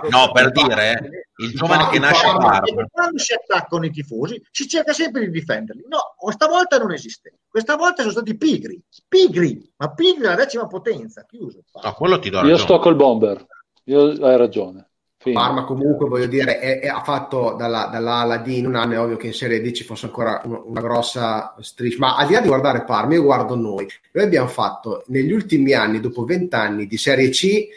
No, 0.10 0.32
per 0.34 0.52
dire, 0.52 1.00
il 1.38 1.54
giovane 1.54 1.84
no, 1.84 1.90
che 1.90 1.98
nasce 2.00 2.28
a 2.28 2.36
Parma. 2.36 2.86
Quando 2.92 3.18
si 3.20 3.34
attaccano 3.34 3.86
i 3.86 3.90
tifosi, 3.90 4.40
si 4.52 4.68
cerca 4.68 4.92
sempre 4.92 5.22
di 5.22 5.32
difenderli. 5.32 5.86
No, 5.88 6.14
questa 6.18 6.48
volta 6.48 6.78
non 6.78 6.92
esiste. 6.92 7.40
Questa 7.48 7.78
volta 7.78 8.02
sono 8.02 8.12
stati 8.12 8.36
pigri, 8.36 8.80
pigri, 9.08 9.74
ma 9.78 9.94
pigri 9.94 10.24
la 10.24 10.36
decima 10.36 10.68
potenza. 10.68 11.24
Chiuso. 11.26 11.62
No, 11.82 11.94
quello 11.94 12.20
ti 12.20 12.30
do 12.30 12.42
Io 12.42 12.58
sto 12.58 12.80
col 12.80 12.98
bomber. 12.98 13.46
Io, 13.88 14.26
hai 14.26 14.38
ragione. 14.38 14.88
Fine. 15.20 15.34
Parma 15.34 15.64
comunque 15.64 16.08
voglio 16.08 16.28
dire 16.28 16.60
è, 16.60 16.80
è, 16.80 16.88
ha 16.88 17.02
fatto 17.02 17.56
dalla, 17.58 17.90
dalla 17.92 18.18
alla 18.18 18.38
D 18.38 18.48
in 18.50 18.68
un 18.68 18.76
anno 18.76 18.94
è 18.94 19.00
ovvio 19.00 19.18
che 19.18 19.28
in 19.28 19.34
Serie 19.34 19.62
D 19.62 19.72
ci 19.72 19.84
fosse 19.84 20.06
ancora 20.06 20.42
una, 20.46 20.62
una 20.64 20.80
grossa 20.80 21.56
striscia 21.60 21.98
ma 21.98 22.16
al 22.16 22.28
di 22.28 22.34
là 22.34 22.40
di 22.40 22.48
guardare 22.48 22.84
Parma 22.84 23.16
io 23.16 23.24
guardo 23.24 23.56
noi 23.56 23.88
noi 24.12 24.24
abbiamo 24.24 24.48
fatto 24.48 25.04
negli 25.08 25.32
ultimi 25.32 25.74
anni 25.74 26.00
dopo 26.00 26.24
vent'anni 26.24 26.86
di 26.86 26.98
Serie 26.98 27.30
C 27.30 27.68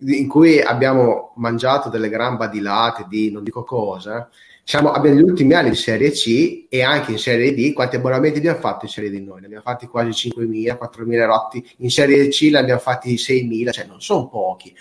in 0.00 0.28
cui 0.28 0.60
abbiamo 0.60 1.32
mangiato 1.36 1.88
delle 1.88 2.10
gran 2.10 2.36
badilate 2.36 3.06
di 3.08 3.30
non 3.30 3.44
dico 3.44 3.64
cosa 3.64 4.28
siamo, 4.62 4.92
abbiamo 4.92 5.16
gli 5.18 5.22
ultimi 5.22 5.54
anni 5.54 5.70
di 5.70 5.76
Serie 5.76 6.10
C 6.10 6.66
e 6.68 6.82
anche 6.82 7.12
in 7.12 7.18
Serie 7.18 7.54
D 7.54 7.72
quanti 7.72 7.96
abbonamenti 7.96 8.38
abbiamo 8.38 8.60
fatto 8.60 8.84
in 8.84 8.90
Serie 8.90 9.10
D 9.10 9.14
noi? 9.14 9.40
Ne 9.40 9.46
abbiamo 9.46 9.64
fatti 9.64 9.86
quasi 9.86 10.28
5.000, 10.28 10.78
4.000 10.78 11.24
rotti 11.24 11.70
in 11.78 11.90
Serie 11.90 12.28
C 12.28 12.50
ne 12.52 12.58
abbiamo 12.58 12.78
fatti 12.78 13.14
6.000 13.14 13.72
cioè 13.72 13.86
non 13.86 14.00
sono 14.00 14.28
pochi 14.28 14.72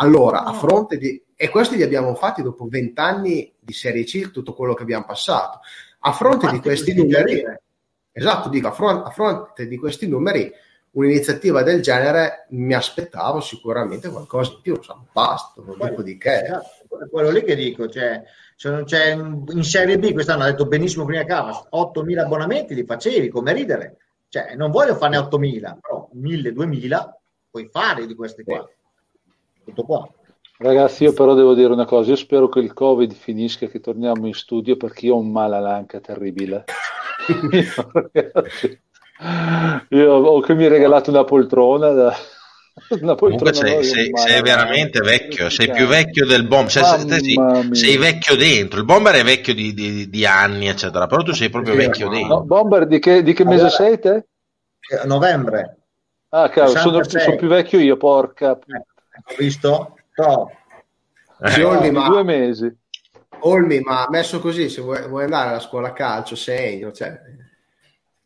allora, 0.00 0.44
a 0.44 0.52
fronte 0.52 0.96
di... 0.96 1.22
E 1.34 1.48
questi 1.48 1.76
li 1.76 1.82
abbiamo 1.82 2.14
fatti 2.14 2.42
dopo 2.42 2.66
vent'anni 2.68 3.54
di 3.58 3.72
Serie 3.72 4.04
C, 4.04 4.30
tutto 4.30 4.54
quello 4.54 4.74
che 4.74 4.82
abbiamo 4.82 5.04
passato. 5.04 5.60
A 6.00 6.12
fronte 6.12 6.46
Infatti, 6.46 6.56
di 6.56 6.62
questi 6.62 6.94
numeri... 6.94 7.44
Esatto, 8.10 8.48
dico, 8.48 8.66
a 8.66 8.72
fronte, 8.72 9.08
a 9.08 9.10
fronte 9.12 9.68
di 9.68 9.76
questi 9.76 10.08
numeri, 10.08 10.50
un'iniziativa 10.90 11.62
del 11.62 11.80
genere 11.80 12.46
mi 12.50 12.74
aspettavo 12.74 13.40
sicuramente 13.40 14.08
qualcosa 14.08 14.54
in 14.54 14.60
più, 14.60 14.74
insomma, 14.74 15.04
basta, 15.12 15.62
non 15.64 15.76
dico 15.78 16.02
di 16.02 16.18
che. 16.18 16.42
Esatto, 16.42 17.06
quello 17.10 17.30
lì 17.30 17.44
che 17.44 17.54
dico, 17.54 17.88
cioè, 17.88 18.20
se 18.56 18.70
non 18.70 18.82
c'è 18.84 19.12
in 19.12 19.62
Serie 19.62 20.00
B, 20.00 20.12
quest'anno 20.12 20.42
ha 20.42 20.50
detto 20.50 20.66
benissimo 20.66 21.04
prima 21.04 21.24
Cava, 21.24 21.68
8.000 21.70 22.18
abbonamenti 22.18 22.74
li 22.74 22.84
facevi, 22.84 23.28
come 23.28 23.52
ridere. 23.52 23.98
Cioè, 24.28 24.56
non 24.56 24.72
voglio 24.72 24.96
farne 24.96 25.18
8.000, 25.18 25.78
però 25.80 26.10
1.000, 26.16 26.52
2.000 26.52 27.08
puoi 27.50 27.68
fare 27.70 28.06
di 28.06 28.14
questi 28.16 28.42
qua. 28.42 28.68
Tutto 29.68 29.82
qua. 29.82 30.08
Ragazzi, 30.58 31.04
io 31.04 31.12
però 31.12 31.34
devo 31.34 31.54
dire 31.54 31.72
una 31.72 31.84
cosa, 31.84 32.10
io 32.10 32.16
spero 32.16 32.48
che 32.48 32.58
il 32.58 32.72
Covid 32.72 33.12
finisca, 33.12 33.66
che 33.66 33.80
torniamo 33.80 34.26
in 34.26 34.34
studio 34.34 34.76
perché 34.76 35.06
io 35.06 35.14
ho 35.14 35.18
un 35.18 35.30
male 35.30 35.56
all'anca 35.56 36.00
terribile. 36.00 36.64
Io 39.90 40.12
ho 40.12 40.40
che 40.40 40.54
mi 40.54 40.62
hai 40.62 40.68
regalato 40.68 41.10
una 41.10 41.24
poltrona 41.24 41.90
da... 41.90 42.14
Una 43.00 43.16
Comunque 43.16 43.52
sei, 43.52 43.82
sei, 43.82 44.10
sei 44.14 44.40
veramente 44.40 45.00
vecchio, 45.00 45.50
sei 45.50 45.68
più 45.68 45.86
vecchio 45.86 46.24
del 46.24 46.46
bomber, 46.46 46.70
cioè, 46.70 46.84
sei, 46.84 47.36
sei, 47.72 47.96
vecchio 47.96 48.36
dentro, 48.36 48.78
il 48.78 48.84
bomber 48.84 49.16
è 49.16 49.24
vecchio 49.24 49.52
di, 49.52 49.74
di, 49.74 50.08
di 50.08 50.24
anni, 50.24 50.68
eccetera, 50.68 51.08
però 51.08 51.22
tu 51.22 51.32
sei 51.32 51.50
proprio 51.50 51.72
sì, 51.72 51.80
vecchio 51.80 52.06
no, 52.06 52.12
dentro. 52.12 52.34
No, 52.36 52.44
bomber 52.44 52.86
di 52.86 53.00
che, 53.00 53.24
di 53.24 53.32
che 53.32 53.44
mese 53.44 53.62
allora, 53.62 53.70
sei 53.70 53.98
te? 53.98 54.26
Eh, 54.90 55.06
novembre. 55.06 55.78
Ah, 56.28 56.48
cavolo, 56.50 56.78
sono, 56.78 57.02
sono, 57.02 57.34
più 57.34 57.48
vecchio 57.48 57.80
io, 57.80 57.96
porca. 57.96 58.56
Eh, 58.56 58.84
ho 59.24 59.34
visto? 59.36 59.96
No. 60.16 60.50
Eh. 61.40 61.62
Olmi, 61.62 61.90
ma... 61.90 62.08
Due 62.08 62.22
mesi. 62.22 62.76
Olmi, 63.40 63.80
ma 63.80 64.06
messo 64.10 64.40
così, 64.40 64.68
se 64.68 64.80
vuoi, 64.80 65.06
vuoi 65.06 65.24
andare 65.24 65.50
alla 65.50 65.60
scuola 65.60 65.92
calcio, 65.92 66.34
sei, 66.34 66.80
cioè, 66.92 67.20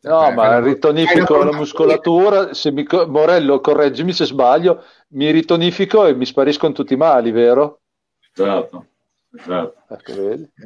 No, 0.03 0.27
eh, 0.27 0.33
ma 0.33 0.59
ritonifico 0.59 1.43
la 1.43 1.53
muscolatura, 1.53 2.53
se 2.53 2.71
mi, 2.71 2.85
Morello, 3.07 3.61
correggimi 3.61 4.11
se 4.11 4.25
sbaglio, 4.25 4.83
mi 5.09 5.31
ritonifico 5.31 6.05
e 6.05 6.13
mi 6.13 6.25
spariscono 6.25 6.73
tutti 6.73 6.93
i 6.93 6.97
mali, 6.97 7.31
vero? 7.31 7.79
Esatto. 8.35 8.87
Esatto. 9.35 9.75
Ecco, 9.89 10.13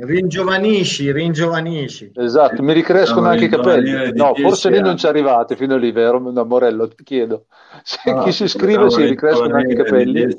ringiovanisci, 0.06 1.12
ringiovanisci. 1.12 2.12
Esatto, 2.14 2.62
mi 2.62 2.74
ricrescono 2.74 3.22
no, 3.22 3.30
anche 3.30 3.46
i 3.46 3.50
capelli. 3.50 4.12
No, 4.14 4.36
forse 4.36 4.70
lì 4.70 4.82
non 4.82 4.98
ci 4.98 5.08
arrivate 5.08 5.56
fino 5.56 5.78
lì, 5.78 5.92
vero? 5.92 6.20
No, 6.20 6.44
Morello, 6.44 6.90
ti 6.90 7.04
chiedo. 7.04 7.46
Se 7.84 8.10
ah, 8.10 8.24
chi 8.24 8.34
si 8.34 8.44
iscrive 8.44 8.90
si 8.90 9.06
ricrescono 9.06 9.56
anche 9.56 9.72
i 9.72 9.76
capelli. 9.76 10.22
Eh, 10.22 10.38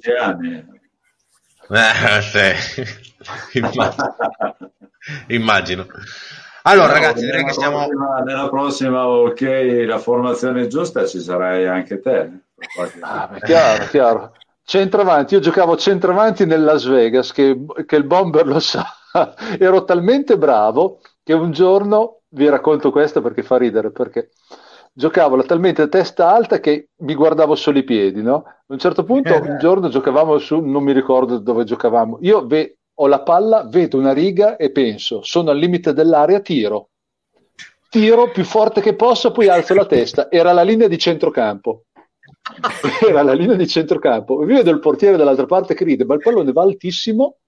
sì. 2.23 2.83
Immagino. 5.29 5.87
Allora, 6.63 6.93
ragazzi, 6.93 7.25
direi 7.25 7.45
che 7.45 7.53
siamo. 7.53 7.79
Prossima, 7.79 8.19
nella 8.21 8.49
prossima, 8.51 9.07
ok, 9.07 9.85
la 9.87 9.99
formazione 9.99 10.67
giusta 10.67 11.07
ci 11.07 11.21
sarai 11.21 11.67
anche 11.67 11.99
te. 12.01 12.31
Ah, 13.01 13.39
chiaro, 13.43 13.87
chiaro. 13.87 14.33
Centravanti, 14.69 15.33
io 15.33 15.41
giocavo 15.41 15.79
centravanti 15.79 16.45
nel 16.45 16.63
Las 16.63 16.85
Vegas, 16.85 17.33
che, 17.33 17.59
che 17.87 17.97
il 17.97 18.05
bomber 18.05 18.47
lo 18.47 18.61
sa. 18.61 18.85
Ero 19.59 19.85
talmente 19.85 20.37
bravo 20.37 21.01
che 21.23 21.33
un 21.33 21.53
giorno 21.53 22.19
vi 22.29 22.47
racconto 22.51 22.91
questo 22.91 23.23
perché 23.23 23.43
fa 23.43 23.57
ridere, 23.57 23.93
perché 23.93 24.29
giocavo 24.93 25.43
talmente 25.45 25.81
a 25.81 25.89
testa 25.89 26.31
alta 26.31 26.61
che 26.61 26.91
mi 26.97 27.15
guardavo 27.15 27.55
solo 27.55 27.79
i 27.79 27.83
piedi, 27.83 28.21
no? 28.21 28.45
A 28.45 28.65
un 28.67 28.79
certo 28.79 29.05
punto, 29.05 29.33
un 29.41 29.57
giorno 29.59 29.89
giocavamo 29.89 30.37
su, 30.37 30.61
non 30.61 30.83
mi 30.83 30.93
ricordo 30.93 31.39
dove 31.39 31.65
giocavamo. 31.65 32.19
Io 32.21 32.47
ve, 32.47 32.81
ho 32.97 33.07
la 33.07 33.23
palla, 33.23 33.67
vedo 33.67 33.97
una 33.97 34.13
riga 34.13 34.57
e 34.57 34.71
penso, 34.71 35.23
sono 35.23 35.49
al 35.49 35.57
limite 35.57 35.95
dell'area, 35.95 36.41
tiro. 36.41 36.91
Tiro 37.89 38.31
più 38.33 38.45
forte 38.45 38.83
che 38.83 38.95
posso, 38.95 39.31
poi 39.33 39.49
alzo 39.49 39.73
la 39.73 39.87
testa. 39.87 40.31
Era 40.31 40.53
la 40.53 40.61
linea 40.61 40.89
di 40.89 40.99
centrocampo. 40.99 41.85
Era 43.07 43.23
la 43.23 43.33
linea 43.33 43.57
di 43.57 43.67
centrocampo. 43.67 44.39
Vi 44.39 44.55
vedo 44.55 44.71
il 44.71 44.81
portiere 44.81 45.17
dall'altra 45.17 45.47
parte 45.47 45.75
che 45.75 45.85
ride, 45.85 46.05
ma 46.05 46.15
il 46.15 46.21
pallone 46.21 46.53
va 46.53 46.63
altissimo. 46.63 47.39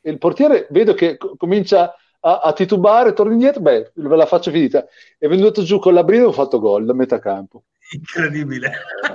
E 0.00 0.10
il 0.10 0.18
portiere 0.18 0.66
vedo 0.70 0.94
che 0.94 1.16
comincia 1.36 1.94
a, 2.20 2.40
a, 2.40 2.52
titubare, 2.52 3.12
torna 3.12 3.32
indietro, 3.32 3.60
beh, 3.60 3.92
ve 3.94 4.16
la 4.16 4.26
faccio 4.26 4.50
finita. 4.50 4.86
È 5.18 5.26
venuto 5.28 5.62
giù 5.62 5.78
con 5.78 5.94
la 5.94 6.04
brina 6.04 6.24
e 6.24 6.26
ho 6.26 6.32
fatto 6.32 6.58
gol 6.58 6.84
da 6.84 6.94
metà 6.94 7.18
campo. 7.18 7.64
Incredibile. 7.90 8.72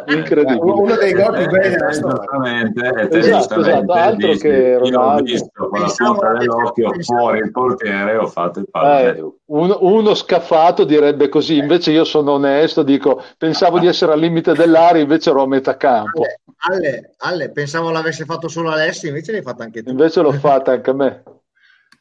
Incredibile. 0.07 0.71
Uno 0.71 0.95
dei 0.95 1.13
gol 1.13 1.37
più 1.37 1.47
belli 1.47 1.75
della 1.75 1.91
storia. 1.91 2.71
Esatto, 3.09 3.59
esatto, 3.59 3.93
altro 3.93 4.33
che 4.33 4.77
Ronaldo. 4.77 4.87
Io 4.87 4.99
ho 5.09 5.21
visto 5.21 5.67
con 5.67 5.81
la 5.81 5.93
punta 5.97 6.33
dell'occhio 6.33 6.91
fuori 7.01 7.39
il 7.39 7.51
portiere 7.51 8.15
ho 8.15 8.27
fatto 8.27 8.59
il 8.59 8.67
pallone. 8.69 9.17
Eh, 9.17 9.31
uno, 9.45 9.77
uno, 9.81 10.13
scaffato 10.13 10.83
direbbe 10.83 11.29
così, 11.29 11.57
invece 11.57 11.91
io 11.91 12.03
sono 12.03 12.33
onesto, 12.33 12.83
dico, 12.83 13.23
pensavo 13.37 13.79
di 13.79 13.87
essere 13.87 14.13
al 14.13 14.19
limite 14.19 14.53
dell'area, 14.53 15.01
invece 15.01 15.31
ero 15.31 15.41
a 15.41 15.47
metà 15.47 15.75
campo. 15.75 16.21
Alle, 16.69 17.15
alle, 17.17 17.51
pensavo 17.51 17.89
l'avesse 17.89 18.25
fatto 18.25 18.47
solo 18.47 18.69
Alessio, 18.69 19.09
invece 19.09 19.31
l'hai 19.31 19.41
fatto 19.41 19.63
anche 19.63 19.81
tu. 19.81 19.89
Invece 19.89 20.21
l'ho 20.21 20.33
fatta 20.33 20.71
anche 20.73 20.89
a 20.89 20.93
me. 20.93 21.23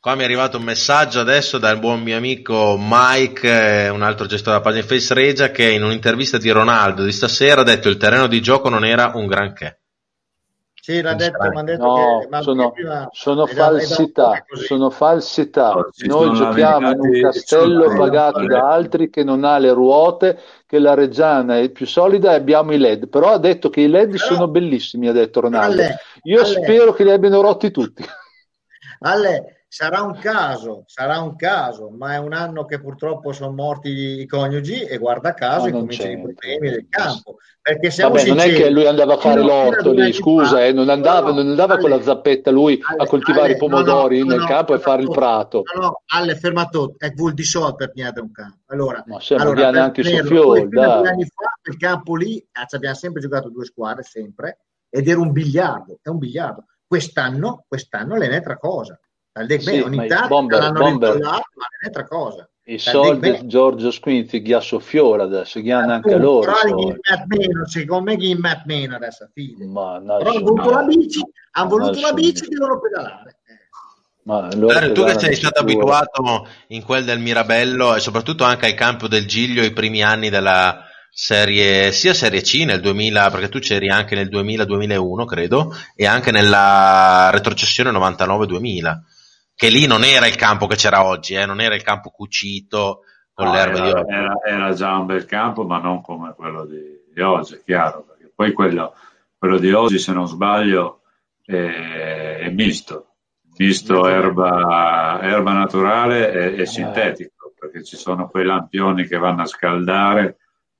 Qua 0.01 0.15
mi 0.15 0.23
è 0.23 0.25
arrivato 0.25 0.59
un 0.59 0.63
messaggio 0.63 1.19
adesso 1.19 1.59
dal 1.59 1.81
buon 1.81 2.01
mio 2.03 2.17
amico 2.17 2.77
Mike, 2.79 3.87
eh, 3.87 3.89
un 3.89 4.03
altro 4.03 4.27
gestore 4.27 4.57
della 4.57 4.63
pagina 4.63 4.87
Face 4.87 5.13
Regia, 5.13 5.51
che 5.51 5.69
in 5.69 5.83
un'intervista 5.83 6.39
di 6.39 6.51
Ronaldo 6.51 7.03
di 7.03 7.11
stasera 7.11 7.63
ha 7.63 7.65
detto 7.65 7.83
che 7.83 7.89
il 7.89 7.97
terreno 7.97 8.29
di 8.29 8.41
gioco 8.41 8.69
non 8.69 8.85
era 8.85 9.11
un 9.15 9.27
granché. 9.27 9.81
Sì, 10.73 11.03
l'ha 11.03 11.15
detto, 11.15 11.51
ma 11.53 11.63
detto 11.65 11.85
no, 11.85 12.27
che, 12.31 12.43
sono, 12.43 12.71
prima, 12.71 13.09
sono 13.11 13.47
falsità, 13.47 14.45
sono 14.67 14.89
falsità. 14.89 15.73
No, 15.75 15.91
Noi 16.07 16.35
giochiamo 16.35 16.93
in 16.93 17.01
un 17.01 17.21
castello 17.21 17.95
pagato 17.95 18.47
da 18.47 18.71
altri 18.71 19.11
che 19.11 19.25
non 19.25 19.43
ha 19.43 19.59
le 19.59 19.73
ruote, 19.73 20.39
che 20.65 20.79
la 20.79 20.95
Reggiana 20.95 21.59
è 21.59 21.69
più 21.71 21.87
solida 21.87 22.33
e 22.33 22.37
abbiamo 22.37 22.73
i 22.73 22.79
LED. 22.79 23.09
Però 23.09 23.33
ha 23.33 23.39
detto 23.39 23.69
che 23.69 23.81
i 23.81 23.89
LED 23.89 24.13
Però, 24.13 24.25
sono 24.25 24.49
bellissimi, 24.49 25.09
ha 25.09 25.13
detto 25.13 25.41
Ronaldo. 25.41 25.83
Alle, 25.83 25.99
Io 26.23 26.41
alle, 26.41 26.63
spero 26.63 26.93
che 26.95 27.03
li 27.03 27.11
abbiano 27.11 27.43
rotti 27.43 27.71
tutti. 27.71 28.05
Ale, 29.01 29.58
Sarà 29.71 30.01
un 30.01 30.19
caso, 30.19 30.85
sarà 30.87 31.21
un 31.21 31.37
caso, 31.37 31.91
ma 31.91 32.15
è 32.15 32.19
un 32.19 32.33
anno 32.33 32.65
che 32.65 32.81
purtroppo 32.81 33.33
sono 33.33 33.53
morti 33.53 33.91
i 34.21 34.27
coniugi 34.27 34.81
e 34.81 34.97
guarda 34.97 35.35
caso 35.35 35.65
no, 35.65 35.69
incominciano 35.69 36.11
i 36.11 36.23
problemi 36.23 36.71
del 36.71 36.87
campo. 36.89 37.37
Perché 37.61 37.91
siamo 37.91 38.15
Vabbè, 38.15 38.29
non 38.29 38.39
è 38.39 38.51
che 38.51 38.71
lui 38.71 38.87
andava 38.87 39.15
a 39.15 39.19
fare 39.19 39.43
l'orto 39.43 39.93
lì, 39.93 40.11
scusa, 40.15 40.65
eh, 40.65 40.73
non 40.73 40.89
andava, 40.89 41.33
non 41.33 41.47
andava 41.47 41.75
alle, 41.75 41.83
con 41.83 41.91
la 41.91 42.01
zappetta 42.01 42.51
lui 42.51 42.81
alle, 42.83 43.03
a 43.03 43.07
coltivare 43.07 43.45
alle, 43.45 43.55
i 43.57 43.57
pomodori 43.59 44.19
no, 44.21 44.25
no, 44.25 44.37
nel 44.37 44.47
campo 44.47 44.75
e 44.75 44.79
fare 44.79 45.03
il 45.03 45.11
prato. 45.11 45.65
No, 45.75 45.81
no, 45.83 46.03
alle 46.07 46.35
fermato, 46.35 46.95
è 46.97 47.11
vuol 47.13 47.35
di 47.35 47.45
solito 47.45 47.75
per 47.75 47.93
pigliare 47.93 48.21
un 48.21 48.33
campo. 48.33 48.61
Allora, 48.69 49.05
ma 49.07 49.21
se 49.21 49.35
allora, 49.35 49.71
neanche 49.71 50.03
su 50.03 50.25
fiore, 50.25 50.67
due 50.67 50.83
anni 50.83 51.27
fa 51.27 51.59
il 51.71 51.77
campo 51.77 52.17
lì 52.17 52.39
eh, 52.39 52.67
abbiamo 52.71 52.95
sempre 52.95 53.21
giocato 53.21 53.51
due 53.51 53.67
squadre, 53.67 54.03
sempre, 54.03 54.61
ed 54.89 55.09
era 55.09 55.21
un 55.21 55.31
biliardo, 55.31 55.99
è 56.01 56.09
un 56.09 56.17
biliardo. 56.17 56.65
Quest'anno, 56.87 57.67
quest'anno 57.69 58.15
è 58.15 58.27
un'altra 58.27 58.57
cosa 58.57 58.99
al 59.39 59.61
sì, 59.61 59.79
ogni 59.81 60.07
tanto 60.07 60.29
bomber, 60.29 60.61
l'hanno 60.61 60.79
bomber. 60.79 61.19
ma 61.19 61.37
è 61.37 61.41
un'altra 61.83 62.07
cosa. 62.07 62.49
I 62.65 62.79
soldi 62.79 63.31
di 63.33 63.47
Giorgio 63.47 63.91
Squinzi 63.91 64.43
ghiaccio 64.43 64.79
fiore 64.79 65.23
adesso, 65.23 65.61
ghiano 65.61 65.93
anche 65.93 66.17
loro. 66.17 66.53
Meno, 67.27 67.67
secondo 67.67 68.11
me 68.11 68.19
chi 68.19 68.35
met 68.35 68.63
meno 68.67 68.97
adesso, 68.97 69.27
figli. 69.33 69.65
Ma 69.65 70.03
Però 70.05 70.31
hanno 70.31 70.41
voluto 70.41 70.71
la 70.71 70.83
bici, 70.83 71.21
hanno 71.53 71.69
voluto 71.69 72.01
la 72.01 72.13
bici 72.13 72.45
e 72.45 72.49
devono 72.49 72.79
pedalare. 72.79 73.37
Ma 74.25 74.49
allora, 74.49 74.93
tu 74.93 75.03
che 75.05 75.19
sei 75.19 75.35
stato 75.35 75.61
abituato 75.61 76.47
in 76.69 76.83
quel 76.83 77.05
del 77.05 77.21
Mirabello 77.21 77.95
e 77.95 78.01
soprattutto 78.01 78.45
anche 78.45 78.67
al 78.67 78.75
campo 78.75 79.09
del 79.09 79.27
Giglio 79.27 79.65
i 79.65 79.73
primi 79.73 80.03
anni 80.03 80.29
della 80.29 80.85
serie, 81.11 81.91
sia 81.93 82.13
Serie 82.13 82.43
C 82.43 82.65
nel 82.67 82.83
2000, 82.83 83.31
perché 83.31 83.49
tu 83.49 83.61
c'eri 83.61 83.89
anche 83.89 84.15
nel 84.15 84.29
2000-2001 84.29 85.25
credo, 85.25 85.75
e 85.97 86.05
anche 86.05 86.31
nella 86.31 87.31
retrocessione 87.31 87.91
99-2000 87.91 89.17
che 89.59 89.71
lì 89.71 89.89
non 89.89 90.05
era 90.05 90.29
il 90.29 90.37
campo 90.37 90.69
che 90.69 90.77
c'era 90.77 91.05
oggi, 91.05 91.35
eh, 91.35 91.45
non 91.45 91.61
era 91.61 91.75
il 91.75 91.83
campo 91.83 92.11
cucito 92.11 93.01
con 93.33 93.47
no, 93.47 93.53
l'erba 93.53 93.79
era, 93.79 93.85
di 93.87 93.91
oggi. 93.91 94.13
Era, 94.13 94.35
era, 94.47 94.73
già 94.73 94.97
un 94.97 95.07
bel 95.07 95.25
campo, 95.25 95.65
ma 95.65 95.81
non 95.81 96.01
come 96.01 96.33
quello 96.37 96.65
di, 96.65 96.81
di 97.13 97.21
oggi, 97.21 97.55
è 97.55 97.63
chiaro, 97.65 98.05
perché 98.05 98.31
poi 98.33 98.53
quello, 98.53 98.95
quello, 99.37 99.59
di 99.59 99.73
oggi, 99.73 99.99
se 99.99 100.13
non 100.13 100.29
sbaglio, 100.29 101.01
è, 101.45 102.37
è 102.43 102.51
misto, 102.51 103.15
misto 103.57 104.07
erba, 104.07 105.19
erba 105.23 105.53
naturale 105.55 106.55
e, 106.55 106.61
e, 106.61 106.65
sintetico, 106.65 107.53
perché 107.59 107.83
ci 107.83 107.97
sono 107.97 108.29
quei 108.29 108.45
lampioni 108.45 109.09
che 109.09 109.19
vanno 109.19 109.43
a 109.43 109.47
scaldare 109.47 110.37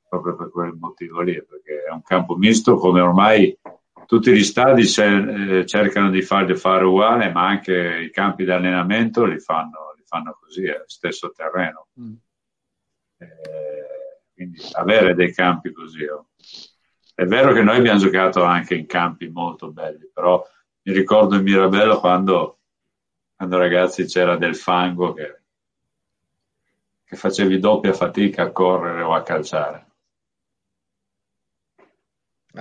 proprio 0.09 0.37
per 0.37 0.53
quel 0.53 0.77
motivo 0.79 1.21
lì, 1.21 1.35
perché 1.35 1.83
è 1.85 1.91
un 1.91 2.03
campo 2.03 2.37
misto 2.37 2.77
come 2.77 3.01
ormai 3.01 3.59
tutti 4.09 4.33
gli 4.33 4.43
stadi 4.43 4.85
eh, 4.85 5.67
cercano 5.67 6.09
di 6.09 6.23
farli 6.23 6.57
fare 6.57 6.83
uguale, 6.83 7.31
ma 7.31 7.47
anche 7.47 8.05
i 8.05 8.11
campi 8.11 8.45
di 8.45 8.51
allenamento 8.51 9.27
li 9.27 9.39
fanno, 9.39 9.93
li 9.99 10.03
fanno 10.07 10.39
così, 10.41 10.65
è 10.65 10.79
lo 10.79 10.85
stesso 10.87 11.31
terreno. 11.31 11.89
Mm. 12.01 12.15
Eh, 13.19 14.23
quindi 14.33 14.63
avere 14.73 15.15
dei 15.15 15.31
campi 15.35 15.73
così. 15.73 16.05
Oh. 16.05 16.29
È 17.15 17.27
vero 17.27 17.53
che 17.53 17.61
noi 17.61 17.77
abbiamo 17.77 17.99
giocato 17.99 18.45
anche 18.45 18.77
in 18.77 18.87
campi 18.87 19.29
molto 19.29 19.71
belli, 19.71 20.09
però 20.11 20.43
mi 20.85 20.93
ricordo 20.95 21.37
in 21.37 21.43
Mirabello 21.43 22.01
quando, 22.01 22.61
quando 23.37 23.59
ragazzi 23.59 24.07
c'era 24.07 24.39
del 24.39 24.57
fango 24.57 25.13
che, 25.13 25.41
che 27.05 27.15
facevi 27.15 27.59
doppia 27.59 27.93
fatica 27.93 28.45
a 28.45 28.53
correre 28.53 29.03
o 29.03 29.13
a 29.13 29.23
calciare. 29.23 29.88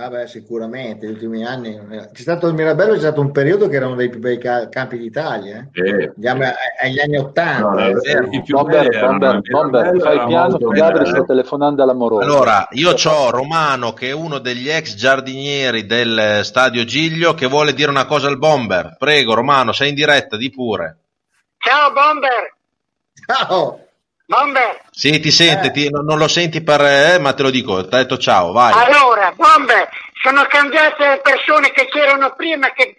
Ah 0.00 0.10
beh, 0.10 0.28
sicuramente, 0.28 1.06
negli 1.06 1.14
ultimi 1.14 1.44
anni. 1.44 1.76
C'è 2.12 2.22
stato 2.22 2.46
il 2.46 2.54
Mirabello, 2.54 2.92
c'è 2.92 3.00
stato 3.00 3.20
un 3.20 3.32
periodo 3.32 3.66
che 3.66 3.74
era 3.74 3.86
uno 3.86 3.96
dei 3.96 4.08
più 4.08 4.20
bei 4.20 4.38
ca- 4.38 4.68
campi 4.68 4.96
d'Italia. 4.96 5.68
Eh? 5.72 5.88
Eh. 5.88 6.12
Andiamo 6.14 6.44
agli 6.80 7.00
anni 7.00 7.16
Ottanta. 7.16 7.68
No, 7.68 7.78
eh. 7.78 8.42
Bomber, 8.46 8.96
Bomber, 8.96 9.40
Bomber, 9.40 10.00
fai 10.00 10.24
piano 10.26 10.56
che 10.56 10.64
Gabri 10.66 11.04
sta 11.04 11.24
telefonando 11.24 11.82
all'amoroso. 11.82 12.22
Allora, 12.22 12.68
io 12.70 12.92
ho 12.92 13.30
Romano, 13.30 13.92
che 13.92 14.10
è 14.10 14.12
uno 14.12 14.38
degli 14.38 14.68
ex 14.68 14.94
giardinieri 14.94 15.84
del 15.84 16.42
Stadio 16.44 16.84
Giglio, 16.84 17.34
che 17.34 17.48
vuole 17.48 17.74
dire 17.74 17.90
una 17.90 18.06
cosa 18.06 18.28
al 18.28 18.38
Bomber. 18.38 18.94
Prego, 18.96 19.34
Romano, 19.34 19.72
sei 19.72 19.88
in 19.88 19.96
diretta, 19.96 20.36
di 20.36 20.48
pure. 20.50 20.98
Ciao 21.58 21.92
Bomber! 21.92 22.54
Ciao! 23.26 23.87
Bomber. 24.28 24.82
Sì, 24.90 25.20
ti 25.20 25.30
sente, 25.30 25.68
eh. 25.68 25.70
ti, 25.70 25.88
non, 25.88 26.04
non, 26.04 26.18
lo 26.18 26.28
senti 26.28 26.62
per, 26.62 26.82
eh, 26.82 27.18
ma 27.18 27.32
te 27.32 27.42
lo 27.42 27.48
dico, 27.48 27.80
ti 27.88 27.94
ha 27.94 27.96
detto 27.96 28.18
ciao, 28.18 28.52
vai. 28.52 28.74
Allora, 28.74 29.32
Bomber, 29.32 29.88
sono 30.20 30.44
cambiate 30.44 31.08
le 31.08 31.20
persone 31.22 31.70
che 31.72 31.86
c'erano 31.86 32.34
prima 32.34 32.70
che 32.72 32.94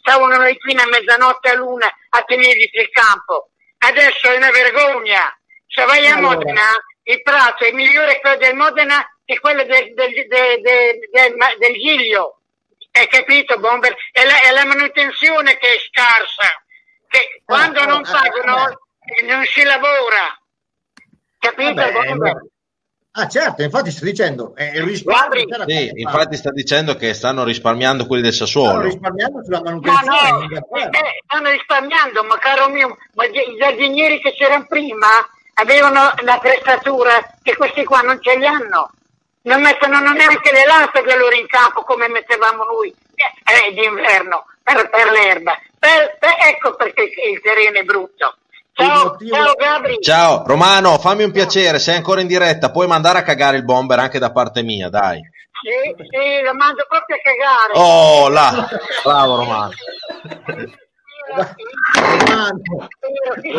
stavano 0.00 0.36
noi 0.36 0.58
qui 0.58 0.72
a 0.72 0.88
mezzanotte 0.88 1.50
a 1.50 1.54
luna 1.56 1.86
a 2.08 2.22
tenerli 2.22 2.70
sul 2.72 2.88
campo. 2.88 3.50
Adesso 3.80 4.30
è 4.30 4.36
una 4.36 4.50
vergogna. 4.50 5.38
Se 5.66 5.84
vai 5.84 6.06
a 6.06 6.16
allora. 6.16 6.36
Modena, 6.36 6.62
il 7.02 7.20
prato 7.20 7.64
è 7.64 7.72
migliore 7.72 8.18
quello 8.20 8.36
del 8.38 8.54
Modena 8.54 9.06
che 9.26 9.38
quello 9.40 9.62
del, 9.64 9.92
del, 9.92 10.26
del, 10.26 10.60
del, 10.62 11.36
del 11.58 11.74
Giglio. 11.74 12.40
Hai 12.92 13.08
capito, 13.08 13.58
Bomber? 13.58 13.94
È 14.10 14.24
la, 14.24 14.40
è 14.40 14.52
la 14.52 14.64
manutenzione 14.64 15.58
che 15.58 15.74
è 15.74 15.78
scarsa. 15.90 16.48
Che 17.08 17.42
quando 17.44 17.84
non 17.84 18.02
pagano 18.02 18.88
non 19.26 19.44
si 19.44 19.62
lavora. 19.62 20.38
Capito? 21.38 21.74
Vabbè, 21.74 22.32
Ah 23.12 23.26
certo, 23.26 23.62
infatti 23.62 23.90
sto 23.90 24.04
dicendo, 24.04 24.54
eh, 24.54 24.70
il 24.76 24.84
risparmio 24.84 25.44
sì, 25.66 25.90
infatti 25.96 26.36
sta 26.36 26.50
dicendo 26.52 26.94
che 26.94 27.12
stanno 27.12 27.42
risparmiando 27.42 28.06
quelli 28.06 28.22
del 28.22 28.32
Sassuolo. 28.32 28.70
Stanno 28.70 28.84
risparmiando 28.84 29.42
sulla 29.42 29.62
manutenzione. 29.62 30.30
No, 30.30 30.38
no, 30.38 30.78
eh, 30.78 31.22
stanno 31.24 31.50
risparmiando, 31.50 32.22
ma 32.22 32.38
caro 32.38 32.68
mio, 32.68 32.96
ma 33.14 33.24
i 33.24 33.56
giardinieri 33.58 34.20
che 34.20 34.32
c'erano 34.34 34.64
prima 34.68 35.08
avevano 35.54 36.12
la 36.22 36.38
prestatura 36.38 37.34
che 37.42 37.56
questi 37.56 37.84
qua 37.84 38.00
non 38.02 38.22
ce 38.22 38.36
li 38.36 38.46
hanno. 38.46 38.92
Non 39.42 39.60
mettono 39.60 39.98
neanche 39.98 40.52
le 40.52 40.64
lastre 40.66 41.02
loro 41.18 41.34
in 41.34 41.48
campo 41.48 41.82
come 41.82 42.06
mettevamo 42.06 42.62
noi 42.62 42.94
eh, 43.16 43.72
d'inverno 43.74 44.44
per, 44.62 44.88
per 44.88 45.10
l'erba. 45.10 45.58
Per, 45.76 46.16
per, 46.20 46.34
ecco 46.46 46.76
perché 46.76 47.02
il 47.02 47.40
terreno 47.40 47.80
è 47.80 47.82
brutto. 47.82 48.36
Ciao, 48.80 49.16
ciao 49.18 49.54
Gabri. 49.58 49.98
Ciao 50.00 50.42
Romano, 50.46 50.98
fammi 50.98 51.22
un 51.22 51.32
piacere, 51.32 51.78
sei 51.78 51.96
ancora 51.96 52.22
in 52.22 52.26
diretta, 52.26 52.70
puoi 52.70 52.86
mandare 52.86 53.18
a 53.18 53.22
cagare 53.22 53.58
il 53.58 53.64
bomber 53.64 53.98
anche 53.98 54.18
da 54.18 54.32
parte 54.32 54.62
mia, 54.62 54.88
dai. 54.88 55.20
Sì, 55.62 55.94
sì, 55.96 56.42
lo 56.42 56.54
mando 56.54 56.86
proprio 56.88 57.16
a 57.16 57.20
cagare. 57.20 57.72
Oh, 57.74 58.28
là, 58.30 58.68
bravo 59.04 59.36
Romano. 59.36 59.72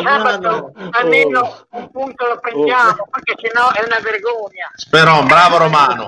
Sabato 0.04 0.72
almeno 0.92 1.66
un 1.70 1.92
punto 1.92 2.26
lo 2.26 2.40
prendiamo 2.40 3.08
perché 3.12 3.36
sennò 3.48 3.72
è 3.72 3.84
una 3.86 4.00
vergogna. 4.02 4.72
Spero, 4.74 5.22
bravo 5.24 5.58
Romano. 5.58 6.08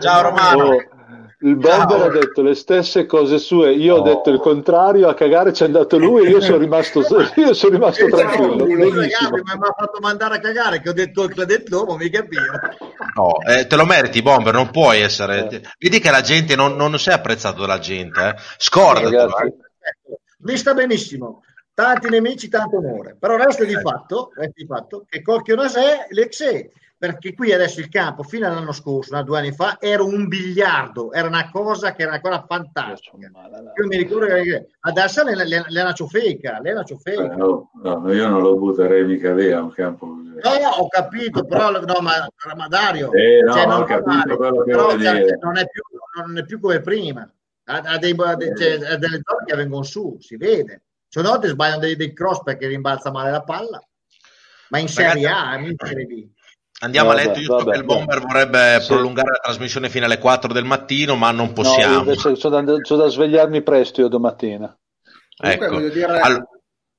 Ciao 0.00 0.22
Romano. 0.22 0.76
Il 1.42 1.56
Bomber 1.56 2.02
ha 2.02 2.08
detto 2.10 2.42
le 2.42 2.54
stesse 2.54 3.06
cose 3.06 3.38
sue, 3.38 3.72
io 3.72 3.94
oh. 3.94 3.98
ho 4.00 4.02
detto 4.02 4.28
il 4.28 4.40
contrario, 4.40 5.08
a 5.08 5.14
cagare 5.14 5.52
c'è 5.52 5.64
andato 5.64 5.96
lui 5.96 6.26
e 6.26 6.28
io 6.28 6.40
sono 6.42 6.58
rimasto, 6.58 7.00
io 7.36 7.54
sono 7.54 7.74
rimasto 7.76 8.04
tranquillo. 8.08 8.66
mi 8.66 8.76
ha 8.76 9.74
fatto 9.74 10.00
mandare 10.02 10.36
a 10.36 10.38
cagare 10.38 10.82
che 10.82 10.90
ho 10.90 10.92
detto 10.92 11.24
il 11.24 11.46
detto 11.46 11.86
ma 11.86 11.96
mi 11.96 12.10
capivo. 12.10 12.42
No, 13.14 13.40
eh, 13.48 13.66
te 13.66 13.76
lo 13.76 13.86
meriti 13.86 14.20
Bomber, 14.20 14.52
non 14.52 14.70
puoi 14.70 15.00
essere... 15.00 15.48
Eh. 15.48 15.62
Vedi 15.78 15.98
che 15.98 16.10
la 16.10 16.20
gente 16.20 16.54
non, 16.56 16.76
non 16.76 16.98
sei 16.98 17.14
apprezzato 17.14 17.62
dalla 17.62 17.78
gente, 17.78 18.20
eh? 18.20 18.34
scordatelo. 18.58 19.38
Eh. 19.38 19.54
Mi 20.40 20.58
sta 20.58 20.74
benissimo, 20.74 21.42
tanti 21.72 22.10
nemici, 22.10 22.50
tanto 22.50 22.76
onore, 22.76 23.16
però 23.18 23.36
resta 23.36 23.64
di 23.64 23.80
fatto, 23.80 24.30
resta 24.34 24.52
di 24.54 24.66
fatto 24.66 25.06
che 25.08 25.22
Cocchio 25.22 25.54
Nasè, 25.54 26.08
l'exe 26.10 26.72
perché 27.00 27.32
qui 27.32 27.50
adesso 27.50 27.80
il 27.80 27.88
campo 27.88 28.22
fino 28.22 28.46
all'anno 28.46 28.72
scorso, 28.72 29.16
no, 29.16 29.22
due 29.22 29.38
anni 29.38 29.52
fa, 29.52 29.78
era 29.80 30.02
un 30.02 30.28
biliardo, 30.28 31.14
era 31.14 31.26
una 31.26 31.48
cosa 31.50 31.94
che 31.94 32.02
era 32.02 32.12
ancora 32.12 32.44
fantastica. 32.46 33.16
Io 33.26 33.86
mi 33.86 33.96
ricordo 33.96 34.26
che 34.26 34.66
adesso 34.80 35.24
è 35.24 35.34
l'ena 35.34 35.94
ciofeca, 35.94 36.60
l'ena 36.60 36.84
ciofeca. 36.84 37.32
Eh, 37.32 37.36
no, 37.36 37.70
no, 37.82 38.12
io 38.12 38.28
non 38.28 38.42
lo 38.42 38.54
butterei 38.54 39.06
mica 39.06 39.32
via 39.32 39.62
un 39.62 39.72
campo. 39.72 40.04
No, 40.04 40.58
no, 40.58 40.68
ho 40.76 40.88
capito, 40.88 41.46
però 41.46 41.70
no, 41.70 42.00
ma, 42.02 42.28
ma 42.54 42.68
Dario, 42.68 43.10
eh, 43.12 43.40
no, 43.46 43.52
cioè, 43.54 43.66
non, 43.66 43.84
capito 43.84 44.36
però, 44.36 44.90
cioè, 44.98 45.38
non, 45.40 45.56
è 45.56 45.66
più, 45.70 45.82
non 46.22 46.36
è 46.36 46.44
più 46.44 46.60
come 46.60 46.80
prima. 46.82 47.32
Ha, 47.64 47.80
ha, 47.82 47.96
dei, 47.96 48.14
ha, 48.14 48.36
cioè, 48.36 48.74
ha 48.74 48.96
delle 48.98 49.20
zone 49.22 49.44
che 49.46 49.56
vengono 49.56 49.84
su, 49.84 50.18
si 50.20 50.36
vede. 50.36 50.82
Cioè, 51.08 51.22
notte 51.22 51.48
sbagliano 51.48 51.80
dei, 51.80 51.96
dei 51.96 52.12
cross 52.12 52.42
perché 52.42 52.66
rimbalza 52.66 53.10
male 53.10 53.30
la 53.30 53.42
palla, 53.42 53.82
ma 54.68 54.78
in 54.78 54.88
Serie 54.88 55.26
A, 55.26 55.56
in 55.56 55.74
Serie 55.78 56.04
B. 56.04 56.28
Andiamo 56.82 57.10
vabbè, 57.10 57.20
a 57.20 57.24
letto, 57.26 57.38
io 57.40 57.44
so 57.44 57.56
vabbè, 57.56 57.72
che 57.72 57.76
il 57.78 57.84
Bomber 57.84 58.20
vorrebbe 58.20 58.78
sì. 58.80 58.86
prolungare 58.86 59.30
la 59.32 59.40
trasmissione 59.42 59.90
fino 59.90 60.06
alle 60.06 60.18
4 60.18 60.52
del 60.52 60.64
mattino, 60.64 61.14
ma 61.14 61.30
non 61.30 61.52
possiamo. 61.52 62.04
No, 62.04 62.14
c'ho, 62.14 62.96
da, 62.96 63.08
svegliarmi 63.08 63.62
presto 63.62 64.00
io 64.00 64.08
domattina. 64.08 64.74
Ecco. 65.42 65.68
Voglio 65.68 65.90
dire, 65.90 66.06
All... 66.06 66.48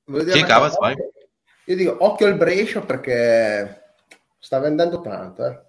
voglio 0.04 0.24
dire 0.24 0.36
sì, 0.36 0.44
Cavaz, 0.44 0.78
vai. 0.78 0.94
Io 1.64 1.76
dico 1.76 1.96
occhio 1.98 2.26
al 2.26 2.36
Brescia 2.36 2.80
perché 2.80 3.94
sta 4.38 4.60
vendendo 4.60 5.00
tanto. 5.00 5.46
Eh. 5.46 5.60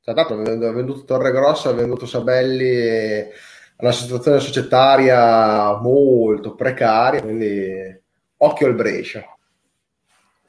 Cioè, 0.00 0.14
tanto 0.14 0.32
ha 0.32 0.72
venduto 0.72 1.04
Torre 1.04 1.30
Grossa, 1.30 1.68
ha 1.68 1.74
venduto 1.74 2.06
Sabelli, 2.06 2.70
è 2.70 3.30
una 3.80 3.92
situazione 3.92 4.40
societaria 4.40 5.76
molto 5.76 6.54
precaria, 6.54 7.20
quindi 7.20 8.02
occhio 8.38 8.66
al 8.66 8.74
Brescia. 8.74 9.26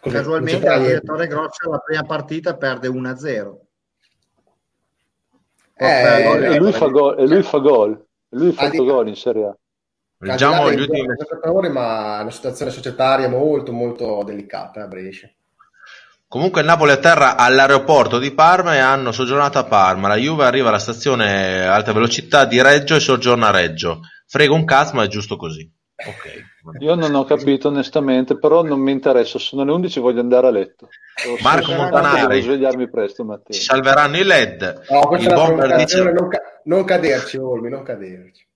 Così, 0.01 0.15
Casualmente 0.15 0.65
il 0.65 0.81
direttore 0.81 1.27
Grossa 1.27 1.69
la 1.69 1.79
prima 1.79 2.03
partita 2.03 2.55
perde 2.55 2.87
1-0. 2.87 3.55
Eh, 5.75 6.53
e, 6.53 6.57
lui 6.57 6.71
fa 6.73 6.87
gol, 6.87 7.19
e 7.19 7.27
lui 7.27 7.41
fa 7.41 7.57
gol, 7.59 8.05
lui 8.29 8.51
fa 8.51 8.69
gol 8.69 9.07
in 9.07 9.15
Serie 9.15 9.45
A. 9.45 9.57
Leggiamo 10.21 10.69
gli 10.71 10.81
ultimi 10.81 11.07
ma 11.69 12.19
è 12.19 12.21
una 12.21 12.31
situazione 12.31 12.71
societaria 12.71 13.29
molto 13.29 13.71
molto 13.71 14.21
delicata 14.25 14.83
a 14.83 14.87
Brescia. 14.87 15.29
Comunque 16.27 16.61
il 16.61 16.67
Napoli 16.67 16.91
atterra 16.91 17.37
all'aeroporto 17.37 18.19
di 18.19 18.31
Parma 18.31 18.75
e 18.75 18.79
hanno 18.79 19.11
soggiornato 19.11 19.57
a 19.57 19.63
Parma. 19.63 20.09
La 20.09 20.15
Juve 20.15 20.45
arriva 20.45 20.67
alla 20.67 20.77
stazione 20.77 21.65
alta 21.65 21.91
velocità 21.91 22.45
di 22.45 22.61
Reggio 22.61 22.95
e 22.95 22.99
soggiorna 22.99 23.47
a 23.47 23.51
Reggio. 23.51 24.01
Frega 24.27 24.53
un 24.53 24.65
cazzo, 24.65 24.95
ma 24.95 25.03
è 25.03 25.07
giusto 25.07 25.37
così. 25.37 25.67
Okay. 26.01 26.45
Io 26.79 26.95
non 26.95 27.13
ho 27.13 27.25
capito 27.25 27.67
onestamente, 27.67 28.37
però 28.37 28.63
non 28.63 28.79
mi 28.79 28.91
interessa. 28.91 29.37
Sono 29.37 29.65
le 29.65 29.71
11 29.73 29.99
voglio 29.99 30.21
andare 30.21 30.47
a 30.47 30.51
letto. 30.51 30.87
Marco 31.41 31.73
Montanari, 31.73 32.27
devo 32.27 32.41
svegliarmi 32.41 32.89
presto 32.89 33.25
mattina. 33.25 33.57
Ci 33.57 33.61
salveranno 33.61 34.17
i 34.17 34.23
LED. 34.23 34.81
No, 34.89 35.17
il 35.17 35.33
bomber 35.33 35.75
dice... 35.75 36.01
non, 36.03 36.29
ca- 36.29 36.41
non, 36.63 36.85
caderci, 36.85 37.37
Olmi, 37.37 37.69
non 37.69 37.83
caderci. 37.83 38.47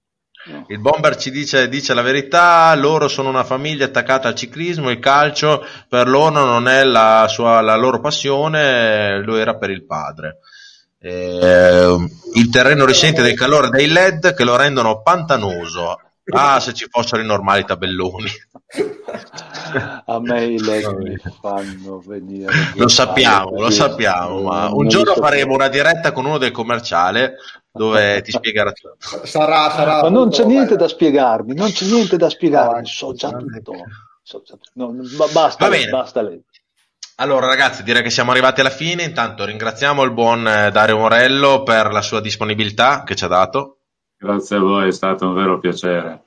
No. 0.46 0.66
Il 0.68 0.80
bomber 0.80 1.18
ci 1.18 1.32
dice, 1.32 1.68
dice, 1.68 1.94
la 1.94 2.02
verità, 2.02 2.74
loro 2.76 3.08
sono 3.08 3.30
una 3.30 3.44
famiglia 3.44 3.86
attaccata 3.86 4.30
al 4.30 4.36
ciclismo, 4.36 4.90
il 4.90 5.00
calcio 5.00 5.66
per 5.88 6.08
loro 6.08 6.44
non 6.44 6.68
è 6.68 6.84
la, 6.84 7.28
sua, 7.30 7.62
la 7.62 7.76
loro 7.76 8.00
passione, 8.00 9.22
lo 9.22 9.38
era 9.38 9.56
per 9.56 9.70
il 9.70 9.86
padre. 9.86 10.40
Eh, 11.00 11.96
il 12.36 12.50
terreno 12.50 12.86
risente 12.86 13.22
del 13.22 13.36
calore 13.36 13.70
dei 13.70 13.88
LED 13.88 14.34
che 14.34 14.46
lo 14.46 14.56
rendono 14.56 15.02
pantanoso 15.02 15.98
Ah, 16.32 16.60
se 16.62 16.74
ci 16.74 16.88
fossero 16.90 17.22
i 17.22 17.26
normali 17.26 17.66
tabelloni. 17.66 18.30
A 20.06 20.20
me 20.22 20.46
i 20.46 20.60
leg 20.64 20.88
mi 20.98 21.18
fanno 21.42 22.02
venire. 22.06 22.52
Lo 22.76 22.88
sappiamo, 22.88 23.60
lo 23.60 23.70
sappiamo, 23.70 24.42
ma 24.42 24.74
un 24.74 24.88
giorno 24.88 25.16
faremo 25.16 25.54
una 25.54 25.68
diretta 25.68 26.12
con 26.14 26.26
uno 26.26 26.38
del 26.38 26.52
commerciale 26.52 27.36
dove 27.72 28.22
ti 28.22 28.32
spiegherà 28.32 28.72
tutto. 28.72 28.98
Sarà, 29.26 29.70
sarà 29.72 30.02
ma 30.04 30.10
non 30.10 30.30
c'è 30.30 30.46
niente 30.46 30.76
da 30.76 30.88
spiegarmi, 30.88 31.56
non 31.56 31.72
c'è 31.72 31.86
niente 31.86 32.18
da 32.18 32.30
spiegarmi, 32.30 32.86
so 32.86 33.14
già 33.14 33.30
tutto. 33.30 33.74
So 34.22 34.42
già 34.46 34.56
tutto. 34.56 34.72
No, 34.76 34.94
basta, 35.32 35.66
Va 35.66 35.72
bene. 35.72 35.90
basta 35.90 36.22
lei. 36.22 36.42
Allora 37.18 37.48
ragazzi 37.48 37.84
direi 37.84 38.02
che 38.02 38.10
siamo 38.10 38.32
arrivati 38.32 38.62
alla 38.62 38.70
fine, 38.70 39.04
intanto 39.04 39.46
ringraziamo 39.46 40.02
il 40.04 40.12
buon 40.12 40.48
eh, 40.48 40.72
Dario 40.72 40.98
Morello 40.98 41.62
per 41.64 41.92
la 41.92 42.02
sua 42.02 42.22
disponibilità 42.22 43.04
che 43.04 43.16
ci 43.16 43.24
ha 43.26 43.28
dato. 43.28 43.80
Grazie 44.24 44.56
a 44.56 44.62
voi, 44.62 44.88
è 44.88 44.92
stato 44.94 45.28
un 45.28 45.34
vero 45.34 45.60
piacere. 45.60 46.24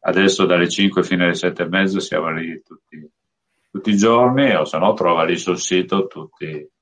adesso 0.00 0.44
dalle 0.44 0.68
5 0.68 1.02
fino 1.02 1.24
alle 1.24 1.34
7 1.34 1.62
e 1.62 1.68
mezzo 1.68 1.98
siamo 1.98 2.30
lì 2.30 2.62
tutti, 2.62 3.10
tutti 3.70 3.90
i 3.90 3.96
giorni 3.96 4.54
o 4.54 4.64
se 4.64 4.76
no 4.76 4.92
trova 4.92 5.24
lì 5.24 5.38
sul 5.38 5.58
sito 5.58 6.06
tutti 6.06 6.74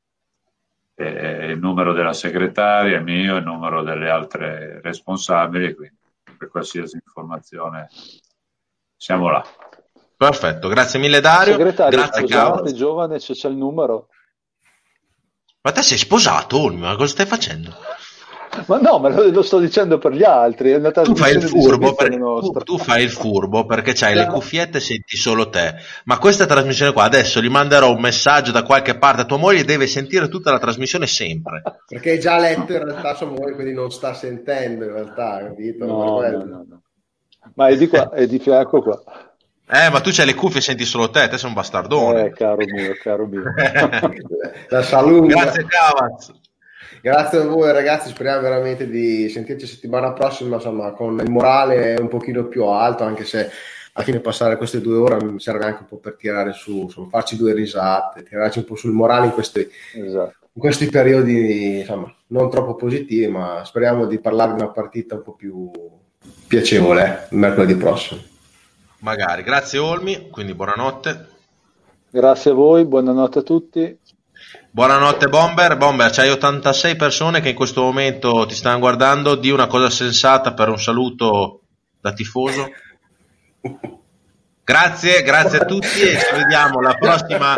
eh, 0.95 1.47
il 1.51 1.59
numero 1.59 1.93
della 1.93 2.13
segretaria, 2.13 2.99
il 2.99 3.05
mio, 3.05 3.37
il 3.37 3.45
numero 3.45 3.83
delle 3.83 4.11
altre 4.11 4.81
responsabili, 4.81 5.75
quindi 5.75 5.97
per 6.37 6.49
qualsiasi 6.49 6.97
informazione 6.97 7.89
siamo 8.97 9.29
là. 9.29 9.45
Perfetto, 10.17 10.69
grazie 10.69 10.99
mille 10.99 11.21
Dario. 11.21 11.57
Segretario, 11.57 11.99
grazie 11.99 12.23
scusate, 12.23 12.73
giovane, 12.73 13.19
se 13.19 13.35
c'è 13.35 13.49
il 13.49 13.57
numero. 13.57 14.09
Ma 15.61 15.73
te 15.73 15.83
sei 15.83 15.99
sposato, 15.99 16.61
Olmi, 16.61 16.81
ma 16.81 16.95
cosa 16.97 17.13
stai 17.13 17.27
facendo? 17.27 17.75
Ma 18.67 18.79
no, 18.79 18.99
ma 18.99 19.09
lo, 19.09 19.31
lo, 19.31 19.43
sto 19.43 19.59
dicendo 19.59 19.99
per 19.99 20.13
gli 20.13 20.23
altri. 20.23 20.81
tu 21.03 21.15
fai 21.15 21.35
il 21.35 21.43
furbo, 21.43 21.95
per, 21.95 22.09
tu, 22.17 22.53
tu, 22.65 22.79
fai 22.79 23.03
il 23.03 23.11
furbo 23.11 23.67
perché 23.67 23.93
c'hai 23.93 24.15
le 24.15 24.27
cuffiette 24.27 24.79
e 24.79 24.81
senti 24.81 25.17
solo 25.17 25.49
te. 25.49 25.75
Ma 26.05 26.19
questa 26.19 26.47
trasmissione 26.47 26.93
qua, 26.93 27.05
adesso 27.05 27.41
gli 27.41 27.49
manderò 27.49 27.91
un 27.93 28.01
messaggio 28.01 28.53
da 28.53 28.63
qualche 28.63 28.97
parte. 28.97 29.27
Tua 29.27 29.39
moglie 29.39 29.65
deve 29.65 29.87
sentire 29.87 30.29
tutta 30.29 30.51
la 30.51 30.59
trasmissione 30.59 31.07
sempre. 31.07 31.63
Perché 31.87 32.13
hai 32.13 32.21
già 32.21 32.39
letto 32.39 32.73
in 32.73 32.85
realtà 32.85 33.15
sua 33.15 33.27
moglie, 33.27 33.55
quindi 33.55 33.73
non 33.73 33.91
sta 33.91 34.15
sentendo 34.15 34.85
in 34.85 34.93
realtà, 34.93 35.43
capito? 35.45 35.85
No, 35.85 36.21
no, 36.21 36.65
no, 36.69 36.83
Ma 37.55 37.69
è 37.69 37.77
di 37.77 37.89
qua, 37.89 38.11
è 38.11 38.27
di 38.27 38.39
fianco 38.39 38.83
qua. 38.83 39.03
Eh, 39.67 39.91
ma 39.91 40.01
tu 40.01 40.11
c'hai 40.13 40.27
le 40.27 40.35
cuffie 40.35 40.59
e 40.59 40.63
senti 40.63 40.85
solo 40.85 41.09
te, 41.09 41.27
te 41.29 41.39
sei 41.39 41.49
un 41.49 41.55
bastardone. 41.55 42.27
Eh, 42.27 42.31
caro 42.33 42.65
mio, 42.67 42.93
caro 43.03 43.27
mio. 43.27 43.43
La 44.69 44.83
saluto. 44.83 45.27
Grazie 45.27 45.65
Cavaz. 45.65 46.33
Grazie 47.01 47.39
a 47.39 47.47
voi 47.47 47.73
ragazzi, 47.73 48.09
speriamo 48.09 48.41
veramente 48.41 48.89
di 48.89 49.29
sentirci 49.29 49.67
settimana 49.67 50.13
prossima, 50.13 50.57
insomma, 50.57 50.93
con 50.93 51.19
il 51.21 51.31
morale 51.31 51.97
un 51.99 52.09
pochino 52.09 52.45
più 52.45 52.65
alto, 52.65 53.05
anche 53.05 53.25
se 53.25 53.51
alla 53.93 54.05
fine 54.05 54.21
passare 54.21 54.57
queste 54.57 54.81
due 54.81 54.97
ore 54.97 55.23
mi 55.25 55.39
serve 55.39 55.65
anche 55.67 55.83
un 55.83 55.87
po' 55.87 55.99
per 55.99 56.17
tirare 56.17 56.53
su, 56.53 56.83
insomma, 56.83 57.09
farci 57.09 57.37
due 57.37 57.53
risate, 57.55 58.25
tirarci 58.25 58.59
un 58.59 58.65
po' 58.65 58.75
sul 58.75 58.93
morale 58.93 59.27
in 59.27 59.33
questi, 59.33 59.69
esatto. 59.95 60.35
in 60.53 60.61
questi 60.61 60.87
periodi, 60.87 61.81
insomma, 61.81 62.13
non 62.29 62.51
troppo 62.51 62.75
positivi, 62.75 63.29
ma 63.29 63.63
speriamo 63.65 64.07
di 64.07 64.19
parlare 64.19 64.55
di 64.55 64.63
una 64.63 64.71
partita 64.71 65.15
un 65.15 65.23
po' 65.23 65.35
più 65.35 65.71
piacevole 66.47 67.29
eh, 67.31 67.37
mercoledì 67.37 67.77
prossimo. 67.77 68.21
Magari, 68.99 69.43
grazie 69.43 69.79
Olmi, 69.79 70.29
quindi 70.31 70.55
buonanotte. 70.55 71.33
Grazie 72.11 72.53
a 72.53 72.55
voi, 72.55 72.85
buonanotte 72.85 73.39
a 73.41 73.43
tutti. 73.43 73.99
Buonanotte 74.75 75.29
Bomber, 75.29 75.77
Bomber, 75.77 76.11
c'hai 76.11 76.31
86 76.31 76.97
persone 76.97 77.41
che 77.41 77.51
in 77.51 77.55
questo 77.55 77.83
momento 77.83 78.45
ti 78.45 78.57
stanno 78.57 78.81
guardando, 78.81 79.37
di 79.37 79.51
una 79.51 79.69
cosa 79.69 79.89
sensata 79.89 80.53
per 80.53 80.69
un 80.69 80.81
saluto 80.81 81.61
da 82.01 82.13
tifoso. 82.13 82.69
Grazie, 84.65 85.23
grazie 85.23 85.59
a 85.59 85.65
tutti 85.65 86.01
e 86.01 86.19
ci 86.19 86.35
vediamo 86.35 86.81
la 86.81 86.95
prossima 86.95 87.55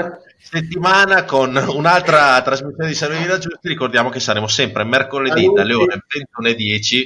settimana 0.48 1.24
con 1.24 1.56
un'altra 1.56 2.40
trasmissione 2.42 2.88
di 2.88 2.94
Salve 2.94 3.18
Vita 3.18 3.38
Giusti. 3.38 3.68
Ricordiamo 3.68 4.10
che 4.10 4.20
saremo 4.20 4.46
sempre 4.46 4.84
mercoledì 4.84 5.50
dalle 5.52 5.74
ore 5.74 6.04
21.10. 6.40 7.04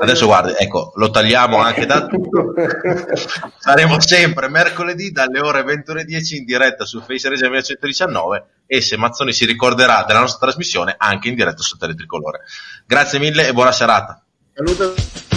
Adesso 0.00 0.26
guarda, 0.26 0.56
ecco, 0.58 0.92
lo 0.96 1.10
tagliamo 1.10 1.56
anche 1.58 1.86
da 1.86 2.06
tutto. 2.06 2.52
saremo 3.58 4.00
sempre 4.00 4.48
mercoledì 4.48 5.10
dalle 5.10 5.40
ore 5.40 5.62
21.10 5.62 6.36
in 6.36 6.44
diretta 6.44 6.84
su 6.84 7.00
Face 7.00 7.28
Regia 7.28 7.48
1119 7.48 8.44
e 8.66 8.80
se 8.80 8.96
Mazzoni 8.96 9.32
si 9.32 9.46
ricorderà 9.46 10.04
della 10.06 10.20
nostra 10.20 10.46
trasmissione 10.46 10.94
anche 10.98 11.28
in 11.28 11.34
diretta 11.34 11.62
su 11.62 11.76
Teletricolore. 11.76 12.40
Grazie 12.86 13.18
mille 13.18 13.48
e 13.48 13.52
buona 13.52 13.72
serata. 13.72 14.22
Saluto. 14.54 15.31